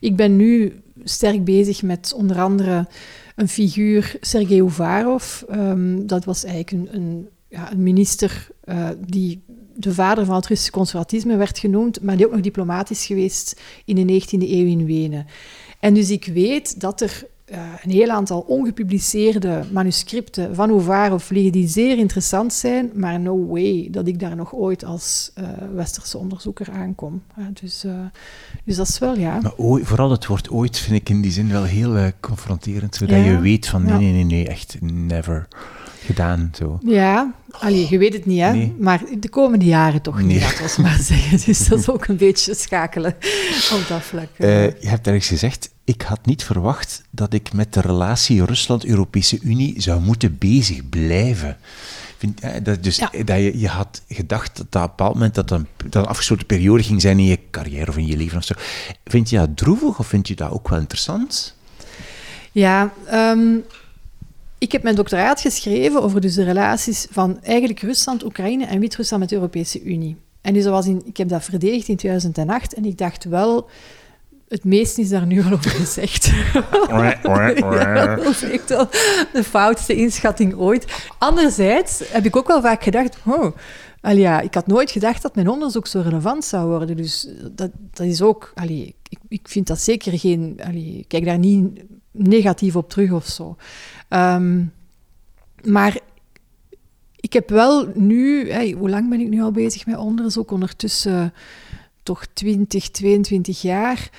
ik 0.00 0.16
ben 0.16 0.36
nu 0.36 0.82
sterk 1.04 1.44
bezig 1.44 1.82
met 1.82 2.12
onder 2.16 2.40
andere 2.40 2.88
een 3.36 3.48
figuur, 3.48 4.16
Sergei 4.20 4.62
Uvarov. 4.62 5.42
Um, 5.50 6.06
dat 6.06 6.24
was 6.24 6.44
eigenlijk 6.44 6.70
een, 6.70 7.00
een, 7.00 7.28
ja, 7.48 7.72
een 7.72 7.82
minister 7.82 8.48
uh, 8.64 8.88
die 9.06 9.42
de 9.76 9.94
vader 9.94 10.24
van 10.24 10.34
het 10.34 10.46
Russische 10.46 10.72
conservatisme 10.72 11.36
werd 11.36 11.58
genoemd, 11.58 12.02
maar 12.02 12.16
die 12.16 12.26
ook 12.26 12.32
nog 12.32 12.40
diplomatisch 12.40 13.06
geweest 13.06 13.60
in 13.84 14.06
de 14.06 14.20
19e 14.22 14.48
eeuw 14.48 14.66
in 14.66 14.86
Wenen. 14.86 15.26
En 15.80 15.94
dus 15.94 16.10
ik 16.10 16.24
weet 16.24 16.80
dat 16.80 17.00
er 17.00 17.26
een 17.82 17.90
heel 17.90 18.08
aantal 18.08 18.40
ongepubliceerde 18.40 19.64
manuscripten 19.72 20.54
van 20.54 20.70
Uvarov 20.70 21.30
liggen 21.30 21.52
die 21.52 21.68
zeer 21.68 21.98
interessant 21.98 22.52
zijn, 22.52 22.90
maar 22.94 23.20
no 23.20 23.46
way 23.46 23.88
dat 23.90 24.06
ik 24.06 24.20
daar 24.20 24.36
nog 24.36 24.54
ooit 24.54 24.84
als 24.84 25.32
uh, 25.38 25.48
westerse 25.74 26.18
onderzoeker 26.18 26.70
aankom. 26.70 27.22
Uh, 27.38 27.44
dus, 27.60 27.84
dus 28.64 28.76
dat 28.76 28.88
is 28.88 28.98
wel, 28.98 29.16
ja. 29.16 29.40
Maar 29.40 29.56
ooit, 29.56 29.86
vooral 29.86 30.10
het 30.10 30.26
woord 30.26 30.50
ooit 30.50 30.78
vind 30.78 30.96
ik 30.96 31.08
in 31.08 31.20
die 31.20 31.32
zin 31.32 31.48
wel 31.48 31.64
heel 31.64 32.10
confronterend, 32.20 32.94
zodat 32.94 33.16
ja. 33.16 33.24
je 33.24 33.40
weet 33.40 33.68
van 33.68 33.82
nee, 33.82 33.98
nee, 33.98 34.12
nee, 34.12 34.24
nee, 34.24 34.48
echt 34.48 34.76
never 34.80 35.48
gedaan. 36.04 36.50
Zo. 36.54 36.78
Ja, 36.82 37.34
allee, 37.50 37.86
je 37.90 37.98
weet 37.98 38.12
het 38.12 38.26
niet, 38.26 38.40
hè? 38.40 38.52
Nee. 38.52 38.74
maar 38.78 39.02
de 39.18 39.28
komende 39.28 39.64
jaren 39.64 40.02
toch 40.02 40.22
niet, 40.22 40.40
laten 40.40 40.76
we 40.76 40.82
maar 40.82 40.98
zeggen. 41.12 41.40
Dus 41.46 41.68
dat 41.68 41.78
is 41.78 41.88
ook 41.88 42.06
een 42.06 42.16
beetje 42.16 42.54
schakelen 42.54 43.16
op 43.72 43.84
dat 43.88 44.02
vlak. 44.02 44.28
Uh, 44.38 44.64
je 44.64 44.88
hebt 44.88 45.06
ergens 45.06 45.26
gezegd, 45.28 45.70
ik 45.84 46.02
had 46.02 46.26
niet 46.26 46.44
verwacht 46.44 47.02
dat 47.10 47.32
ik 47.32 47.52
met 47.52 47.72
de 47.72 47.80
relatie 47.80 48.44
Rusland-Europese 48.44 49.38
Unie 49.42 49.80
zou 49.80 50.00
moeten 50.00 50.38
bezig 50.38 50.88
blijven. 50.88 51.56
Vind, 52.18 52.64
dat, 52.64 52.82
dus 52.82 52.98
dat 53.24 53.36
je, 53.36 53.58
je 53.58 53.68
had 53.68 54.02
gedacht 54.08 54.56
dat 54.56 54.66
op 54.66 54.74
een 54.74 54.80
bepaald 54.80 55.14
moment 55.14 55.34
dat 55.34 55.50
een, 55.50 55.66
dat 55.76 56.02
een 56.02 56.08
afgesloten 56.08 56.46
periode 56.46 56.82
ging 56.82 57.00
zijn 57.00 57.18
in 57.18 57.24
je 57.24 57.38
carrière 57.50 57.90
of 57.90 57.96
in 57.96 58.06
je 58.06 58.16
leven 58.16 58.38
of 58.38 58.44
zo. 58.44 58.54
Vind 59.04 59.30
je 59.30 59.36
dat 59.36 59.56
droevig 59.56 59.98
of 59.98 60.06
vind 60.06 60.28
je 60.28 60.34
dat 60.34 60.50
ook 60.50 60.68
wel 60.68 60.78
interessant? 60.78 61.56
Ja, 62.52 62.92
ehm, 63.06 63.56
ik 64.60 64.72
heb 64.72 64.82
mijn 64.82 64.94
doctoraat 64.94 65.40
geschreven 65.40 66.02
over 66.02 66.20
dus 66.20 66.34
de 66.34 66.44
relaties 66.44 67.06
van 67.10 67.42
eigenlijk 67.42 67.80
Rusland, 67.80 68.24
Oekraïne 68.24 68.64
en 68.64 68.80
Wit-Rusland 68.80 69.20
met 69.20 69.30
de 69.30 69.36
Europese 69.36 69.82
Unie. 69.82 70.16
En 70.40 70.54
dus 70.54 70.64
was 70.64 70.86
in, 70.86 71.02
ik 71.04 71.16
heb 71.16 71.28
dat 71.28 71.44
verdedigd 71.44 71.88
in 71.88 71.96
2008 71.96 72.74
en 72.74 72.84
ik 72.84 72.98
dacht 72.98 73.24
wel, 73.24 73.68
het 74.48 74.64
meeste 74.64 75.00
is 75.00 75.08
daar 75.08 75.26
nu 75.26 75.44
al 75.44 75.52
over 75.52 75.70
gezegd. 75.70 76.24
ja, 76.90 78.16
dat 78.16 78.26
is 78.26 78.42
echt 78.42 78.68
wel 78.68 78.88
de 79.32 79.44
foutste 79.44 79.94
inschatting 79.94 80.54
ooit. 80.54 81.08
Anderzijds 81.18 82.02
heb 82.08 82.24
ik 82.24 82.36
ook 82.36 82.46
wel 82.46 82.60
vaak 82.60 82.82
gedacht, 82.82 83.16
oh, 83.26 83.56
ja, 84.00 84.40
ik 84.40 84.54
had 84.54 84.66
nooit 84.66 84.90
gedacht 84.90 85.22
dat 85.22 85.34
mijn 85.34 85.48
onderzoek 85.48 85.86
zo 85.86 86.00
relevant 86.00 86.44
zou 86.44 86.68
worden. 86.68 86.96
Dus 86.96 87.28
dat, 87.52 87.70
dat 87.90 88.06
is 88.06 88.22
ook, 88.22 88.52
allee, 88.54 88.94
ik, 89.08 89.18
ik 89.28 89.48
vind 89.48 89.66
dat 89.66 89.80
zeker 89.80 90.18
geen, 90.18 90.60
allee, 90.64 90.98
ik 90.98 91.08
kijk 91.08 91.24
daar 91.24 91.38
niet 91.38 91.80
negatief 92.28 92.76
op 92.76 92.90
terug 92.90 93.12
of 93.12 93.26
zo. 93.26 93.56
Ehm, 94.08 94.64
maar 95.64 95.98
ik 97.16 97.32
heb 97.32 97.48
wel 97.48 97.88
nu, 97.94 98.52
hoe 98.74 98.90
lang 98.90 99.08
ben 99.08 99.20
ik 99.20 99.28
nu 99.28 99.42
al 99.42 99.50
bezig 99.50 99.86
met 99.86 99.96
onderzoek? 99.96 100.50
Ondertussen 100.50 101.32
toch 102.02 102.26
20, 102.32 102.90
22 102.90 103.62
jaar. 103.62 104.10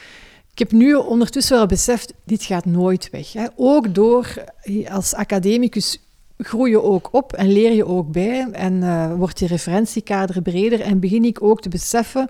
Ik 0.52 0.60
heb 0.60 0.72
nu 0.72 0.94
ondertussen 0.94 1.58
wel 1.58 1.66
beseft, 1.66 2.14
dit 2.24 2.44
gaat 2.44 2.66
nooit 2.66 3.10
weg. 3.10 3.34
Hè. 3.34 3.46
Ook 3.56 3.96
door, 3.96 4.44
als 4.90 5.14
academicus 5.14 6.00
groei 6.38 6.72
je 6.72 6.82
ook 6.82 7.10
op 7.12 7.34
en 7.34 7.52
leer 7.52 7.72
je 7.72 7.86
ook 7.86 8.12
bij 8.12 8.48
en 8.52 8.74
uh, 8.74 9.14
wordt 9.14 9.40
je 9.40 9.48
referentiekader 9.48 10.42
breder 10.42 10.82
en 10.82 11.00
begin 11.00 11.26
ik 11.26 11.44
ook 11.44 11.62
te 11.62 11.70
beseffen 11.70 12.28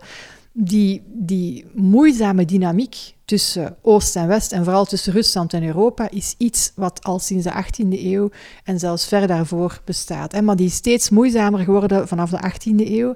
die, 0.51 1.01
die 1.05 1.65
moeizame 1.73 2.45
dynamiek 2.45 3.13
tussen 3.31 3.75
Oost 3.81 4.15
en 4.15 4.27
West 4.27 4.51
en 4.51 4.63
vooral 4.63 4.85
tussen 4.85 5.13
Rusland 5.13 5.53
en 5.53 5.63
Europa 5.63 6.09
is 6.09 6.35
iets 6.37 6.71
wat 6.75 7.03
al 7.03 7.19
sinds 7.19 7.43
de 7.43 7.51
18e 7.51 8.03
eeuw 8.03 8.29
en 8.63 8.79
zelfs 8.79 9.07
ver 9.07 9.27
daarvoor 9.27 9.81
bestaat. 9.85 10.31
Hè. 10.31 10.41
Maar 10.41 10.55
die 10.55 10.65
is 10.65 10.75
steeds 10.75 11.09
moeizamer 11.09 11.59
geworden 11.59 12.07
vanaf 12.07 12.29
de 12.29 12.51
18e 12.51 12.87
eeuw. 12.91 13.15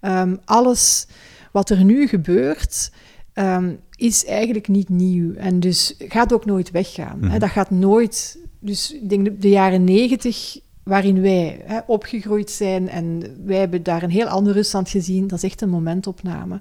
Um, 0.00 0.40
alles 0.44 1.06
wat 1.52 1.70
er 1.70 1.84
nu 1.84 2.06
gebeurt, 2.06 2.90
um, 3.34 3.80
is 3.96 4.24
eigenlijk 4.24 4.68
niet 4.68 4.88
nieuw 4.88 5.34
en 5.34 5.60
dus 5.60 5.94
gaat 5.98 6.32
ook 6.32 6.44
nooit 6.44 6.70
weggaan. 6.70 7.20
Hè. 7.20 7.26
Mhm. 7.26 7.38
Dat 7.38 7.50
gaat 7.50 7.70
nooit. 7.70 8.38
Dus 8.58 8.92
ik 8.92 9.08
denk 9.08 9.24
de, 9.24 9.38
de 9.38 9.48
jaren 9.48 9.84
90 9.84 10.58
waarin 10.84 11.20
wij 11.20 11.60
hè, 11.64 11.78
opgegroeid 11.86 12.50
zijn 12.50 12.88
en 12.88 13.22
wij 13.44 13.58
hebben 13.58 13.82
daar 13.82 14.02
een 14.02 14.10
heel 14.10 14.26
ander 14.26 14.52
Rusland 14.52 14.88
gezien, 14.88 15.26
dat 15.26 15.38
is 15.38 15.50
echt 15.50 15.60
een 15.60 15.68
momentopname. 15.68 16.60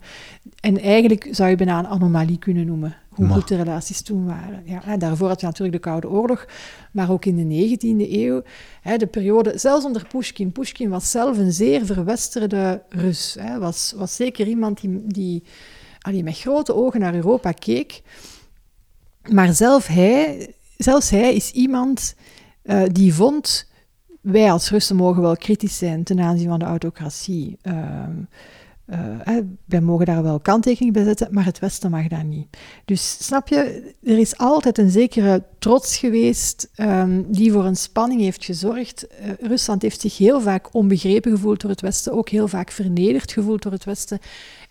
En 0.60 0.80
eigenlijk 0.80 1.28
zou 1.32 1.50
je 1.50 1.56
bijna 1.56 1.80
een 1.80 1.88
anomalie 1.88 2.38
kunnen 2.38 2.66
noemen, 2.66 2.96
hoe 3.10 3.28
goed 3.28 3.48
de 3.48 3.56
relaties 3.56 4.02
toen 4.02 4.26
waren. 4.26 4.64
Ja, 4.66 4.98
daarvoor 4.98 5.28
had 5.28 5.40
je 5.40 5.46
natuurlijk 5.46 5.84
de 5.84 5.90
Koude 5.90 6.10
Oorlog, 6.10 6.46
maar 6.92 7.12
ook 7.12 7.26
in 7.26 7.50
de 7.50 7.78
19e 7.78 8.12
eeuw, 8.12 8.42
hè, 8.82 8.98
de 8.98 9.08
periode, 9.08 9.58
zelfs 9.58 9.86
onder 9.86 10.08
Pushkin. 10.08 10.52
Pushkin 10.52 10.90
was 10.90 11.12
zelf 11.12 11.38
een 11.38 11.54
zeer 11.54 11.86
verwesterde 11.86 12.82
Rus, 12.90 13.36
hè, 13.40 13.60
was, 13.60 13.94
was 13.96 14.16
zeker 14.16 14.48
iemand 14.48 14.82
die, 14.82 15.02
die 15.06 15.44
allee, 16.00 16.24
met 16.24 16.40
grote 16.40 16.76
ogen 16.76 17.00
naar 17.00 17.16
Europa 17.16 17.52
keek. 17.52 18.02
Maar 19.30 19.54
zelf 19.54 19.88
hij, 19.88 20.54
zelfs 20.78 21.10
hij 21.10 21.34
is 21.36 21.52
iemand 21.52 22.16
uh, 22.64 22.84
die 22.92 23.14
vond 23.14 23.72
wij 24.24 24.52
als 24.52 24.70
Russen 24.70 24.96
mogen 24.96 25.22
wel 25.22 25.38
kritisch 25.38 25.78
zijn 25.78 26.04
ten 26.04 26.20
aanzien 26.20 26.48
van 26.48 26.60
de 26.60 26.66
autocratie. 26.66 27.58
Uh, 28.86 29.38
wij 29.66 29.82
mogen 29.82 30.06
daar 30.06 30.24
wel 30.24 30.40
kanttekening 30.40 30.94
bij 30.94 31.04
zetten, 31.04 31.28
maar 31.32 31.46
het 31.46 31.60
Westen 31.60 31.92
mag 31.92 32.08
dat 32.08 32.24
niet. 32.24 32.58
Dus 32.86 33.26
snap 33.26 33.48
je, 33.48 33.94
er 34.04 34.20
is 34.20 34.38
altijd 34.38 34.78
een 34.78 34.90
zekere 34.90 35.44
trots 35.60 35.98
geweest 35.98 36.70
um, 36.76 37.32
die 37.32 37.52
voor 37.52 37.66
een 37.66 37.76
spanning 37.76 38.22
heeft 38.22 38.46
gezorgd. 38.46 39.08
Uh, 39.08 39.48
Rusland 39.48 39.82
heeft 39.82 40.02
zich 40.02 40.18
heel 40.18 40.42
vaak 40.42 40.74
onbegrepen 40.74 41.32
gevoeld 41.32 41.62
door 41.62 41.70
het 41.70 41.82
Westen, 41.82 42.14
ook 42.14 42.30
heel 42.30 42.48
vaak 42.48 42.72
vernederd 42.72 43.32
gevoeld 43.32 43.62
door 43.62 43.72
het 43.72 43.84
Westen. 43.84 44.20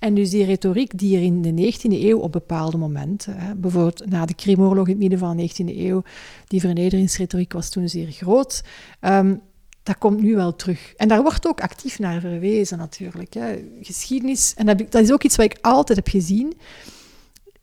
En 0.03 0.14
dus 0.14 0.30
die 0.30 0.44
retoriek 0.44 0.98
die 0.98 1.16
er 1.16 1.22
in 1.22 1.42
de 1.42 1.72
19e 1.72 2.03
eeuw 2.03 2.18
op 2.18 2.32
bepaalde 2.32 2.76
momenten, 2.76 3.36
hè, 3.36 3.55
bijvoorbeeld 3.55 4.07
na 4.07 4.26
de 4.26 4.34
Krimoorlog 4.34 4.86
in 4.86 4.90
het 4.92 5.00
midden 5.00 5.18
van 5.18 5.36
de 5.36 5.48
19e 5.48 5.76
eeuw, 5.78 6.03
die 6.46 6.61
vernederingsretoriek 6.61 7.53
was 7.53 7.70
toen 7.70 7.88
zeer 7.88 8.11
groot. 8.11 8.64
Um, 9.00 9.40
dat 9.82 9.98
komt 9.98 10.22
nu 10.22 10.34
wel 10.34 10.57
terug. 10.57 10.94
En 10.96 11.09
daar 11.09 11.22
wordt 11.22 11.46
ook 11.46 11.61
actief 11.61 11.98
naar 11.98 12.20
verwezen 12.20 12.78
natuurlijk. 12.78 13.34
Hè. 13.34 13.64
Geschiedenis, 13.82 14.55
en 14.57 14.66
dat, 14.66 14.94
is 14.94 15.12
ook 15.12 15.22
iets 15.22 15.36
wat 15.36 15.44
ik 15.44 15.59
altijd 15.61 15.98
heb 15.98 16.09
gezien. 16.09 16.55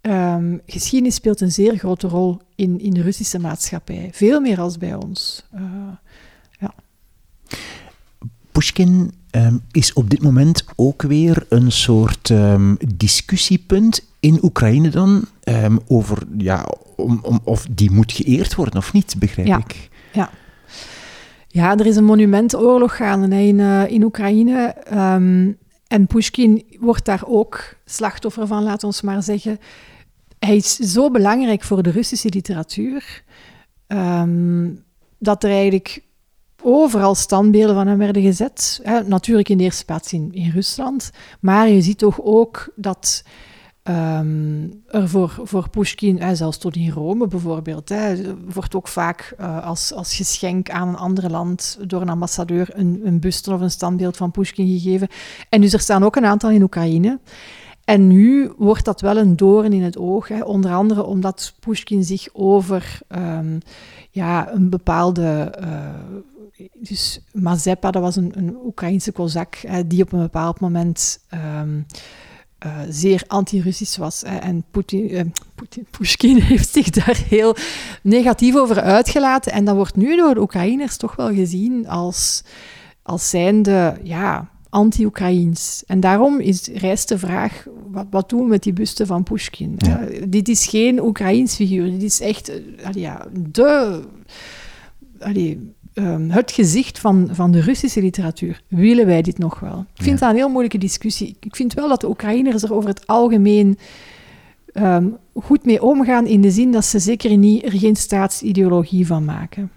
Um, 0.01 0.61
geschiedenis 0.65 1.15
speelt 1.15 1.41
een 1.41 1.51
zeer 1.51 1.77
grote 1.77 2.07
rol 2.07 2.41
in, 2.55 2.79
in 2.79 2.93
de 2.93 3.01
Russische 3.01 3.39
maatschappij. 3.39 4.09
Veel 4.11 4.39
meer 4.39 4.59
als 4.59 4.77
bij 4.77 4.95
ons. 4.95 5.45
Uh, 5.55 5.61
ja. 6.59 6.73
Pushkin 8.51 9.18
um, 9.31 9.61
is 9.71 9.93
op 9.93 10.09
dit 10.09 10.21
moment 10.21 10.65
ook 10.75 11.01
weer 11.01 11.45
een 11.49 11.71
soort 11.71 12.29
um, 12.29 12.77
discussiepunt 12.95 14.07
in 14.19 14.39
Oekraïne 14.41 14.89
dan, 14.89 15.25
over 15.87 16.17
ja, 16.37 16.65
om, 16.95 17.19
om, 17.21 17.39
of 17.43 17.67
die 17.71 17.91
moet 17.91 18.11
geëerd 18.11 18.55
worden 18.55 18.77
of 18.77 18.93
niet, 18.93 19.15
begrijp 19.19 19.47
ja. 19.47 19.57
ik. 19.57 19.89
Ja. 20.13 20.29
Ja, 21.47 21.77
er 21.77 21.85
is 21.85 21.95
een 21.95 22.03
monumentoorlog 22.03 22.95
gaande 22.95 23.35
in, 23.35 23.59
uh, 23.59 23.91
in 23.91 24.03
Oekraïne. 24.03 24.75
En 25.87 26.07
Pushkin 26.07 26.65
wordt 26.79 27.05
daar 27.05 27.23
ook 27.25 27.75
slachtoffer 27.85 28.47
van, 28.47 28.63
laat 28.63 28.83
ons 28.83 29.01
maar 29.01 29.23
zeggen. 29.23 29.59
Hij 30.39 30.55
is 30.55 30.75
zo 30.75 31.11
belangrijk 31.11 31.63
voor 31.63 31.83
de 31.83 31.91
Russische 31.91 32.29
literatuur 32.29 33.23
dat 35.19 35.43
er 35.43 35.49
eigenlijk 35.49 36.01
overal 36.61 37.15
standbeelden 37.15 37.75
van 37.75 37.87
hem 37.87 37.97
werden 37.97 38.21
gezet. 38.21 38.79
Hè, 38.83 39.03
natuurlijk 39.03 39.49
in 39.49 39.57
de 39.57 39.63
eerste 39.63 39.85
plaats 39.85 40.13
in, 40.13 40.29
in 40.31 40.51
Rusland, 40.51 41.09
maar 41.39 41.69
je 41.69 41.81
ziet 41.81 41.97
toch 41.97 42.21
ook 42.21 42.71
dat 42.75 43.23
um, 43.83 44.83
er 44.87 45.09
voor, 45.09 45.39
voor 45.43 45.69
Pushkin, 45.69 46.35
zelfs 46.35 46.57
tot 46.57 46.75
in 46.75 46.91
Rome 46.91 47.27
bijvoorbeeld, 47.27 47.89
hè, 47.89 48.35
wordt 48.53 48.75
ook 48.75 48.87
vaak 48.87 49.35
uh, 49.39 49.65
als, 49.65 49.93
als 49.93 50.15
geschenk 50.15 50.69
aan 50.69 50.87
een 50.87 50.95
ander 50.95 51.31
land 51.31 51.79
door 51.87 52.01
een 52.01 52.09
ambassadeur 52.09 52.69
een, 52.73 53.01
een 53.03 53.19
buste 53.19 53.53
of 53.53 53.61
een 53.61 53.71
standbeeld 53.71 54.17
van 54.17 54.31
Pushkin 54.31 54.79
gegeven. 54.79 55.07
En 55.49 55.61
dus 55.61 55.73
er 55.73 55.79
staan 55.79 56.03
ook 56.03 56.15
een 56.15 56.25
aantal 56.25 56.49
in 56.49 56.61
Oekraïne. 56.61 57.19
En 57.83 58.07
nu 58.07 58.51
wordt 58.57 58.85
dat 58.85 59.01
wel 59.01 59.17
een 59.17 59.35
doorn 59.35 59.73
in 59.73 59.83
het 59.83 59.97
oog, 59.97 60.27
hè, 60.27 60.41
onder 60.43 60.71
andere 60.71 61.03
omdat 61.03 61.53
Pushkin 61.59 62.03
zich 62.03 62.27
over 62.33 62.99
um, 63.07 63.59
ja, 64.11 64.51
een 64.51 64.69
bepaalde. 64.69 65.53
Uh, 65.61 65.67
dus 66.73 67.19
Mazepa, 67.31 67.91
dat 67.91 68.01
was 68.01 68.15
een, 68.15 68.31
een 68.35 68.55
Oekraïnse 68.65 69.11
kozak, 69.11 69.57
die 69.85 70.01
op 70.01 70.11
een 70.11 70.21
bepaald 70.21 70.59
moment. 70.59 71.19
Um, 71.33 71.85
uh, 72.65 72.79
zeer 72.89 73.23
anti-Russisch 73.27 73.97
was. 73.97 74.21
Hè. 74.21 74.37
En 74.37 74.63
Putin, 74.71 75.13
uh, 75.13 75.21
Putin, 75.55 75.85
Pushkin 75.97 76.41
heeft 76.51 76.69
zich 76.69 76.89
daar 76.89 77.23
heel 77.27 77.55
negatief 78.03 78.55
over 78.55 78.81
uitgelaten. 78.81 79.51
En 79.51 79.65
dat 79.65 79.75
wordt 79.75 79.95
nu 79.95 80.15
door 80.15 80.33
de 80.33 80.41
Oekraïners 80.41 80.97
toch 80.97 81.15
wel 81.15 81.33
gezien 81.33 81.87
als, 81.87 82.43
als 83.01 83.29
zijnde 83.29 83.97
ja, 84.03 84.49
anti-Oekraïns. 84.69 85.83
En 85.87 85.99
daarom 85.99 86.39
is, 86.39 86.67
rijst 86.67 87.07
de 87.07 87.17
vraag, 87.17 87.65
wat, 87.87 88.05
wat 88.09 88.29
doen 88.29 88.41
we 88.41 88.47
met 88.47 88.63
die 88.63 88.73
buste 88.73 89.05
van 89.05 89.23
Pushkin? 89.23 89.73
Ja. 89.77 90.07
Uh, 90.07 90.23
dit 90.27 90.47
is 90.47 90.67
geen 90.67 91.01
Oekraïns 91.01 91.55
figuur, 91.55 91.91
dit 91.91 92.03
is 92.03 92.19
echt 92.19 92.51
ja, 92.91 93.27
de... 93.51 94.01
Allee, 95.19 95.73
um, 95.99 96.29
het 96.29 96.51
gezicht 96.51 96.99
van, 96.99 97.29
van 97.31 97.51
de 97.51 97.61
Russische 97.61 98.01
literatuur. 98.01 98.61
Willen 98.67 99.05
wij 99.05 99.21
dit 99.21 99.37
nog 99.37 99.59
wel? 99.59 99.85
Ik 99.95 100.03
vind 100.03 100.19
ja. 100.19 100.25
dat 100.25 100.29
een 100.29 100.41
heel 100.41 100.49
moeilijke 100.49 100.77
discussie. 100.77 101.37
Ik 101.39 101.55
vind 101.55 101.73
wel 101.73 101.87
dat 101.87 102.01
de 102.01 102.09
Oekraïners 102.09 102.63
er 102.63 102.73
over 102.73 102.89
het 102.89 103.07
algemeen 103.07 103.77
um, 104.73 105.17
goed 105.33 105.65
mee 105.65 105.81
omgaan, 105.83 106.25
in 106.25 106.41
de 106.41 106.51
zin 106.51 106.71
dat 106.71 106.85
ze 106.85 106.99
zeker 106.99 107.37
niet, 107.37 107.65
er 107.65 107.71
geen 107.71 107.95
staatsideologie 107.95 109.07
van 109.07 109.25
maken. 109.25 109.71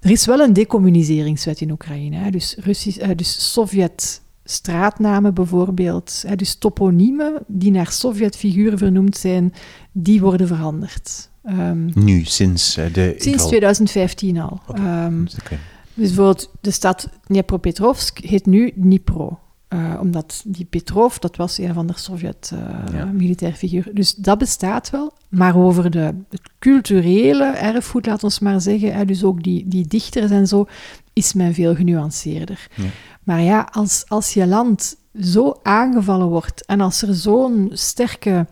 Er 0.00 0.10
is 0.10 0.26
wel 0.26 0.40
een 0.40 0.52
decommuniseringswet 0.52 1.60
in 1.60 1.70
Oekraïne, 1.70 2.16
hè? 2.16 2.30
dus, 2.30 2.56
Russisch, 2.60 3.02
uh, 3.02 3.08
dus 3.16 3.52
Sovjet 3.52 4.22
straatnamen 4.44 5.34
bijvoorbeeld, 5.34 6.24
hè? 6.26 6.36
dus 6.36 6.54
toponiemen 6.54 7.42
die 7.46 7.70
naar 7.70 7.92
Sovjetfiguren 7.92 8.78
vernoemd 8.78 9.16
zijn, 9.16 9.52
die 9.92 10.20
worden 10.20 10.46
veranderd. 10.46 11.30
Um, 11.44 11.90
nu, 11.94 12.24
sinds 12.24 12.78
uh, 12.78 12.92
de... 12.92 13.14
Sinds 13.18 13.46
2015 13.46 14.40
al. 14.40 14.60
Okay. 14.66 15.06
Um, 15.06 15.26
okay. 15.40 15.58
Dus 15.94 16.06
bijvoorbeeld 16.06 16.50
de 16.60 16.70
stad 16.70 17.08
Dnipropetrovsk 17.26 18.18
heet 18.18 18.46
nu 18.46 18.72
Dnipro. 18.74 19.38
Uh, 19.68 19.98
omdat 20.00 20.42
die 20.46 20.64
Petrov, 20.64 21.16
dat 21.16 21.36
was 21.36 21.58
een 21.58 21.74
van 21.74 21.86
de 21.86 21.92
Sovjet-militair 21.96 23.50
uh, 23.50 23.56
figuur. 23.56 23.90
Dus 23.92 24.14
dat 24.14 24.38
bestaat 24.38 24.90
wel. 24.90 25.12
Maar 25.28 25.56
over 25.56 25.90
de, 25.90 26.14
het 26.30 26.40
culturele 26.58 27.44
erfgoed, 27.44 28.06
laat 28.06 28.24
ons 28.24 28.38
maar 28.38 28.60
zeggen, 28.60 28.94
hè, 28.94 29.04
dus 29.04 29.24
ook 29.24 29.42
die, 29.42 29.68
die 29.68 29.86
dichters 29.86 30.30
en 30.30 30.46
zo, 30.46 30.66
is 31.12 31.32
men 31.32 31.54
veel 31.54 31.74
genuanceerder. 31.74 32.68
Ja. 32.74 32.84
Maar 33.22 33.40
ja, 33.40 33.68
als, 33.70 34.04
als 34.08 34.34
je 34.34 34.46
land 34.46 34.96
zo 35.20 35.58
aangevallen 35.62 36.28
wordt 36.28 36.66
en 36.66 36.80
als 36.80 37.02
er 37.02 37.14
zo'n 37.14 37.70
sterke 37.72 38.46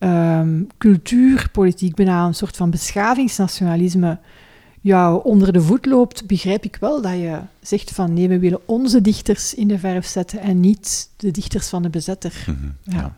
um, 0.00 0.66
cultuurpolitiek, 0.78 1.94
bijna 1.94 2.26
een 2.26 2.34
soort 2.34 2.56
van 2.56 2.70
beschavingsnationalisme, 2.70 4.18
jou 4.80 5.24
onder 5.24 5.52
de 5.52 5.60
voet 5.60 5.86
loopt, 5.86 6.26
begrijp 6.26 6.64
ik 6.64 6.76
wel 6.80 7.02
dat 7.02 7.12
je 7.12 7.38
zegt 7.60 7.90
van 7.90 8.14
nee, 8.14 8.28
we 8.28 8.38
willen 8.38 8.60
onze 8.66 9.00
dichters 9.00 9.54
in 9.54 9.68
de 9.68 9.78
verf 9.78 10.06
zetten 10.06 10.40
en 10.40 10.60
niet 10.60 11.10
de 11.16 11.30
dichters 11.30 11.68
van 11.68 11.82
de 11.82 11.90
bezetter. 11.90 12.44
Mm 12.46 12.56
-hmm, 12.60 12.76
ja. 12.82 13.00
ja. 13.00 13.14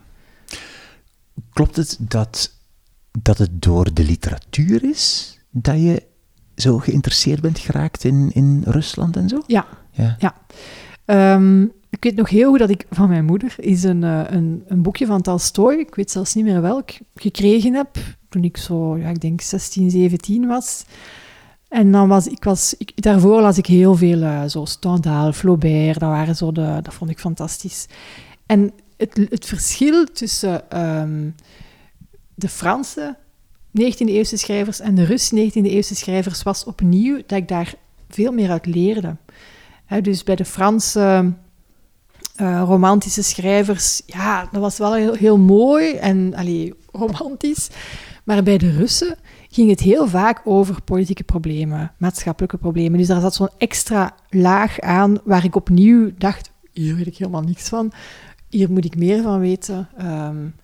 Klopt 1.52 1.76
het 1.76 1.96
dat, 2.00 2.54
dat 3.18 3.38
het 3.38 3.62
door 3.62 3.94
de 3.94 4.04
literatuur 4.04 4.84
is 4.84 5.38
dat 5.50 5.76
je 5.76 6.02
zo 6.56 6.78
geïnteresseerd 6.78 7.40
bent 7.40 7.58
geraakt 7.58 8.04
in, 8.04 8.30
in 8.34 8.62
Rusland 8.64 9.16
en 9.16 9.28
zo? 9.28 9.42
Ja. 9.46 9.66
ja. 9.90 10.16
ja. 10.18 10.34
Um, 11.34 11.72
ik 11.92 12.02
weet 12.02 12.16
nog 12.16 12.28
heel 12.28 12.50
goed 12.50 12.58
dat 12.58 12.70
ik 12.70 12.86
van 12.90 13.08
mijn 13.08 13.24
moeder 13.24 13.54
is 13.58 13.82
een, 13.82 14.02
uh, 14.02 14.22
een, 14.26 14.62
een 14.66 14.82
boekje 14.82 15.06
van 15.06 15.22
Tolstoy, 15.22 15.74
ik 15.74 15.94
weet 15.94 16.10
zelfs 16.10 16.34
niet 16.34 16.44
meer 16.44 16.60
welk, 16.60 16.90
gekregen 17.14 17.74
heb 17.74 17.96
toen 18.28 18.44
ik 18.44 18.56
zo, 18.56 18.98
ja, 18.98 19.08
ik 19.08 19.20
denk 19.20 19.40
16, 19.40 19.90
17 19.90 20.46
was. 20.46 20.84
En 21.68 21.92
dan 21.92 22.08
was 22.08 22.26
ik, 22.26 22.44
was, 22.44 22.74
ik, 22.78 23.02
daarvoor 23.02 23.40
las 23.40 23.58
ik 23.58 23.66
heel 23.66 23.94
veel, 23.94 24.18
uh, 24.18 24.44
zo 24.44 24.64
Stendhal, 24.64 25.32
Flaubert, 25.32 26.00
dat, 26.00 26.08
waren 26.08 26.36
zo 26.36 26.52
de, 26.52 26.78
dat 26.82 26.94
vond 26.94 27.10
ik 27.10 27.18
fantastisch. 27.18 27.86
En 28.46 28.72
het, 28.96 29.26
het 29.30 29.44
verschil 29.44 30.04
tussen 30.04 30.80
um, 31.00 31.34
de 32.34 32.48
Franse 32.48 33.16
19e-eeuwse 33.80 34.36
schrijvers 34.36 34.80
en 34.80 34.94
de 34.94 35.04
Russische 35.04 35.50
19e-eeuwse 35.50 35.94
schrijvers 35.94 36.42
was 36.42 36.64
opnieuw 36.64 37.16
dat 37.26 37.38
ik 37.38 37.48
daar 37.48 37.74
veel 38.08 38.32
meer 38.32 38.50
uit 38.50 38.66
leerde. 38.66 39.16
Dus 40.02 40.24
bij 40.24 40.36
de 40.36 40.44
Franse 40.44 41.32
uh, 42.42 42.62
romantische 42.66 43.22
schrijvers, 43.22 44.02
ja, 44.06 44.48
dat 44.52 44.60
was 44.60 44.78
wel 44.78 44.94
heel, 44.94 45.14
heel 45.14 45.38
mooi 45.38 45.92
en 45.92 46.34
allee, 46.34 46.74
romantisch. 46.92 47.68
Maar 48.24 48.42
bij 48.42 48.58
de 48.58 48.70
Russen 48.70 49.16
ging 49.50 49.70
het 49.70 49.80
heel 49.80 50.08
vaak 50.08 50.40
over 50.44 50.82
politieke 50.82 51.24
problemen, 51.24 51.92
maatschappelijke 51.98 52.56
problemen. 52.56 52.98
Dus 52.98 53.06
daar 53.06 53.20
zat 53.20 53.34
zo'n 53.34 53.50
extra 53.58 54.14
laag 54.28 54.80
aan 54.80 55.18
waar 55.24 55.44
ik 55.44 55.56
opnieuw 55.56 56.10
dacht, 56.18 56.50
hier 56.72 56.96
weet 56.96 57.06
ik 57.06 57.16
helemaal 57.16 57.42
niks 57.42 57.68
van. 57.68 57.92
Hier 58.48 58.70
moet 58.70 58.84
ik 58.84 58.96
meer 58.96 59.22
van 59.22 59.40
weten. 59.40 59.88
Um, 60.00 60.54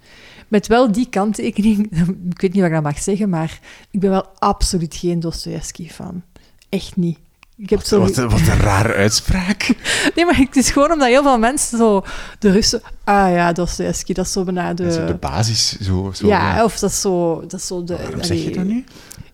met 0.49 0.67
wel 0.67 0.93
die 0.93 1.09
kanttekening, 1.09 1.79
ik 2.31 2.41
weet 2.41 2.53
niet 2.53 2.63
wat 2.63 2.67
ik 2.67 2.73
dat 2.73 2.83
mag 2.83 2.99
zeggen, 2.99 3.29
maar 3.29 3.61
ik 3.91 4.01
ben 4.01 4.11
wel 4.11 4.27
absoluut 4.39 4.97
geen 4.97 5.21
Dostoevsky 5.21 5.89
van. 5.89 6.23
Echt 6.69 6.97
niet. 6.97 7.19
Ik 7.59 7.71
heb 7.71 7.79
wat, 7.79 7.89
zo... 7.89 8.01
wat, 8.01 8.17
wat, 8.17 8.41
een 8.41 8.61
rare 8.61 8.95
uitspraak. 8.95 9.75
Nee, 10.15 10.25
maar 10.25 10.37
het 10.37 10.57
is 10.57 10.71
gewoon 10.71 10.93
omdat 10.93 11.09
heel 11.09 11.23
veel 11.23 11.39
mensen 11.39 11.79
zo... 11.79 12.05
De 12.39 12.51
Russen... 12.51 12.83
Ah 13.05 13.31
ja, 13.31 13.53
Dostoevsky, 13.53 14.13
dat 14.13 14.27
is 14.27 14.33
zo 14.33 14.45
bijna 14.45 14.75
de... 14.75 15.05
de 15.07 15.17
basis. 15.21 15.79
Zo, 15.81 16.11
zo 16.15 16.27
ja, 16.27 16.65
of 16.65 16.79
dat 16.79 16.91
is 16.91 17.01
zo... 17.01 17.41
Dat 17.41 17.61
is 17.61 17.67
zo 17.67 17.85
de, 17.85 17.97
waarom 17.97 18.23
zeg 18.23 18.43
je 18.43 18.51
dat 18.51 18.65
nu? 18.65 18.85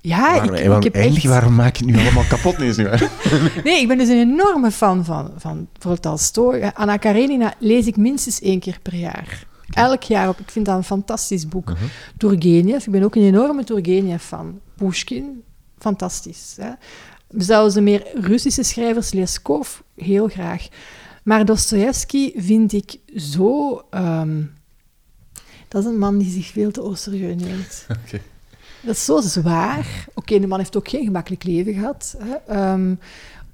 Ja, 0.00 0.20
waarom, 0.20 0.54
ik, 0.54 0.60
waarom, 0.60 0.76
ik 0.76 0.84
heb 0.84 0.94
eigenlijk, 0.94 1.24
echt... 1.24 1.32
waarom 1.32 1.54
maak 1.54 1.76
je 1.76 1.86
het 1.86 1.94
nu 1.94 2.00
allemaal 2.00 2.24
kapot? 2.28 2.58
Nee, 2.58 2.68
is 2.68 2.76
waar. 2.76 3.10
nee, 3.64 3.80
ik 3.80 3.88
ben 3.88 3.98
dus 3.98 4.08
een 4.08 4.18
enorme 4.18 4.70
fan 4.70 5.04
van, 5.04 5.30
van 5.36 5.68
bijvoorbeeld 5.72 6.02
Tolstoy. 6.02 6.70
Anna 6.74 6.96
Karenina 6.96 7.54
lees 7.58 7.86
ik 7.86 7.96
minstens 7.96 8.40
één 8.40 8.60
keer 8.60 8.78
per 8.82 8.94
jaar. 8.94 9.46
Elk 9.70 10.02
jaar 10.02 10.28
op. 10.28 10.38
Ik 10.38 10.50
vind 10.50 10.66
dat 10.66 10.76
een 10.76 10.84
fantastisch 10.84 11.48
boek. 11.48 11.70
Uh 11.70 11.76
-huh. 11.76 11.88
Turgenev, 12.16 12.86
ik 12.86 12.92
ben 12.92 13.02
ook 13.02 13.14
een 13.14 13.22
enorme 13.22 13.64
Turgenev-fan. 13.64 14.60
Pushkin, 14.76 15.42
fantastisch. 15.78 16.54
Hè? 16.60 16.70
Zelfs 17.36 17.74
de 17.74 17.80
meer 17.80 18.06
Russische 18.14 18.62
schrijvers, 18.62 19.12
Leskov, 19.12 19.78
heel 19.96 20.28
graag. 20.28 20.68
Maar 21.22 21.44
Dostoevsky 21.44 22.32
vind 22.36 22.72
ik 22.72 22.96
zo... 23.16 23.82
Um, 23.90 24.52
dat 25.68 25.82
is 25.82 25.88
een 25.88 25.98
man 25.98 26.18
die 26.18 26.30
zich 26.30 26.46
veel 26.46 26.70
te 26.70 26.90
serieus 26.94 27.42
neemt. 27.42 27.86
Okay. 28.06 28.22
Dat 28.80 28.94
is 28.94 29.04
zo 29.04 29.20
zwaar. 29.20 30.04
Oké, 30.08 30.18
okay, 30.18 30.38
de 30.38 30.46
man 30.46 30.58
heeft 30.58 30.76
ook 30.76 30.88
geen 30.88 31.04
gemakkelijk 31.04 31.44
leven 31.44 31.74
gehad. 31.74 32.16
Hè. 32.18 32.72
Um, 32.72 32.98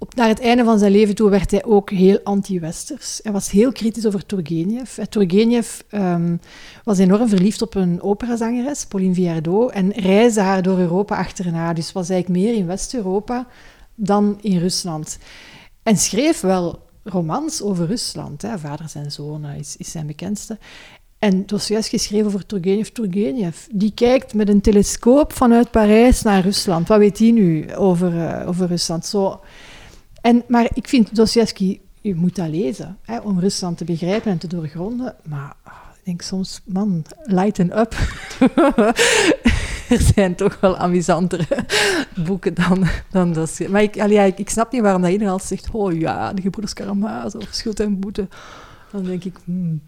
op, 0.01 0.15
naar 0.15 0.27
het 0.27 0.39
einde 0.39 0.63
van 0.63 0.79
zijn 0.79 0.91
leven 0.91 1.15
toe 1.15 1.29
werd 1.29 1.51
hij 1.51 1.63
ook 1.63 1.89
heel 1.89 2.19
anti-westers. 2.23 3.19
Hij 3.23 3.31
was 3.31 3.51
heel 3.51 3.71
kritisch 3.71 4.05
over 4.05 4.25
Turgenev. 4.25 4.97
Turgenev 5.09 5.79
um, 5.91 6.39
was 6.83 6.97
enorm 6.97 7.27
verliefd 7.27 7.61
op 7.61 7.75
een 7.75 8.01
operazangeres, 8.01 8.85
Pauline 8.85 9.13
Viardot, 9.13 9.71
en 9.71 9.91
reisde 9.91 10.41
haar 10.41 10.61
door 10.61 10.77
Europa 10.79 11.17
achterna. 11.17 11.73
Dus 11.73 11.91
was 11.91 12.09
eigenlijk 12.09 12.43
meer 12.43 12.55
in 12.55 12.65
West-Europa 12.65 13.47
dan 13.95 14.37
in 14.41 14.57
Rusland. 14.57 15.17
En 15.83 15.97
schreef 15.97 16.41
wel 16.41 16.79
romans 17.03 17.61
over 17.61 17.85
Rusland. 17.85 18.41
Hè. 18.41 18.59
Vaders 18.59 18.95
en 18.95 19.11
Zoon 19.11 19.45
is, 19.45 19.77
is 19.77 19.91
zijn 19.91 20.07
bekendste. 20.07 20.57
En 21.19 21.45
Dostoevsky 21.45 21.97
schreef 21.97 22.25
over 22.25 22.45
Turgenev. 22.45 22.87
Turgenev, 22.87 23.57
die 23.71 23.91
kijkt 23.93 24.33
met 24.33 24.49
een 24.49 24.61
telescoop 24.61 25.33
vanuit 25.33 25.71
Parijs 25.71 26.21
naar 26.21 26.41
Rusland. 26.41 26.87
Wat 26.87 26.97
weet 26.97 27.19
hij 27.19 27.31
nu 27.31 27.75
over, 27.75 28.13
uh, 28.13 28.47
over 28.47 28.67
Rusland? 28.67 29.05
Zo 29.05 29.39
en, 30.21 30.43
maar 30.47 30.69
ik 30.73 30.87
vind 30.87 31.15
Dostoevsky, 31.15 31.79
je 32.01 32.15
moet 32.15 32.35
dat 32.35 32.49
lezen 32.49 32.97
hè, 33.01 33.19
om 33.19 33.39
Rusland 33.39 33.77
te 33.77 33.85
begrijpen 33.85 34.31
en 34.31 34.37
te 34.37 34.47
doorgronden. 34.47 35.15
Maar 35.23 35.53
oh, 35.65 35.73
ik 35.97 36.05
denk 36.05 36.21
soms, 36.21 36.61
man, 36.65 37.05
lighten 37.23 37.79
up. 37.79 37.93
er 39.89 40.01
zijn 40.13 40.35
toch 40.35 40.59
wel 40.59 40.77
amusantere 40.77 41.65
boeken 42.25 42.53
dan, 42.53 42.87
dan 43.09 43.33
dat. 43.33 43.59
Maar 43.69 43.81
ik, 43.81 43.99
allee, 43.99 44.27
ik, 44.27 44.39
ik, 44.39 44.49
snap 44.49 44.71
niet 44.71 44.81
waarom 44.81 45.01
dat 45.01 45.11
iedereen 45.11 45.33
altijd 45.33 45.49
zegt, 45.49 45.73
oh 45.73 45.99
ja, 45.99 46.33
de 46.33 46.41
gebroeders 46.41 46.73
Karamazov, 46.73 47.45
schuld 47.49 47.79
en 47.79 47.99
boete. 47.99 48.27
Dan 48.91 49.03
denk 49.03 49.23
ik, 49.23 49.37
hmm, 49.43 49.81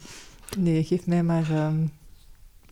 nee, 0.58 0.84
geef 0.84 1.06
mij 1.06 1.24
maar 1.24 1.66
um, 1.66 1.92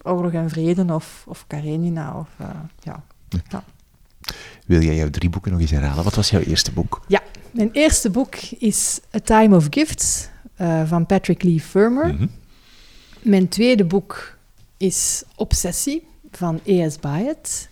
Oorlog 0.04 0.32
en 0.32 0.50
Vrede 0.50 0.94
of, 0.94 1.24
of 1.28 1.48
Karenina. 1.48 2.18
Of, 2.20 2.30
uh, 2.42 2.48
ja. 2.80 3.04
ja. 3.50 3.64
Wil 4.66 4.82
jij 4.82 4.96
jouw 4.96 5.10
drie 5.10 5.30
boeken 5.30 5.52
nog 5.52 5.62
eens 5.62 5.72
herhalen? 5.72 6.04
Wat 6.04 6.16
was 6.16 6.30
jouw 6.30 6.42
eerste 6.42 6.72
boek? 6.72 7.02
Ja, 7.08 7.22
mijn 7.52 7.70
eerste 7.72 8.10
boek 8.10 8.36
is 8.60 9.00
A 9.16 9.20
Time 9.20 9.56
of 9.56 9.68
Gifts 9.70 10.30
uh, 10.62 10.88
van 10.88 11.06
Patrick 11.06 11.44
Lee 11.44 11.60
Firmer. 11.60 12.08
Mm 12.08 12.18
-hmm. 12.18 12.30
Mijn 13.22 13.48
tweede 13.48 13.86
boek 13.86 14.38
is 14.78 15.24
Obsessie 15.36 16.04
van 16.32 16.60
E.S. 16.64 17.00
Byatt. 17.00 17.70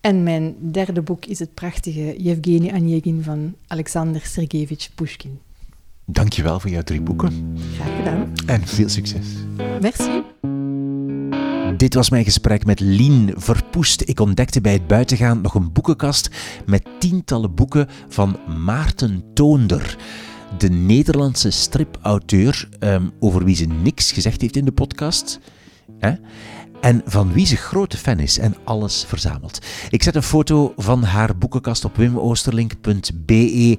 En 0.00 0.22
mijn 0.22 0.54
derde 0.60 1.02
boek 1.02 1.24
is 1.24 1.38
het 1.38 1.54
prachtige 1.54 2.14
Yevgeny 2.18 2.70
Onegin 2.74 3.22
van 3.22 3.54
Alexander 3.66 4.20
Sergeyevich 4.24 4.88
Pushkin. 4.94 5.38
Dankjewel 6.04 6.60
voor 6.60 6.70
jouw 6.70 6.82
drie 6.82 7.00
boeken. 7.00 7.56
Graag 7.74 7.96
gedaan. 7.96 8.32
En 8.46 8.66
veel 8.66 8.88
succes. 8.88 9.26
Merci. 9.80 10.22
Dit 11.80 11.94
was 11.94 12.10
mijn 12.10 12.24
gesprek 12.24 12.64
met 12.64 12.80
Lien 12.80 13.34
Verpoest. 13.36 14.02
Ik 14.08 14.20
ontdekte 14.20 14.60
bij 14.60 14.72
het 14.72 14.86
buitengaan 14.86 15.40
nog 15.40 15.54
een 15.54 15.72
boekenkast 15.72 16.30
met 16.66 16.86
tientallen 16.98 17.54
boeken 17.54 17.88
van 18.08 18.38
Maarten 18.64 19.24
Toonder. 19.34 19.96
De 20.58 20.68
Nederlandse 20.68 21.50
stripauteur, 21.50 22.68
um, 22.80 23.10
over 23.20 23.44
wie 23.44 23.56
ze 23.56 23.66
niks 23.66 24.12
gezegd 24.12 24.40
heeft 24.40 24.56
in 24.56 24.64
de 24.64 24.72
podcast. 24.72 25.40
Hè? 25.98 26.12
En 26.80 27.02
van 27.04 27.32
wie 27.32 27.46
ze 27.46 27.56
grote 27.56 27.96
fan 27.96 28.18
is 28.18 28.38
en 28.38 28.56
alles 28.64 29.04
verzamelt. 29.04 29.58
Ik 29.90 30.02
zet 30.02 30.14
een 30.14 30.22
foto 30.22 30.72
van 30.76 31.02
haar 31.02 31.38
boekenkast 31.38 31.84
op 31.84 31.96
wimoosterlink.be 31.96 33.78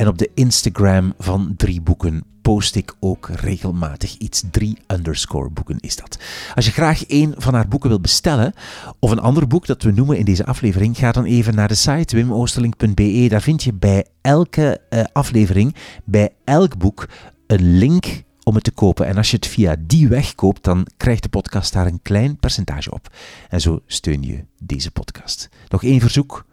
en 0.00 0.08
op 0.08 0.18
de 0.18 0.30
Instagram 0.34 1.14
van 1.18 1.54
Drie 1.56 1.80
Boeken 1.80 2.24
post 2.42 2.74
ik 2.74 2.94
ook 3.00 3.28
regelmatig 3.28 4.16
iets. 4.16 4.42
Drie 4.50 4.78
underscore 4.86 5.50
boeken 5.50 5.78
is 5.80 5.96
dat. 5.96 6.18
Als 6.54 6.64
je 6.64 6.72
graag 6.72 7.04
een 7.06 7.34
van 7.36 7.54
haar 7.54 7.68
boeken 7.68 7.88
wil 7.88 8.00
bestellen, 8.00 8.52
of 8.98 9.10
een 9.10 9.20
ander 9.20 9.46
boek 9.46 9.66
dat 9.66 9.82
we 9.82 9.90
noemen 9.90 10.18
in 10.18 10.24
deze 10.24 10.46
aflevering, 10.46 10.96
ga 10.96 11.12
dan 11.12 11.24
even 11.24 11.54
naar 11.54 11.68
de 11.68 11.74
site 11.74 12.16
wimoosterlink.be. 12.16 13.26
Daar 13.28 13.42
vind 13.42 13.62
je 13.62 13.72
bij 13.72 14.06
elke 14.20 14.80
uh, 14.90 15.04
aflevering, 15.12 15.74
bij 16.04 16.30
elk 16.44 16.78
boek, 16.78 17.08
een 17.46 17.78
link 17.78 18.22
om 18.42 18.54
het 18.54 18.64
te 18.64 18.70
kopen. 18.72 19.06
En 19.06 19.16
als 19.16 19.30
je 19.30 19.36
het 19.36 19.46
via 19.46 19.76
die 19.80 20.08
weg 20.08 20.34
koopt, 20.34 20.64
dan 20.64 20.86
krijgt 20.96 21.22
de 21.22 21.28
podcast 21.28 21.72
daar 21.72 21.86
een 21.86 22.02
klein 22.02 22.36
percentage 22.36 22.92
op. 22.92 23.08
En 23.48 23.60
zo 23.60 23.80
steun 23.86 24.22
je 24.22 24.44
deze 24.58 24.90
podcast. 24.90 25.48
Nog 25.68 25.84
één 25.84 26.00
verzoek 26.00 26.44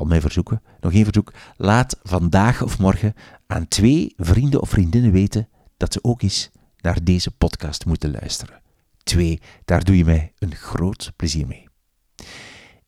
al 0.00 0.06
mijn 0.06 0.20
verzoeken, 0.20 0.62
nog 0.80 0.92
één 0.92 1.04
verzoek. 1.04 1.32
Laat 1.56 1.98
vandaag 2.02 2.62
of 2.62 2.78
morgen 2.78 3.14
aan 3.46 3.68
twee 3.68 4.14
vrienden 4.16 4.60
of 4.60 4.68
vriendinnen 4.68 5.12
weten 5.12 5.48
dat 5.76 5.92
ze 5.92 6.04
ook 6.04 6.22
eens 6.22 6.50
naar 6.80 7.04
deze 7.04 7.30
podcast 7.30 7.86
moeten 7.86 8.10
luisteren. 8.10 8.62
Twee, 9.02 9.40
daar 9.64 9.84
doe 9.84 9.96
je 9.96 10.04
mij 10.04 10.32
een 10.38 10.54
groot 10.54 11.12
plezier 11.16 11.46
mee. 11.46 11.68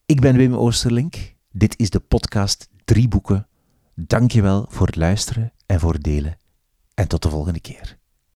Ik 0.07 0.21
ben 0.21 0.37
Wim 0.37 0.55
Oosterlink. 0.55 1.35
Dit 1.51 1.79
is 1.79 1.91
de 1.91 2.01
podcast 2.01 2.69
Drie 2.85 3.09
Boeken. 3.09 3.49
Dank 3.95 4.31
je 4.31 4.43
wel 4.43 4.67
voor 4.69 4.87
het 4.87 4.97
luisteren 4.97 5.53
en 5.67 5.81
voor 5.81 5.93
het 5.93 6.03
delen. 6.03 6.37
En 6.95 7.09
tot 7.09 7.23
de 7.23 7.29
volgende 7.29 7.61
keer. 7.61 8.01